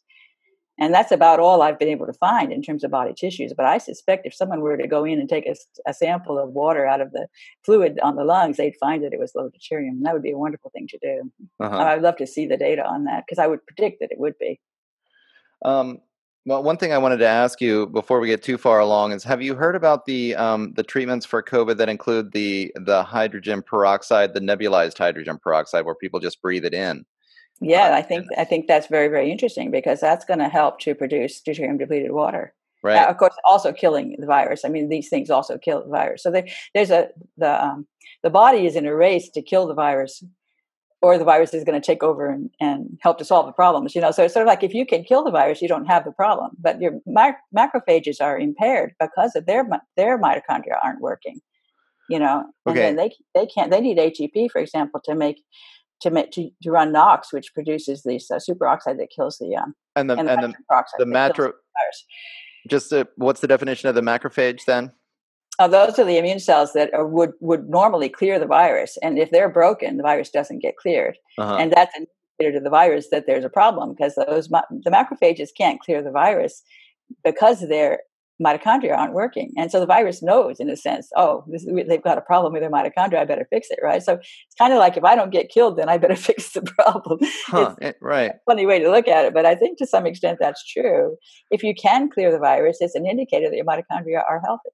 And 0.79 0.93
that's 0.93 1.13
about 1.13 1.39
all 1.39 1.63
I've 1.63 1.79
been 1.79 1.89
able 1.89 2.07
to 2.07 2.13
find 2.15 2.53
in 2.53 2.63
terms 2.63 2.83
of 2.83 2.91
body 2.91 3.13
tissues. 3.13 3.53
But 3.55 3.67
I 3.67 3.79
suspect 3.79 4.27
if 4.27 4.35
someone 4.35 4.61
were 4.61 4.77
to 4.77 4.87
go 4.87 5.05
in 5.05 5.21
and 5.21 5.29
take 5.29 5.47
a, 5.47 5.55
a 5.87 5.93
sample 5.93 6.39
of 6.39 6.51
water 6.51 6.87
out 6.87 7.01
of 7.01 7.13
the 7.13 7.29
fluid 7.65 8.01
on 8.03 8.17
the 8.17 8.25
lungs, 8.25 8.57
they'd 8.57 8.77
find 8.81 9.05
that 9.05 9.13
it 9.13 9.21
was 9.21 9.35
low 9.35 9.51
deuterium. 9.51 9.91
And 9.91 10.07
that 10.07 10.15
would 10.15 10.23
be 10.23 10.33
a 10.33 10.39
wonderful 10.39 10.71
thing 10.71 10.89
to 10.89 10.99
do. 11.03 11.31
Uh-huh. 11.61 11.77
I'd 11.77 12.03
love 12.03 12.17
to 12.17 12.27
see 12.27 12.47
the 12.47 12.57
data 12.57 12.85
on 12.85 13.05
that 13.05 13.25
because 13.27 13.39
I 13.39 13.47
would 13.47 13.65
predict 13.67 14.01
that 14.01 14.11
it 14.11 14.19
would 14.19 14.39
be. 14.39 14.61
Um, 15.65 15.99
well, 16.45 16.63
one 16.63 16.77
thing 16.77 16.93
I 16.93 16.99
wanted 16.99 17.19
to 17.19 17.29
ask 17.29 17.61
you 17.61 17.87
before 17.87 18.19
we 18.19 18.27
get 18.27 18.43
too 18.43 18.59
far 18.59 18.81
along 18.81 19.13
is: 19.13 19.23
Have 19.23 19.43
you 19.43 19.55
heard 19.55 19.77
about 19.77 20.07
the 20.07 20.35
um, 20.35 20.73
the 20.75 20.83
treatments 20.83 21.25
for 21.25 21.41
COVID 21.41 21.77
that 21.77 21.89
include 21.89 22.33
the 22.33 22.73
the 22.75 23.05
hydrogen 23.05 23.63
peroxide, 23.63 24.35
the 24.35 24.41
nebulized 24.41 24.99
hydrogen 24.99 25.39
peroxide, 25.41 25.85
where 25.85 25.95
people 25.95 26.19
just 26.19 26.43
breathe 26.43 26.65
it 26.65 26.75
in? 26.75 27.05
Yeah, 27.63 27.95
I 27.95 28.03
think 28.03 28.27
I 28.37 28.45
think 28.45 28.67
that's 28.67 28.89
very 28.89 29.09
very 29.09 29.31
interesting 29.31 29.71
because 29.71 30.01
that's 30.01 30.25
going 30.25 30.41
to 30.41 30.49
help 30.49 30.81
to 30.81 30.95
produce 30.95 31.41
deuterium 31.41 31.79
depleted 31.79 32.13
water. 32.13 32.55
Right. 32.83 32.97
Uh, 32.97 33.11
of 33.11 33.17
course, 33.17 33.35
also 33.45 33.73
killing 33.73 34.17
the 34.19 34.27
virus. 34.27 34.65
I 34.65 34.69
mean, 34.69 34.89
these 34.89 35.09
things 35.09 35.31
also 35.31 35.57
kill 35.57 35.85
the 35.85 35.91
virus. 35.91 36.23
So 36.23 36.31
they, 36.31 36.53
there's 36.75 36.91
a 36.91 37.09
the 37.37 37.65
um, 37.65 37.87
the 38.23 38.31
body 38.31 38.67
is 38.67 38.75
in 38.75 38.87
a 38.87 38.95
race 38.95 39.29
to 39.31 39.43
kill 39.43 39.69
the 39.69 39.75
virus, 39.75 40.25
or 41.01 41.17
the 41.17 41.25
virus 41.25 41.55
is 41.55 41.63
going 41.63 41.81
to 41.81 41.87
take 41.87 42.03
over 42.03 42.29
and, 42.29 42.51
and 42.61 42.99
help 43.01 43.19
to 43.19 43.25
solve 43.25 43.47
the 43.47 43.53
problems. 43.53 43.95
You 43.95 44.01
know, 44.01 44.11
so 44.11 44.25
it's 44.25 44.35
sort 44.35 44.43
of 44.47 44.49
like 44.49 44.65
if 44.65 44.75
you 44.75 44.85
can 44.85 45.05
kill 45.05 45.23
the 45.23 45.31
virus, 45.31 45.63
you 45.63 45.69
don't 45.69 45.87
have 45.87 46.05
the 46.05 46.13
problem. 46.13 46.53
But 46.59 46.81
your 46.81 47.01
macrophages 47.57 48.21
are 48.21 48.37
impaired 48.37 48.95
because 48.99 49.37
of 49.37 49.47
their 49.47 49.65
their 49.97 50.19
mitochondria 50.19 50.79
aren't 50.83 51.01
working. 51.01 51.41
You 52.11 52.19
know, 52.19 52.45
and 52.67 52.77
okay. 52.77 52.95
they 52.95 53.15
they 53.35 53.47
can't. 53.47 53.71
They 53.71 53.81
need 53.81 53.99
ATP, 53.99 54.51
for 54.51 54.61
example, 54.61 55.01
to 55.05 55.15
make 55.15 55.41
to 56.03 56.11
make 56.11 56.31
to, 56.33 56.51
to 56.63 56.71
run 56.71 56.93
NOx, 56.93 57.33
which 57.33 57.55
produces 57.55 58.03
this 58.03 58.31
uh, 58.31 58.37
superoxide 58.37 58.99
that 58.99 59.09
kills 59.15 59.39
the 59.39 59.57
um, 59.57 59.75
and 59.97 60.11
the 60.11 60.17
and, 60.17 60.29
and 60.29 60.43
the, 60.43 60.85
the 60.99 61.07
macro. 61.07 61.53
Just 62.69 62.91
the, 62.91 63.09
what's 63.17 63.41
the 63.41 63.49
definition 63.49 63.89
of 63.89 63.97
the 63.97 64.03
macrophage 64.03 64.65
then? 64.67 64.93
Oh, 65.59 65.69
those 65.69 65.99
are 65.99 66.05
the 66.05 66.17
immune 66.19 66.39
cells 66.39 66.73
that 66.75 66.93
are, 66.95 67.07
would 67.07 67.33
would 67.41 67.69
normally 67.69 68.09
clear 68.09 68.39
the 68.39 68.47
virus, 68.47 68.99
and 69.03 69.19
if 69.19 69.31
they're 69.31 69.49
broken, 69.49 69.97
the 69.97 70.03
virus 70.03 70.31
doesn't 70.31 70.61
get 70.61 70.77
cleared, 70.77 71.17
uh-huh. 71.39 71.57
and 71.57 71.73
that's 71.73 71.97
an 71.97 72.07
indicator 72.39 72.59
to 72.59 72.63
the 72.63 72.71
virus 72.71 73.09
that 73.11 73.27
there's 73.27 73.45
a 73.45 73.51
problem 73.51 73.95
because 73.95 74.15
those 74.15 74.49
the 74.49 74.91
macrophages 74.91 75.49
can't 75.57 75.81
clear 75.81 76.03
the 76.03 76.11
virus 76.11 76.63
because 77.25 77.61
they're 77.69 78.01
mitochondria 78.41 78.97
aren't 78.97 79.15
working. 79.15 79.53
And 79.57 79.71
so 79.71 79.81
the 79.81 79.87
virus 79.87 80.23
knows, 80.23 80.61
in 80.61 80.69
a 80.69 80.77
sense, 80.77 81.09
oh, 81.17 81.45
this, 81.49 81.67
they've 81.89 82.03
got 82.03 82.19
a 82.19 82.23
problem 82.23 82.53
with 82.53 82.63
their 82.63 82.71
mitochondria. 82.71 83.19
I 83.19 83.25
better 83.25 83.47
fix 83.51 83.69
it, 83.71 83.79
right? 83.83 84.03
So 84.03 84.15
it's 84.15 84.55
kind 84.59 84.73
of 84.73 84.79
like 84.79 84.97
if 84.97 85.05
I 85.05 85.15
don't 85.15 85.31
get 85.31 85.51
killed, 85.51 85.77
then 85.77 85.89
I 85.89 85.99
better 85.99 86.17
fix 86.31 86.53
the 86.53 86.63
problem. 86.63 87.21
Huh, 87.47 87.75
it, 87.81 87.97
right. 88.01 88.33
funny 88.47 88.67
way 88.67 88.79
to 88.79 88.91
look 88.91 89.09
at 89.09 89.25
it, 89.25 89.35
but 89.35 89.47
I 89.47 89.55
think 89.55 89.79
to 89.79 89.87
some 89.87 90.07
extent 90.07 90.39
that's 90.41 90.65
true. 90.67 91.17
If 91.51 91.63
you 91.63 91.75
can 91.75 92.11
clear 92.11 92.31
the 92.31 92.39
virus, 92.39 92.79
it's 92.81 92.95
an 92.95 93.07
indicator 93.07 93.49
that 93.51 93.57
your 93.57 93.67
mitochondria 93.67 94.23
are 94.29 94.41
healthy. 94.45 94.71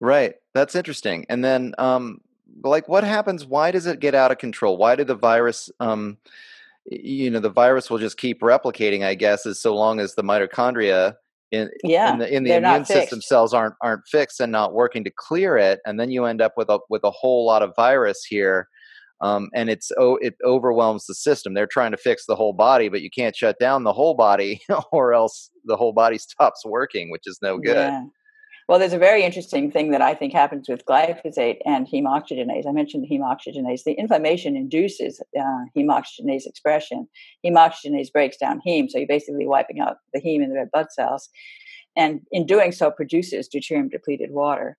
Right. 0.00 0.34
That's 0.54 0.74
interesting. 0.74 1.26
And 1.28 1.44
then, 1.44 1.74
um, 1.78 2.20
like, 2.64 2.88
what 2.88 3.04
happens? 3.04 3.46
Why 3.46 3.70
does 3.70 3.86
it 3.86 4.00
get 4.00 4.14
out 4.14 4.30
of 4.30 4.38
control? 4.38 4.76
Why 4.76 4.96
did 4.96 5.06
the 5.06 5.14
virus? 5.14 5.70
Um, 5.80 6.18
you 6.84 7.30
know, 7.30 7.38
the 7.38 7.48
virus 7.48 7.88
will 7.88 7.98
just 7.98 8.18
keep 8.18 8.40
replicating, 8.40 9.04
I 9.04 9.14
guess, 9.14 9.46
as 9.46 9.60
so 9.60 9.74
long 9.74 10.00
as 10.00 10.14
the 10.14 10.24
mitochondria 10.24 11.14
in 11.52 11.70
yeah, 11.84 12.12
in 12.12 12.18
the, 12.18 12.34
in 12.34 12.44
the 12.44 12.56
immune 12.56 12.84
system 12.84 13.20
cells 13.20 13.54
aren't 13.54 13.74
aren't 13.80 14.06
fixed 14.10 14.40
and 14.40 14.50
not 14.50 14.74
working 14.74 15.04
to 15.04 15.10
clear 15.16 15.56
it 15.56 15.80
and 15.86 16.00
then 16.00 16.10
you 16.10 16.24
end 16.24 16.40
up 16.40 16.54
with 16.56 16.68
a 16.68 16.78
with 16.88 17.04
a 17.04 17.10
whole 17.10 17.46
lot 17.46 17.62
of 17.62 17.72
virus 17.76 18.24
here 18.24 18.68
um, 19.22 19.50
and 19.54 19.70
it's 19.70 19.92
oh 19.98 20.16
it 20.16 20.34
overwhelms 20.44 21.06
the 21.06 21.14
system. 21.14 21.54
They're 21.54 21.66
trying 21.66 21.92
to 21.92 21.96
fix 21.96 22.26
the 22.26 22.34
whole 22.34 22.52
body 22.52 22.88
but 22.88 23.02
you 23.02 23.10
can't 23.10 23.36
shut 23.36 23.56
down 23.60 23.84
the 23.84 23.92
whole 23.92 24.14
body 24.14 24.60
or 24.92 25.14
else 25.14 25.50
the 25.64 25.76
whole 25.76 25.92
body 25.92 26.18
stops 26.18 26.64
working 26.64 27.10
which 27.10 27.22
is 27.26 27.38
no 27.40 27.56
good. 27.58 27.76
Yeah. 27.76 28.04
Well, 28.68 28.78
there's 28.78 28.92
a 28.92 28.98
very 28.98 29.24
interesting 29.24 29.70
thing 29.70 29.90
that 29.90 30.02
I 30.02 30.14
think 30.14 30.32
happens 30.32 30.68
with 30.68 30.86
glyphosate 30.86 31.58
and 31.64 31.86
heme 31.86 32.04
oxygenase. 32.04 32.66
I 32.66 32.72
mentioned 32.72 33.06
heme 33.10 33.20
oxygenase. 33.20 33.82
The 33.84 33.94
inflammation 33.94 34.56
induces 34.56 35.20
uh, 35.38 35.64
heme 35.76 35.88
oxygenase 35.88 36.46
expression. 36.46 37.08
Heme 37.44 37.56
oxygenase 37.56 38.12
breaks 38.12 38.36
down 38.36 38.60
heme, 38.66 38.88
so 38.88 38.98
you're 38.98 39.08
basically 39.08 39.46
wiping 39.46 39.80
out 39.80 39.96
the 40.14 40.20
heme 40.20 40.42
in 40.42 40.50
the 40.50 40.56
red 40.56 40.70
blood 40.72 40.86
cells. 40.92 41.28
And 41.96 42.20
in 42.30 42.46
doing 42.46 42.72
so, 42.72 42.90
produces 42.90 43.48
deuterium 43.48 43.90
depleted 43.90 44.30
water. 44.30 44.78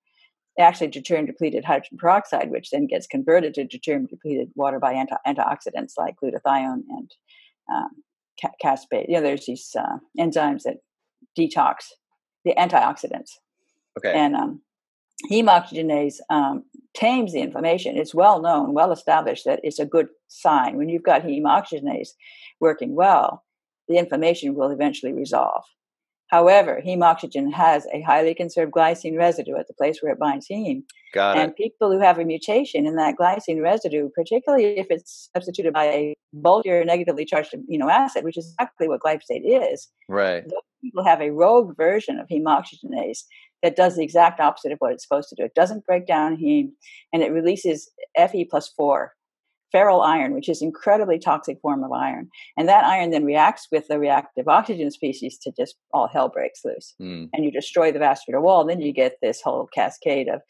Actually, 0.58 0.90
deuterium 0.90 1.28
depleted 1.28 1.66
hydrogen 1.66 1.98
peroxide, 1.98 2.52
which 2.52 2.70
then 2.72 2.88
gets 2.88 3.06
converted 3.06 3.54
to 3.56 3.66
deuterium 3.66 4.08
depleted 4.08 4.50
water 4.56 4.80
by 4.80 4.94
anti- 4.94 5.18
antioxidants 5.28 5.94
like 5.98 6.16
glutathione 6.24 6.84
and 6.90 7.12
um, 7.74 7.90
ca- 8.42 8.52
caspase. 8.64 9.06
You 9.10 9.16
know, 9.16 9.22
there's 9.22 9.46
these 9.46 9.76
uh, 9.78 9.98
enzymes 10.18 10.64
that 10.64 10.78
detox 11.38 11.76
the 12.46 12.54
antioxidants 12.56 13.32
Okay. 13.98 14.14
And 14.14 14.36
um, 14.36 14.62
heme 15.32 15.48
oxygenase 15.48 16.18
um, 16.30 16.64
tames 16.94 17.34
the 17.34 17.40
inflammation. 17.40 17.98
It's 17.98 18.16
well 18.16 18.42
known, 18.42 18.74
well 18.74 18.92
established 18.92 19.46
that 19.46 19.60
it's 19.64 19.80
a 19.80 19.86
good 19.86 20.08
sign. 20.28 20.78
When 20.78 20.90
you've 20.90 21.04
got 21.04 21.24
heme 21.24 21.44
oxygenase 21.44 22.10
working 22.60 22.96
well, 22.96 23.44
the 23.88 23.98
inflammation 23.98 24.56
will 24.56 24.72
eventually 24.72 25.14
resolve. 25.14 25.64
However, 26.28 26.82
heme 26.84 27.04
oxygen 27.04 27.52
has 27.52 27.86
a 27.94 28.02
highly 28.02 28.34
conserved 28.34 28.72
glycine 28.72 29.18
residue 29.18 29.56
at 29.56 29.68
the 29.68 29.74
place 29.76 30.02
where 30.02 30.12
it 30.12 30.20
binds 30.20 30.48
heme. 30.52 30.82
Got 31.14 31.38
and 31.38 31.52
it. 31.52 31.58
people 31.58 31.92
who 31.92 32.00
have 32.00 32.18
a 32.18 32.26
mutation 32.26 32.88
in 32.88 32.96
that 32.96 33.16
glycine 33.20 33.62
residue, 33.62 34.10
particularly 34.16 34.80
if 34.80 34.88
it's 34.90 35.30
substituted 35.36 35.74
by 35.74 35.86
a 35.86 36.16
bulkier 36.34 36.84
negatively 36.86 37.26
charged 37.26 37.54
amino 37.54 37.92
acid, 37.92 38.24
which 38.24 38.38
is 38.38 38.56
exactly 38.60 38.88
what 38.88 39.02
glyphosate 39.02 39.44
is, 39.44 39.90
right? 40.10 40.44
People 40.84 41.04
have 41.04 41.22
a 41.22 41.32
rogue 41.32 41.76
version 41.78 42.20
of 42.20 42.28
heme 42.28 42.44
oxygenase 42.44 43.24
that 43.64 43.76
does 43.76 43.96
the 43.96 44.04
exact 44.04 44.40
opposite 44.40 44.74
of 44.74 44.80
what 44.80 44.92
it's 44.92 45.04
supposed 45.04 45.30
to 45.30 45.36
do. 45.36 45.46
It 45.46 45.56
doesn't 45.56 45.86
break 45.86 46.06
down 46.06 46.38
heme, 46.38 46.72
and 47.14 47.24
it 47.24 47.32
releases 47.32 47.90
Fe 48.18 48.46
plus 48.46 48.68
four, 48.68 49.14
ferryl 49.74 50.02
iron, 50.02 50.36
which 50.36 50.50
is 50.50 50.62
incredibly 50.62 51.18
toxic 51.18 51.60
form 51.62 51.84
of 51.84 51.92
iron. 51.92 52.30
And 52.58 52.70
that 52.70 52.84
iron 52.84 53.10
then 53.10 53.26
reacts 53.26 53.68
with 53.72 53.88
the 53.88 53.98
reactive 53.98 54.48
oxygen 54.48 54.92
species 54.92 55.38
to 55.40 55.52
just 55.58 55.76
all 55.94 56.08
hell 56.08 56.30
breaks 56.30 56.62
loose. 56.64 56.94
Mm. 57.02 57.30
And 57.34 57.44
you 57.44 57.52
destroy 57.52 57.92
the 57.92 58.00
vascular 58.00 58.40
wall. 58.40 58.62
And 58.62 58.70
then 58.70 58.82
you 58.82 58.94
get 58.94 59.18
this 59.22 59.42
whole 59.42 59.68
cascade 59.74 60.28
of 60.28 60.42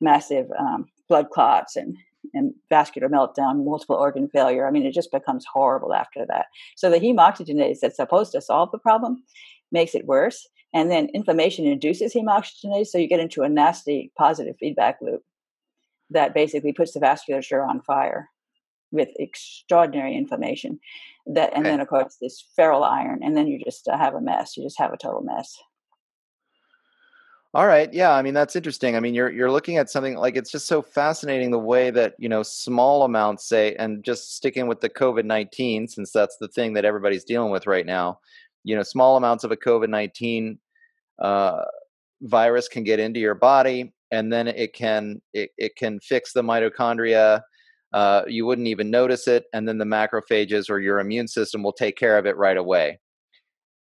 massive 0.00 0.46
um, 0.58 0.86
blood 1.08 1.30
clots 1.30 1.76
and, 1.76 1.96
and 2.32 2.52
vascular 2.68 3.08
meltdown, 3.08 3.64
multiple 3.64 3.94
organ 3.96 4.28
failure. 4.28 4.66
I 4.66 4.72
mean, 4.72 4.86
it 4.86 4.92
just 4.92 5.12
becomes 5.12 5.46
horrible 5.52 5.94
after 5.94 6.26
that. 6.28 6.46
So 6.76 6.90
the 6.90 6.98
heme 6.98 7.18
oxygenase 7.18 7.78
that's 7.80 7.96
supposed 7.96 8.32
to 8.32 8.40
solve 8.40 8.70
the 8.72 8.78
problem 8.78 9.22
makes 9.74 9.94
it 9.94 10.06
worse. 10.06 10.48
And 10.72 10.90
then 10.90 11.10
inflammation 11.12 11.66
induces 11.66 12.14
heme 12.14 12.24
oxygenase. 12.24 12.86
So 12.86 12.98
you 12.98 13.06
get 13.06 13.20
into 13.20 13.42
a 13.42 13.48
nasty 13.48 14.10
positive 14.16 14.56
feedback 14.58 14.98
loop 15.02 15.22
that 16.10 16.32
basically 16.32 16.72
puts 16.72 16.92
the 16.92 17.00
vasculature 17.00 17.68
on 17.68 17.82
fire 17.82 18.30
with 18.90 19.08
extraordinary 19.16 20.16
inflammation. 20.16 20.80
That 21.26 21.52
and 21.54 21.64
okay. 21.64 21.70
then 21.70 21.80
of 21.80 21.88
course 21.88 22.16
this 22.20 22.44
ferryl 22.56 22.84
iron, 22.84 23.20
and 23.22 23.36
then 23.36 23.46
you 23.46 23.58
just 23.62 23.88
uh, 23.88 23.98
have 23.98 24.14
a 24.14 24.20
mess. 24.20 24.56
You 24.56 24.62
just 24.62 24.78
have 24.78 24.92
a 24.92 24.96
total 24.96 25.22
mess. 25.22 25.58
All 27.54 27.68
right. 27.68 27.92
Yeah. 27.94 28.10
I 28.10 28.20
mean, 28.20 28.34
that's 28.34 28.56
interesting. 28.56 28.96
I 28.96 29.00
mean, 29.00 29.14
you're 29.14 29.30
you're 29.30 29.50
looking 29.50 29.76
at 29.76 29.88
something 29.88 30.16
like 30.16 30.36
it's 30.36 30.50
just 30.50 30.66
so 30.66 30.82
fascinating 30.82 31.52
the 31.52 31.58
way 31.58 31.90
that 31.90 32.14
you 32.18 32.28
know 32.28 32.42
small 32.42 33.04
amounts 33.04 33.48
say, 33.48 33.76
and 33.76 34.02
just 34.04 34.34
sticking 34.36 34.66
with 34.66 34.80
the 34.80 34.90
COVID 34.90 35.24
nineteen, 35.24 35.86
since 35.86 36.10
that's 36.10 36.36
the 36.38 36.48
thing 36.48 36.74
that 36.74 36.84
everybody's 36.84 37.24
dealing 37.24 37.52
with 37.52 37.68
right 37.68 37.86
now. 37.86 38.18
You 38.64 38.76
know, 38.76 38.82
small 38.82 39.16
amounts 39.16 39.44
of 39.44 39.52
a 39.52 39.56
COVID 39.56 39.88
nineteen 39.88 40.58
uh, 41.18 41.62
virus 42.22 42.68
can 42.68 42.84
get 42.84 42.98
into 42.98 43.20
your 43.20 43.34
body, 43.34 43.92
and 44.10 44.32
then 44.32 44.48
it 44.48 44.72
can 44.72 45.20
it, 45.32 45.50
it 45.56 45.76
can 45.76 46.00
fix 46.00 46.32
the 46.32 46.42
mitochondria. 46.42 47.42
Uh, 47.92 48.22
you 48.26 48.44
wouldn't 48.44 48.66
even 48.66 48.90
notice 48.90 49.28
it, 49.28 49.44
and 49.52 49.68
then 49.68 49.78
the 49.78 49.84
macrophages 49.84 50.68
or 50.68 50.80
your 50.80 50.98
immune 50.98 51.28
system 51.28 51.62
will 51.62 51.72
take 51.72 51.96
care 51.96 52.18
of 52.18 52.26
it 52.26 52.36
right 52.36 52.56
away. 52.56 52.98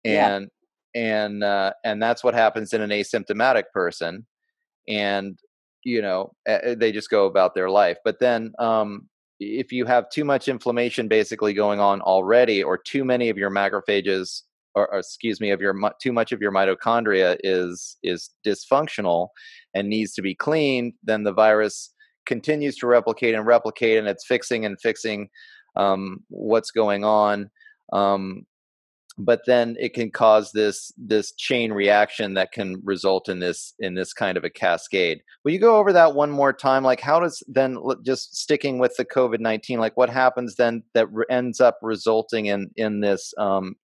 And 0.05 0.43
yeah 0.43 0.47
and 0.95 1.43
uh, 1.43 1.73
and 1.83 2.01
that's 2.01 2.23
what 2.23 2.33
happens 2.33 2.73
in 2.73 2.81
an 2.81 2.89
asymptomatic 2.89 3.65
person 3.73 4.25
and 4.87 5.37
you 5.83 6.01
know 6.01 6.33
they 6.45 6.91
just 6.91 7.09
go 7.09 7.25
about 7.25 7.55
their 7.55 7.69
life 7.69 7.97
but 8.03 8.19
then 8.19 8.51
um, 8.59 9.07
if 9.39 9.71
you 9.71 9.85
have 9.85 10.09
too 10.09 10.25
much 10.25 10.47
inflammation 10.47 11.07
basically 11.07 11.53
going 11.53 11.79
on 11.79 12.01
already 12.01 12.63
or 12.63 12.77
too 12.77 13.05
many 13.05 13.29
of 13.29 13.37
your 13.37 13.51
macrophages 13.51 14.43
or, 14.75 14.91
or, 14.91 14.99
excuse 14.99 15.41
me 15.41 15.51
of 15.51 15.61
your 15.61 15.75
too 16.01 16.13
much 16.13 16.31
of 16.31 16.41
your 16.41 16.51
mitochondria 16.51 17.37
is 17.43 17.97
is 18.03 18.31
dysfunctional 18.45 19.29
and 19.73 19.89
needs 19.89 20.13
to 20.13 20.21
be 20.21 20.35
cleaned 20.35 20.93
then 21.03 21.23
the 21.23 21.33
virus 21.33 21.93
continues 22.25 22.75
to 22.75 22.87
replicate 22.87 23.33
and 23.33 23.45
replicate 23.45 23.97
and 23.97 24.07
it's 24.07 24.25
fixing 24.25 24.65
and 24.65 24.79
fixing 24.81 25.29
um, 25.75 26.19
what's 26.29 26.71
going 26.71 27.03
on 27.03 27.49
um, 27.93 28.45
but 29.19 29.41
then 29.45 29.75
it 29.79 29.93
can 29.93 30.09
cause 30.09 30.51
this 30.53 30.93
this 30.97 31.33
chain 31.33 31.73
reaction 31.73 32.33
that 32.33 32.53
can 32.53 32.81
result 32.83 33.27
in 33.27 33.39
this 33.39 33.73
in 33.79 33.93
this 33.93 34.13
kind 34.13 34.37
of 34.37 34.45
a 34.45 34.49
cascade. 34.49 35.21
Will 35.43 35.51
you 35.51 35.59
go 35.59 35.75
over 35.75 35.91
that 35.91 36.15
one 36.15 36.31
more 36.31 36.53
time? 36.53 36.83
Like 36.83 37.01
how 37.01 37.19
does 37.19 37.43
then 37.47 37.77
just 38.03 38.35
sticking 38.37 38.79
with 38.79 38.95
the 38.95 39.05
covid-19 39.05 39.77
like 39.77 39.97
what 39.97 40.09
happens 40.09 40.55
then 40.55 40.83
that 40.93 41.07
ends 41.29 41.59
up 41.59 41.77
resulting 41.81 42.45
in 42.45 42.69
in 42.77 43.01
this 43.01 43.33
um 43.37 43.75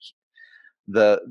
the 0.87 1.21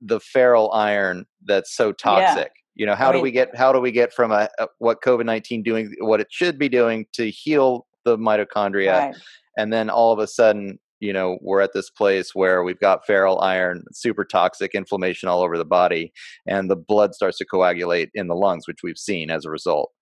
the 0.00 0.20
ferryl 0.20 0.70
iron 0.72 1.24
that's 1.44 1.74
so 1.74 1.92
toxic 1.92 2.52
yeah. 2.54 2.62
you 2.74 2.86
know 2.86 2.94
how 2.94 3.10
I 3.10 3.12
mean, 3.12 3.20
do 3.20 3.22
we 3.22 3.30
get 3.30 3.56
how 3.56 3.72
do 3.72 3.80
we 3.80 3.92
get 3.92 4.12
from 4.12 4.32
a, 4.32 4.48
a 4.58 4.68
what 4.78 5.02
covid-19 5.02 5.64
doing 5.64 5.94
what 6.00 6.20
it 6.20 6.28
should 6.30 6.58
be 6.58 6.68
doing 6.68 7.06
to 7.12 7.30
heal 7.30 7.86
the 8.04 8.16
mitochondria 8.16 8.98
right. 8.98 9.16
and 9.56 9.72
then 9.72 9.88
all 9.90 10.12
of 10.12 10.18
a 10.18 10.26
sudden 10.26 10.78
you 11.00 11.12
know 11.12 11.38
we're 11.42 11.60
at 11.60 11.72
this 11.74 11.90
place 11.90 12.34
where 12.34 12.62
we've 12.62 12.80
got 12.80 13.06
ferryl 13.06 13.40
iron 13.40 13.84
super 13.92 14.24
toxic 14.24 14.74
inflammation 14.74 15.28
all 15.28 15.42
over 15.42 15.56
the 15.56 15.64
body 15.64 16.12
and 16.46 16.70
the 16.70 16.76
blood 16.76 17.14
starts 17.14 17.38
to 17.38 17.44
coagulate 17.44 18.10
in 18.14 18.26
the 18.26 18.34
lungs 18.34 18.66
which 18.66 18.82
we've 18.82 18.98
seen 18.98 19.30
as 19.30 19.44
a 19.44 19.50
result 19.50 19.92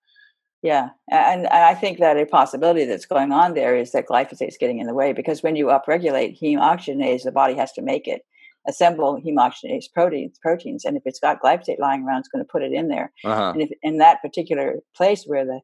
yeah 0.63 0.89
and, 1.11 1.41
and 1.41 1.63
i 1.63 1.75
think 1.75 1.99
that 1.99 2.17
a 2.17 2.25
possibility 2.25 2.85
that's 2.85 3.05
going 3.05 3.31
on 3.31 3.53
there 3.53 3.75
is 3.75 3.91
that 3.91 4.07
glyphosate 4.07 4.47
is 4.47 4.57
getting 4.57 4.79
in 4.79 4.87
the 4.87 4.93
way 4.93 5.13
because 5.13 5.43
when 5.43 5.55
you 5.55 5.67
upregulate 5.67 6.39
heme 6.39 6.57
oxygenase 6.57 7.23
the 7.23 7.31
body 7.31 7.53
has 7.53 7.71
to 7.71 7.81
make 7.81 8.07
it 8.07 8.23
assemble 8.67 9.21
oxygenase 9.25 9.85
proteins 9.93 10.37
proteins 10.41 10.85
and 10.85 10.97
if 10.97 11.03
it's 11.05 11.19
got 11.19 11.41
glyphosate 11.41 11.79
lying 11.79 12.03
around 12.03 12.19
it's 12.19 12.27
going 12.27 12.43
to 12.43 12.51
put 12.51 12.63
it 12.63 12.73
in 12.73 12.87
there 12.89 13.11
uh-huh. 13.23 13.51
and 13.53 13.61
if 13.61 13.69
in 13.81 13.97
that 13.97 14.21
particular 14.21 14.75
place 14.95 15.23
where 15.25 15.45
the 15.45 15.61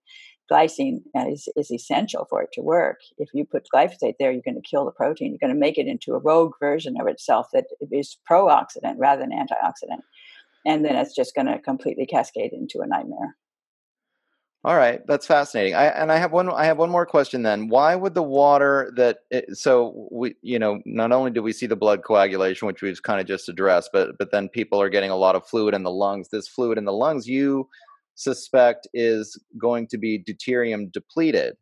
glycine 0.51 1.01
is, 1.29 1.47
is 1.55 1.71
essential 1.71 2.25
for 2.29 2.41
it 2.41 2.51
to 2.53 2.61
work. 2.61 2.99
If 3.17 3.29
you 3.33 3.45
put 3.45 3.67
glyphosate 3.73 4.15
there, 4.19 4.31
you're 4.31 4.41
going 4.41 4.61
to 4.61 4.69
kill 4.69 4.85
the 4.85 4.91
protein. 4.91 5.31
You're 5.31 5.47
going 5.47 5.53
to 5.53 5.59
make 5.59 5.77
it 5.77 5.87
into 5.87 6.13
a 6.13 6.19
rogue 6.19 6.53
version 6.59 6.99
of 6.99 7.07
itself 7.07 7.47
that 7.53 7.65
is 7.91 8.17
pro-oxidant 8.25 8.95
rather 8.97 9.21
than 9.21 9.31
antioxidant. 9.31 10.01
And 10.65 10.85
then 10.85 10.95
it's 10.95 11.15
just 11.15 11.35
going 11.35 11.47
to 11.47 11.59
completely 11.59 12.05
cascade 12.05 12.53
into 12.53 12.81
a 12.81 12.87
nightmare. 12.87 13.35
All 14.65 14.77
right, 14.77 15.05
that's 15.07 15.27
fascinating. 15.27 15.75
I, 15.75 15.87
and 15.87 16.09
I 16.09 16.17
have 16.17 16.31
one. 16.31 16.49
I 16.49 16.63
have 16.63 16.77
one 16.77 16.89
more 16.89 17.05
question. 17.05 17.43
Then, 17.43 17.67
why 17.67 17.95
would 17.95 18.13
the 18.13 18.23
water 18.23 18.93
that? 18.95 19.17
It, 19.29 19.57
so 19.57 20.07
we, 20.09 20.35
you 20.41 20.57
know, 20.57 20.79
not 20.85 21.11
only 21.11 21.31
do 21.31 21.43
we 21.43 21.51
see 21.51 21.65
the 21.65 21.75
blood 21.75 22.03
coagulation, 22.05 22.67
which 22.67 22.81
we've 22.81 23.03
kind 23.03 23.19
of 23.19 23.27
just 23.27 23.49
addressed, 23.49 23.89
but 23.91 24.17
but 24.17 24.31
then 24.31 24.47
people 24.47 24.81
are 24.81 24.87
getting 24.87 25.09
a 25.09 25.17
lot 25.17 25.35
of 25.35 25.45
fluid 25.45 25.73
in 25.73 25.83
the 25.83 25.91
lungs. 25.91 26.29
This 26.29 26.47
fluid 26.47 26.77
in 26.77 26.85
the 26.85 26.93
lungs, 26.93 27.27
you 27.27 27.67
suspect 28.15 28.87
is 28.93 29.37
going 29.57 29.87
to 29.87 29.97
be 29.97 30.23
deuterium 30.23 30.91
depleted. 30.93 31.55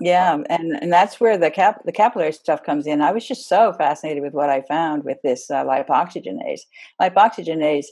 Yeah, 0.00 0.38
and 0.48 0.82
and 0.82 0.92
that's 0.92 1.20
where 1.20 1.38
the 1.38 1.50
cap 1.50 1.82
the 1.84 1.92
capillary 1.92 2.32
stuff 2.32 2.64
comes 2.64 2.88
in. 2.88 3.02
I 3.02 3.12
was 3.12 3.26
just 3.26 3.48
so 3.48 3.72
fascinated 3.74 4.22
with 4.22 4.32
what 4.32 4.48
I 4.48 4.62
found 4.62 5.04
with 5.04 5.18
this 5.22 5.48
uh, 5.48 5.64
lipoxygenase. 5.64 6.62
Lipoxygenase. 7.00 7.86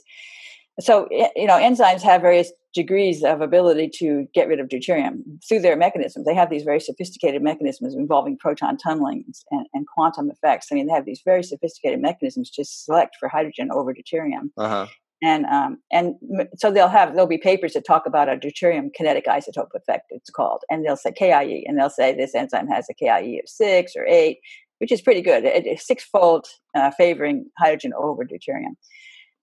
So 0.79 1.07
you 1.11 1.47
know, 1.47 1.59
enzymes 1.59 2.01
have 2.01 2.21
various 2.21 2.51
degrees 2.73 3.23
of 3.23 3.41
ability 3.41 3.89
to 3.95 4.27
get 4.33 4.47
rid 4.47 4.59
of 4.59 4.69
deuterium 4.69 5.21
through 5.47 5.59
their 5.59 5.75
mechanisms. 5.75 6.25
They 6.25 6.33
have 6.33 6.49
these 6.49 6.63
very 6.63 6.79
sophisticated 6.79 7.41
mechanisms 7.41 7.93
involving 7.93 8.37
proton 8.37 8.77
tunneling 8.77 9.25
and, 9.51 9.65
and 9.73 9.85
quantum 9.87 10.31
effects. 10.31 10.67
I 10.71 10.75
mean, 10.75 10.87
they 10.87 10.93
have 10.93 11.05
these 11.05 11.21
very 11.25 11.43
sophisticated 11.43 12.01
mechanisms 12.01 12.49
to 12.51 12.63
select 12.63 13.17
for 13.19 13.27
hydrogen 13.27 13.69
over 13.71 13.93
deuterium. 13.93 14.49
Uh-huh 14.57 14.87
and 15.21 15.45
um, 15.45 15.77
and 15.91 16.15
so 16.57 16.71
they'll 16.71 16.87
have 16.87 17.13
there'll 17.13 17.27
be 17.27 17.37
papers 17.37 17.73
that 17.73 17.85
talk 17.85 18.05
about 18.05 18.29
a 18.29 18.35
deuterium 18.35 18.93
kinetic 18.93 19.25
isotope 19.25 19.69
effect 19.75 20.07
it's 20.09 20.29
called 20.29 20.63
and 20.69 20.85
they'll 20.85 20.97
say 20.97 21.11
KIE 21.11 21.63
and 21.67 21.77
they'll 21.77 21.89
say 21.89 22.13
this 22.13 22.35
enzyme 22.35 22.67
has 22.67 22.87
a 22.89 22.93
KIE 22.93 23.39
of 23.39 23.47
six 23.47 23.93
or 23.95 24.05
eight 24.07 24.39
which 24.79 24.91
is 24.91 25.01
pretty 25.01 25.21
good 25.21 25.43
it, 25.45 25.65
it's 25.65 25.85
sixfold 25.85 26.47
uh, 26.75 26.91
favoring 26.91 27.45
hydrogen 27.57 27.93
over 27.97 28.25
deuterium 28.25 28.75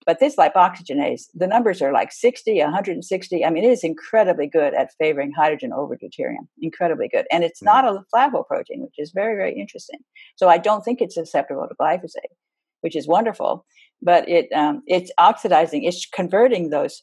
but 0.09 0.21
this 0.21 0.37
lipoxygenase 0.37 1.25
the 1.35 1.47
numbers 1.47 1.83
are 1.83 1.93
like 1.93 2.13
60 2.13 2.59
160 2.59 3.45
I 3.45 3.51
mean 3.51 3.63
it 3.63 3.71
is 3.71 3.85
incredibly 3.85 4.47
good 4.47 4.73
at 4.73 4.91
favoring 4.99 5.33
hydrogen 5.33 5.71
over 5.71 5.99
deuterium. 5.99 6.49
Incredibly 6.63 7.09
good. 7.09 7.27
And 7.31 7.45
it's 7.45 7.63
not 7.63 7.85
a 7.85 8.03
flavoprotein 8.13 8.81
which 8.87 8.95
is 8.97 9.13
very 9.15 9.37
very 9.37 9.55
interesting. 9.55 10.01
So 10.37 10.49
I 10.49 10.57
don't 10.57 10.83
think 10.83 11.03
it's 11.03 11.15
susceptible 11.15 11.69
to 11.69 11.75
glyphosate 11.75 12.33
which 12.81 12.97
is 12.97 13.07
wonderful. 13.07 13.67
But 14.01 14.27
it 14.29 14.51
um, 14.55 14.83
it's 14.87 15.13
oxidizing 15.19 15.85
it's 15.85 16.07
converting 16.07 16.71
those 16.71 17.03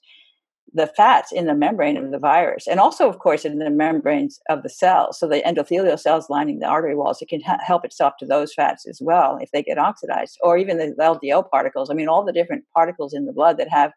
the 0.75 0.87
fats 0.87 1.31
in 1.31 1.45
the 1.45 1.55
membrane 1.55 1.95
of 1.95 2.11
the 2.11 2.19
virus 2.19 2.67
and 2.67 2.81
also 2.81 3.07
of 3.07 3.19
course 3.19 3.45
in 3.45 3.59
the 3.59 3.69
membranes 3.69 4.39
of 4.49 4.61
the 4.61 4.69
cells. 4.69 5.17
So 5.17 5.27
the 5.27 5.41
endothelial 5.47 5.97
cells 5.97 6.29
lining 6.29 6.59
the 6.59 6.67
artery 6.67 6.95
walls 6.95 7.21
it 7.21 7.29
can 7.29 7.41
ha- 7.41 7.59
help 7.65 7.85
itself 7.85 8.13
to 8.19 8.25
those 8.25 8.53
fats 8.53 8.85
as 8.85 8.99
well 9.01 9.37
if 9.41 9.49
they 9.51 9.63
get 9.63 9.77
oxidized 9.77 10.37
or 10.43 10.57
even 10.57 10.77
the 10.77 10.93
ldl 10.99 11.49
particles. 11.49 11.89
I 11.89 11.93
mean 11.93 12.09
all 12.09 12.25
the 12.25 12.33
different 12.33 12.65
particles 12.73 13.13
in 13.13 13.25
the 13.25 13.31
blood 13.31 13.57
that 13.57 13.69
have 13.69 13.93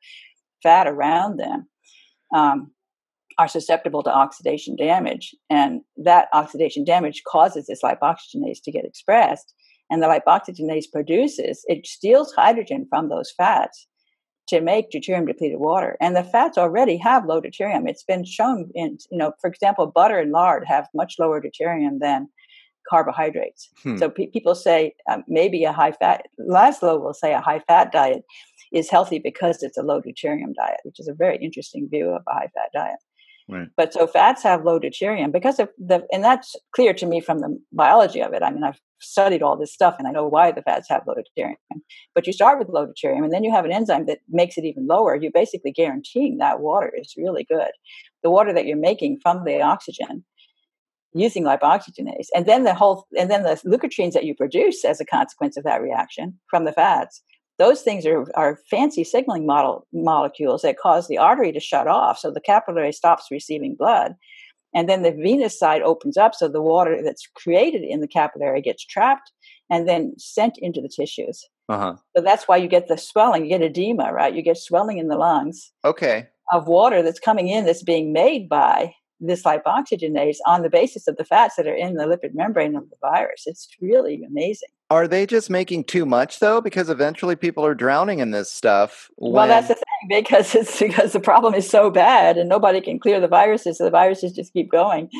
fat 0.62 0.86
around 0.86 1.38
them 1.38 1.68
um, 2.32 2.70
are 3.38 3.48
susceptible 3.48 4.04
to 4.04 4.14
oxidation 4.14 4.76
damage. 4.76 5.34
And 5.50 5.80
that 5.96 6.28
oxidation 6.32 6.84
damage 6.84 7.22
causes 7.26 7.66
this 7.66 7.82
lipoxygenase 7.82 8.62
to 8.64 8.72
get 8.72 8.84
expressed. 8.84 9.52
And 9.90 10.02
the 10.02 10.06
lipoxygenase 10.06 10.92
produces, 10.92 11.64
it 11.66 11.86
steals 11.86 12.32
hydrogen 12.34 12.86
from 12.88 13.08
those 13.08 13.32
fats 13.36 13.86
to 14.48 14.60
make 14.60 14.90
deuterium 14.90 15.26
depleted 15.26 15.58
water. 15.58 15.96
And 16.00 16.16
the 16.16 16.24
fats 16.24 16.58
already 16.58 16.96
have 16.98 17.26
low 17.26 17.40
deuterium. 17.40 17.88
It's 17.88 18.02
been 18.02 18.24
shown 18.24 18.70
in, 18.74 18.98
you 19.10 19.18
know, 19.18 19.32
for 19.40 19.48
example, 19.48 19.86
butter 19.86 20.18
and 20.18 20.32
lard 20.32 20.64
have 20.66 20.88
much 20.94 21.16
lower 21.18 21.40
deuterium 21.40 21.98
than 22.00 22.28
carbohydrates. 22.88 23.68
Hmm. 23.82 23.98
So 23.98 24.08
pe- 24.08 24.28
people 24.28 24.54
say 24.54 24.94
um, 25.10 25.24
maybe 25.28 25.64
a 25.64 25.72
high 25.72 25.92
fat, 25.92 26.26
Laszlo 26.40 27.00
will 27.00 27.14
say 27.14 27.34
a 27.34 27.40
high 27.40 27.60
fat 27.60 27.92
diet 27.92 28.24
is 28.72 28.90
healthy 28.90 29.18
because 29.18 29.62
it's 29.62 29.78
a 29.78 29.82
low 29.82 30.00
deuterium 30.00 30.54
diet, 30.54 30.80
which 30.84 30.98
is 30.98 31.08
a 31.08 31.14
very 31.14 31.36
interesting 31.38 31.88
view 31.90 32.08
of 32.08 32.22
a 32.28 32.34
high 32.34 32.50
fat 32.54 32.70
diet. 32.72 32.98
Right. 33.50 33.68
But 33.76 33.94
so 33.94 34.06
fats 34.06 34.42
have 34.42 34.64
low 34.64 34.78
deuterium 34.78 35.32
because 35.32 35.58
of 35.58 35.70
the, 35.78 36.06
and 36.12 36.22
that's 36.22 36.54
clear 36.74 36.92
to 36.92 37.06
me 37.06 37.20
from 37.20 37.38
the 37.38 37.58
biology 37.72 38.20
of 38.20 38.34
it. 38.34 38.42
I 38.42 38.50
mean, 38.50 38.62
I've 38.62 38.78
studied 39.00 39.42
all 39.42 39.56
this 39.56 39.72
stuff 39.72 39.96
and 39.98 40.06
I 40.06 40.10
know 40.10 40.28
why 40.28 40.52
the 40.52 40.60
fats 40.60 40.88
have 40.90 41.04
low 41.06 41.14
deuterium. 41.14 41.54
But 42.14 42.26
you 42.26 42.34
start 42.34 42.58
with 42.58 42.68
low 42.68 42.86
deuterium 42.86 43.24
and 43.24 43.32
then 43.32 43.44
you 43.44 43.52
have 43.52 43.64
an 43.64 43.72
enzyme 43.72 44.04
that 44.06 44.18
makes 44.28 44.58
it 44.58 44.64
even 44.64 44.86
lower. 44.86 45.16
You're 45.16 45.32
basically 45.32 45.72
guaranteeing 45.72 46.36
that 46.38 46.60
water 46.60 46.92
is 46.94 47.14
really 47.16 47.46
good. 47.48 47.70
The 48.22 48.30
water 48.30 48.52
that 48.52 48.66
you're 48.66 48.76
making 48.76 49.20
from 49.22 49.44
the 49.44 49.62
oxygen 49.62 50.24
using 51.14 51.44
lipoxygenase. 51.44 52.26
And 52.34 52.44
then 52.44 52.64
the 52.64 52.74
whole, 52.74 53.06
and 53.18 53.30
then 53.30 53.44
the 53.44 53.60
leukotrienes 53.64 54.12
that 54.12 54.24
you 54.24 54.34
produce 54.34 54.84
as 54.84 55.00
a 55.00 55.06
consequence 55.06 55.56
of 55.56 55.64
that 55.64 55.80
reaction 55.80 56.38
from 56.50 56.66
the 56.66 56.72
fats 56.72 57.22
those 57.58 57.82
things 57.82 58.06
are, 58.06 58.26
are 58.34 58.60
fancy 58.70 59.04
signaling 59.04 59.46
model, 59.46 59.86
molecules 59.92 60.62
that 60.62 60.78
cause 60.78 61.08
the 61.08 61.18
artery 61.18 61.52
to 61.52 61.60
shut 61.60 61.86
off 61.86 62.18
so 62.18 62.30
the 62.30 62.40
capillary 62.40 62.92
stops 62.92 63.26
receiving 63.30 63.74
blood 63.74 64.14
and 64.74 64.88
then 64.88 65.02
the 65.02 65.12
venous 65.12 65.58
side 65.58 65.82
opens 65.82 66.16
up 66.16 66.34
so 66.34 66.48
the 66.48 66.62
water 66.62 67.00
that's 67.02 67.26
created 67.34 67.82
in 67.82 68.00
the 68.00 68.08
capillary 68.08 68.60
gets 68.60 68.84
trapped 68.84 69.32
and 69.70 69.88
then 69.88 70.12
sent 70.18 70.56
into 70.58 70.80
the 70.80 70.88
tissues 70.88 71.44
uh-huh. 71.68 71.94
so 72.16 72.22
that's 72.22 72.48
why 72.48 72.56
you 72.56 72.68
get 72.68 72.88
the 72.88 72.98
swelling 72.98 73.44
you 73.44 73.50
get 73.50 73.62
edema 73.62 74.12
right 74.12 74.34
you 74.34 74.42
get 74.42 74.56
swelling 74.56 74.98
in 74.98 75.08
the 75.08 75.16
lungs 75.16 75.72
okay 75.84 76.26
of 76.52 76.66
water 76.66 77.02
that's 77.02 77.20
coming 77.20 77.48
in 77.48 77.64
that's 77.64 77.82
being 77.82 78.12
made 78.12 78.48
by 78.48 78.92
this 79.20 79.42
lipoxygenase 79.42 80.38
on 80.46 80.62
the 80.62 80.70
basis 80.70 81.08
of 81.08 81.16
the 81.16 81.24
fats 81.24 81.56
that 81.56 81.66
are 81.66 81.74
in 81.74 81.94
the 81.94 82.04
lipid 82.04 82.34
membrane 82.34 82.76
of 82.76 82.88
the 82.90 82.96
virus. 83.00 83.42
It's 83.46 83.68
really 83.80 84.22
amazing. 84.24 84.68
Are 84.90 85.06
they 85.06 85.26
just 85.26 85.50
making 85.50 85.84
too 85.84 86.06
much 86.06 86.38
though? 86.38 86.60
Because 86.60 86.88
eventually 86.88 87.36
people 87.36 87.64
are 87.66 87.74
drowning 87.74 88.20
in 88.20 88.30
this 88.30 88.50
stuff. 88.50 89.10
When... 89.16 89.32
Well, 89.32 89.48
that's 89.48 89.68
the 89.68 89.74
thing. 89.74 89.84
because 90.08 90.54
it's 90.54 90.78
because 90.86 91.12
the 91.12 91.20
problem 91.20 91.54
is 91.54 91.68
so 91.68 91.90
bad 91.90 92.38
and 92.38 92.48
nobody 92.48 92.80
can 92.80 92.98
clear 92.98 93.20
the 93.20 93.28
viruses, 93.28 93.78
so 93.78 93.84
the 93.84 93.90
viruses 93.90 94.32
just 94.32 94.52
keep 94.52 94.70
going. 94.70 95.10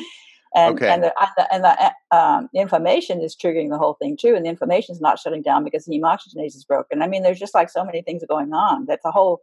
And 0.55 0.75
Okay. 0.77 0.89
and 0.91 1.03
the, 1.03 1.13
and 1.53 1.63
the 1.63 1.79
uh, 2.11 2.15
um, 2.15 2.49
inflammation 2.55 3.21
is 3.21 3.35
triggering 3.35 3.69
the 3.69 3.77
whole 3.77 3.93
thing 4.01 4.17
too, 4.19 4.33
and 4.33 4.43
the 4.43 4.49
inflammation 4.49 4.93
is 4.93 5.01
not 5.01 5.19
shutting 5.19 5.43
down 5.43 5.63
because 5.63 5.85
the 5.85 5.95
hemoxygenase 5.99 6.55
is 6.55 6.65
broken. 6.65 7.03
I 7.03 7.07
mean, 7.07 7.21
there's 7.21 7.37
just 7.37 7.53
like 7.53 7.69
so 7.69 7.85
many 7.85 8.01
things 8.01 8.23
going 8.27 8.51
on. 8.51 8.85
That's 8.87 9.05
a 9.05 9.11
whole. 9.11 9.41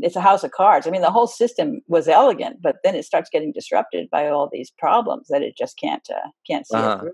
It's 0.00 0.16
a 0.16 0.22
house 0.22 0.42
of 0.42 0.52
cards. 0.52 0.86
I 0.86 0.90
mean, 0.90 1.02
the 1.02 1.10
whole 1.10 1.26
system 1.26 1.82
was 1.86 2.08
elegant, 2.08 2.62
but 2.62 2.76
then 2.82 2.94
it 2.94 3.04
starts 3.04 3.28
getting 3.28 3.52
disrupted 3.52 4.08
by 4.08 4.28
all 4.28 4.48
these 4.50 4.70
problems 4.78 5.28
that 5.28 5.42
it 5.42 5.54
just 5.54 5.76
can't 5.78 6.08
uh, 6.10 6.28
can't 6.46 6.66
see 6.66 6.78
Uh-huh. 6.78 6.98
through. 7.00 7.12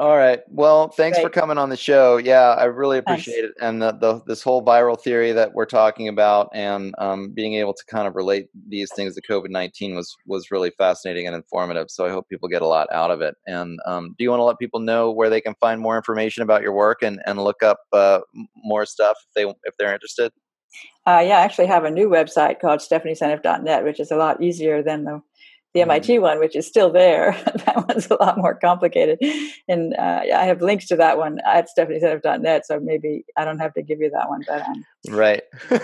All 0.00 0.16
right. 0.16 0.40
Well, 0.48 0.88
thanks 0.88 1.20
for 1.20 1.30
coming 1.30 1.56
on 1.56 1.68
the 1.68 1.76
show. 1.76 2.16
Yeah, 2.16 2.56
I 2.58 2.64
really 2.64 3.00
Thanks. 3.00 3.22
appreciate 3.22 3.44
it. 3.44 3.52
And 3.60 3.80
the, 3.80 3.92
the 3.92 4.22
this 4.26 4.42
whole 4.42 4.64
viral 4.64 5.00
theory 5.00 5.30
that 5.30 5.54
we're 5.54 5.66
talking 5.66 6.08
about, 6.08 6.48
and 6.52 6.92
um, 6.98 7.30
being 7.30 7.54
able 7.54 7.74
to 7.74 7.84
kind 7.86 8.08
of 8.08 8.16
relate 8.16 8.48
these 8.68 8.90
things 8.96 9.14
to 9.14 9.22
COVID 9.22 9.50
nineteen 9.50 9.94
was 9.94 10.12
was 10.26 10.50
really 10.50 10.72
fascinating 10.76 11.28
and 11.28 11.36
informative. 11.36 11.90
So 11.90 12.04
I 12.04 12.10
hope 12.10 12.28
people 12.28 12.48
get 12.48 12.60
a 12.60 12.66
lot 12.66 12.88
out 12.92 13.12
of 13.12 13.20
it. 13.20 13.36
And 13.46 13.78
um, 13.86 14.16
do 14.18 14.24
you 14.24 14.30
want 14.30 14.40
to 14.40 14.44
let 14.44 14.58
people 14.58 14.80
know 14.80 15.12
where 15.12 15.30
they 15.30 15.40
can 15.40 15.54
find 15.60 15.80
more 15.80 15.96
information 15.96 16.42
about 16.42 16.62
your 16.62 16.72
work 16.72 17.02
and, 17.02 17.20
and 17.24 17.38
look 17.38 17.62
up 17.62 17.78
uh, 17.92 18.20
more 18.56 18.86
stuff 18.86 19.16
if 19.28 19.34
they 19.34 19.48
if 19.62 19.76
they're 19.78 19.94
interested? 19.94 20.32
Uh, 21.06 21.22
yeah, 21.24 21.38
I 21.38 21.42
actually 21.42 21.66
have 21.66 21.84
a 21.84 21.90
new 21.90 22.08
website 22.08 22.60
called 22.60 22.80
stephanieseneff.net, 22.80 23.84
which 23.84 24.00
is 24.00 24.10
a 24.10 24.16
lot 24.16 24.42
easier 24.42 24.82
than 24.82 25.04
the, 25.04 25.22
the. 25.74 25.80
MIT 25.82 26.18
one, 26.20 26.38
which 26.38 26.54
is 26.56 26.66
still 26.66 26.90
there. 26.90 27.32
that 27.66 27.84
one's 27.88 28.08
a 28.10 28.14
lot 28.14 28.38
more 28.38 28.54
complicated. 28.54 29.18
And 29.68 29.94
uh, 29.96 30.22
I 30.34 30.44
have 30.44 30.62
links 30.62 30.86
to 30.88 30.96
that 30.96 31.18
one 31.18 31.38
at 31.46 31.68
stephanieseneff.net, 31.76 32.66
so 32.66 32.80
maybe 32.80 33.24
I 33.36 33.44
don't 33.44 33.58
have 33.58 33.74
to 33.74 33.82
give 33.82 34.00
you 34.00 34.10
that 34.10 34.28
one. 34.28 34.42
But 34.46 34.62
I'm 34.62 34.84
Right. 35.14 35.42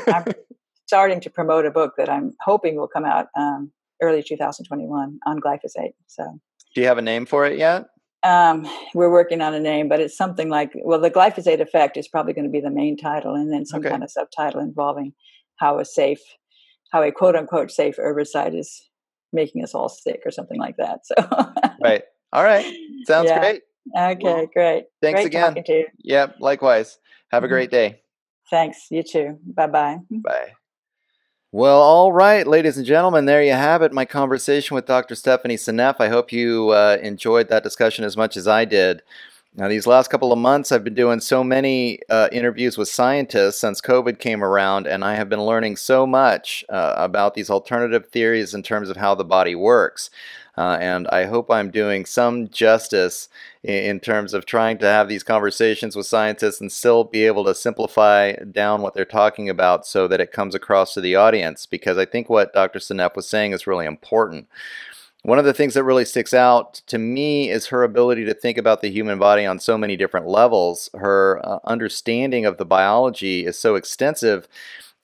I'm 0.08 0.24
starting 0.86 1.20
to 1.20 1.30
promote 1.30 1.66
a 1.66 1.70
book 1.70 1.94
that 1.98 2.08
I'm 2.08 2.34
hoping 2.40 2.76
will 2.76 2.88
come 2.88 3.04
out 3.04 3.26
um, 3.36 3.70
early 4.02 4.22
2021 4.22 5.18
on 5.26 5.40
glyphosate. 5.40 5.94
So 6.06 6.40
do 6.74 6.80
you 6.80 6.86
have 6.86 6.98
a 6.98 7.02
name 7.02 7.26
for 7.26 7.44
it 7.46 7.58
yet? 7.58 7.86
um, 8.22 8.66
we're 8.94 9.10
working 9.10 9.40
on 9.40 9.54
a 9.54 9.60
name, 9.60 9.88
but 9.88 9.98
it's 9.98 10.14
something 10.16 10.50
like, 10.50 10.72
well, 10.84 11.00
the 11.00 11.10
glyphosate 11.10 11.60
effect 11.60 11.96
is 11.96 12.06
probably 12.06 12.34
going 12.34 12.44
to 12.44 12.50
be 12.50 12.60
the 12.60 12.70
main 12.70 12.96
title, 12.96 13.34
and 13.34 13.50
then 13.50 13.64
some 13.64 13.80
Okay. 13.80 13.88
kind 13.88 14.04
of 14.04 14.10
subtitle 14.10 14.60
involving 14.60 15.14
how 15.56 15.78
a 15.78 15.84
safe, 15.86 16.20
how 16.92 17.02
a 17.02 17.10
quote 17.12 17.34
unquote 17.34 17.70
safe 17.70 17.96
herbicide 17.96 18.54
is 18.58 18.89
making 19.32 19.62
us 19.64 19.74
all 19.74 19.88
sick 19.88 20.20
or 20.24 20.30
something 20.30 20.58
like 20.58 20.76
that. 20.76 21.00
So, 21.06 21.14
Right. 21.82 22.02
All 22.32 22.42
right. 22.44 22.64
Sounds 23.06 23.28
Yeah. 23.28 23.38
great. 23.40 23.62
okay, 23.96 24.18
Well, 24.22 24.46
great. 24.52 24.84
Thanks 25.02 25.20
great 25.20 25.26
again. 25.26 25.48
talking 25.48 25.64
to 25.64 25.72
you. 25.72 25.86
Yep. 26.04 26.36
Likewise. 26.40 26.98
Have 27.30 27.44
a 27.44 27.46
Mhm. 27.46 27.50
great 27.50 27.70
day. 27.70 28.02
Thanks. 28.50 28.86
You 28.90 29.02
too. 29.02 29.38
Bye 29.46 29.66
bye. 29.68 29.98
Bye. 30.10 30.52
Well, 31.52 31.80
all 31.82 32.12
right, 32.12 32.46
ladies 32.46 32.76
and 32.76 32.86
gentlemen, 32.86 33.24
there 33.24 33.42
you 33.42 33.52
have 33.52 33.82
it. 33.82 33.92
My 33.92 34.04
conversation 34.04 34.76
with 34.76 34.86
Dr. 34.86 35.16
Stephanie 35.16 35.56
Seneff. 35.56 35.96
I 35.98 36.08
hope 36.08 36.30
you 36.30 36.68
uh, 36.70 36.98
enjoyed 37.02 37.48
that 37.48 37.64
discussion 37.64 38.04
as 38.04 38.16
much 38.16 38.36
as 38.36 38.46
I 38.46 38.64
did. 38.64 39.02
Now, 39.56 39.66
these 39.66 39.86
last 39.86 40.10
couple 40.10 40.32
of 40.32 40.38
months, 40.38 40.70
I've 40.70 40.84
been 40.84 40.94
doing 40.94 41.18
so 41.18 41.42
many 41.42 41.98
uh, 42.08 42.28
interviews 42.30 42.78
with 42.78 42.88
scientists 42.88 43.60
since 43.60 43.80
COVID 43.80 44.20
came 44.20 44.44
around, 44.44 44.86
and 44.86 45.04
I 45.04 45.16
have 45.16 45.28
been 45.28 45.42
learning 45.42 45.76
so 45.76 46.06
much 46.06 46.64
uh, 46.68 46.94
about 46.96 47.34
these 47.34 47.50
alternative 47.50 48.06
theories 48.06 48.54
in 48.54 48.62
terms 48.62 48.90
of 48.90 48.96
how 48.96 49.16
the 49.16 49.24
body 49.24 49.56
works. 49.56 50.08
Uh, 50.56 50.76
and 50.80 51.08
I 51.08 51.24
hope 51.24 51.50
I'm 51.50 51.70
doing 51.70 52.04
some 52.04 52.48
justice 52.48 53.28
in, 53.64 53.84
in 53.84 54.00
terms 54.00 54.34
of 54.34 54.46
trying 54.46 54.78
to 54.78 54.86
have 54.86 55.08
these 55.08 55.24
conversations 55.24 55.96
with 55.96 56.06
scientists 56.06 56.60
and 56.60 56.70
still 56.70 57.02
be 57.02 57.24
able 57.24 57.44
to 57.46 57.54
simplify 57.54 58.34
down 58.34 58.82
what 58.82 58.94
they're 58.94 59.04
talking 59.04 59.48
about 59.48 59.84
so 59.84 60.06
that 60.06 60.20
it 60.20 60.32
comes 60.32 60.54
across 60.54 60.94
to 60.94 61.00
the 61.00 61.16
audience. 61.16 61.66
Because 61.66 61.98
I 61.98 62.04
think 62.04 62.28
what 62.28 62.52
Dr. 62.52 62.78
Seneff 62.78 63.16
was 63.16 63.28
saying 63.28 63.52
is 63.52 63.66
really 63.66 63.86
important. 63.86 64.46
One 65.22 65.38
of 65.38 65.44
the 65.44 65.52
things 65.52 65.74
that 65.74 65.84
really 65.84 66.04
sticks 66.04 66.32
out 66.32 66.74
to 66.86 66.98
me 66.98 67.50
is 67.50 67.66
her 67.66 67.82
ability 67.82 68.24
to 68.24 68.34
think 68.34 68.56
about 68.56 68.80
the 68.80 68.90
human 68.90 69.18
body 69.18 69.44
on 69.44 69.58
so 69.58 69.76
many 69.76 69.96
different 69.96 70.26
levels. 70.26 70.88
Her 70.94 71.40
uh, 71.44 71.58
understanding 71.64 72.46
of 72.46 72.56
the 72.56 72.64
biology 72.64 73.44
is 73.44 73.58
so 73.58 73.74
extensive 73.74 74.48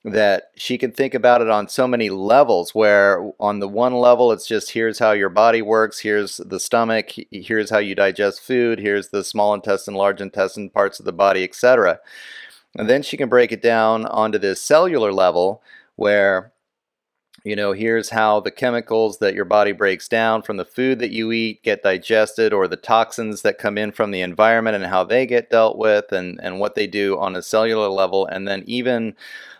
that 0.03 0.51
she 0.55 0.77
can 0.77 0.91
think 0.91 1.13
about 1.13 1.41
it 1.41 1.49
on 1.49 1.67
so 1.67 1.87
many 1.87 2.09
levels 2.09 2.73
where 2.73 3.31
on 3.39 3.59
the 3.59 3.67
one 3.67 3.93
level 3.93 4.31
it's 4.31 4.47
just 4.47 4.71
here's 4.71 4.99
how 4.99 5.11
your 5.11 5.29
body 5.29 5.61
works. 5.61 5.99
Here's 5.99 6.37
the 6.37 6.59
stomach. 6.59 7.11
Here's 7.31 7.69
how 7.69 7.79
you 7.79 7.93
digest 7.93 8.41
food. 8.41 8.79
Here's 8.79 9.09
the 9.09 9.23
small 9.23 9.53
intestine 9.53 9.95
large 9.95 10.21
intestine 10.21 10.69
parts 10.69 10.99
of 10.99 11.05
the 11.05 11.13
body 11.13 11.43
etc 11.43 11.99
and 12.77 12.89
then 12.89 13.01
she 13.01 13.17
can 13.17 13.27
break 13.27 13.51
it 13.51 13.61
down 13.61 14.05
onto 14.05 14.37
this 14.37 14.61
cellular 14.61 15.11
level 15.11 15.61
where 15.95 16.51
you 17.43 17.55
know, 17.55 17.71
here's 17.71 18.09
how 18.09 18.39
the 18.39 18.51
chemicals 18.51 19.19
that 19.19 19.33
your 19.33 19.45
body 19.45 19.71
breaks 19.71 20.07
down 20.07 20.41
from 20.41 20.57
the 20.57 20.65
food 20.65 20.99
that 20.99 21.11
you 21.11 21.31
eat 21.31 21.63
get 21.63 21.83
digested, 21.83 22.51
or 22.51 22.67
the 22.67 22.75
toxins 22.75 23.41
that 23.43 23.57
come 23.57 23.77
in 23.77 23.91
from 23.91 24.11
the 24.11 24.21
environment 24.21 24.75
and 24.75 24.85
how 24.85 25.03
they 25.03 25.25
get 25.25 25.49
dealt 25.49 25.77
with, 25.77 26.11
and, 26.11 26.39
and 26.41 26.59
what 26.59 26.75
they 26.75 26.87
do 26.87 27.17
on 27.17 27.35
a 27.35 27.41
cellular 27.41 27.89
level. 27.89 28.25
And 28.25 28.47
then, 28.47 28.63
even 28.65 29.15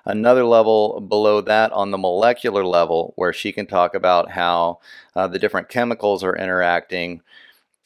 another 0.05 0.43
level 0.43 1.01
below 1.01 1.41
that 1.41 1.71
on 1.71 1.91
the 1.91 1.97
molecular 1.97 2.65
level, 2.65 3.13
where 3.15 3.33
she 3.33 3.51
can 3.51 3.67
talk 3.67 3.93
about 3.95 4.31
how 4.31 4.79
uh, 5.15 5.27
the 5.27 5.39
different 5.39 5.69
chemicals 5.69 6.23
are 6.23 6.35
interacting. 6.35 7.21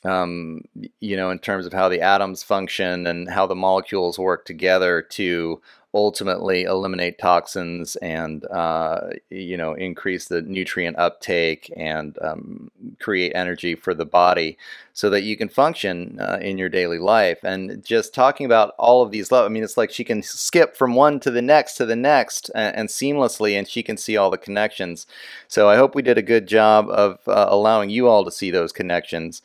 Um, 0.03 0.63
you 0.99 1.15
know, 1.15 1.29
in 1.29 1.37
terms 1.37 1.67
of 1.67 1.73
how 1.73 1.87
the 1.87 2.01
atoms 2.01 2.41
function 2.41 3.05
and 3.05 3.29
how 3.29 3.45
the 3.45 3.53
molecules 3.53 4.17
work 4.17 4.45
together 4.45 5.03
to 5.11 5.61
ultimately 5.93 6.63
eliminate 6.63 7.19
toxins 7.19 7.97
and 7.97 8.45
uh, 8.45 9.09
you 9.29 9.57
know 9.57 9.73
increase 9.73 10.27
the 10.27 10.41
nutrient 10.41 10.97
uptake 10.97 11.71
and 11.75 12.17
um, 12.21 12.71
create 12.99 13.33
energy 13.35 13.75
for 13.75 13.93
the 13.93 14.05
body 14.05 14.57
so 14.93 15.09
that 15.09 15.23
you 15.23 15.35
can 15.35 15.49
function 15.49 16.17
uh, 16.21 16.37
in 16.41 16.57
your 16.57 16.69
daily 16.69 16.99
life. 16.99 17.43
And 17.43 17.83
just 17.83 18.13
talking 18.13 18.45
about 18.45 18.73
all 18.77 19.01
of 19.01 19.11
these 19.11 19.31
levels 19.31 19.49
i 19.49 19.53
mean 19.53 19.63
it's 19.63 19.77
like 19.77 19.91
she 19.91 20.03
can 20.03 20.23
skip 20.23 20.77
from 20.77 20.95
one 20.95 21.19
to 21.21 21.31
the 21.31 21.41
next 21.41 21.75
to 21.75 21.85
the 21.85 21.95
next 21.95 22.49
and, 22.55 22.75
and 22.75 22.89
seamlessly 22.89 23.57
and 23.57 23.67
she 23.67 23.83
can 23.83 23.97
see 23.97 24.15
all 24.15 24.29
the 24.29 24.37
connections. 24.37 25.05
So 25.47 25.67
i 25.67 25.75
hope 25.75 25.93
we 25.93 26.01
did 26.01 26.17
a 26.17 26.21
good 26.21 26.47
job 26.47 26.89
of 26.89 27.19
uh, 27.27 27.47
allowing 27.49 27.89
you 27.89 28.07
all 28.07 28.23
to 28.23 28.31
see 28.31 28.51
those 28.51 28.71
connections. 28.71 29.41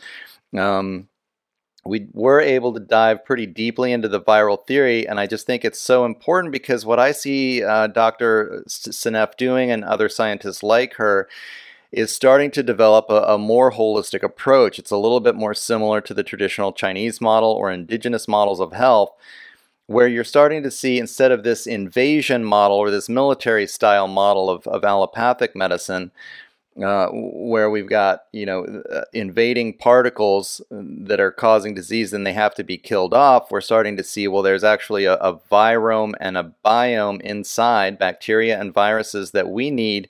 Um, 0.57 1.09
we 1.87 2.09
were 2.13 2.41
able 2.41 2.73
to 2.75 2.81
dive 2.81 3.25
pretty 3.25 3.47
deeply 3.47 3.93
into 3.93 4.09
the 4.09 4.21
viral 4.21 4.65
theory, 4.67 5.07
and 5.07 5.21
I 5.21 5.27
just 5.27 5.47
think 5.47 5.65
it's 5.65 5.81
so 5.81 6.05
important 6.05 6.53
because 6.53 6.85
what 6.85 6.99
I 6.99 7.13
see 7.13 7.63
uh, 7.63 7.87
Dr. 7.89 8.65
Seneff 8.69 9.37
doing 9.37 9.71
and 9.71 9.85
other 9.85 10.09
scientists 10.09 10.63
like 10.63 10.95
her 10.95 11.29
is 11.93 12.13
starting 12.13 12.51
to 12.51 12.63
develop 12.63 13.07
a, 13.09 13.23
a, 13.23 13.39
more 13.39 13.73
holistic 13.73 14.23
approach. 14.23 14.79
It's 14.79 14.91
a 14.91 14.97
little 14.97 15.21
bit 15.21 15.35
more 15.35 15.55
similar 15.55 16.01
to 16.03 16.13
the 16.13 16.25
traditional 16.25 16.73
Chinese 16.73 17.21
model 17.21 17.51
or 17.51 17.71
indigenous 17.71 18.27
models 18.27 18.61
of 18.61 18.73
health, 18.73 19.15
where 19.87 20.09
you're 20.09 20.25
starting 20.25 20.63
to 20.65 20.71
see 20.71 20.99
instead 20.99 21.31
of 21.31 21.45
this 21.45 21.67
invasion 21.67 22.45
model 22.45 22.77
or 22.77 22.91
this 22.91 23.09
military 23.09 23.67
style 23.67 24.09
model 24.09 24.51
of, 24.51 24.67
of 24.67 24.85
allopathic 24.85 25.55
medicine, 25.55 26.11
uh, 26.83 27.09
where 27.13 27.71
we've 27.71 27.89
got 27.89 28.25
you 28.33 28.47
know 28.47 28.65
uh, 28.93 29.03
invading 29.13 29.73
particles 29.73 30.61
that 30.71 31.21
are 31.21 31.31
causing 31.31 31.75
disease 31.75 32.13
and 32.13 32.27
they 32.27 32.33
have 32.33 32.55
to 32.55 32.65
be 32.65 32.77
killed 32.77 33.15
off 33.15 33.51
we're 33.51 33.61
starting 33.61 33.97
to 33.97 34.05
see 34.05 34.29
well 34.29 34.43
there's 34.43 34.65
actually 34.65 35.05
a, 35.05 35.15
a 35.15 35.35
virome 35.51 36.13
and 36.21 36.37
a 36.37 36.53
biome 36.65 37.21
inside 37.23 37.99
bacteria 37.99 38.61
and 38.61 38.75
viruses 38.75 39.31
that 39.31 39.49
we 39.49 39.71
need 39.71 40.09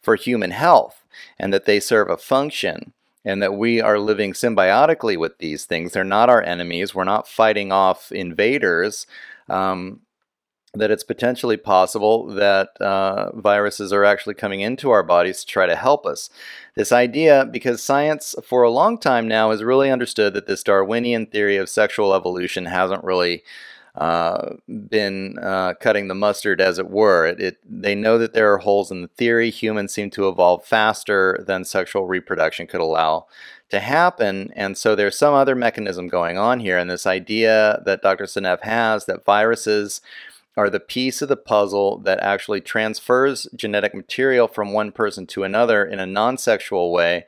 for 0.00 0.14
human 0.14 0.52
health 0.52 1.02
and 1.38 1.52
that 1.52 1.64
they 1.64 1.80
serve 1.80 2.08
a 2.08 2.16
function 2.16 2.92
and 3.26 3.42
that 3.42 3.54
we 3.54 3.80
are 3.80 3.98
living 3.98 4.32
symbiotically 4.32 5.18
with 5.18 5.36
these 5.38 5.64
things. 5.64 5.92
They're 5.92 6.04
not 6.04 6.30
our 6.30 6.42
enemies. 6.42 6.94
We're 6.94 7.04
not 7.04 7.26
fighting 7.26 7.72
off 7.72 8.12
invaders. 8.12 9.06
Um, 9.48 10.00
that 10.74 10.90
it's 10.90 11.04
potentially 11.04 11.56
possible 11.56 12.26
that 12.26 12.76
uh, 12.80 13.30
viruses 13.34 13.92
are 13.92 14.04
actually 14.04 14.34
coming 14.34 14.60
into 14.60 14.90
our 14.90 15.02
bodies 15.02 15.40
to 15.40 15.46
try 15.46 15.66
to 15.66 15.76
help 15.76 16.04
us. 16.04 16.28
This 16.74 16.92
idea, 16.92 17.48
because 17.50 17.82
science 17.82 18.34
for 18.44 18.62
a 18.62 18.70
long 18.70 18.98
time 18.98 19.26
now 19.26 19.50
has 19.50 19.64
really 19.64 19.90
understood 19.90 20.34
that 20.34 20.46
this 20.46 20.62
Darwinian 20.62 21.26
theory 21.26 21.56
of 21.56 21.68
sexual 21.68 22.14
evolution 22.14 22.66
hasn't 22.66 23.04
really 23.04 23.42
uh, 23.96 24.56
been 24.68 25.38
uh, 25.38 25.72
cutting 25.80 26.08
the 26.08 26.14
mustard, 26.14 26.60
as 26.60 26.78
it 26.78 26.90
were. 26.90 27.26
It, 27.26 27.40
it, 27.40 27.58
they 27.64 27.94
know 27.94 28.18
that 28.18 28.34
there 28.34 28.52
are 28.52 28.58
holes 28.58 28.90
in 28.90 29.00
the 29.00 29.08
theory. 29.08 29.48
Humans 29.48 29.94
seem 29.94 30.10
to 30.10 30.28
evolve 30.28 30.66
faster 30.66 31.42
than 31.46 31.64
sexual 31.64 32.06
reproduction 32.06 32.66
could 32.66 32.82
allow 32.82 33.26
to 33.70 33.80
happen. 33.80 34.52
And 34.54 34.76
so 34.76 34.94
there's 34.94 35.18
some 35.18 35.34
other 35.34 35.54
mechanism 35.54 36.08
going 36.08 36.36
on 36.36 36.60
here. 36.60 36.78
And 36.78 36.90
this 36.90 37.06
idea 37.06 37.82
that 37.86 38.02
Dr. 38.02 38.24
Seneff 38.24 38.60
has 38.62 39.06
that 39.06 39.24
viruses 39.24 40.02
are 40.56 40.70
the 40.70 40.80
piece 40.80 41.20
of 41.20 41.28
the 41.28 41.36
puzzle 41.36 41.98
that 41.98 42.20
actually 42.20 42.60
transfers 42.60 43.46
genetic 43.54 43.94
material 43.94 44.48
from 44.48 44.72
one 44.72 44.90
person 44.90 45.26
to 45.26 45.44
another 45.44 45.84
in 45.84 45.98
a 45.98 46.06
non 46.06 46.38
sexual 46.38 46.92
way. 46.92 47.26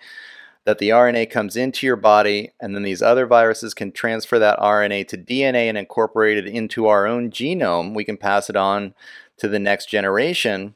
That 0.64 0.78
the 0.78 0.90
RNA 0.90 1.30
comes 1.30 1.56
into 1.56 1.86
your 1.86 1.96
body, 1.96 2.52
and 2.60 2.74
then 2.74 2.82
these 2.82 3.00
other 3.00 3.26
viruses 3.26 3.72
can 3.72 3.90
transfer 3.90 4.38
that 4.38 4.58
RNA 4.58 5.08
to 5.08 5.16
DNA 5.16 5.66
and 5.68 5.78
incorporate 5.78 6.36
it 6.36 6.46
into 6.46 6.86
our 6.86 7.06
own 7.06 7.30
genome. 7.30 7.94
We 7.94 8.04
can 8.04 8.18
pass 8.18 8.50
it 8.50 8.56
on 8.56 8.94
to 9.38 9.48
the 9.48 9.58
next 9.58 9.88
generation. 9.88 10.74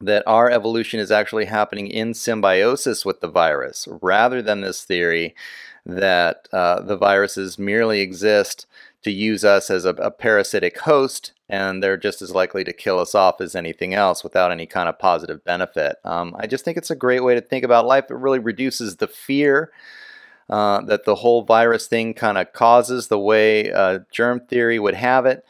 that 0.00 0.22
our 0.28 0.48
evolution 0.48 1.00
is 1.00 1.10
actually 1.10 1.46
happening 1.46 1.88
in 1.88 2.14
symbiosis 2.14 3.04
with 3.04 3.20
the 3.20 3.28
virus, 3.28 3.88
rather 4.00 4.40
than 4.40 4.60
this 4.60 4.84
theory 4.84 5.34
that 5.84 6.46
uh, 6.52 6.80
the 6.82 6.96
viruses 6.96 7.58
merely 7.58 8.00
exist 8.00 8.66
to 9.02 9.10
use 9.10 9.44
us 9.44 9.70
as 9.70 9.84
a, 9.84 9.90
a, 9.90 10.10
parasitic 10.10 10.78
host 10.80 11.32
and 11.48 11.82
they're 11.82 11.96
just 11.96 12.20
as 12.20 12.32
likely 12.32 12.64
to 12.64 12.72
kill 12.72 12.98
us 12.98 13.14
off 13.14 13.40
as 13.40 13.54
anything 13.54 13.94
else 13.94 14.22
without 14.24 14.50
any 14.50 14.66
kind 14.66 14.88
of 14.88 14.98
positive 14.98 15.44
benefit. 15.44 15.96
Um, 16.04 16.34
I 16.38 16.46
just 16.46 16.64
think 16.64 16.76
it's 16.76 16.90
a 16.90 16.96
great 16.96 17.22
way 17.22 17.34
to 17.34 17.40
think 17.40 17.64
about 17.64 17.86
life. 17.86 18.10
It 18.10 18.16
really 18.16 18.38
reduces 18.38 18.96
the 18.96 19.08
fear. 19.08 19.70
Uh, 20.50 20.80
that 20.80 21.04
the 21.04 21.16
whole 21.16 21.42
virus 21.42 21.86
thing 21.88 22.14
kind 22.14 22.38
of 22.38 22.54
causes 22.54 23.08
the 23.08 23.18
way 23.18 23.70
uh, 23.70 23.98
germ 24.10 24.40
theory 24.40 24.78
would 24.78 24.94
have 24.94 25.26
it. 25.26 25.44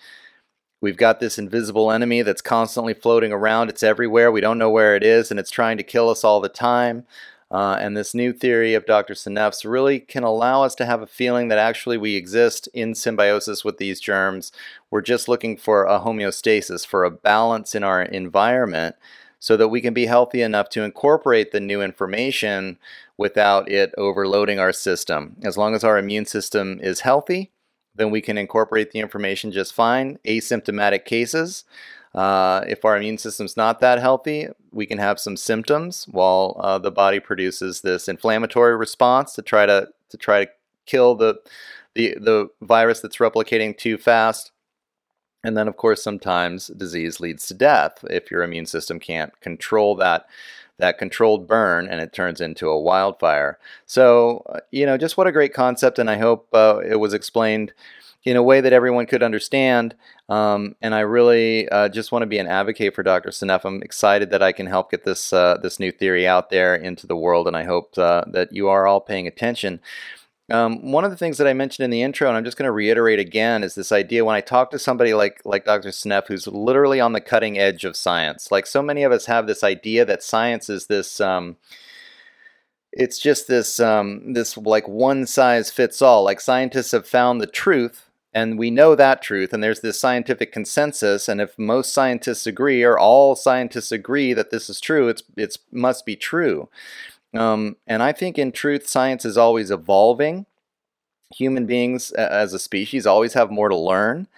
We've 0.81 0.97
got 0.97 1.21
this 1.21 1.39
invisible 1.39 1.93
enemy 1.93 2.23
that's 2.23 2.43
constantly 2.43 2.95
floating 2.95 3.33
around. 3.33 3.69
It's 3.69 3.85
everywhere. 3.85 4.33
We 4.33 4.41
don't 4.41 4.59
know 4.59 4.71
where 4.71 4.97
it 4.97 5.05
is, 5.05 5.31
and 5.31 5.39
it's 5.39 5.51
trying 5.51 5.77
to 5.77 5.85
kill 5.85 6.09
us 6.09 6.25
all 6.25 6.41
the 6.41 6.49
time. 6.49 7.05
Uh, 7.51 7.79
and 7.81 7.97
this 7.97 8.15
new 8.15 8.33
theory 8.33 8.75
of 8.75 8.85
Dr. 8.85 9.15
Seneff's 9.15 9.65
really 9.65 10.01
can 10.01 10.23
allow 10.23 10.63
us 10.63 10.75
to 10.75 10.85
have 10.85 11.01
a 11.01 11.07
feeling 11.07 11.49
that 11.49 11.59
actually 11.59 11.97
we 11.97 12.15
exist 12.15 12.69
in 12.75 12.95
symbiosis 12.95 13.65
with 13.65 13.79
these 13.79 14.01
germs. 14.01 14.53
We're 14.91 15.01
just 15.01 15.29
looking 15.29 15.57
for 15.57 15.85
a 15.85 16.01
homeostasis, 16.01 16.87
for 16.87 17.05
a 17.05 17.11
balance 17.11 17.75
in 17.75 17.83
our 17.83 18.03
environment, 18.03 18.97
so 19.39 19.57
that 19.57 19.69
we 19.69 19.81
can 19.81 19.95
be 19.95 20.07
healthy 20.07 20.43
enough 20.43 20.69
to 20.71 20.83
incorporate 20.83 21.53
the 21.53 21.61
new 21.61 21.81
information 21.81 22.79
without 23.17 23.71
it 23.71 23.95
overloading 23.97 24.59
our 24.59 24.73
system. 24.73 25.37
As 25.43 25.57
long 25.57 25.75
as 25.75 25.85
our 25.85 25.97
immune 25.97 26.27
system 26.27 26.79
is 26.83 27.01
healthy, 27.01 27.51
then 27.95 28.11
we 28.11 28.21
can 28.21 28.37
incorporate 28.39 28.91
the 28.91 29.01
information 29.01 29.53
just 29.53 29.75
fine. 29.75 30.19
Asymptomatic 30.27 31.05
cases, 31.05 31.65
uh, 32.15 32.65
if 32.67 32.85
our 32.85 32.97
immune 32.97 33.19
system's 33.19 33.57
not 33.57 33.81
that 33.81 33.99
healthy, 33.99 34.49
we 34.73 34.87
can 34.87 34.99
have 34.99 35.21
some 35.21 35.37
symptoms 35.37 36.07
while 36.11 36.57
uh, 36.61 36.79
the 36.79 36.91
body 36.91 37.21
produces 37.21 37.81
this 37.81 38.09
inflammatory 38.09 38.77
response 38.77 39.33
to 39.35 39.43
try 39.43 39.67
to 39.67 39.89
to 40.11 40.17
try 40.17 40.45
to 40.45 40.51
kill 40.87 41.15
the 41.15 41.41
the 41.95 42.15
the 42.21 42.49
virus 42.63 43.01
that's 43.01 43.19
replicating 43.19 43.77
too 43.77 43.99
fast. 43.99 44.53
And 45.45 45.57
then, 45.57 45.69
of 45.69 45.77
course, 45.77 46.03
sometimes 46.03 46.67
disease 46.69 47.21
leads 47.21 47.47
to 47.47 47.55
death 47.55 48.05
if 48.11 48.31
your 48.31 48.43
immune 48.43 48.67
system 48.67 48.99
can't 48.99 49.39
control 49.41 49.95
that 49.97 50.27
that 50.79 50.99
controlled 50.99 51.47
burn 51.47 51.89
and 51.89 52.01
it 52.01 52.13
turns 52.13 52.41
into 52.41 52.69
a 52.69 52.81
wildfire. 52.81 53.59
So, 53.87 54.45
uh, 54.49 54.61
you 54.71 54.87
know, 54.87 54.97
just 54.97 55.17
what 55.17 55.27
a 55.27 55.33
great 55.33 55.53
concept, 55.53 55.99
and 55.99 56.09
I 56.09 56.17
hope 56.19 56.49
uh, 56.53 56.81
it 56.89 56.97
was 56.97 57.13
explained 57.13 57.73
in 58.29 58.37
a 58.37 58.43
way 58.43 58.61
that 58.61 58.75
everyone 58.75 59.07
could 59.07 59.23
understand. 59.23 59.95
Um, 60.29 60.77
and 60.83 60.95
I 60.95 61.01
really 61.01 61.67
uh, 61.71 61.89
just 61.89 62.13
want 62.13 62.23
to 62.23 62.27
be 62.27 62.39
an 62.39 62.47
advocate 62.47 62.95
for 62.95 63.03
Dr. 63.03 63.31
Seneff. 63.31 63.65
I'm 63.65 63.83
excited 63.83 64.29
that 64.31 64.43
I 64.43 64.53
can 64.53 64.67
help 64.67 64.91
get 64.91 65.05
this 65.05 65.33
uh, 65.33 65.57
this 65.63 65.81
new 65.81 65.91
theory 65.91 66.27
out 66.27 66.51
there 66.51 66.75
into 66.75 67.07
the 67.07 67.17
world, 67.17 67.47
and 67.47 67.57
I 67.57 67.65
hope 67.65 67.97
uh, 67.97 68.25
that 68.33 68.53
you 68.53 68.69
are 68.69 68.87
all 68.87 69.01
paying 69.01 69.27
attention. 69.27 69.81
Um, 70.51 70.93
one 70.93 71.05
of 71.05 71.11
the 71.11 71.17
things 71.17 71.39
that 71.39 71.47
I 71.47 71.55
mentioned 71.55 71.85
in 71.85 71.91
the 71.91 72.03
intro, 72.03 72.29
and 72.29 72.37
I'm 72.37 72.45
just 72.45 72.59
going 72.59 72.67
to 72.67 72.73
reiterate 72.73 73.19
again, 73.19 73.63
is 73.63 73.75
this 73.75 73.93
idea 73.93 74.25
when 74.25 74.37
I 74.37 74.41
talk 74.43 74.71
to 74.73 74.79
somebody 74.79 75.15
like 75.15 75.41
like 75.47 75.65
Dr. 75.65 75.89
Seneff, 75.89 76.29
who's 76.29 76.47
literally 76.47 77.01
on 77.01 77.13
the 77.13 77.23
cutting 77.23 77.59
edge 77.59 77.87
of 77.87 77.97
science. 77.97 78.53
Like 78.53 78.67
so 78.67 78.83
many 78.83 79.05
of 79.05 79.13
us 79.13 79.25
have 79.25 79.47
this 79.47 79.65
idea 79.65 80.05
that 80.05 80.23
science 80.23 80.69
is 80.69 80.87
this. 80.87 81.19
Um, 81.19 81.57
it's 82.93 83.19
just 83.19 83.49
this 83.49 83.81
um, 83.81 84.35
this 84.35 84.59
like 84.59 84.87
one 84.87 85.25
size 85.25 85.71
fits 85.71 86.03
all. 86.03 86.25
Like 86.25 86.41
scientists 86.41 86.93
have 86.93 87.07
found 87.07 87.41
the 87.41 87.47
truth, 87.47 88.08
and 88.35 88.59
we 88.59 88.71
know 88.71 88.95
that 88.95 89.23
truth, 89.23 89.53
and 89.53 89.63
there's 89.63 89.81
this 89.81 89.99
scientific 89.99 90.53
consensus. 90.53 91.29
And 91.29 91.41
if 91.41 91.59
most 91.59 91.93
scientists 91.93 92.47
agree, 92.47 92.83
or 92.83 92.99
all 92.99 93.35
scientists 93.35 93.91
agree 93.91 94.33
that 94.35 94.51
this 94.51 94.69
is 94.69 94.81
true, 94.81 95.09
it's 95.09 95.23
it 95.37 95.57
must 95.73 96.05
be 96.05 96.17
true. 96.17 96.69
Um, 97.35 97.77
and 97.87 98.03
I 98.03 98.13
think 98.13 98.39
in 98.39 98.53
truth, 98.53 98.87
science 98.87 99.25
is 99.25 99.39
always 99.39 99.71
evolving. 99.71 100.47
Human 101.35 101.67
beings, 101.67 102.11
as 102.13 102.55
a 102.55 102.59
species, 102.59 103.07
always 103.07 103.35
have 103.35 103.51
more 103.51 103.69
to 103.69 103.77
learn. 103.77 104.29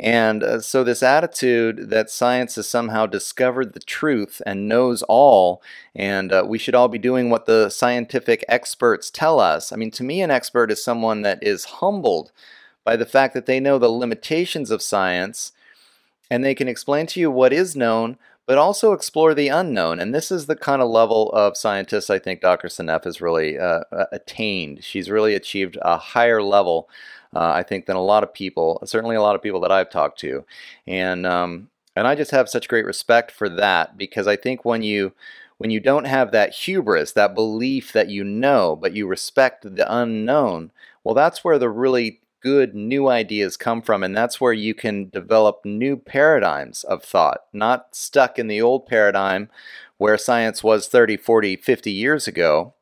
And 0.00 0.44
uh, 0.44 0.60
so, 0.60 0.84
this 0.84 1.02
attitude 1.02 1.90
that 1.90 2.08
science 2.08 2.54
has 2.54 2.68
somehow 2.68 3.06
discovered 3.06 3.72
the 3.74 3.80
truth 3.80 4.40
and 4.46 4.68
knows 4.68 5.02
all, 5.08 5.60
and 5.94 6.32
uh, 6.32 6.44
we 6.46 6.58
should 6.58 6.76
all 6.76 6.86
be 6.86 6.98
doing 6.98 7.30
what 7.30 7.46
the 7.46 7.68
scientific 7.68 8.44
experts 8.48 9.10
tell 9.10 9.40
us. 9.40 9.72
I 9.72 9.76
mean, 9.76 9.90
to 9.92 10.04
me, 10.04 10.22
an 10.22 10.30
expert 10.30 10.70
is 10.70 10.84
someone 10.84 11.22
that 11.22 11.42
is 11.42 11.64
humbled 11.64 12.30
by 12.88 12.96
the 12.96 13.04
fact 13.04 13.34
that 13.34 13.44
they 13.44 13.60
know 13.60 13.76
the 13.78 13.90
limitations 13.90 14.70
of 14.70 14.80
science 14.80 15.52
and 16.30 16.42
they 16.42 16.54
can 16.54 16.68
explain 16.68 17.04
to 17.06 17.20
you 17.20 17.30
what 17.30 17.52
is 17.52 17.76
known, 17.76 18.16
but 18.46 18.56
also 18.56 18.94
explore 18.94 19.34
the 19.34 19.48
unknown. 19.48 20.00
And 20.00 20.14
this 20.14 20.30
is 20.30 20.46
the 20.46 20.56
kind 20.56 20.80
of 20.80 20.88
level 20.88 21.30
of 21.32 21.54
scientists 21.54 22.08
I 22.08 22.18
think 22.18 22.40
Dr. 22.40 22.68
Seneff 22.68 23.04
has 23.04 23.20
really 23.20 23.58
uh, 23.58 23.82
uh, 23.92 24.06
attained. 24.10 24.82
She's 24.82 25.10
really 25.10 25.34
achieved 25.34 25.76
a 25.82 25.98
higher 25.98 26.42
level, 26.42 26.88
uh, 27.36 27.50
I 27.50 27.62
think, 27.62 27.84
than 27.84 27.96
a 27.96 28.02
lot 28.02 28.22
of 28.22 28.32
people, 28.32 28.80
certainly 28.86 29.16
a 29.16 29.20
lot 29.20 29.34
of 29.34 29.42
people 29.42 29.60
that 29.60 29.70
I've 29.70 29.90
talked 29.90 30.18
to. 30.20 30.46
And, 30.86 31.26
um, 31.26 31.68
and 31.94 32.06
I 32.06 32.14
just 32.14 32.30
have 32.30 32.48
such 32.48 32.68
great 32.68 32.86
respect 32.86 33.30
for 33.30 33.50
that 33.50 33.98
because 33.98 34.26
I 34.26 34.36
think 34.36 34.64
when 34.64 34.80
you 34.82 35.12
when 35.58 35.70
you 35.70 35.80
don't 35.80 36.06
have 36.06 36.30
that 36.30 36.54
hubris, 36.54 37.12
that 37.12 37.34
belief 37.34 37.92
that 37.92 38.08
you 38.08 38.24
know, 38.24 38.76
but 38.76 38.94
you 38.94 39.06
respect 39.08 39.74
the 39.76 39.94
unknown, 39.94 40.70
well, 41.02 41.16
that's 41.16 41.42
where 41.42 41.58
the 41.58 41.68
really 41.68 42.20
good 42.40 42.74
new 42.74 43.08
ideas 43.08 43.56
come 43.56 43.82
from. 43.82 44.02
And 44.02 44.16
that's 44.16 44.40
where 44.40 44.52
you 44.52 44.74
can 44.74 45.08
develop 45.08 45.64
new 45.64 45.96
paradigms 45.96 46.84
of 46.84 47.02
thought, 47.02 47.40
not 47.52 47.94
stuck 47.94 48.38
in 48.38 48.46
the 48.46 48.62
old 48.62 48.86
paradigm 48.86 49.50
where 49.96 50.16
science 50.16 50.62
was 50.62 50.88
30, 50.88 51.16
40, 51.16 51.56
50 51.56 51.90
years 51.90 52.28
ago, 52.28 52.74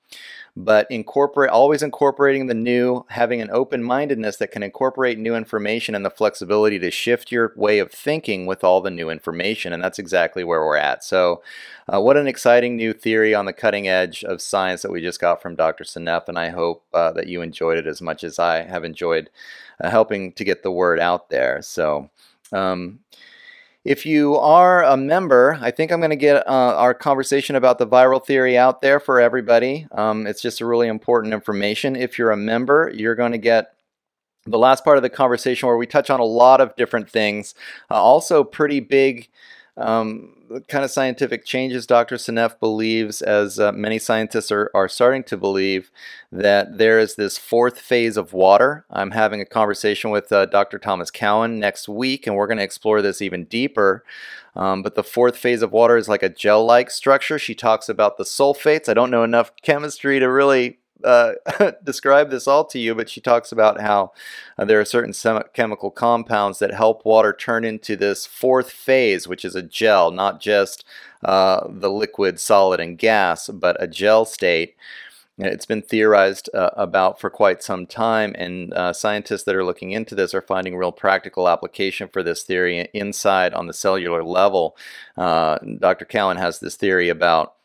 but 0.56 0.90
incorporate 0.90 1.50
always 1.50 1.82
incorporating 1.82 2.46
the 2.46 2.54
new, 2.54 3.04
having 3.10 3.42
an 3.42 3.50
open-mindedness 3.50 4.38
that 4.38 4.50
can 4.50 4.62
incorporate 4.62 5.18
new 5.18 5.36
information 5.36 5.94
and 5.94 6.02
the 6.02 6.10
flexibility 6.10 6.78
to 6.78 6.90
shift 6.90 7.30
your 7.30 7.52
way 7.56 7.78
of 7.78 7.92
thinking 7.92 8.46
with 8.46 8.64
all 8.64 8.80
the 8.80 8.90
new 8.90 9.10
information, 9.10 9.74
and 9.74 9.84
that's 9.84 9.98
exactly 9.98 10.42
where 10.42 10.64
we're 10.64 10.78
at. 10.78 11.04
So, 11.04 11.42
uh, 11.92 12.00
what 12.00 12.16
an 12.16 12.26
exciting 12.26 12.74
new 12.74 12.94
theory 12.94 13.34
on 13.34 13.44
the 13.44 13.52
cutting 13.52 13.86
edge 13.86 14.24
of 14.24 14.40
science 14.40 14.80
that 14.80 14.90
we 14.90 15.02
just 15.02 15.20
got 15.20 15.42
from 15.42 15.56
Dr. 15.56 15.84
Seneff, 15.84 16.26
and 16.26 16.38
I 16.38 16.48
hope 16.48 16.84
uh, 16.94 17.12
that 17.12 17.26
you 17.26 17.42
enjoyed 17.42 17.76
it 17.76 17.86
as 17.86 18.00
much 18.00 18.24
as 18.24 18.38
I 18.38 18.62
have 18.62 18.82
enjoyed 18.82 19.28
uh, 19.78 19.90
helping 19.90 20.32
to 20.32 20.44
get 20.44 20.62
the 20.62 20.72
word 20.72 20.98
out 20.98 21.28
there. 21.28 21.60
So. 21.60 22.10
Um, 22.52 23.00
if 23.86 24.04
you 24.04 24.34
are 24.36 24.82
a 24.82 24.96
member, 24.96 25.58
I 25.60 25.70
think 25.70 25.92
I'm 25.92 26.00
going 26.00 26.10
to 26.10 26.16
get 26.16 26.46
uh, 26.48 26.74
our 26.76 26.92
conversation 26.92 27.54
about 27.54 27.78
the 27.78 27.86
viral 27.86 28.24
theory 28.24 28.58
out 28.58 28.82
there 28.82 28.98
for 28.98 29.20
everybody. 29.20 29.86
Um, 29.92 30.26
it's 30.26 30.42
just 30.42 30.60
a 30.60 30.66
really 30.66 30.88
important 30.88 31.32
information. 31.32 31.94
If 31.94 32.18
you're 32.18 32.32
a 32.32 32.36
member, 32.36 32.90
you're 32.92 33.14
going 33.14 33.30
to 33.30 33.38
get 33.38 33.76
the 34.44 34.58
last 34.58 34.82
part 34.82 34.96
of 34.96 35.04
the 35.04 35.08
conversation 35.08 35.68
where 35.68 35.76
we 35.76 35.86
touch 35.86 36.10
on 36.10 36.18
a 36.18 36.24
lot 36.24 36.60
of 36.60 36.74
different 36.74 37.08
things. 37.08 37.54
Uh, 37.88 37.94
also, 37.94 38.42
pretty 38.42 38.80
big 38.80 39.28
um, 39.76 40.32
kind 40.68 40.84
of 40.84 40.90
scientific 40.90 41.44
changes 41.44 41.86
Dr. 41.86 42.16
Seneff 42.16 42.58
believes, 42.58 43.20
as 43.20 43.60
uh, 43.60 43.72
many 43.72 43.98
scientists 43.98 44.50
are, 44.50 44.70
are 44.74 44.88
starting 44.88 45.22
to 45.24 45.36
believe, 45.36 45.90
that 46.32 46.78
there 46.78 46.98
is 46.98 47.16
this 47.16 47.36
fourth 47.36 47.78
phase 47.78 48.16
of 48.16 48.32
water. 48.32 48.86
I'm 48.90 49.10
having 49.10 49.40
a 49.40 49.46
conversation 49.46 50.10
with 50.10 50.32
uh, 50.32 50.46
Dr. 50.46 50.78
Thomas 50.78 51.10
Cowan 51.10 51.58
next 51.58 51.88
week, 51.88 52.26
and 52.26 52.36
we're 52.36 52.46
going 52.46 52.58
to 52.58 52.64
explore 52.64 53.02
this 53.02 53.20
even 53.20 53.44
deeper. 53.44 54.04
Um, 54.54 54.82
but 54.82 54.94
the 54.94 55.04
fourth 55.04 55.36
phase 55.36 55.60
of 55.60 55.72
water 55.72 55.98
is 55.98 56.08
like 56.08 56.22
a 56.22 56.30
gel 56.30 56.64
like 56.64 56.90
structure. 56.90 57.38
She 57.38 57.54
talks 57.54 57.90
about 57.90 58.16
the 58.16 58.24
sulfates. 58.24 58.88
I 58.88 58.94
don't 58.94 59.10
know 59.10 59.22
enough 59.22 59.52
chemistry 59.62 60.18
to 60.18 60.30
really 60.30 60.78
uh, 61.04 61.32
describe 61.84 62.30
this 62.30 62.46
all 62.46 62.64
to 62.66 62.78
you, 62.78 62.94
but 62.94 63.08
she 63.08 63.20
talks 63.20 63.52
about 63.52 63.80
how 63.80 64.12
uh, 64.58 64.64
there 64.64 64.80
are 64.80 64.84
certain 64.84 65.12
sem- 65.12 65.42
chemical 65.52 65.90
compounds 65.90 66.58
that 66.58 66.74
help 66.74 67.04
water 67.04 67.32
turn 67.32 67.64
into 67.64 67.96
this 67.96 68.26
fourth 68.26 68.70
phase, 68.70 69.28
which 69.28 69.44
is 69.44 69.54
a 69.54 69.62
gel, 69.62 70.10
not 70.10 70.40
just 70.40 70.84
uh, 71.24 71.66
the 71.68 71.90
liquid, 71.90 72.40
solid, 72.40 72.80
and 72.80 72.98
gas, 72.98 73.48
but 73.48 73.76
a 73.82 73.86
gel 73.86 74.24
state. 74.24 74.74
It's 75.38 75.66
been 75.66 75.82
theorized 75.82 76.48
uh, 76.54 76.70
about 76.76 77.20
for 77.20 77.28
quite 77.28 77.62
some 77.62 77.86
time, 77.86 78.34
and 78.38 78.72
uh, 78.72 78.94
scientists 78.94 79.42
that 79.44 79.54
are 79.54 79.64
looking 79.64 79.90
into 79.90 80.14
this 80.14 80.32
are 80.32 80.40
finding 80.40 80.76
real 80.76 80.92
practical 80.92 81.46
application 81.46 82.08
for 82.08 82.22
this 82.22 82.42
theory 82.42 82.88
inside 82.94 83.52
on 83.52 83.66
the 83.66 83.74
cellular 83.74 84.24
level. 84.24 84.78
Dr. 85.18 86.06
Cowan 86.08 86.38
has 86.38 86.60
this 86.60 86.76
theory 86.76 87.10
about 87.10 87.56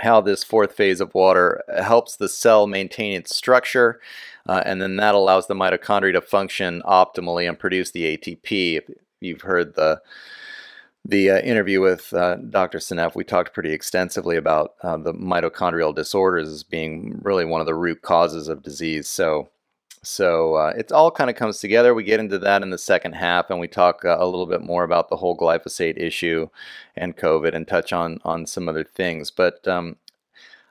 how 0.00 0.20
this 0.20 0.44
fourth 0.44 0.72
phase 0.72 1.00
of 1.00 1.14
water 1.14 1.62
helps 1.78 2.16
the 2.16 2.28
cell 2.28 2.66
maintain 2.66 3.12
its 3.12 3.34
structure, 3.34 4.00
uh, 4.46 4.62
and 4.64 4.80
then 4.80 4.96
that 4.96 5.14
allows 5.14 5.46
the 5.46 5.54
mitochondria 5.54 6.12
to 6.12 6.20
function 6.20 6.82
optimally 6.86 7.48
and 7.48 7.58
produce 7.58 7.90
the 7.90 8.16
ATP. 8.16 8.78
If 8.78 8.84
you've 9.20 9.42
heard 9.42 9.74
the 9.74 10.00
the 11.08 11.30
uh, 11.30 11.38
interview 11.38 11.80
with 11.80 12.12
uh, 12.12 12.36
Dr. 12.36 12.78
Seneff, 12.78 13.14
we 13.14 13.22
talked 13.22 13.54
pretty 13.54 13.72
extensively 13.72 14.36
about 14.36 14.74
uh, 14.82 14.96
the 14.96 15.14
mitochondrial 15.14 15.94
disorders 15.94 16.48
as 16.48 16.64
being 16.64 17.20
really 17.22 17.44
one 17.44 17.60
of 17.60 17.66
the 17.66 17.76
root 17.76 18.02
causes 18.02 18.48
of 18.48 18.62
disease. 18.62 19.08
So, 19.08 19.48
so 20.06 20.54
uh, 20.54 20.72
it 20.78 20.92
all 20.92 21.10
kind 21.10 21.28
of 21.28 21.34
comes 21.34 21.58
together. 21.58 21.92
We 21.92 22.04
get 22.04 22.20
into 22.20 22.38
that 22.38 22.62
in 22.62 22.70
the 22.70 22.78
second 22.78 23.14
half, 23.14 23.50
and 23.50 23.58
we 23.58 23.66
talk 23.66 24.04
uh, 24.04 24.16
a 24.20 24.26
little 24.26 24.46
bit 24.46 24.62
more 24.62 24.84
about 24.84 25.08
the 25.08 25.16
whole 25.16 25.36
glyphosate 25.36 25.98
issue 25.98 26.48
and 26.96 27.16
COVID, 27.16 27.54
and 27.54 27.66
touch 27.66 27.92
on 27.92 28.20
on 28.24 28.46
some 28.46 28.68
other 28.68 28.84
things. 28.84 29.32
But 29.32 29.66
um, 29.66 29.96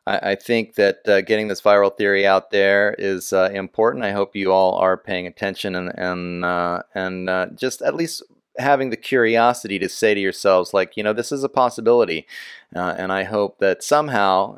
I, 0.07 0.31
I, 0.31 0.35
think 0.35 0.75
that 0.75 1.07
uh, 1.07 1.19
getting 1.19 1.49
this 1.49 1.61
viral 1.61 1.95
theory 1.95 2.25
out 2.25 2.51
there 2.51 2.95
is 2.97 3.33
uh, 3.33 3.49
important. 3.53 4.05
I 4.05 4.11
hope 4.11 4.37
you 4.37 4.53
all 4.53 4.75
are 4.75 4.95
paying 4.95 5.27
attention 5.27 5.75
and 5.75 5.91
and 5.97 6.45
uh, 6.45 6.83
and 6.93 7.29
uh, 7.29 7.47
just 7.55 7.81
at 7.81 7.95
least 7.95 8.23
having 8.57 8.89
the 8.89 8.97
curiosity 8.97 9.77
to 9.79 9.89
say 9.89 10.13
to 10.13 10.19
yourselves, 10.21 10.73
like, 10.73 10.95
you 10.95 11.03
know, 11.03 11.11
this 11.11 11.33
is 11.33 11.43
a 11.43 11.49
possibility. 11.49 12.25
and 12.71 13.11
I 13.11 13.23
hope 13.23 13.59
that 13.59 13.83
somehow, 13.83 14.57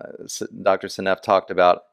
Dr. 0.61 0.87
Seneff 0.87 1.23
talked 1.23 1.49
about 1.49 1.85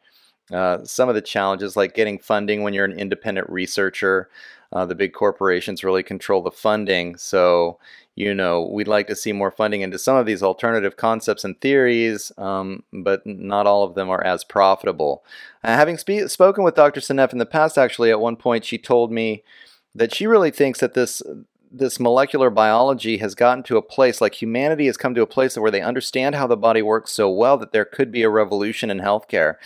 uh, 0.53 0.85
some 0.85 1.09
of 1.09 1.15
the 1.15 1.23
challenges, 1.23 1.77
like 1.77 1.95
getting 1.95 2.19
funding 2.19 2.63
when 2.63 2.75
you're 2.75 2.85
an 2.85 2.99
independent 2.99 3.49
researcher, 3.49 4.29
uh, 4.73 4.85
the 4.85 4.95
big 4.95 5.13
corporations 5.13 5.85
really 5.85 6.03
control 6.03 6.43
the 6.43 6.51
funding. 6.51 7.17
So, 7.17 7.79
you 8.17 8.35
know, 8.35 8.63
we'd 8.63 8.89
like 8.89 9.07
to 9.07 9.17
see 9.17 9.33
more 9.33 9.51
funding 9.51 9.81
into 9.81 9.99
some 9.99 10.17
of 10.17 10.27
these 10.27 10.43
alternative 10.43 10.97
concepts 10.97 11.45
and 11.45 11.61
theories, 11.61 12.33
um, 12.37 12.83
but 12.93 13.25
not 13.25 13.67
all 13.67 13.85
of 13.85 13.95
them 13.95 14.11
are 14.11 14.25
as 14.25 14.45
profitable. 14.45 15.25
Uh, 15.63 15.75
having 15.75 15.97
spe- 15.97 16.29
spoken 16.29 16.65
with 16.65 16.75
Dr. 16.75 17.01
Seneff 17.01 17.33
in 17.33 17.39
the 17.39 17.47
past, 17.47 17.79
actually, 17.79 18.11
at 18.11 18.21
one 18.21 18.37
point 18.37 18.65
she 18.65 18.79
told 18.79 19.13
me 19.13 19.43
that 19.95 20.13
she 20.13 20.27
really 20.27 20.51
thinks 20.51 20.81
that 20.81 20.95
this 20.95 21.23
this 21.77 21.99
molecular 21.99 22.51
biology 22.51 23.19
has 23.19 23.35
gotten 23.35 23.65
to 23.65 23.77
a 23.77 23.83
place, 23.83 24.21
like 24.21 24.41
humanity 24.41 24.87
has 24.87 24.97
come 24.97 25.15
to 25.15 25.23
a 25.23 25.27
place 25.27 25.59
where 25.59 25.71
they 25.71 25.81
understand 25.81 26.35
how 26.35 26.47
the 26.47 26.57
body 26.57 26.83
works 26.83 27.11
so 27.11 27.29
well 27.29 27.59
that 27.59 27.73
there 27.73 27.85
could 27.85 28.13
be 28.13 28.23
a 28.23 28.29
revolution 28.31 28.91
in 28.91 28.99
healthcare, 28.99 29.57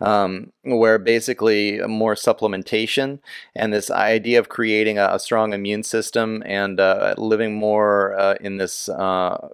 um, 0.00 0.52
where 0.62 0.98
basically 0.98 1.78
more 1.86 2.14
supplementation 2.14 3.18
and 3.54 3.72
this 3.72 3.90
idea 3.90 4.38
of 4.38 4.48
creating 4.48 4.98
a, 4.98 5.08
a 5.12 5.18
strong 5.18 5.52
immune 5.52 5.82
system 5.82 6.42
and 6.46 6.80
uh, 6.80 7.14
living 7.18 7.54
more 7.54 8.18
uh, 8.18 8.34
in 8.40 8.56
this 8.56 8.88
uh, 8.88 9.48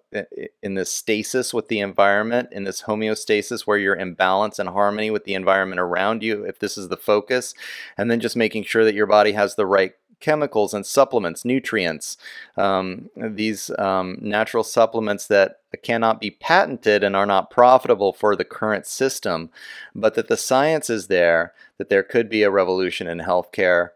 in 0.63 0.75
this 0.75 0.93
stasis 0.93 1.53
with 1.53 1.69
the 1.69 1.81
environment, 1.81 2.49
in 2.53 2.63
this 2.63 2.83
homeostasis 2.83 3.63
where 3.63 3.79
you're 3.79 3.95
in 3.95 4.15
balance 4.15 4.59
and 4.61 4.69
harmony 4.69 5.11
with 5.11 5.25
the 5.25 5.35
environment 5.35 5.81
around 5.81 6.23
you, 6.23 6.45
if 6.45 6.61
this 6.61 6.79
is 6.79 6.89
the 6.89 6.97
focus, 6.97 7.55
and 7.99 8.09
then 8.11 8.21
just 8.21 8.37
making 8.37 8.63
sure 8.63 8.85
that 8.85 8.95
your 8.95 9.07
body 9.07 9.33
has 9.33 9.57
the 9.57 9.67
right 9.67 9.95
chemicals 10.21 10.75
and 10.75 10.87
supplements, 10.87 11.45
nutrients, 11.45 12.17
um, 12.57 13.11
these 13.17 13.71
um, 13.79 14.19
natural 14.21 14.65
supplements 14.65 15.27
that 15.27 15.61
cannot 15.83 16.21
be 16.21 16.31
patented 16.31 17.03
and 17.03 17.17
are 17.17 17.27
not 17.27 17.51
profitable 17.51 18.13
for 18.13 18.37
the 18.37 18.45
current 18.45 18.87
system, 18.87 19.51
but 19.95 20.15
that 20.15 20.29
the 20.29 20.37
science 20.37 20.89
is 20.89 21.09
there, 21.09 21.53
that 21.79 21.89
there 21.89 22.03
could 22.03 22.29
be 22.29 22.43
a 22.43 22.51
revolution 22.51 23.07
in 23.07 23.19
healthcare. 23.19 23.91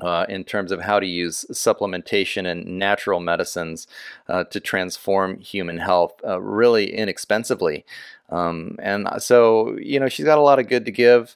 Uh, 0.00 0.24
in 0.28 0.44
terms 0.44 0.70
of 0.70 0.80
how 0.80 1.00
to 1.00 1.06
use 1.08 1.44
supplementation 1.50 2.46
and 2.46 2.64
natural 2.78 3.18
medicines 3.18 3.88
uh, 4.28 4.44
to 4.44 4.60
transform 4.60 5.40
human 5.40 5.76
health 5.76 6.12
uh, 6.24 6.40
really 6.40 6.94
inexpensively. 6.94 7.84
Um, 8.30 8.76
and 8.80 9.08
so, 9.18 9.76
you 9.78 9.98
know, 9.98 10.08
she's 10.08 10.24
got 10.24 10.38
a 10.38 10.42
lot 10.42 10.60
of 10.60 10.68
good 10.68 10.84
to 10.84 10.92
give 10.92 11.34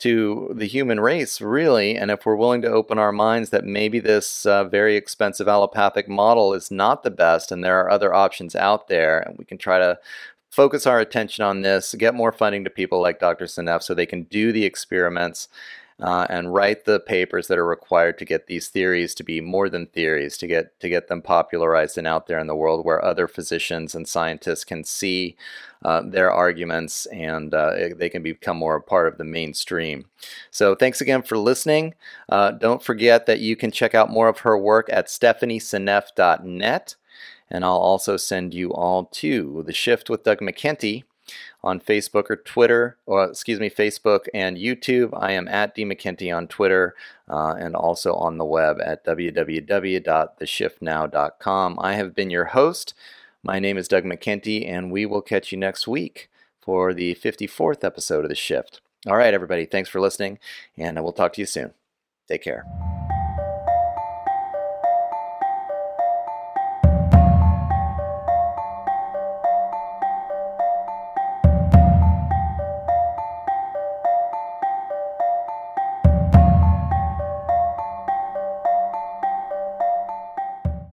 to 0.00 0.50
the 0.54 0.66
human 0.66 1.00
race, 1.00 1.40
really. 1.40 1.96
And 1.96 2.10
if 2.10 2.26
we're 2.26 2.36
willing 2.36 2.62
to 2.62 2.68
open 2.68 2.98
our 2.98 3.12
minds 3.12 3.50
that 3.50 3.64
maybe 3.64 4.00
this 4.00 4.44
uh, 4.46 4.64
very 4.64 4.96
expensive 4.96 5.48
allopathic 5.48 6.08
model 6.08 6.54
is 6.54 6.70
not 6.70 7.02
the 7.02 7.10
best 7.10 7.52
and 7.52 7.62
there 7.62 7.80
are 7.80 7.90
other 7.90 8.12
options 8.12 8.56
out 8.56 8.88
there, 8.88 9.20
and 9.20 9.38
we 9.38 9.44
can 9.44 9.58
try 9.58 9.78
to 9.78 9.98
focus 10.50 10.86
our 10.86 10.98
attention 10.98 11.44
on 11.44 11.62
this, 11.62 11.94
get 11.94 12.14
more 12.14 12.32
funding 12.32 12.64
to 12.64 12.70
people 12.70 13.00
like 13.00 13.20
Dr. 13.20 13.44
Seneff 13.44 13.82
so 13.82 13.94
they 13.94 14.06
can 14.06 14.24
do 14.24 14.52
the 14.52 14.64
experiments 14.64 15.48
uh, 16.00 16.26
and 16.30 16.54
write 16.54 16.84
the 16.84 17.00
papers 17.00 17.46
that 17.48 17.58
are 17.58 17.66
required 17.66 18.18
to 18.18 18.24
get 18.24 18.46
these 18.46 18.68
theories 18.68 19.14
to 19.14 19.22
be 19.22 19.40
more 19.40 19.68
than 19.68 19.86
theories, 19.86 20.38
to 20.38 20.46
get 20.46 20.78
to 20.80 20.88
get 20.88 21.08
them 21.08 21.20
popularized 21.20 21.98
and 21.98 22.06
out 22.06 22.26
there 22.26 22.38
in 22.38 22.46
the 22.46 22.56
world 22.56 22.84
where 22.84 23.04
other 23.04 23.28
physicians 23.28 23.94
and 23.94 24.08
scientists 24.08 24.64
can 24.64 24.82
see 24.84 25.36
uh, 25.84 26.02
their 26.04 26.30
arguments 26.30 27.06
and 27.06 27.54
uh, 27.54 27.72
they 27.96 28.08
can 28.08 28.22
become 28.22 28.56
more 28.56 28.76
a 28.76 28.82
part 28.82 29.08
of 29.08 29.18
the 29.18 29.24
mainstream. 29.24 30.06
So 30.50 30.74
thanks 30.74 31.00
again 31.00 31.22
for 31.22 31.38
listening. 31.38 31.94
Uh, 32.28 32.52
don't 32.52 32.82
forget 32.82 33.26
that 33.26 33.40
you 33.40 33.56
can 33.56 33.70
check 33.70 33.94
out 33.94 34.10
more 34.10 34.28
of 34.28 34.40
her 34.40 34.56
work 34.56 34.88
at 34.92 35.06
stephanieseneff.net. 35.06 36.96
And 37.52 37.64
I'll 37.64 37.72
also 37.72 38.16
send 38.16 38.54
you 38.54 38.72
all 38.72 39.06
to 39.06 39.64
The 39.66 39.72
Shift 39.72 40.08
with 40.08 40.22
Doug 40.22 40.38
McKenty 40.38 41.02
on 41.62 41.78
Facebook 41.80 42.30
or 42.30 42.36
Twitter, 42.36 42.96
or 43.06 43.24
excuse 43.24 43.60
me, 43.60 43.70
Facebook 43.70 44.26
and 44.32 44.56
YouTube. 44.56 45.10
I 45.18 45.32
am 45.32 45.48
at 45.48 45.74
D 45.74 45.84
McKenty 45.84 46.32
on 46.34 46.48
Twitter 46.48 46.94
uh, 47.28 47.54
and 47.58 47.74
also 47.74 48.14
on 48.14 48.38
the 48.38 48.44
web 48.44 48.80
at 48.80 49.04
www.theshiftnow.com. 49.04 51.78
I 51.80 51.94
have 51.94 52.14
been 52.14 52.30
your 52.30 52.44
host. 52.46 52.94
My 53.42 53.58
name 53.58 53.76
is 53.78 53.88
Doug 53.88 54.04
McKenty, 54.04 54.68
and 54.68 54.92
we 54.92 55.06
will 55.06 55.22
catch 55.22 55.50
you 55.50 55.58
next 55.58 55.88
week 55.88 56.28
for 56.60 56.92
the 56.92 57.14
54th 57.14 57.84
episode 57.84 58.24
of 58.24 58.28
The 58.28 58.34
Shift. 58.34 58.82
All 59.06 59.16
right, 59.16 59.32
everybody, 59.32 59.64
thanks 59.64 59.88
for 59.88 60.00
listening, 60.00 60.38
and 60.76 60.98
I 60.98 61.00
will 61.00 61.12
talk 61.12 61.32
to 61.34 61.40
you 61.40 61.46
soon. 61.46 61.72
Take 62.28 62.42
care. 62.42 62.66